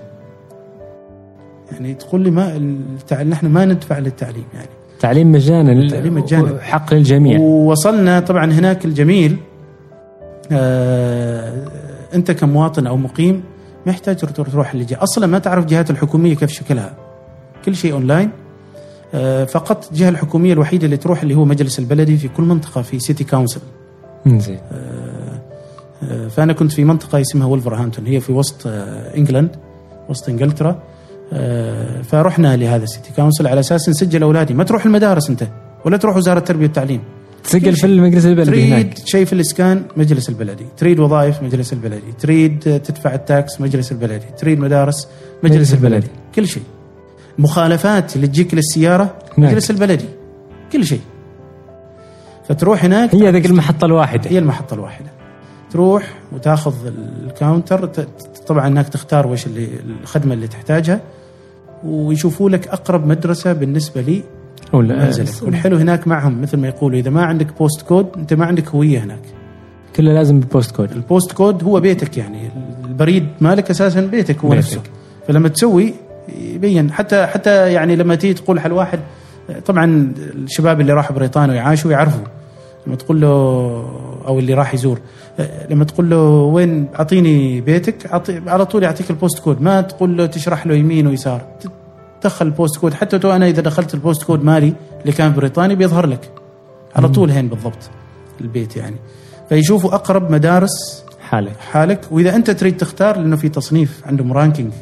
يعني 1.72 1.94
تقول 1.94 2.20
لي 2.20 2.30
ما 2.30 2.56
التع... 2.56 3.22
نحن 3.22 3.46
ما 3.46 3.64
ندفع 3.64 3.98
للتعليم 3.98 4.44
يعني. 4.54 4.68
تعليم 5.00 5.32
مجانا. 5.32 5.88
تعليم 5.88 6.14
مجانا. 6.14 6.58
حق 6.60 6.94
للجميع 6.94 7.40
ووصلنا 7.40 8.20
طبعا 8.20 8.52
هناك 8.52 8.84
الجميل 8.84 9.36
آه 10.52 11.52
أنت 12.14 12.30
كمواطن 12.30 12.86
أو 12.86 12.96
مقيم 12.96 13.42
ما 13.86 13.92
يحتاج 13.92 14.16
تروح 14.16 14.74
الجهه 14.74 15.02
أصلا 15.02 15.26
ما 15.26 15.38
تعرف 15.38 15.64
الجهات 15.64 15.90
الحكومية 15.90 16.36
كيف 16.36 16.50
شكلها. 16.50 16.94
كل 17.64 17.76
شيء 17.76 17.92
أونلاين. 17.92 18.30
آه 19.14 19.44
فقط 19.44 19.88
الجهة 19.90 20.08
الحكومية 20.08 20.52
الوحيدة 20.52 20.84
اللي 20.84 20.96
تروح 20.96 21.22
اللي 21.22 21.34
هو 21.34 21.44
مجلس 21.44 21.78
البلدي 21.78 22.16
في 22.16 22.28
كل 22.28 22.42
منطقة 22.42 22.82
في 22.82 22.98
city 22.98 23.24
council 23.24 23.60
زين. 24.26 24.58
آه، 26.02 26.28
فأنا 26.28 26.52
كنت 26.52 26.72
في 26.72 26.84
منطقة 26.84 27.20
اسمها 27.20 27.46
ولفرهامبتون 27.46 28.06
هي 28.06 28.20
في 28.20 28.32
وسط 28.32 28.66
آه، 28.66 29.16
England 29.16 29.56
وسط 30.08 30.28
إنجلترا. 30.28 30.82
آه، 31.32 32.02
فرحنا 32.02 32.56
لهذا 32.56 32.84
ال 32.84 32.90
city 32.90 33.12
council 33.16 33.46
على 33.46 33.60
أساس 33.60 33.88
نسجل 33.88 34.22
أولادي. 34.22 34.54
ما 34.54 34.64
تروح 34.64 34.86
المدارس 34.86 35.30
أنت 35.30 35.48
ولا 35.84 35.96
تروح 35.96 36.16
وزارة 36.16 36.38
التربية 36.38 36.66
والتعليم. 36.66 37.02
تسجل 37.50 37.76
في 37.76 37.86
المجلس 37.86 38.26
البلدي 38.26 38.50
تريد 38.50 38.72
هناك. 38.72 38.98
شيء 39.04 39.24
في 39.24 39.32
الإسكان 39.32 39.82
مجلس 39.96 40.28
البلدي. 40.28 40.66
تريد 40.76 41.00
وظائف 41.00 41.42
مجلس 41.42 41.72
البلدي. 41.72 42.12
تريد 42.20 42.58
تدفع 42.58 43.14
ال 43.14 43.26
tax 43.26 43.60
مجلس 43.60 43.92
البلدي. 43.92 44.26
تريد 44.38 44.58
مدارس 44.58 45.08
مجلس, 45.42 45.56
مجلس 45.56 45.74
البلدي. 45.74 45.96
البلدي. 45.96 46.12
كل 46.34 46.46
شيء. 46.46 46.62
مخالفات 47.38 48.16
اللي 48.16 48.26
تجيك 48.26 48.54
للسيارة 48.54 49.14
هناك. 49.38 49.50
مجلس 49.50 49.70
البلدي. 49.70 50.04
كل 50.72 50.84
شيء. 50.84 51.00
فتروح 52.48 52.84
هناك 52.84 53.14
هي 53.14 53.30
ذيك 53.30 53.46
المحطة 53.46 53.84
الواحدة. 53.84 54.30
هي 54.30 54.38
المحطة 54.38 54.74
الواحدة. 54.74 55.10
تروح 55.70 56.18
وتاخذ 56.32 56.74
ال 57.26 57.34
counter 57.34 57.86
طبعا 58.46 58.66
انك 58.66 58.88
تختار 58.88 59.26
وش 59.26 59.46
اللي 59.46 59.68
الخدمة 60.02 60.34
اللي 60.34 60.48
تحتاجها 60.48 61.00
ويشوفوا 61.84 62.50
لك 62.50 62.68
أقرب 62.68 63.06
مدرسة 63.06 63.52
بالنسبة 63.52 64.00
لي 64.00 64.22
ولا 64.72 65.04
منزلك 65.04 65.42
والحلو 65.42 65.76
هناك 65.76 66.08
معهم 66.08 66.42
مثل 66.42 66.56
ما 66.56 66.68
يقولوا 66.68 66.98
إذا 66.98 67.10
ما 67.10 67.24
عندك 67.24 67.58
postcode 67.58 68.06
أنت 68.16 68.34
ما 68.34 68.46
عندك 68.46 68.68
هوية 68.68 68.98
هناك. 68.98 69.22
كله 69.96 70.12
لازم 70.12 70.40
ب 70.40 70.76
postcode 70.76 70.92
ال 70.92 71.32
postcode 71.32 71.64
هو 71.64 71.80
بيتك 71.80 72.16
يعني 72.16 72.50
البريد 72.84 73.26
مالك 73.40 73.70
أساسا 73.70 74.00
بيتك 74.00 74.38
هو 74.38 74.48
بيتك. 74.48 74.58
نفسه. 74.58 74.80
فلما 75.28 75.48
تسوي 75.48 75.94
يبين. 76.38 76.92
حتى 76.92 77.26
حتى 77.26 77.72
يعني 77.72 77.96
لما 77.96 78.14
تيجي 78.14 78.34
تقول 78.34 78.60
حل 78.60 78.72
واحد 78.72 79.00
طبعا 79.66 80.12
الشباب 80.34 80.80
اللي 80.80 80.92
راحوا 80.92 81.16
بريطانيا 81.16 81.54
ويعاشوا 81.54 81.92
يعرفوا. 81.92 82.24
لما 82.86 82.96
تقول 82.96 83.20
له 83.20 83.28
أو 84.26 84.38
اللي 84.38 84.54
راح 84.54 84.74
يزور 84.74 85.00
لما 85.70 85.84
تقول 85.84 86.10
له 86.10 86.28
وين 86.28 86.88
أعطيني 86.98 87.60
بيتك؟ 87.60 87.96
على 88.46 88.66
طول 88.66 88.82
يعطيك 88.82 89.10
ال 89.10 89.38
postcode 89.38 89.62
ما 89.62 89.80
تقول 89.80 90.16
له 90.16 90.26
تشرح 90.26 90.66
له 90.66 90.74
يمين 90.74 91.06
ويسار. 91.06 91.42
تدخل 92.20 92.46
ال 92.46 92.76
postcode. 92.78 92.94
حتى 92.94 93.18
تو 93.18 93.30
أنا 93.32 93.46
إذا 93.46 93.62
دخلت 93.62 93.94
البوست 93.94 94.22
كود 94.22 94.44
مالي 94.44 94.74
اللي 95.00 95.12
كان 95.12 95.32
بريطاني 95.32 95.74
بيظهر 95.74 96.06
لك. 96.06 96.30
على 96.96 97.08
طول 97.08 97.30
هين 97.30 97.48
بالضبط 97.48 97.90
البيت 98.40 98.76
يعني. 98.76 98.96
فيشوفوا 99.48 99.94
أقرب 99.94 100.30
مدارس 100.30 101.04
حالك. 101.20 101.56
حالك. 101.72 102.00
وإذا 102.10 102.36
أنت 102.36 102.50
تريد 102.50 102.76
تختار 102.76 103.16
لأنه 103.16 103.36
في 103.36 103.48
تصنيف 103.48 104.02
عندهم 104.06 104.32
رانكينج 104.32 104.72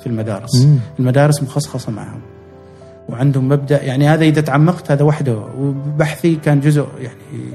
في 0.00 0.06
المدارس. 0.06 0.56
مم. 0.64 0.78
المدارس 0.98 1.42
مخصصه 1.42 1.92
معهم. 1.92 2.20
وعندهم 3.08 3.48
مبدأ 3.48 3.82
يعني 3.82 4.08
هذا 4.08 4.24
إذا 4.24 4.40
تعمقت 4.40 4.90
هذا 4.90 5.04
وحده. 5.04 5.38
وبحثي 5.58 6.34
كان 6.36 6.60
جزء 6.60 6.86
يعني 7.00 7.54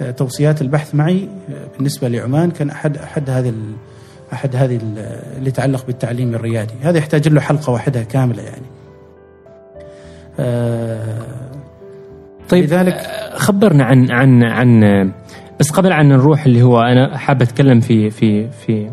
آه، 0.00 0.10
توصيات 0.10 0.62
البحث 0.62 0.94
معي 0.94 1.28
آه، 1.50 1.66
بالنسبة 1.76 2.08
لعمان 2.08 2.50
كان 2.50 2.70
أحد 2.70 2.96
أحد 2.96 3.30
هذه 3.30 3.52
أحد 4.32 4.56
هذه 4.56 4.76
ال- 4.76 4.98
اللي 5.36 5.48
يتعلق 5.48 5.86
بالتعليم 5.86 6.34
الريادي. 6.34 6.74
هذا 6.82 6.98
يحتاج 6.98 7.28
له 7.28 7.40
حلقة 7.40 7.70
واحدة 7.72 8.02
كاملة 8.02 8.42
يعني. 8.42 8.66
طيب 12.48 12.64
لذلك 12.64 13.06
خبرنا 13.34 13.84
عن 13.84 14.10
عن 14.10 14.42
عن 14.42 15.12
بس 15.60 15.70
قبل 15.70 15.92
عن 15.92 16.08
نروح 16.08 16.44
اللي 16.44 16.62
هو 16.62 16.80
أنا 16.80 17.16
حاب 17.18 17.42
أتكلم 17.42 17.80
في 17.80 18.10
في 18.10 18.50
في 18.50 18.90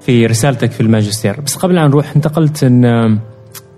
في 0.00 0.26
رسالتك 0.26 0.70
في 0.70 0.80
الماجستير. 0.80 1.40
بس 1.40 1.56
قبل 1.56 1.78
عن 1.78 1.90
نروح 1.90 2.12
انتقلت 2.16 2.64
إن 2.64 3.18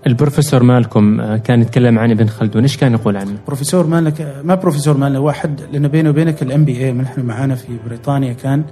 البروفيسور 0.07 0.63
مالكم 0.63 1.35
كان 1.35 1.61
يتكلم 1.61 1.99
عن 1.99 2.11
ابن 2.11 2.27
خلدون. 2.27 2.61
إيش 2.61 2.77
كان 2.77 2.93
يقول 2.93 3.17
عنه؟ 3.17 3.37
بروفيسور 3.47 3.87
مالك 3.87 4.41
ما 4.43 4.55
بروفيسور 4.55 4.97
مالنا 4.97 5.19
واحد 5.19 5.61
لأنه 5.73 5.87
بينه 5.87 6.09
وبينك 6.09 6.41
ال 6.41 6.65
MBA 6.65 6.91
نحن 6.91 7.21
معانا 7.21 7.55
في 7.55 7.67
بريطانيا 7.85 8.33
كان 8.33 8.63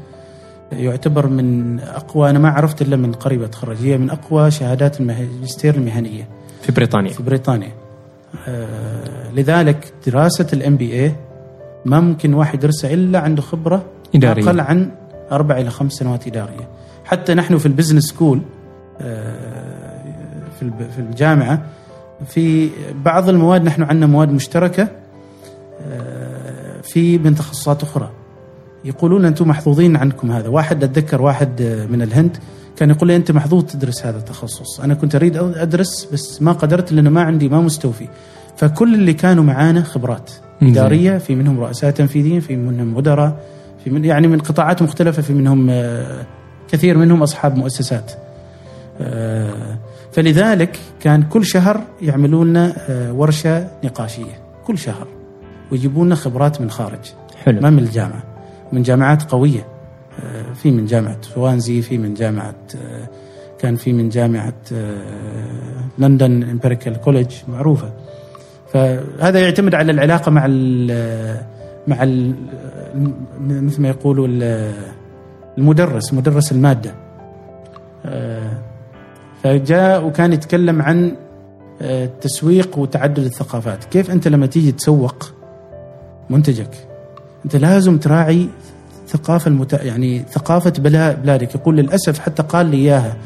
يعتبر 0.72 1.27
من 1.27 1.80
أقوى 1.80 2.30
أنا 2.30 2.40
ما 2.40 2.49
عرفت 2.49 2.81
إلا 2.81 2.95
من 2.95 3.11
قريب 3.11 3.44
اتخرج 3.44 3.77
هي 3.77 3.98
من 3.98 4.10
أقوى 4.10 4.52
شهادات 4.52 4.99
الماجستير 4.99 5.76
المهنية 5.76 6.27
في 6.61 6.72
بريطانيا. 6.72 7.11
في 7.11 7.23
بريطانيا. 7.23 7.68
آه 7.68 7.82
لذلك 9.34 9.93
دراسة 10.07 10.47
ال 10.53 10.76
MBA 10.77 11.15
ما 11.85 11.99
ممكن 11.99 12.34
واحد 12.34 12.53
يدرسها 12.53 12.93
إلا 12.93 13.19
عنده 13.19 13.41
خبرة 13.41 13.84
إدارية. 14.15 14.45
أقل 14.45 14.60
عن 14.60 14.91
أربع 15.31 15.57
إلى 15.57 15.69
خمس 15.69 15.91
سنوات 15.93 16.27
إدارية. 16.27 16.68
حتى 17.05 17.34
نحن 17.34 17.57
في 17.57 17.65
ال 17.65 17.70
business 17.70 18.03
school 18.03 18.41
في 18.99 20.61
الب- 20.61 20.89
في 20.95 20.99
الجامعة 20.99 21.61
في 22.27 22.69
بعض 23.05 23.30
المواد 23.30 23.64
نحن 23.64 23.84
عندنا 23.84 24.05
مواد 24.05 24.30
مشتركة 24.31 24.88
آه، 25.91 26.81
في 26.81 27.18
من 27.18 27.35
تخصصات 27.35 27.84
أخرى. 27.84 28.10
يقولون 28.85 29.26
أنتم 29.26 29.47
محظوظين 29.47 29.95
عنكم 29.95 30.31
هذا. 30.31 30.49
واحد 30.49 30.84
أتذكر 30.84 31.22
واحد 31.22 31.61
آه، 31.61 31.85
من 31.85 32.01
الهند 32.01 32.38
كان 32.77 32.89
يقول 32.89 33.07
لي 33.07 33.15
أنت 33.15 33.31
محظوظ 33.31 33.63
تدرس 33.63 34.05
هذا 34.05 34.17
التخصص. 34.17 34.79
أنا 34.79 34.93
كنت 34.93 35.15
أريد 35.15 35.37
أدرس 35.37 36.07
بس 36.13 36.41
ما 36.41 36.51
قدرت 36.51 36.91
لأنه 36.91 37.09
ما 37.09 37.21
عندي 37.21 37.49
ما 37.49 37.61
مستوفي. 37.61 38.07
فكل 38.57 38.93
اللي 38.93 39.13
كانوا 39.13 39.43
معانا 39.43 39.83
خبرات. 39.83 40.31
إدارية 40.61 41.17
في 41.17 41.35
منهم 41.35 41.59
رؤساء 41.59 41.91
تنفيذيين 41.91 42.39
في 42.39 42.55
منهم 42.55 42.93
مدراء 42.93 43.39
في 43.83 43.89
من 43.89 44.05
يعني 44.05 44.27
من 44.27 44.39
قطاعات 44.39 44.81
مختلفة 44.81 45.21
في 45.21 45.33
منهم 45.33 45.69
آه، 45.69 46.25
كثير 46.67 46.97
منهم 46.97 47.23
أصحاب 47.23 47.57
مؤسسات. 47.57 48.11
آه، 49.01 49.77
فلذلك 50.11 50.79
كان 50.99 51.23
كل 51.23 51.45
شهر 51.45 51.81
يعملوا 52.01 52.45
لنا 52.45 52.73
آه، 52.89 53.13
ورشة 53.13 53.67
نقاشية. 53.83 54.41
كل 54.65 54.77
شهر. 54.77 55.07
ويجيبوا 55.71 56.05
لنا 56.05 56.15
خبرات 56.15 56.61
من 56.61 56.69
خارج. 56.69 57.11
حلو. 57.43 57.61
ما 57.61 57.69
من 57.69 57.79
الجامعة. 57.79 58.23
من 58.71 58.81
جامعات 58.81 59.31
قوية. 59.31 59.72
في 60.56 60.72
من 60.72 60.85
جامعة 60.85 61.18
سوانزي 61.22 61.81
في 61.81 61.98
من 61.98 62.14
جامعة 62.14 62.56
آه، 62.76 63.07
كان 63.60 63.76
في 63.76 63.94
من 63.94 64.10
جامعة 64.10 64.53
آه، 64.73 65.84
لندن 65.98 66.44
Imperial 66.43 66.95
College 67.01 67.34
معروفة. 67.48 67.94
فهذا 68.73 69.40
يعتمد 69.40 69.76
على 69.76 69.91
العلاقة 69.91 70.31
مع 70.31 70.45
ال 70.49 71.41
مع 71.88 72.03
ال 72.03 72.35
مثل 73.40 73.81
ما 73.81 73.90
يقولوا 73.90 74.27
ال- 74.30 74.73
المدرس 75.57 76.14
مدرس 76.14 76.52
المادة. 76.52 76.95
آه، 78.06 78.57
فجاء 79.44 80.06
وكان 80.06 80.34
يتكلم 80.34 80.81
عن 80.81 81.11
آه، 81.81 82.06
التسويق 82.06 82.77
وتعدد 82.80 83.19
الثقافات. 83.19 83.84
كيف 83.84 84.11
أنت 84.11 84.27
لما 84.27 84.45
تيجي 84.45 84.72
تسوق 84.72 85.34
منتجك 86.30 86.69
أنت 87.45 87.56
لازم 87.56 87.98
تراعي 87.98 88.48
ثقافة 89.07 89.49
المت... 89.49 89.73
يعني 89.73 90.25
ثقافة 90.31 90.73
بلا... 90.77 91.11
بلادك. 91.13 91.55
يقول 91.55 91.77
للأسف 91.77 92.19
حتى 92.19 92.43
قال 92.43 92.65
لي 92.65 92.77
إياها 92.77 93.17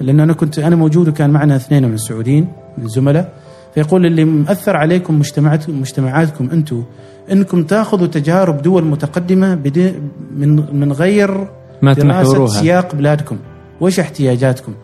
لأن 0.00 0.20
أنا 0.20 0.32
كنت 0.32 0.58
أنا 0.58 0.76
موجود 0.76 1.08
وكان 1.08 1.30
معنا 1.30 1.56
اثنين 1.56 1.88
من 1.88 1.94
السعوديين 1.94 2.48
من 2.78 2.84
الزملاء 2.84 3.32
فيقول 3.74 4.06
اللي 4.06 4.24
مأثر 4.24 4.76
عليكم 4.76 5.18
مجتمعات 5.18 5.70
مجتمعاتكم 5.70 6.50
أنتم 6.50 6.84
إنكم 7.32 7.62
تأخذوا 7.62 8.06
تجارب 8.06 8.62
دول 8.62 8.84
متقدمة 8.84 9.54
بدي 9.54 9.92
من 10.36 10.80
من 10.80 10.92
غير 10.92 11.48
ما 11.82 11.92
دراسة 11.92 12.46
سياق 12.46 12.94
بلادكم. 12.94 13.38
وايش 13.80 14.00
احتياجاتكم؟ 14.00 14.74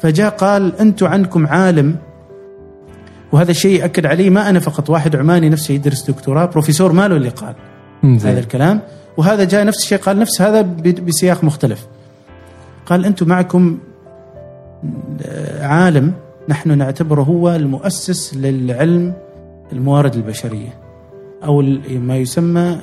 فجاء 0.00 0.30
قال 0.30 0.76
أنتم 0.76 1.06
عندكم 1.06 1.46
عالم. 1.46 1.96
وهذا 3.32 3.50
الشيء 3.50 3.84
أكد 3.84 4.06
عليه 4.06 4.30
ما 4.30 4.50
أنا 4.50 4.60
فقط 4.60 4.90
واحد 4.90 5.16
عماني 5.16 5.48
نفسه 5.48 5.74
يدرس 5.74 6.10
دكتوراه 6.10 6.46
بروفيسور 6.46 6.92
ماله 6.92 7.16
اللي 7.16 7.28
قال. 7.28 7.54
هذا 8.04 8.40
الكلام. 8.40 8.80
وهذا 9.16 9.44
جاء 9.44 9.64
نفس 9.64 9.78
الشيء 9.78 9.98
قال 9.98 10.18
نفس 10.18 10.42
هذا 10.42 10.62
بسياق 11.06 11.44
مختلف. 11.44 11.86
قال 12.86 13.04
أنتم 13.04 13.28
معكم 13.28 13.78
عالم 15.60 16.12
نحن 16.48 16.78
نعتبره 16.78 17.22
هو 17.22 17.50
المؤسس 17.54 18.34
للعلم 18.36 19.12
الموارد 19.72 20.14
البشرية 20.14 20.74
أو 21.44 21.62
ما 21.90 22.16
يسمى 22.16 22.78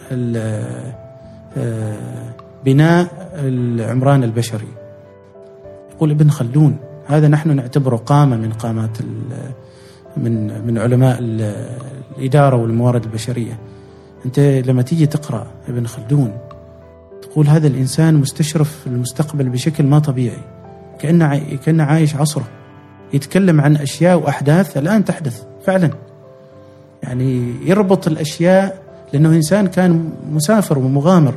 آه، 1.57 2.33
بناء 2.65 3.07
العمران 3.35 4.23
البشري. 4.23 4.67
يقول 5.95 6.11
ابن 6.11 6.29
خلدون 6.29 6.77
هذا 7.07 7.27
نحن 7.27 7.55
نعتبره 7.55 7.95
قامه 7.95 8.37
من 8.37 8.51
قامات 8.51 8.97
من 10.17 10.65
من 10.67 10.77
علماء 10.77 11.17
ال- 11.19 11.77
الإدارة 12.17 12.55
والموارد 12.55 13.03
البشرية. 13.03 13.59
أنت 14.25 14.39
لما 14.39 14.81
تيجي 14.81 15.05
تقرأ 15.05 15.47
ابن 15.69 15.87
خلدون 15.87 16.31
تقول 17.21 17.47
هذا 17.47 17.67
الإنسان 17.67 18.13
مستشرف 18.15 18.87
المستقبل 18.87 19.49
بشكل 19.49 19.83
ما 19.83 19.99
طبيعي 19.99 20.37
كأنه 20.99 21.25
عاي- 21.25 21.57
كأنه 21.65 21.83
عايش 21.83 22.15
عصره 22.15 22.47
يتكلم 23.13 23.61
عن 23.61 23.75
أشياء 23.75 24.17
وأحداث 24.19 24.77
الآن 24.77 25.05
تحدث 25.05 25.43
فعلا. 25.65 25.89
يعني 27.03 27.53
يربط 27.65 28.07
الأشياء 28.07 28.81
لأنه 29.13 29.29
إنسان 29.29 29.67
كان 29.67 30.09
مسافر 30.31 30.79
ومغامر. 30.79 31.33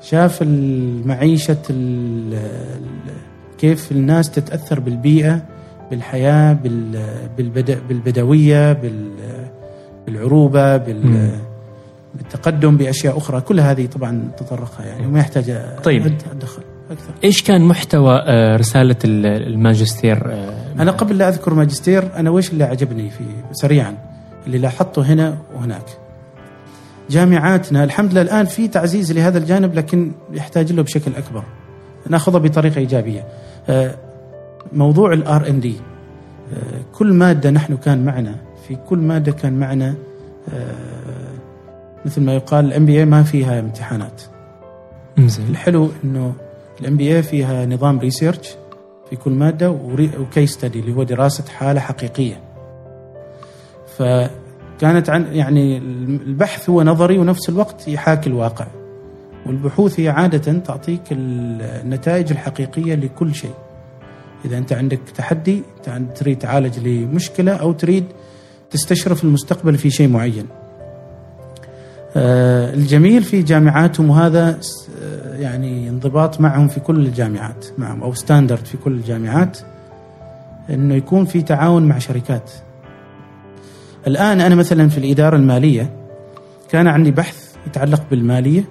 فشاف 0.00 0.42
المعيشة 0.42 1.56
ال- 1.70 2.34
ال- 2.34 3.12
كيف 3.58 3.92
الناس 3.92 4.30
تتأثر 4.30 4.80
بالبيئة 4.80 5.42
بالحياة 5.90 6.52
بال- 6.52 7.28
بالبد- 7.36 7.82
بالبدوية 7.88 8.72
بال 8.72 9.10
بالعروبة 10.06 10.76
بال 10.76 11.06
مم. 11.06 11.30
بالتقدم 12.14 12.76
بأشياء 12.76 13.18
أخرى. 13.18 13.40
كل 13.40 13.60
هذه 13.60 13.86
طبعا 13.86 14.30
تطرقها 14.36 14.86
يعني 14.86 15.06
وما 15.06 15.20
يحتاج 15.20 15.60
طيب. 15.84 16.06
أدخل 16.06 16.62
أكثر. 16.90 17.10
إيش 17.24 17.42
كان 17.42 17.60
محتوى 17.62 18.22
آه، 18.26 18.56
رسالة 18.56 18.96
ال- 19.04 19.26
الماجستير 19.26 20.32
آه، 20.32 20.54
أنا 20.78 20.90
قبل 20.92 21.18
لا 21.18 21.28
أذكر 21.28 21.54
ماجستير 21.54 22.04
أنا 22.16 22.30
وش 22.30 22.50
اللي 22.52 22.64
عجبني 22.64 23.10
في 23.10 23.24
سريعا؟ 23.52 23.94
اللي 24.46 24.58
لاحظته 24.58 25.02
هنا 25.02 25.38
وهناك. 25.56 25.84
جامعاتنا 27.10 27.84
الحمد 27.84 28.12
لله 28.12 28.22
الآن 28.22 28.44
في 28.46 28.68
تعزيز 28.68 29.12
لهذا 29.12 29.38
الجانب 29.38 29.74
لكن 29.74 30.12
يحتاج 30.32 30.72
له 30.72 30.82
بشكل 30.82 31.10
أكبر. 31.16 31.42
نأخذه 32.08 32.38
بطريقة 32.38 32.78
إيجابية. 32.78 33.24
آه، 33.68 33.94
موضوع 34.72 35.12
ال 35.12 35.48
R&D 35.48 35.74
كل 36.92 37.12
مادة 37.12 37.50
نحن 37.50 37.76
كان 37.76 38.04
معنا 38.04 38.34
في 38.68 38.76
كل 38.88 38.98
مادة 38.98 39.32
كان 39.32 39.52
معنا 39.52 39.94
آه، 40.54 40.74
مثل 42.04 42.22
ما 42.22 42.34
يقال 42.34 42.64
ال 42.64 42.86
MBA 42.86 43.04
ما 43.04 43.22
فيها 43.22 43.60
امتحانات. 43.60 44.22
زين 45.18 45.48
الحلو 45.48 45.90
إنه 46.04 46.34
ال 46.80 46.96
MBA 46.96 47.22
فيها 47.22 47.66
نظام 47.66 47.98
research 47.98 48.56
في 49.10 49.16
كل 49.16 49.30
مادة 49.30 49.70
و 50.20 50.26
case 50.26 50.52
study 50.52 50.80
اللي 50.80 50.92
هو 50.92 51.02
دراسة 51.02 51.44
حالة 51.48 51.80
حقيقية. 51.80 52.40
فكانت 53.98 55.10
عن 55.10 55.26
يعني 55.32 55.78
البحث 56.26 56.70
هو 56.70 56.82
نظري 56.82 57.18
ونفس 57.18 57.48
الوقت 57.48 57.88
يحاكي 57.88 58.30
الواقع. 58.30 58.66
والبحوث 59.46 60.00
هي 60.00 60.08
عادة 60.08 60.52
تعطيك 60.58 61.02
النتائج 61.10 62.30
الحقيقية 62.30 62.94
لكل 62.94 63.34
شيء. 63.34 63.54
إذا 64.44 64.58
أنت 64.58 64.72
عندك 64.72 65.00
تحدي 65.16 65.62
تريد 66.14 66.38
تعالج 66.38 66.78
لمشكلة 66.78 67.52
أو 67.52 67.72
تريد 67.72 68.04
تستشرف 68.72 69.24
المستقبل 69.24 69.78
في 69.78 69.90
شيء 69.90 70.08
معين. 70.08 70.46
آه، 72.16 72.74
الجميل 72.74 73.22
في 73.22 73.42
جامعاتهم 73.42 74.10
وهذا 74.10 74.58
آه، 75.02 75.36
يعني 75.36 75.88
انضباط 75.88 76.40
معهم 76.40 76.68
في 76.68 76.80
كل 76.80 77.06
الجامعات 77.06 77.66
معهم 77.78 78.02
أو 78.02 78.14
ستاندرد 78.14 78.66
في 78.66 78.76
كل 78.76 78.92
الجامعات 78.92 79.58
أنه 80.70 80.94
يكون 80.94 81.24
في 81.24 81.42
تعاون 81.42 81.82
مع 81.82 81.98
شركات. 81.98 82.50
الآن 84.06 84.40
أنا 84.40 84.54
مثلا 84.54 84.88
في 84.88 84.98
الإدارة 84.98 85.36
المالية 85.36 85.96
كان 86.70 86.86
عندي 86.86 87.10
بحث 87.10 87.54
يتعلق 87.66 88.02
بالمالية 88.10 88.64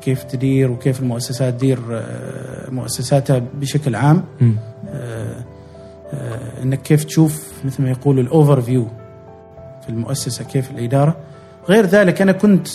كيف 0.00 0.22
تدير 0.22 0.70
وكيف 0.70 1.00
المؤسسات 1.00 1.54
تدير 1.54 1.78
آه، 1.92 2.70
مؤسساتها 2.70 3.42
بشكل 3.54 3.94
عام. 3.94 4.24
إنك 6.62 6.82
كيف 6.82 7.04
تشوف 7.04 7.52
مثل 7.64 7.82
ما 7.82 7.90
يقولوا 7.90 8.22
ال 8.22 8.60
overview 8.60 8.88
في 9.86 9.92
المؤسسة 9.92 10.44
كيف 10.44 10.70
الإدارة. 10.70 11.16
غير 11.68 11.86
ذلك 11.86 12.22
أنا 12.22 12.32
كنت 12.32 12.68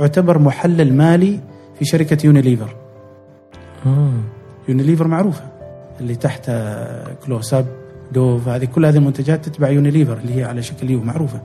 أعتبر 0.00 0.38
محلل 0.38 0.94
مالي 0.94 1.40
في 1.78 1.84
شركة 1.84 2.26
يونيليفر 2.26 2.76
آه. 3.86 4.12
يونيليفر 4.68 5.08
معروفة 5.08 5.42
اللي 6.00 6.14
تحت 6.14 6.50
Close 7.26 7.54
Up 7.54 7.66
Dove 8.12 8.48
هذه 8.48 8.64
كل 8.64 8.86
هذه 8.86 8.96
المنتجات 8.96 9.48
تتبع 9.48 9.68
يونيليفر 9.68 10.16
اللي 10.16 10.36
هي 10.36 10.44
على 10.44 10.62
شكل 10.62 10.90
U 10.90 11.02
معروفة. 11.02 11.40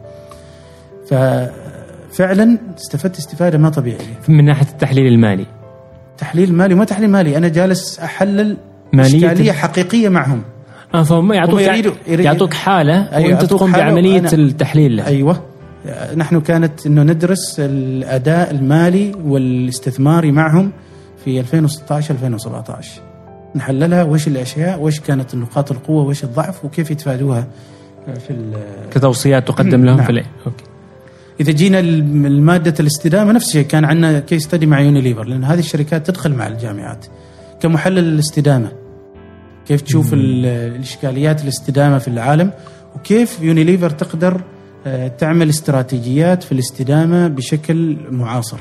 ففعلا 1.08 2.58
استفدت 2.78 3.18
استفادة 3.18 3.58
ما 3.58 3.70
طبيعية. 3.70 4.20
من 4.28 4.46
ناحية 4.46 4.68
التحليل 4.72 5.08
المالي. 5.08 5.46
تحليل 6.18 6.54
مالي 6.54 6.76
ما 6.76 6.86
تحليل 6.86 7.10
مالي 7.10 7.38
أنا 7.38 7.48
جالس 7.48 8.00
أحلل 8.00 8.58
مالية 8.94 9.32
إشكالية 9.32 9.52
حقيقية 9.52 10.10
معهم. 10.10 10.44
فهم 10.94 11.34
يعطوك 11.34 11.62
يعطوك 12.08 12.54
حالة 12.54 13.16
أيوة، 13.16 13.30
وأنت 13.30 13.46
تقوم 13.46 13.74
حالة 13.74 13.86
بعملية 13.86 14.34
التحليل 14.34 14.98
له 14.98 15.08
أيوه 15.08 15.42
نحن 16.16 16.42
كانت 16.42 16.86
إنه 16.86 17.04
ندرس 17.04 17.60
الأداء 17.60 18.52
المالي 18.52 19.16
والاستثماري 19.26 20.32
معهم 20.32 20.72
في 21.26 21.40
2016 21.40 22.14
2017 22.14 23.02
نحللها 23.56 24.04
وش 24.04 24.28
الأشياء 24.28 24.82
وش 24.82 25.00
كانت 25.00 25.36
نقاط 25.36 25.72
القوة 25.72 26.04
وش 26.04 26.24
الضعف 26.24 26.66
وكيف 26.66 26.92
يتفادوها 26.92 27.48
في 28.28 28.54
كتوصيات 28.92 29.48
تقدم 29.48 29.86
لهم 29.86 29.98
نعم. 29.98 30.06
في 30.06 30.12
الإيه. 30.12 30.26
أوكي 30.46 30.64
إذا 31.40 31.52
جينا 31.52 31.80
الماده 31.80 32.74
الاستدامة 32.80 33.32
نفس 33.32 33.48
الشيء 33.48 33.66
كان 33.66 33.86
عندنا 33.86 34.20
case 34.20 34.44
study 34.44 34.66
مع 34.66 34.80
يونيليفر 34.80 35.24
لأن 35.24 35.44
هذه 35.44 35.60
الشركات 35.60 36.08
تدخل 36.08 36.34
مع 36.34 36.48
الجامعات 36.48 37.06
كمحلل 37.60 38.00
الاستدامة 38.00 38.83
كيف 39.68 39.82
تشوف 39.82 40.14
ال- 40.14 40.46
الإشكاليات 40.46 41.44
الاستدامة 41.44 41.98
في 41.98 42.08
العالم 42.08 42.52
وكيف 42.96 43.42
يونيليفر 43.42 43.90
تقدر 43.90 44.42
آه، 44.88 45.08
تعمل 45.08 45.50
استراتيجيات 45.50 46.44
في 46.44 46.52
الاستدامة 46.52 47.28
بشكل 47.28 47.98
معاصر 48.12 48.58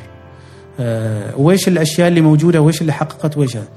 آه، 0.81 1.37
وإيش 1.37 1.69
الأشياء 1.69 2.09
اللي 2.09 2.21
موجودة 2.21 2.61
وإيش 2.61 2.81
اللي 2.81 2.93
حققت 2.93 3.37
هذا. 3.57 3.69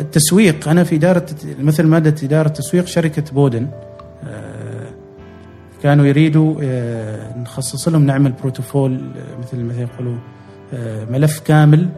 التسويق 0.00 0.68
أنا 0.68 0.84
في 0.84 0.94
إدارة 0.94 1.26
مثل 1.58 1.86
ماده 1.86 2.14
إدارة 2.22 2.48
تسويق 2.48 2.86
شركة 2.86 3.32
Boden 3.32 3.68
آه، 4.28 4.88
كانوا 5.82 6.06
يريدوا 6.06 6.54
نخصص 7.38 7.88
لهم 7.88 8.06
نعمل 8.06 8.32
portfolio 8.32 9.00
مثل 9.42 9.56
ما 9.60 9.74
يقولوا 9.74 10.16
ملف 11.10 11.38
كامل 11.40 11.88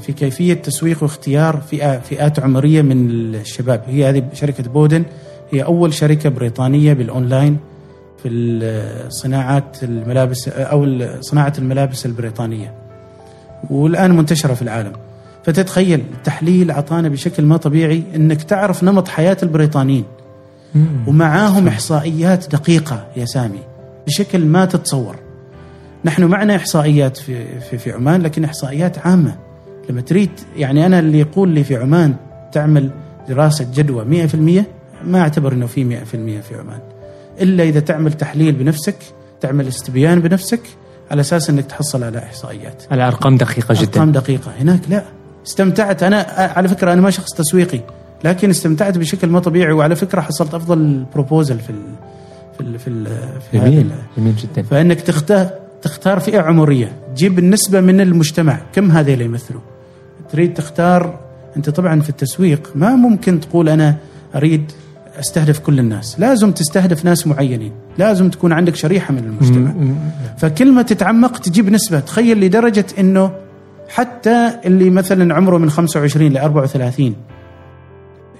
في 0.00 0.12
كيفية 0.12 0.54
تسويق 0.54 1.02
واختيار 1.02 1.60
فئة 1.70 1.98
فئات 1.98 2.38
عمرية 2.40 2.82
من 2.82 3.10
الشباب. 3.34 3.82
هي 3.86 4.08
هذه 4.08 4.22
شركة 4.32 4.64
Boden. 4.70 5.04
هي 5.50 5.62
أول 5.62 5.94
شركة 5.94 6.28
بريطانية 6.28 6.92
بالأونلاين 6.92 7.56
في 8.22 9.06
صناعات 9.08 9.82
الملابس 9.82 10.48
أو 10.48 10.84
ال- 10.84 11.24
صناعة 11.24 11.52
الملابس 11.58 12.06
البريطانية. 12.06 12.74
والآن 13.70 14.16
منتشرة 14.16 14.54
في 14.54 14.62
العالم. 14.62 14.92
فتتخيل 15.44 16.02
التحليل 16.14 16.70
أعطانا 16.70 17.08
بشكل 17.08 17.42
ما 17.44 17.56
طبيعي 17.56 18.02
إنك 18.14 18.42
تعرف 18.42 18.84
نمط 18.84 19.08
حياة 19.08 19.36
البريطانيين. 19.42 20.04
ومعاهم 21.06 21.68
إحصائيات 21.68 22.50
دقيقة 22.54 23.06
يا 23.16 23.24
سامي. 23.24 23.58
بشكل 24.06 24.44
ما 24.44 24.64
تتصور. 24.64 25.16
نحن 26.04 26.24
معنا 26.24 26.56
إحصائيات 26.56 27.16
في 27.16 27.60
في 27.60 27.78
في 27.78 27.92
عمان 27.92 28.22
لكن 28.22 28.44
إحصائيات 28.44 28.98
عامة. 28.98 29.34
لما 29.90 30.00
تريد 30.00 30.30
يعني 30.56 30.86
أنا 30.86 30.98
اللي 30.98 31.18
يقول 31.18 31.48
لي 31.48 31.64
في 31.64 31.76
عمان 31.76 32.14
تعمل 32.52 32.90
دراسة 33.28 33.66
جدوى 33.74 34.28
100% 34.28 34.64
ما 35.04 35.20
أعتبر 35.20 35.52
إنه 35.52 35.66
في 35.66 35.84
100% 35.84 36.06
في 36.42 36.54
عمان. 36.54 36.80
إلا 37.40 37.64
إذا 37.64 37.80
تعمل 37.80 38.12
تحليل 38.12 38.52
بنفسك 38.54 38.96
تعمل 39.40 39.68
استبيان 39.68 40.20
بنفسك 40.20 40.60
على 41.10 41.20
أساس 41.20 41.50
إنك 41.50 41.64
تحصل 41.64 42.04
على 42.04 42.18
إحصائيات. 42.18 42.82
الارقام 42.92 43.36
دقيقة 43.36 43.74
جدا. 43.74 43.92
أرقام 43.92 44.12
دقيقة. 44.12 44.52
هناك 44.60 44.80
لا. 44.88 45.02
استمتعت. 45.46 46.02
أنا 46.02 46.26
على 46.56 46.68
فكرة 46.68 46.92
أنا 46.92 47.00
ما 47.00 47.10
شخص 47.10 47.32
تسويقي 47.32 47.80
لكن 48.24 48.50
استمتعت 48.50 48.98
بشكل 48.98 49.28
ما 49.28 49.40
طبيعي 49.40 49.72
وعلى 49.72 49.96
فكرة 49.96 50.20
حصلت 50.20 50.54
أفضل 50.54 51.04
بروبوزل 51.14 51.58
في 51.58 51.70
ال 51.70 51.82
في 52.54 52.60
ال 52.60 52.78
في, 52.78 52.88
ال 52.88 53.06
في 53.50 53.58
جميل. 53.58 53.90
جميل 54.18 54.36
جدا. 54.36 54.62
فإنك 54.62 55.00
تختار 55.00 55.50
تختار 55.82 56.20
فئة 56.20 56.40
عمرية. 56.40 56.92
تجيب 57.14 57.38
النسبة 57.38 57.80
من 57.80 58.00
المجتمع. 58.00 58.60
كم 58.72 58.96
اللي 58.98 59.24
يمثلوا؟ 59.24 59.60
تريد 60.32 60.54
تختار 60.54 61.18
أنت 61.56 61.70
طبعا 61.70 62.00
في 62.00 62.08
التسويق 62.08 62.70
ما 62.74 62.96
ممكن 62.96 63.40
تقول 63.40 63.68
أنا 63.68 63.96
أريد 64.34 64.72
أستهدف 65.20 65.58
كل 65.58 65.78
الناس. 65.78 66.20
لازم 66.20 66.52
تستهدف 66.52 67.04
ناس 67.04 67.26
معينين. 67.26 67.72
لازم 67.98 68.30
تكون 68.30 68.52
عندك 68.52 68.74
شريحة 68.74 69.12
من 69.12 69.18
المجتمع. 69.18 69.94
فكل 70.38 70.72
ما 70.72 70.82
تتعمق 70.82 71.38
تجيب 71.38 71.70
نسبة. 71.70 72.00
تخيل 72.00 72.40
لدرجة 72.40 72.86
إنه 72.98 73.32
حتى 73.88 74.50
اللي 74.64 74.90
مثلا 74.90 75.34
عمره 75.34 75.58
من 75.58 75.70
25 75.70 76.32
ل 76.32 76.38
34 76.38 77.14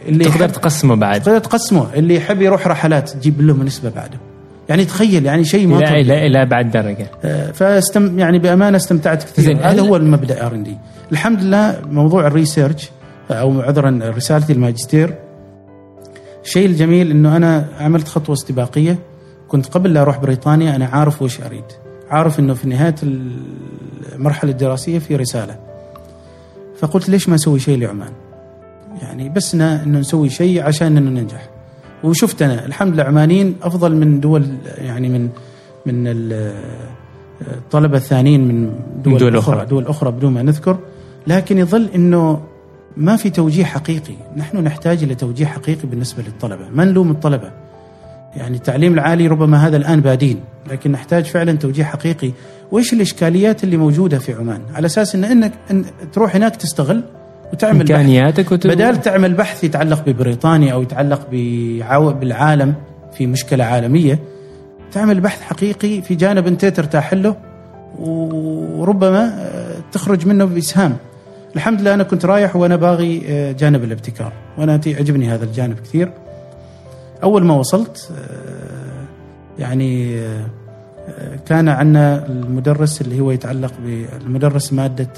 اللي 0.08 0.24
تقدر 0.24 0.48
تقسمه 0.48 0.94
بعد. 0.94 1.22
تقدر 1.22 1.38
تقسمه. 1.38 1.94
اللي 1.94 2.14
يحب 2.14 2.42
يروح 2.42 2.66
رحلات 2.66 3.10
تجيب 3.10 3.40
له 3.40 3.54
نسبة 3.54 3.90
بعده. 3.90 4.18
يعني 4.68 4.84
تخيل 4.84 5.26
يعني 5.26 5.44
شيء 5.44 5.66
ما 5.66 5.78
إلى. 5.78 6.00
إلى 6.00 6.26
إلى 6.26 6.46
بعد 6.46 6.70
درجة. 6.70 7.06
آه، 7.24 7.50
فاستم 7.50 8.18
يعني 8.18 8.38
بأمانة 8.38 8.76
استمتعت 8.76 9.22
كثير. 9.24 9.58
هذا 9.62 9.80
هو 9.82 9.96
المبدأ 9.96 10.46
R&D 10.46 10.76
الحمد 11.12 11.42
لله 11.42 11.80
موضوع 11.90 12.26
ال 12.26 12.33
research 12.33 12.90
أو 13.30 13.60
عذرا 13.60 14.00
رسالتي 14.02 14.52
الماجستير 14.52 15.14
الشيء 16.44 16.66
الجميل 16.66 17.10
إنه 17.10 17.36
أنا 17.36 17.68
عملت 17.80 18.08
خطوة 18.08 18.34
استباقية. 18.34 18.98
كنت 19.48 19.66
قبل 19.66 19.94
لا 19.94 20.02
أروح 20.02 20.18
بريطانيا 20.18 20.76
أنا 20.76 20.86
عارف 20.86 21.22
وش 21.22 21.40
أريد. 21.40 21.64
عارف 22.10 22.40
إنه 22.40 22.54
في 22.54 22.68
نهاية 22.68 22.94
المرحلة 24.14 24.50
الدراسية 24.50 24.98
في 24.98 25.16
رسالة. 25.16 25.56
فقلت 26.78 27.08
ليش 27.08 27.28
ما 27.28 27.34
أسوي 27.34 27.58
شيء 27.60 27.78
لعمان؟ 27.78 28.12
يعني 29.02 29.28
بس 29.28 29.54
إنه 29.54 29.84
نسوي 29.84 30.30
شيء 30.30 30.62
عشان 30.62 30.96
إنه 30.96 31.10
ننجح. 31.20 31.48
وشفت 32.04 32.42
أنا. 32.42 32.66
الحمد 32.66 32.94
لله 32.94 33.02
عمانيين 33.04 33.54
أفضل 33.62 33.96
من 33.96 34.20
دول 34.20 34.46
يعني 34.78 35.08
من 35.08 35.28
من 35.86 36.06
ال- 36.06 36.54
الطلبه 37.52 37.96
الثانيين 37.96 38.48
من 38.48 38.72
دول, 39.04 39.18
دول 39.18 39.36
أخرى. 39.36 39.66
دول 39.66 39.86
أخرى 39.86 40.10
بدون 40.10 40.32
ما 40.32 40.42
نذكر. 40.42 40.78
لكن 41.26 41.58
يظل 41.58 41.88
إنه 41.94 42.40
ما 42.96 43.16
في 43.16 43.30
توجيه 43.30 43.64
حقيقي. 43.64 44.14
نحن 44.36 44.56
نحتاج 44.56 45.02
إلى 45.02 45.14
توجيه 45.14 45.46
حقيقي 45.46 45.88
بالنسبة 45.88 46.22
للطلبة. 46.22 46.68
ما 46.74 46.84
نلوم 46.84 47.10
الطلبة. 47.10 47.50
يعني 48.36 48.56
التعليم 48.56 48.94
العالي 48.94 49.26
ربما 49.26 49.66
هذا 49.66 49.76
الآن 49.76 50.00
بادين 50.00 50.40
لكن 50.70 50.92
نحتاج 50.92 51.24
فعلا 51.24 51.52
توجيه 51.52 51.84
حقيقي. 51.84 52.30
وإيش 52.72 52.92
الإشكاليات 52.92 53.64
اللي 53.64 53.76
موجودة 53.76 54.18
في 54.18 54.32
عمان؟ 54.34 54.60
على 54.74 54.86
أساس 54.86 55.14
إن 55.14 55.24
إنك 55.24 55.52
إن 55.70 55.84
تروح 56.12 56.36
هناك 56.36 56.56
تستغل؟ 56.56 57.02
وتعمل. 57.52 57.80
إمكانياتك 57.80 58.52
وت... 58.52 58.66
بدال 58.66 59.00
تعمل 59.00 59.34
بحث 59.34 59.64
يتعلق 59.64 60.02
ببريطانيا 60.06 60.72
أو 60.72 60.82
يتعلق 60.82 61.26
بعو... 61.32 62.12
بالعالم 62.12 62.74
في 63.12 63.26
مشكلة 63.26 63.64
عالمية 63.64 64.18
تعمل 64.92 65.20
بحث 65.20 65.40
حقيقي 65.40 66.02
في 66.02 66.14
جانب 66.14 66.46
أنت 66.46 66.64
ترتاح 66.64 67.14
له 67.14 67.36
وربما 67.98 69.34
آه، 69.38 69.76
تخرج 69.92 70.26
منه 70.26 70.44
بإسهام 70.44 70.96
الحمد 71.56 71.80
لله 71.80 71.94
أنا 71.94 72.02
كنت 72.02 72.24
رايح 72.24 72.56
وأنا 72.56 72.76
باغي 72.76 73.22
آه، 73.28 73.52
جانب 73.52 73.84
الابتكار 73.84 74.32
وأنا 74.58 74.80
يعجبني 74.86 75.28
هذا 75.28 75.44
الجانب 75.44 75.80
كثير 75.80 76.12
أول 77.22 77.44
ما 77.44 77.54
وصلت 77.54 78.10
آه، 78.18 79.06
يعني 79.58 80.20
كان 81.46 81.68
عندنا 81.68 82.26
المدرس 82.26 83.00
اللي 83.00 83.20
هو 83.20 83.30
يتعلق 83.30 83.72
بالمدرس 83.84 84.72
مادة 84.72 85.08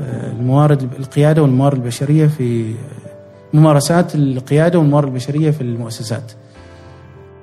الموارد 0.00 0.88
القيادة 0.98 1.42
والموارد 1.42 1.76
البشرية 1.76 2.26
في 2.26 2.74
ممارسات 3.52 4.14
القيادة 4.14 4.78
والموارد 4.78 5.08
البشرية 5.08 5.50
في 5.50 5.60
المؤسسات. 5.60 6.32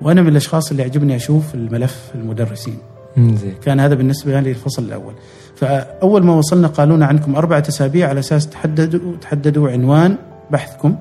وأنا 0.02 0.22
من 0.22 0.28
الأشخاص 0.28 0.72
اللي 0.72 0.84
يعجبني 0.84 1.16
أشوف 1.16 1.56
الملف 1.56 2.12
المدرسين. 2.16 2.78
زين 3.18 3.56
كان 3.64 3.80
هذا 3.80 3.96
بالنسبة 3.96 4.40
لي 4.40 4.50
الفصل 4.50 4.84
الأول. 4.84 5.14
فأول 5.56 6.24
ما 6.24 6.34
وصلنا 6.34 6.68
قالوا 6.68 6.98
لنا 6.98 7.06
عندكم 7.06 7.36
أربعة 7.36 7.64
أسابيع 7.70 8.10
على 8.10 8.20
أساس 8.20 8.48
تحددوا 8.48 9.16
تحددوا 9.22 9.70
عنوان 9.70 10.16
بحثكم. 10.52 10.96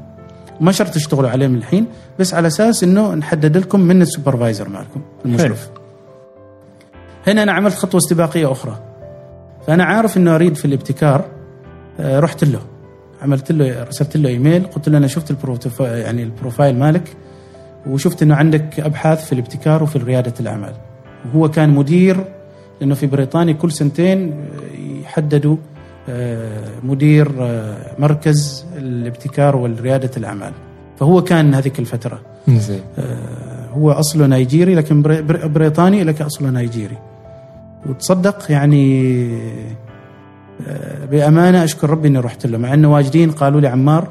ما 0.60 0.72
شرط 0.72 0.90
تشتغلوا 0.90 1.30
عليه 1.30 1.46
من 1.46 1.56
الحين 1.56 1.86
بس 2.18 2.34
على 2.34 2.46
أساس 2.46 2.84
إنه 2.84 3.14
نحدد 3.14 3.56
لكم 3.56 3.80
من 3.80 4.02
السوبرفايزر 4.02 4.68
معكم 4.68 5.00
المشرف. 5.24 5.70
هنا 7.26 7.42
أنا 7.42 7.52
عملت 7.52 7.74
خطوة 7.74 7.98
استباقية 7.98 8.52
أخرى. 8.52 8.78
فأنا 9.66 9.84
عارف 9.84 10.16
إنه 10.16 10.34
أريد 10.34 10.54
في 10.54 10.64
الابتكار 10.64 11.24
رحت 12.00 12.44
له. 12.44 12.60
عملت 13.22 13.52
له 13.52 13.82
رسلت 13.84 14.16
له 14.16 14.28
إيميل 14.28 14.66
قلت 14.66 14.88
له 14.88 14.98
أنا 14.98 15.06
شفت 15.06 15.34
يعني 15.80 16.22
ال 16.22 16.29
profile 16.29 16.78
مالك 16.78 17.16
وشفت 17.86 18.22
إنه 18.22 18.34
عندك 18.34 18.80
أبحاث 18.80 19.26
في 19.26 19.32
الابتكار 19.32 19.82
وفي 19.82 19.98
ريادة 19.98 20.34
الأعمال. 20.40 20.72
وهو 21.34 21.48
كان 21.50 21.70
مدير 21.70 22.24
لأنه 22.80 22.94
في 22.94 23.06
بريطانيا 23.06 23.52
كل 23.52 23.72
سنتين 23.72 24.34
يحددوا 25.02 25.56
آه، 26.08 26.68
مدير 26.82 27.32
آه، 27.40 27.76
مركز 27.98 28.64
الابتكار 28.76 29.56
والريادة 29.56 30.10
الأعمال. 30.16 30.52
فهو 30.98 31.22
كان 31.22 31.54
هذيك 31.54 31.78
الفترة. 31.78 32.20
آه، 32.98 33.66
هو 33.72 33.90
أصله 33.92 34.26
نيجيري 34.26 34.74
لكن 34.74 35.02
بري- 35.02 35.22
بري- 35.22 35.48
بريطاني 35.48 36.04
لكن 36.04 36.24
أصله 36.24 36.50
نيجيري. 36.50 36.96
وتصدق 37.86 38.50
يعني 38.50 39.24
آه، 39.34 39.85
بأمانة 41.10 41.64
أشكر 41.64 41.90
ربي 41.90 42.08
إني 42.08 42.18
رحت 42.18 42.46
له 42.46 42.58
مع 42.58 42.74
إنه 42.74 42.92
واجدين 42.92 43.30
قالوا 43.30 43.60
لي 43.60 43.68
عمار 43.68 44.08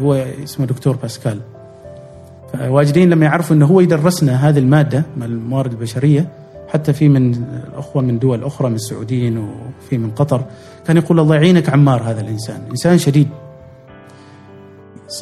هو 0.00 0.14
اسمه 0.44 0.66
دكتور 0.66 0.96
باسكال. 0.96 1.40
فواجدين 2.52 3.10
لما 3.10 3.24
يعرفوا 3.26 3.56
إنه 3.56 3.66
هو 3.66 3.80
يدرسنا 3.80 4.48
هذه 4.48 4.58
المادة 4.58 5.02
من 5.16 5.22
الموارد 5.22 5.72
البشرية 5.72 6.28
حتى 6.68 6.92
في 6.92 7.08
من 7.08 7.34
الاخوه 7.72 8.02
من 8.02 8.18
دول 8.18 8.44
أخرى 8.44 8.68
من 8.68 8.74
السعوديين 8.74 9.38
وفي 9.38 9.98
من 9.98 10.10
قطر 10.10 10.44
كان 10.86 10.96
يقول 10.96 11.20
الله 11.20 11.34
يعينك 11.34 11.70
عمار 11.70 12.02
هذا 12.02 12.20
الإنسان 12.20 12.60
إنسان 12.70 12.98
شديد. 12.98 13.28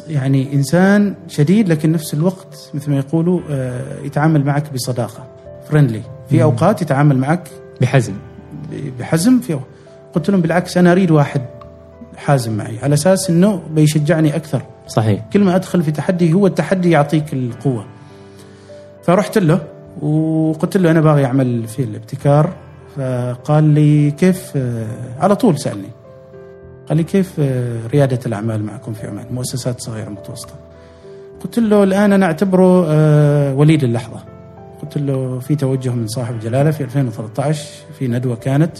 يعني 0.07 0.53
إنسان 0.53 1.15
شديد 1.27 1.69
لكن 1.69 1.91
نفس 1.91 2.13
الوقت 2.13 2.71
مثل 2.73 2.91
ما 2.91 2.97
يقولوا 2.97 3.39
آه، 3.49 4.01
يتعامل 4.03 4.45
معك 4.45 4.73
بصداقة 4.73 5.27
فريندلي 5.69 6.01
في 6.29 6.43
أوقات 6.43 6.81
يتعامل 6.81 7.17
معك 7.17 7.49
بحزم. 7.81 8.13
بحزم 8.99 9.39
في 9.39 9.59
قلت 10.13 10.29
لهم 10.29 10.41
بالعكس 10.41 10.77
أنا 10.77 10.91
أريد 10.91 11.11
واحد 11.11 11.41
حازم 12.17 12.57
معي. 12.57 12.79
على 12.79 12.93
أساس 12.93 13.29
إنه 13.29 13.61
بيشجعني 13.71 14.35
أكثر. 14.35 14.61
صحيح. 14.87 15.25
كل 15.33 15.39
ما 15.39 15.55
أدخل 15.55 15.83
في 15.83 15.91
تحدي 15.91 16.33
هو 16.33 16.47
التحدي 16.47 16.91
يعطيك 16.91 17.33
القوة. 17.33 17.85
فرحت 19.03 19.37
له 19.37 19.59
وقلت 20.01 20.77
له 20.77 20.91
أنا 20.91 21.01
باغي 21.01 21.25
أعمل 21.25 21.67
في 21.67 21.83
الابتكار. 21.83 22.53
فقال 22.97 23.63
لي 23.63 24.11
كيف 24.11 24.51
آه، 24.55 24.87
على 25.19 25.35
طول 25.35 25.59
سألني. 25.59 25.89
قال 26.89 26.97
لي 26.97 27.03
كيف 27.03 27.33
آه، 27.39 27.87
ريادة 27.87 28.19
الأعمال 28.25 28.63
معكم 28.63 28.93
في 28.93 29.07
عمان؟ 29.07 29.25
مؤسسات 29.31 29.81
صغيرة 29.81 30.09
متوسطة. 30.09 30.53
قلت 31.43 31.59
له 31.59 31.83
الآن 31.83 32.13
أنا 32.13 32.25
أعتبره 32.25 32.85
آه، 32.87 33.55
وليد 33.55 33.83
اللحظة. 33.83 34.23
قلت 34.81 34.97
له 34.97 35.39
في 35.39 35.55
توجه 35.55 35.89
من 35.89 36.07
صاحب 36.07 36.39
جلالة 36.39 36.71
في 36.71 36.83
2013 36.83 37.69
في 37.99 38.07
ندوة 38.07 38.35
كانت. 38.35 38.77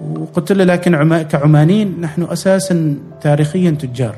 وقلت 0.00 0.52
له 0.52 0.64
لكن 0.64 0.94
عما 0.94 1.22
كعمانيين 1.22 2.00
نحن 2.00 2.22
أساسا 2.22 2.96
تاريخيا 3.20 3.70
تجار. 3.70 4.14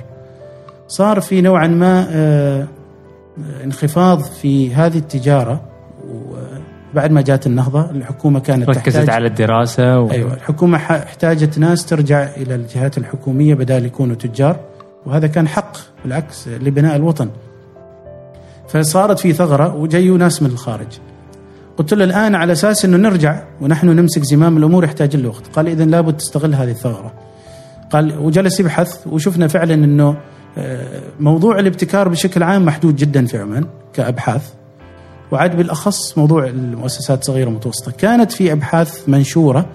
صار 0.89 1.20
في 1.20 1.40
نوعا 1.40 1.66
ما 1.66 2.07
آه، 2.11 2.66
انخفاض 3.65 4.20
في 4.23 4.74
هذه 4.74 4.98
التجارة 4.98 5.61
وبعد 6.93 7.11
ما 7.11 7.20
جات 7.20 7.47
النهضة 7.47 7.90
الحكومة 7.90 8.40
كانت 8.40 8.69
ركزت 8.69 8.86
تحتاج 8.86 9.11
على 9.11 9.27
الدراسة 9.27 10.01
و... 10.01 10.11
أيوه 10.11 10.35
الحكومة 10.35 10.77
احتاجت 10.78 11.59
ناس 11.59 11.86
ترجع 11.86 12.28
إلى 12.36 12.55
الجهات 12.55 12.98
الحكومية 12.98 13.55
بدال 13.55 13.86
يكونوا 13.86 14.16
تجار 14.16 14.61
وهذا 15.07 15.27
كان 15.27 15.48
حق 15.48 15.77
بالعكس 16.05 16.48
لبناء 16.48 16.97
الوطن. 16.97 17.28
فصارت 18.69 19.19
في 19.19 19.32
ثغرة 19.32 19.74
وجيوا 19.74 20.19
ناس 20.19 20.43
من 20.43 20.51
الخارج. 20.51 20.98
قلت 21.77 21.94
له 21.94 22.05
الآن 22.05 22.35
على 22.35 22.53
أساس 22.53 22.85
إنه 22.85 22.97
نرجع 22.97 23.43
ونحن 23.61 23.86
نمسك 23.89 24.23
زمام 24.23 24.57
الأمور 24.57 24.85
يحتاج 24.85 25.16
له 25.16 25.28
وقت 25.28 25.47
قال 25.47 25.69
اذا 25.69 25.85
لابد 25.85 26.16
تستغل 26.16 26.55
هذه 26.55 26.70
الثغرة. 26.70 27.12
قال 27.90 28.19
وجلس 28.19 28.61
يبحث 28.61 29.07
وشفنا 29.07 29.48
فعلا 29.48 29.74
إنه 29.74 30.16
آه، 30.59 31.03
موضوع 31.20 31.59
الابتكار 31.59 32.09
بشكل 32.09 32.43
عام 32.43 32.65
محدود 32.65 32.97
جدا 32.97 33.27
في 33.27 33.39
عمان 33.39 33.66
كأبحاث. 33.93 34.53
وعاد 35.32 35.57
بالأخص 35.57 36.19
موضوع 36.19 36.47
المؤسسات 36.47 37.20
الصغيرة 37.20 37.47
والمتوسطة. 37.47 37.93
كانت 37.93 38.32
في 38.32 38.53
أبحاث 38.53 39.09
منشورة 39.09 39.66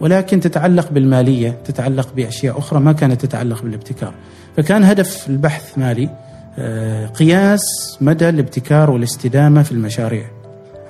ولكن 0.00 0.40
تتعلق 0.40 0.90
بالمالية 0.90 1.50
تتعلق 1.64 2.08
بأشياء 2.16 2.58
أخرى 2.58 2.80
ما 2.80 2.92
كانت 2.92 3.20
تتعلق 3.20 3.62
بالابتكار. 3.62 4.14
فكان 4.56 4.84
هدف 4.84 5.28
البحث 5.28 5.78
مالي 5.78 6.10
آه، 6.58 7.06
قياس 7.06 7.60
مدى 8.00 8.28
الابتكار 8.28 8.90
والاستدامة 8.90 9.62
في 9.62 9.72
المشاريع. 9.72 10.39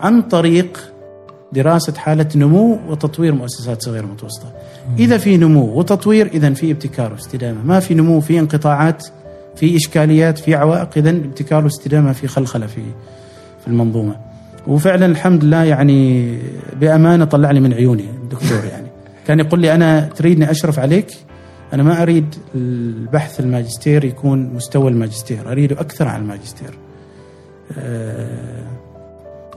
عن 0.01 0.23
طريق 0.23 0.91
دراسة 1.53 1.95
حالة 1.95 2.27
نمو 2.37 2.79
وتطوير 2.89 3.35
مؤسسات 3.35 3.83
صغيرة 3.83 4.05
ومتوسطه 4.05 4.53
إذا 4.99 5.19
في 5.19 5.37
نمو 5.37 5.79
وتطوير 5.79 6.27
اذا 6.27 6.53
في 6.53 6.71
ابتكار 6.71 7.13
واستدامة. 7.13 7.63
ما 7.65 7.81
في 7.81 7.95
نمو 7.95 8.21
في 8.21 8.39
انقطاعات 8.39 9.07
في 9.57 9.77
إشكاليات 9.77 10.39
في 10.39 10.55
عوائق 10.55 10.89
اذا 10.97 11.11
ابتكار 11.11 11.65
واستدامة 11.65 12.13
في 12.13 12.29
خلخلة 12.29 12.67
في 12.67 12.83
في 13.61 13.69
المنظومة. 13.69 14.17
وفعلا 14.67 15.07
الحمد 15.07 15.45
لله 15.45 15.65
يعني 15.65 16.39
بأمانة 16.81 17.25
طلعني 17.25 17.61
من 17.61 17.73
عيوني 17.73 18.05
الدكتور 18.23 18.65
يعني. 18.73 18.87
كان 19.27 19.41
يقول 19.41 19.61
لي 19.61 19.75
أنا 19.75 20.01
تريدني 20.01 20.51
أشرف 20.51 20.79
عليك؟ 20.79 21.07
أنا 21.73 21.83
ما 21.83 22.03
أريد 22.03 22.35
البحث 22.55 23.41
الماجستير 23.41 24.05
يكون 24.05 24.55
مستوى 24.55 24.91
الماجستير 24.91 25.53
اريده 25.53 25.81
أكثر 25.81 26.09
عن 26.09 26.21
الماجستير. 26.21 26.79
آه، 27.79 28.80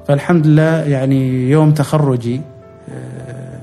فالحمد 0.07 0.47
لله 0.47 0.81
يعني 0.81 1.49
يوم 1.49 1.71
تخرجي 1.71 2.41
آه، 2.89 3.59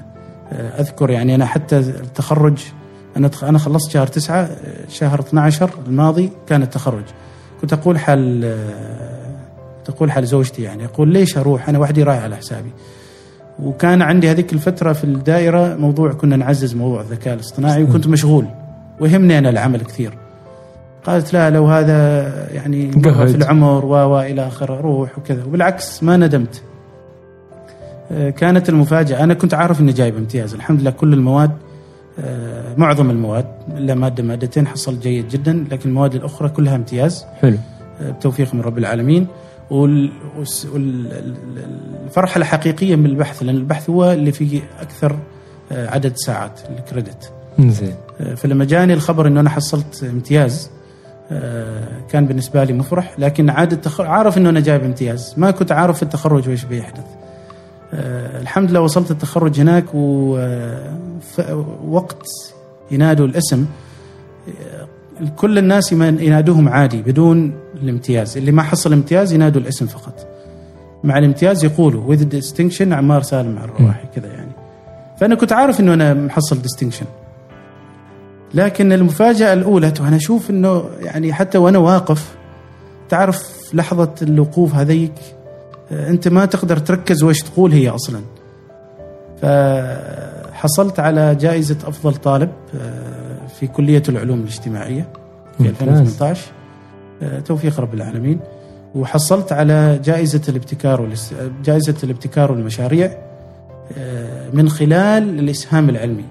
آه، 0.53 0.81
أذكر 0.81 1.11
يعني 1.11 1.35
أنا 1.35 1.47
حتى 1.47 1.79
التخرج 1.79 2.59
أنا 3.17 3.31
أنا 3.43 3.59
خلصت 3.59 3.91
شهر 3.91 4.07
تسعة 4.07 4.41
آه، 4.41 4.89
شهر 4.89 5.21
12 5.21 5.71
الماضي 5.87 6.31
كان 6.47 6.63
التخرج. 6.63 7.05
كنت 7.61 7.73
أقول 7.73 7.99
حال 7.99 8.57
تقول 9.85 10.11
حال 10.11 10.27
زوجتي 10.27 10.63
يعني 10.63 10.85
أقول 10.85 11.09
ليش 11.09 11.39
أروح؟ 11.39 11.69
أنا 11.69 11.79
وحدي 11.79 12.03
رايح 12.03 12.23
على 12.23 12.37
حسابي. 12.37 12.71
وكان 13.59 14.03
عندي 14.03 14.31
هذيك 14.31 14.53
الفترة 14.53 14.93
في 14.93 15.05
الدائرة 15.05 15.77
موضوع 15.77 16.13
كنا 16.13 16.37
نعزز 16.37 16.75
موضوع 16.75 17.01
الذكاء 17.01 17.35
الاصطناعي 17.35 17.83
وكنت 17.83 18.07
مشغول. 18.07 18.45
ويهمني 19.01 19.39
أنا 19.39 19.51
العمل 19.51 19.81
كثير. 19.81 20.19
قالت 21.05 21.33
لا 21.33 21.51
لو 21.51 21.67
هذا 21.67 22.23
يعني 22.53 22.91
قهد. 22.91 23.29
في 23.29 23.37
العمر 23.37 23.85
و 23.85 23.91
و 23.95 24.21
إلى 24.21 24.47
اخره 24.47 24.81
روح 24.81 25.19
وكذا. 25.19 25.45
وبالعكس 25.45 26.03
ما 26.03 26.17
ندمت. 26.17 26.63
آه، 28.13 28.31
كانت 28.31 28.69
المفاجأة. 28.69 29.25
أنا 29.25 29.35
كنت 29.35 29.55
عارف 29.55 29.81
إني 29.81 29.93
جايب 29.93 30.17
امتياز. 30.17 30.55
الحمد 30.55 30.81
لله 30.81 30.91
كل 30.91 31.13
المواد 31.13 31.51
آه، 32.21 32.75
معظم 32.77 33.11
المواد 33.11 33.47
إلا 33.77 33.95
مادة 33.95 34.23
مادتين 34.23 34.67
حصلت 34.67 35.03
جيد 35.03 35.29
جدا 35.29 35.65
لكن 35.71 35.89
المواد 35.89 36.15
الأخرى 36.15 36.49
كلها 36.49 36.77
امتياز. 36.77 37.25
حلو. 37.41 37.57
بتوفيق 38.03 38.55
من 38.55 38.61
رب 38.61 38.79
العالمين. 38.79 39.27
وال- 39.71 40.13
والس- 40.39 40.67
وال- 40.75 41.13
ال- 41.13 41.35
الفرحة 42.07 42.39
الحقيقية 42.39 42.97
من 42.97 43.07
البحث 43.07 43.43
لأن 43.43 43.57
البحث 43.57 43.91
هو 43.91 44.13
اللي 44.13 44.33
فيه 44.33 44.61
أكثر 44.81 45.17
آه، 45.73 45.91
عدد 45.91 46.13
ساعات 46.17 46.61
الكريدت. 46.79 47.33
زين 47.61 47.95
آه، 48.21 48.35
فلما 48.35 48.65
جاني 48.65 48.95
الخبر 48.95 49.27
أنه 49.27 49.41
أنا 49.41 49.51
حصلت 49.51 50.05
امتياز 50.11 50.71
آه، 50.71 50.80
كان 52.09 52.27
بالنسبة 52.27 52.65
لي 52.65 52.73
مفرح. 52.73 53.15
لكن 53.19 53.51
عاد 53.51 53.73
التخرج 53.73 54.07
عارف 54.07 54.39
أنه 54.39 54.51
أنا 54.51 54.61
جايب 54.61 54.85
امتياز. 54.85 55.35
ما 55.37 55.51
كنت 55.51 55.73
عارف 55.73 55.97
في 55.97 56.03
التخرج 56.03 56.49
وإيش 56.49 56.65
بيحدث. 56.65 57.05
آه، 57.95 58.41
الحمد 58.41 58.71
لله 58.71 58.81
وصلت 58.81 59.11
التخرج 59.11 59.61
هناك 59.61 59.85
ووقت 59.95 60.95
ينادوا 62.91 63.27
الاسم. 63.27 63.67
آه، 64.49 64.87
كل 65.37 65.59
الناس 65.59 65.93
ينادوهم 65.93 66.69
عادي 66.69 67.03
بدون 67.03 67.53
الامتياز. 67.83 68.37
اللي 68.37 68.53
ما 68.53 68.63
حصل 68.63 68.93
امتياز 68.93 69.33
ينادوا 69.33 69.61
الاسم 69.61 69.87
فقط. 69.87 70.27
مع 71.05 71.19
الامتياز 71.19 71.65
يقولوا 71.65 72.17
with 72.17 72.21
distinction 72.21 72.93
عمار 72.93 73.23
سالم 73.23 73.59
الرواحي 73.59 74.09
كذا 74.15 74.27
يعني. 74.27 74.53
فأنا 75.21 75.35
كنت 75.35 75.53
عارف 75.53 75.81
إنه 75.81 75.95
أنا 75.95 76.15
محصل 76.15 76.57
distinction. 76.57 77.07
لكن 78.55 78.93
المفاجأة 78.93 79.53
الأولى 79.53 79.93
وأنا 80.01 80.17
أشوف 80.17 80.51
إنه 80.51 80.85
يعني 81.01 81.33
حتى 81.33 81.59
وأنا 81.59 81.79
واقف 81.79 82.35
تعرف 83.09 83.61
لحظة 83.75 84.15
الوقوف 84.23 84.75
هذيك 84.75 85.13
آه، 85.93 86.11
أنت 86.11 86.29
ما 86.29 86.45
تقدر 86.45 86.77
تركز 86.77 87.23
وش 87.23 87.43
تقول 87.43 87.73
هي 87.73 87.89
أصلا. 87.89 88.21
فحصلت 89.43 91.01
على 91.01 91.35
جائزة 91.35 91.77
أفضل 91.85 92.15
طالب 92.15 92.51
آه، 92.75 93.47
في 93.47 93.67
كلية 93.67 94.03
العلوم 94.09 94.41
الاجتماعية 94.41 95.09
في 95.59 95.63
ممتاز. 95.63 95.89
2018 95.89 96.53
آه، 97.23 97.41
توفيق 97.41 97.81
رب 97.81 97.95
العالمين. 97.95 98.41
وحصلت 98.95 99.53
على 99.53 100.01
جائزة 100.05 100.43
الابتكار 100.49 101.01
والاس... 101.01 101.35
جائزة 101.65 101.95
الابتكار 102.05 102.53
والمشاريع 102.53 103.19
من 104.53 104.69
خلال 104.69 105.39
الإسهام 105.39 105.89
العلمي 105.89 106.25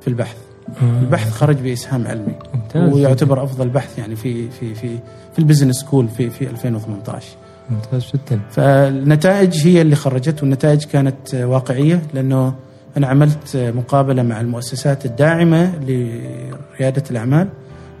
في 0.00 0.08
البحث. 0.08 0.36
البحث 0.82 1.30
خرج 1.30 1.56
بإسهام 1.56 2.06
علمي. 2.06 2.34
ممتاز. 2.54 2.92
ويعتبر 2.92 3.42
أفضل 3.44 3.68
بحث 3.68 3.98
يعني 3.98 4.16
في 4.16 4.50
في 4.50 4.74
في 4.74 4.88
في 5.32 5.38
ال 5.38 5.42
business 5.42 5.76
school 5.76 6.08
في 6.08 6.30
في 6.30 6.50
2018 6.50 7.26
ممتاز 7.70 8.10
جدا. 8.14 8.40
فالنتائج 8.50 9.66
هي 9.66 9.82
اللي 9.82 9.96
خرجت 9.96 10.42
والنتائج 10.42 10.84
كانت 10.84 11.34
واقعية 11.34 12.02
لأنه 12.14 12.54
أنا 12.96 13.06
عملت 13.06 13.56
مقابلة 13.56 14.22
مع 14.22 14.40
المؤسسات 14.40 15.06
الداعمة 15.06 15.72
لريادة 15.78 17.02
الأعمال 17.10 17.48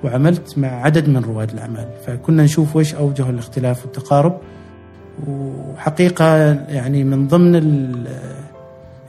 وعملت 0.04 0.58
مع 0.58 0.68
عدد 0.68 1.08
من 1.08 1.16
رواد 1.24 1.50
الأعمال. 1.50 1.88
فكنا 2.06 2.42
نشوف 2.42 2.76
وش 2.76 2.94
أوجه 2.94 3.30
الاختلاف 3.30 3.82
والتقارب. 3.84 4.38
وحقيقة 5.28 6.36
يعني 6.68 7.04
من 7.04 7.28
ضمن 7.28 7.56
ال- 7.56 8.06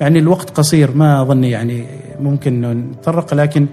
يعني 0.01 0.19
الوقت 0.19 0.49
قصير 0.49 0.91
ما 0.95 1.21
أظن 1.21 1.43
يعني 1.43 1.85
ممكن 2.19 2.61
نتطرق 2.61 3.33
لكن 3.33 3.67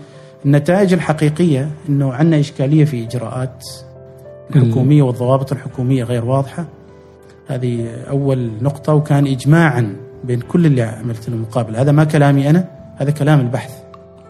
النتائج 0.47 0.93
الحقيقية 0.93 1.70
أنه 1.89 2.12
عندنا 2.12 2.40
إشكالية 2.40 2.85
في 2.85 3.05
إجراءات 3.05 3.64
الحكومية 4.56 5.02
والضوابط 5.02 5.52
الحكومية 5.52 6.05
غير 6.05 6.24
واضحة. 6.24 6.66
هذه 7.47 7.86
أول 8.10 8.51
نقطة 8.62 8.94
وكان 8.94 9.27
إجماعا 9.27 9.97
بين 10.24 10.40
كل 10.40 10.66
اللي 10.66 10.82
عملت 10.82 11.28
له 11.28 11.36
مقابلة 11.36 11.82
هذا 11.82 11.93
ما 11.93 12.05
كلامي 12.05 12.51
أنا 12.51 12.64
هذا 12.97 13.10
كلام 13.10 13.40
البحث. 13.40 13.70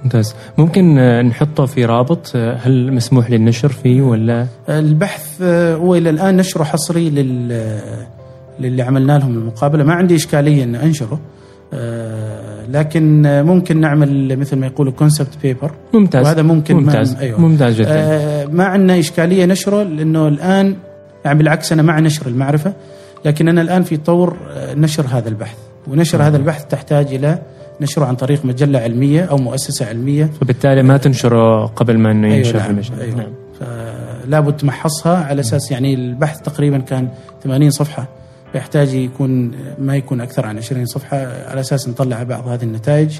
ممتاز. 0.04 0.34
ممكن 0.58 0.98
آه، 0.98 1.22
نحطه 1.22 1.66
في 1.66 1.84
رابط 1.84 2.32
آه، 2.36 2.54
هل 2.54 2.92
مسموح 2.92 3.30
للنشر 3.30 3.68
فيه 3.68 4.02
ولا؟ 4.02 4.46
البحث 4.68 5.42
آه، 5.42 5.74
هو 5.74 5.94
إلى 5.94 6.10
الآن 6.10 6.36
نشره 6.36 6.64
حصري 6.64 7.10
لل 7.10 7.48
للي 8.60 8.82
عملنا 8.82 9.18
لهم 9.18 9.32
المقابلة. 9.32 9.84
ما 9.84 9.92
عندي 9.94 10.14
إشكالية 10.16 10.64
أن 10.64 10.74
أنشره. 10.74 11.14
آه، 11.14 11.41
لكن 12.68 13.26
آه، 13.26 13.42
ممكن 13.42 13.80
نعمل 13.80 14.38
مثل 14.38 14.56
ما 14.56 14.66
يقولوا 14.66 14.92
كونسبت 14.92 15.28
بيبر 15.42 15.72
ممتاز. 15.94 16.24
وهذا 16.26 16.42
ممكن 16.42 16.74
ما- 16.74 16.80
ممتاز. 16.80 17.14
أيوة. 17.16 17.40
ممتاز 17.40 17.74
جدا. 17.80 17.88
آه، 17.90 18.44
ما 18.46 18.64
عندنا 18.64 18.98
إشكالية 18.98 19.44
نشره 19.46 19.82
لأنه 19.82 20.28
الآن 20.28 20.76
يعني 21.24 21.38
بالعكس 21.38 21.72
أنا 21.72 21.82
مع 21.82 22.00
نشر 22.00 22.26
المعرفة 22.26 22.72
لكن 23.24 23.48
أنا 23.48 23.60
الآن 23.62 23.82
في 23.82 23.96
طور 23.96 24.36
آه، 24.50 24.74
نشر 24.74 25.06
هذا 25.10 25.28
البحث. 25.28 25.56
ونشر 25.88 26.22
هذا 26.22 26.36
البحث 26.36 26.64
تحتاج 26.64 27.14
إلى 27.14 27.38
نشره 27.80 28.04
عن 28.04 28.14
طريق 28.16 28.44
مجلة 28.44 28.78
علمية 28.78 29.24
أو 29.24 29.36
مؤسسة 29.36 29.86
علمية. 29.86 30.30
فبالتالي 30.40 30.82
ما 30.82 30.96
تنشره 30.96 31.66
قبل 31.66 31.98
ما 31.98 32.10
إنه 32.10 32.26
أيوة 32.26 32.36
ينشر 32.38 32.58
نعم، 32.58 32.80
أيوة. 33.00 33.16
نعم. 33.16 33.32
فلا 33.60 34.40
بد 34.40 34.56
تمحصها 34.56 35.24
على 35.24 35.40
أساس 35.40 35.70
يعني 35.70 35.94
البحث 35.94 36.40
تقريبا 36.40 36.78
كان 36.78 37.08
80 37.44 37.70
صفحة. 37.70 38.08
فيحتاج 38.52 38.94
يكون 38.94 39.50
ما 39.78 39.96
يكون 39.96 40.20
أكثر 40.20 40.46
عن 40.46 40.58
20 40.58 40.86
صفحة 40.86 41.16
على 41.50 41.60
أساس 41.60 41.88
نطلع 41.88 42.22
بعض 42.22 42.48
هذه 42.48 42.62
النتائج. 42.62 43.18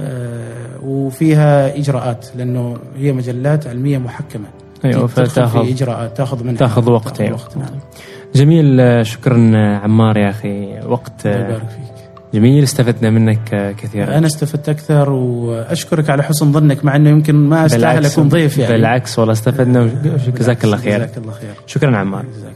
آه، 0.00 0.78
وفيها 0.82 1.76
إجراءات 1.78 2.26
لأنه 2.36 2.76
هي 2.96 3.12
مجلات 3.12 3.66
علمية 3.66 3.98
محكمة. 3.98 4.44
أيوه 4.84 5.06
فتاخذ 5.06 5.64
في 5.66 5.72
إجراءات 5.72 6.16
تأخذ 6.16 6.44
منها 6.44 6.56
تأخذ 6.56 6.90
وقت 6.90 7.08
تاخذ 7.08 7.20
أيوة. 7.24 7.34
وقت 7.36 7.56
نعم. 7.56 7.68
جميل 8.34 8.80
شكرا 9.06 9.36
عمار 9.82 10.16
يا 10.16 10.30
أخي. 10.30 10.80
وقت 10.86 11.26
آه، 11.26 11.44
يبارك 11.44 11.68
فيك. 11.68 11.88
جميل 12.34 12.62
استفدنا 12.62 13.10
منك 13.10 13.54
آه، 13.54 13.72
كثيرا. 13.72 14.18
أنا 14.18 14.26
استفدت 14.26 14.68
أكثر 14.68 15.10
وأشكرك 15.10 16.10
على 16.10 16.22
حسن 16.22 16.52
ظنك 16.52 16.84
مع 16.84 16.96
إنه 16.96 17.10
يمكن 17.10 17.34
ما 17.34 17.66
أستاهل 17.66 18.06
أكون 18.06 18.28
ضيف 18.28 18.58
يعني. 18.58 18.72
بالعكس 18.72 19.18
والله 19.18 19.32
استفدنا. 19.32 19.82
وش- 19.82 20.28
جزاك 20.38 20.64
الله 20.64 20.76
خير. 20.76 20.98
جزاك 20.98 21.18
الله 21.18 21.32
خير. 21.32 21.50
شكرا 21.66 21.96
عمار. 21.96 22.24
جزاك 22.36 22.52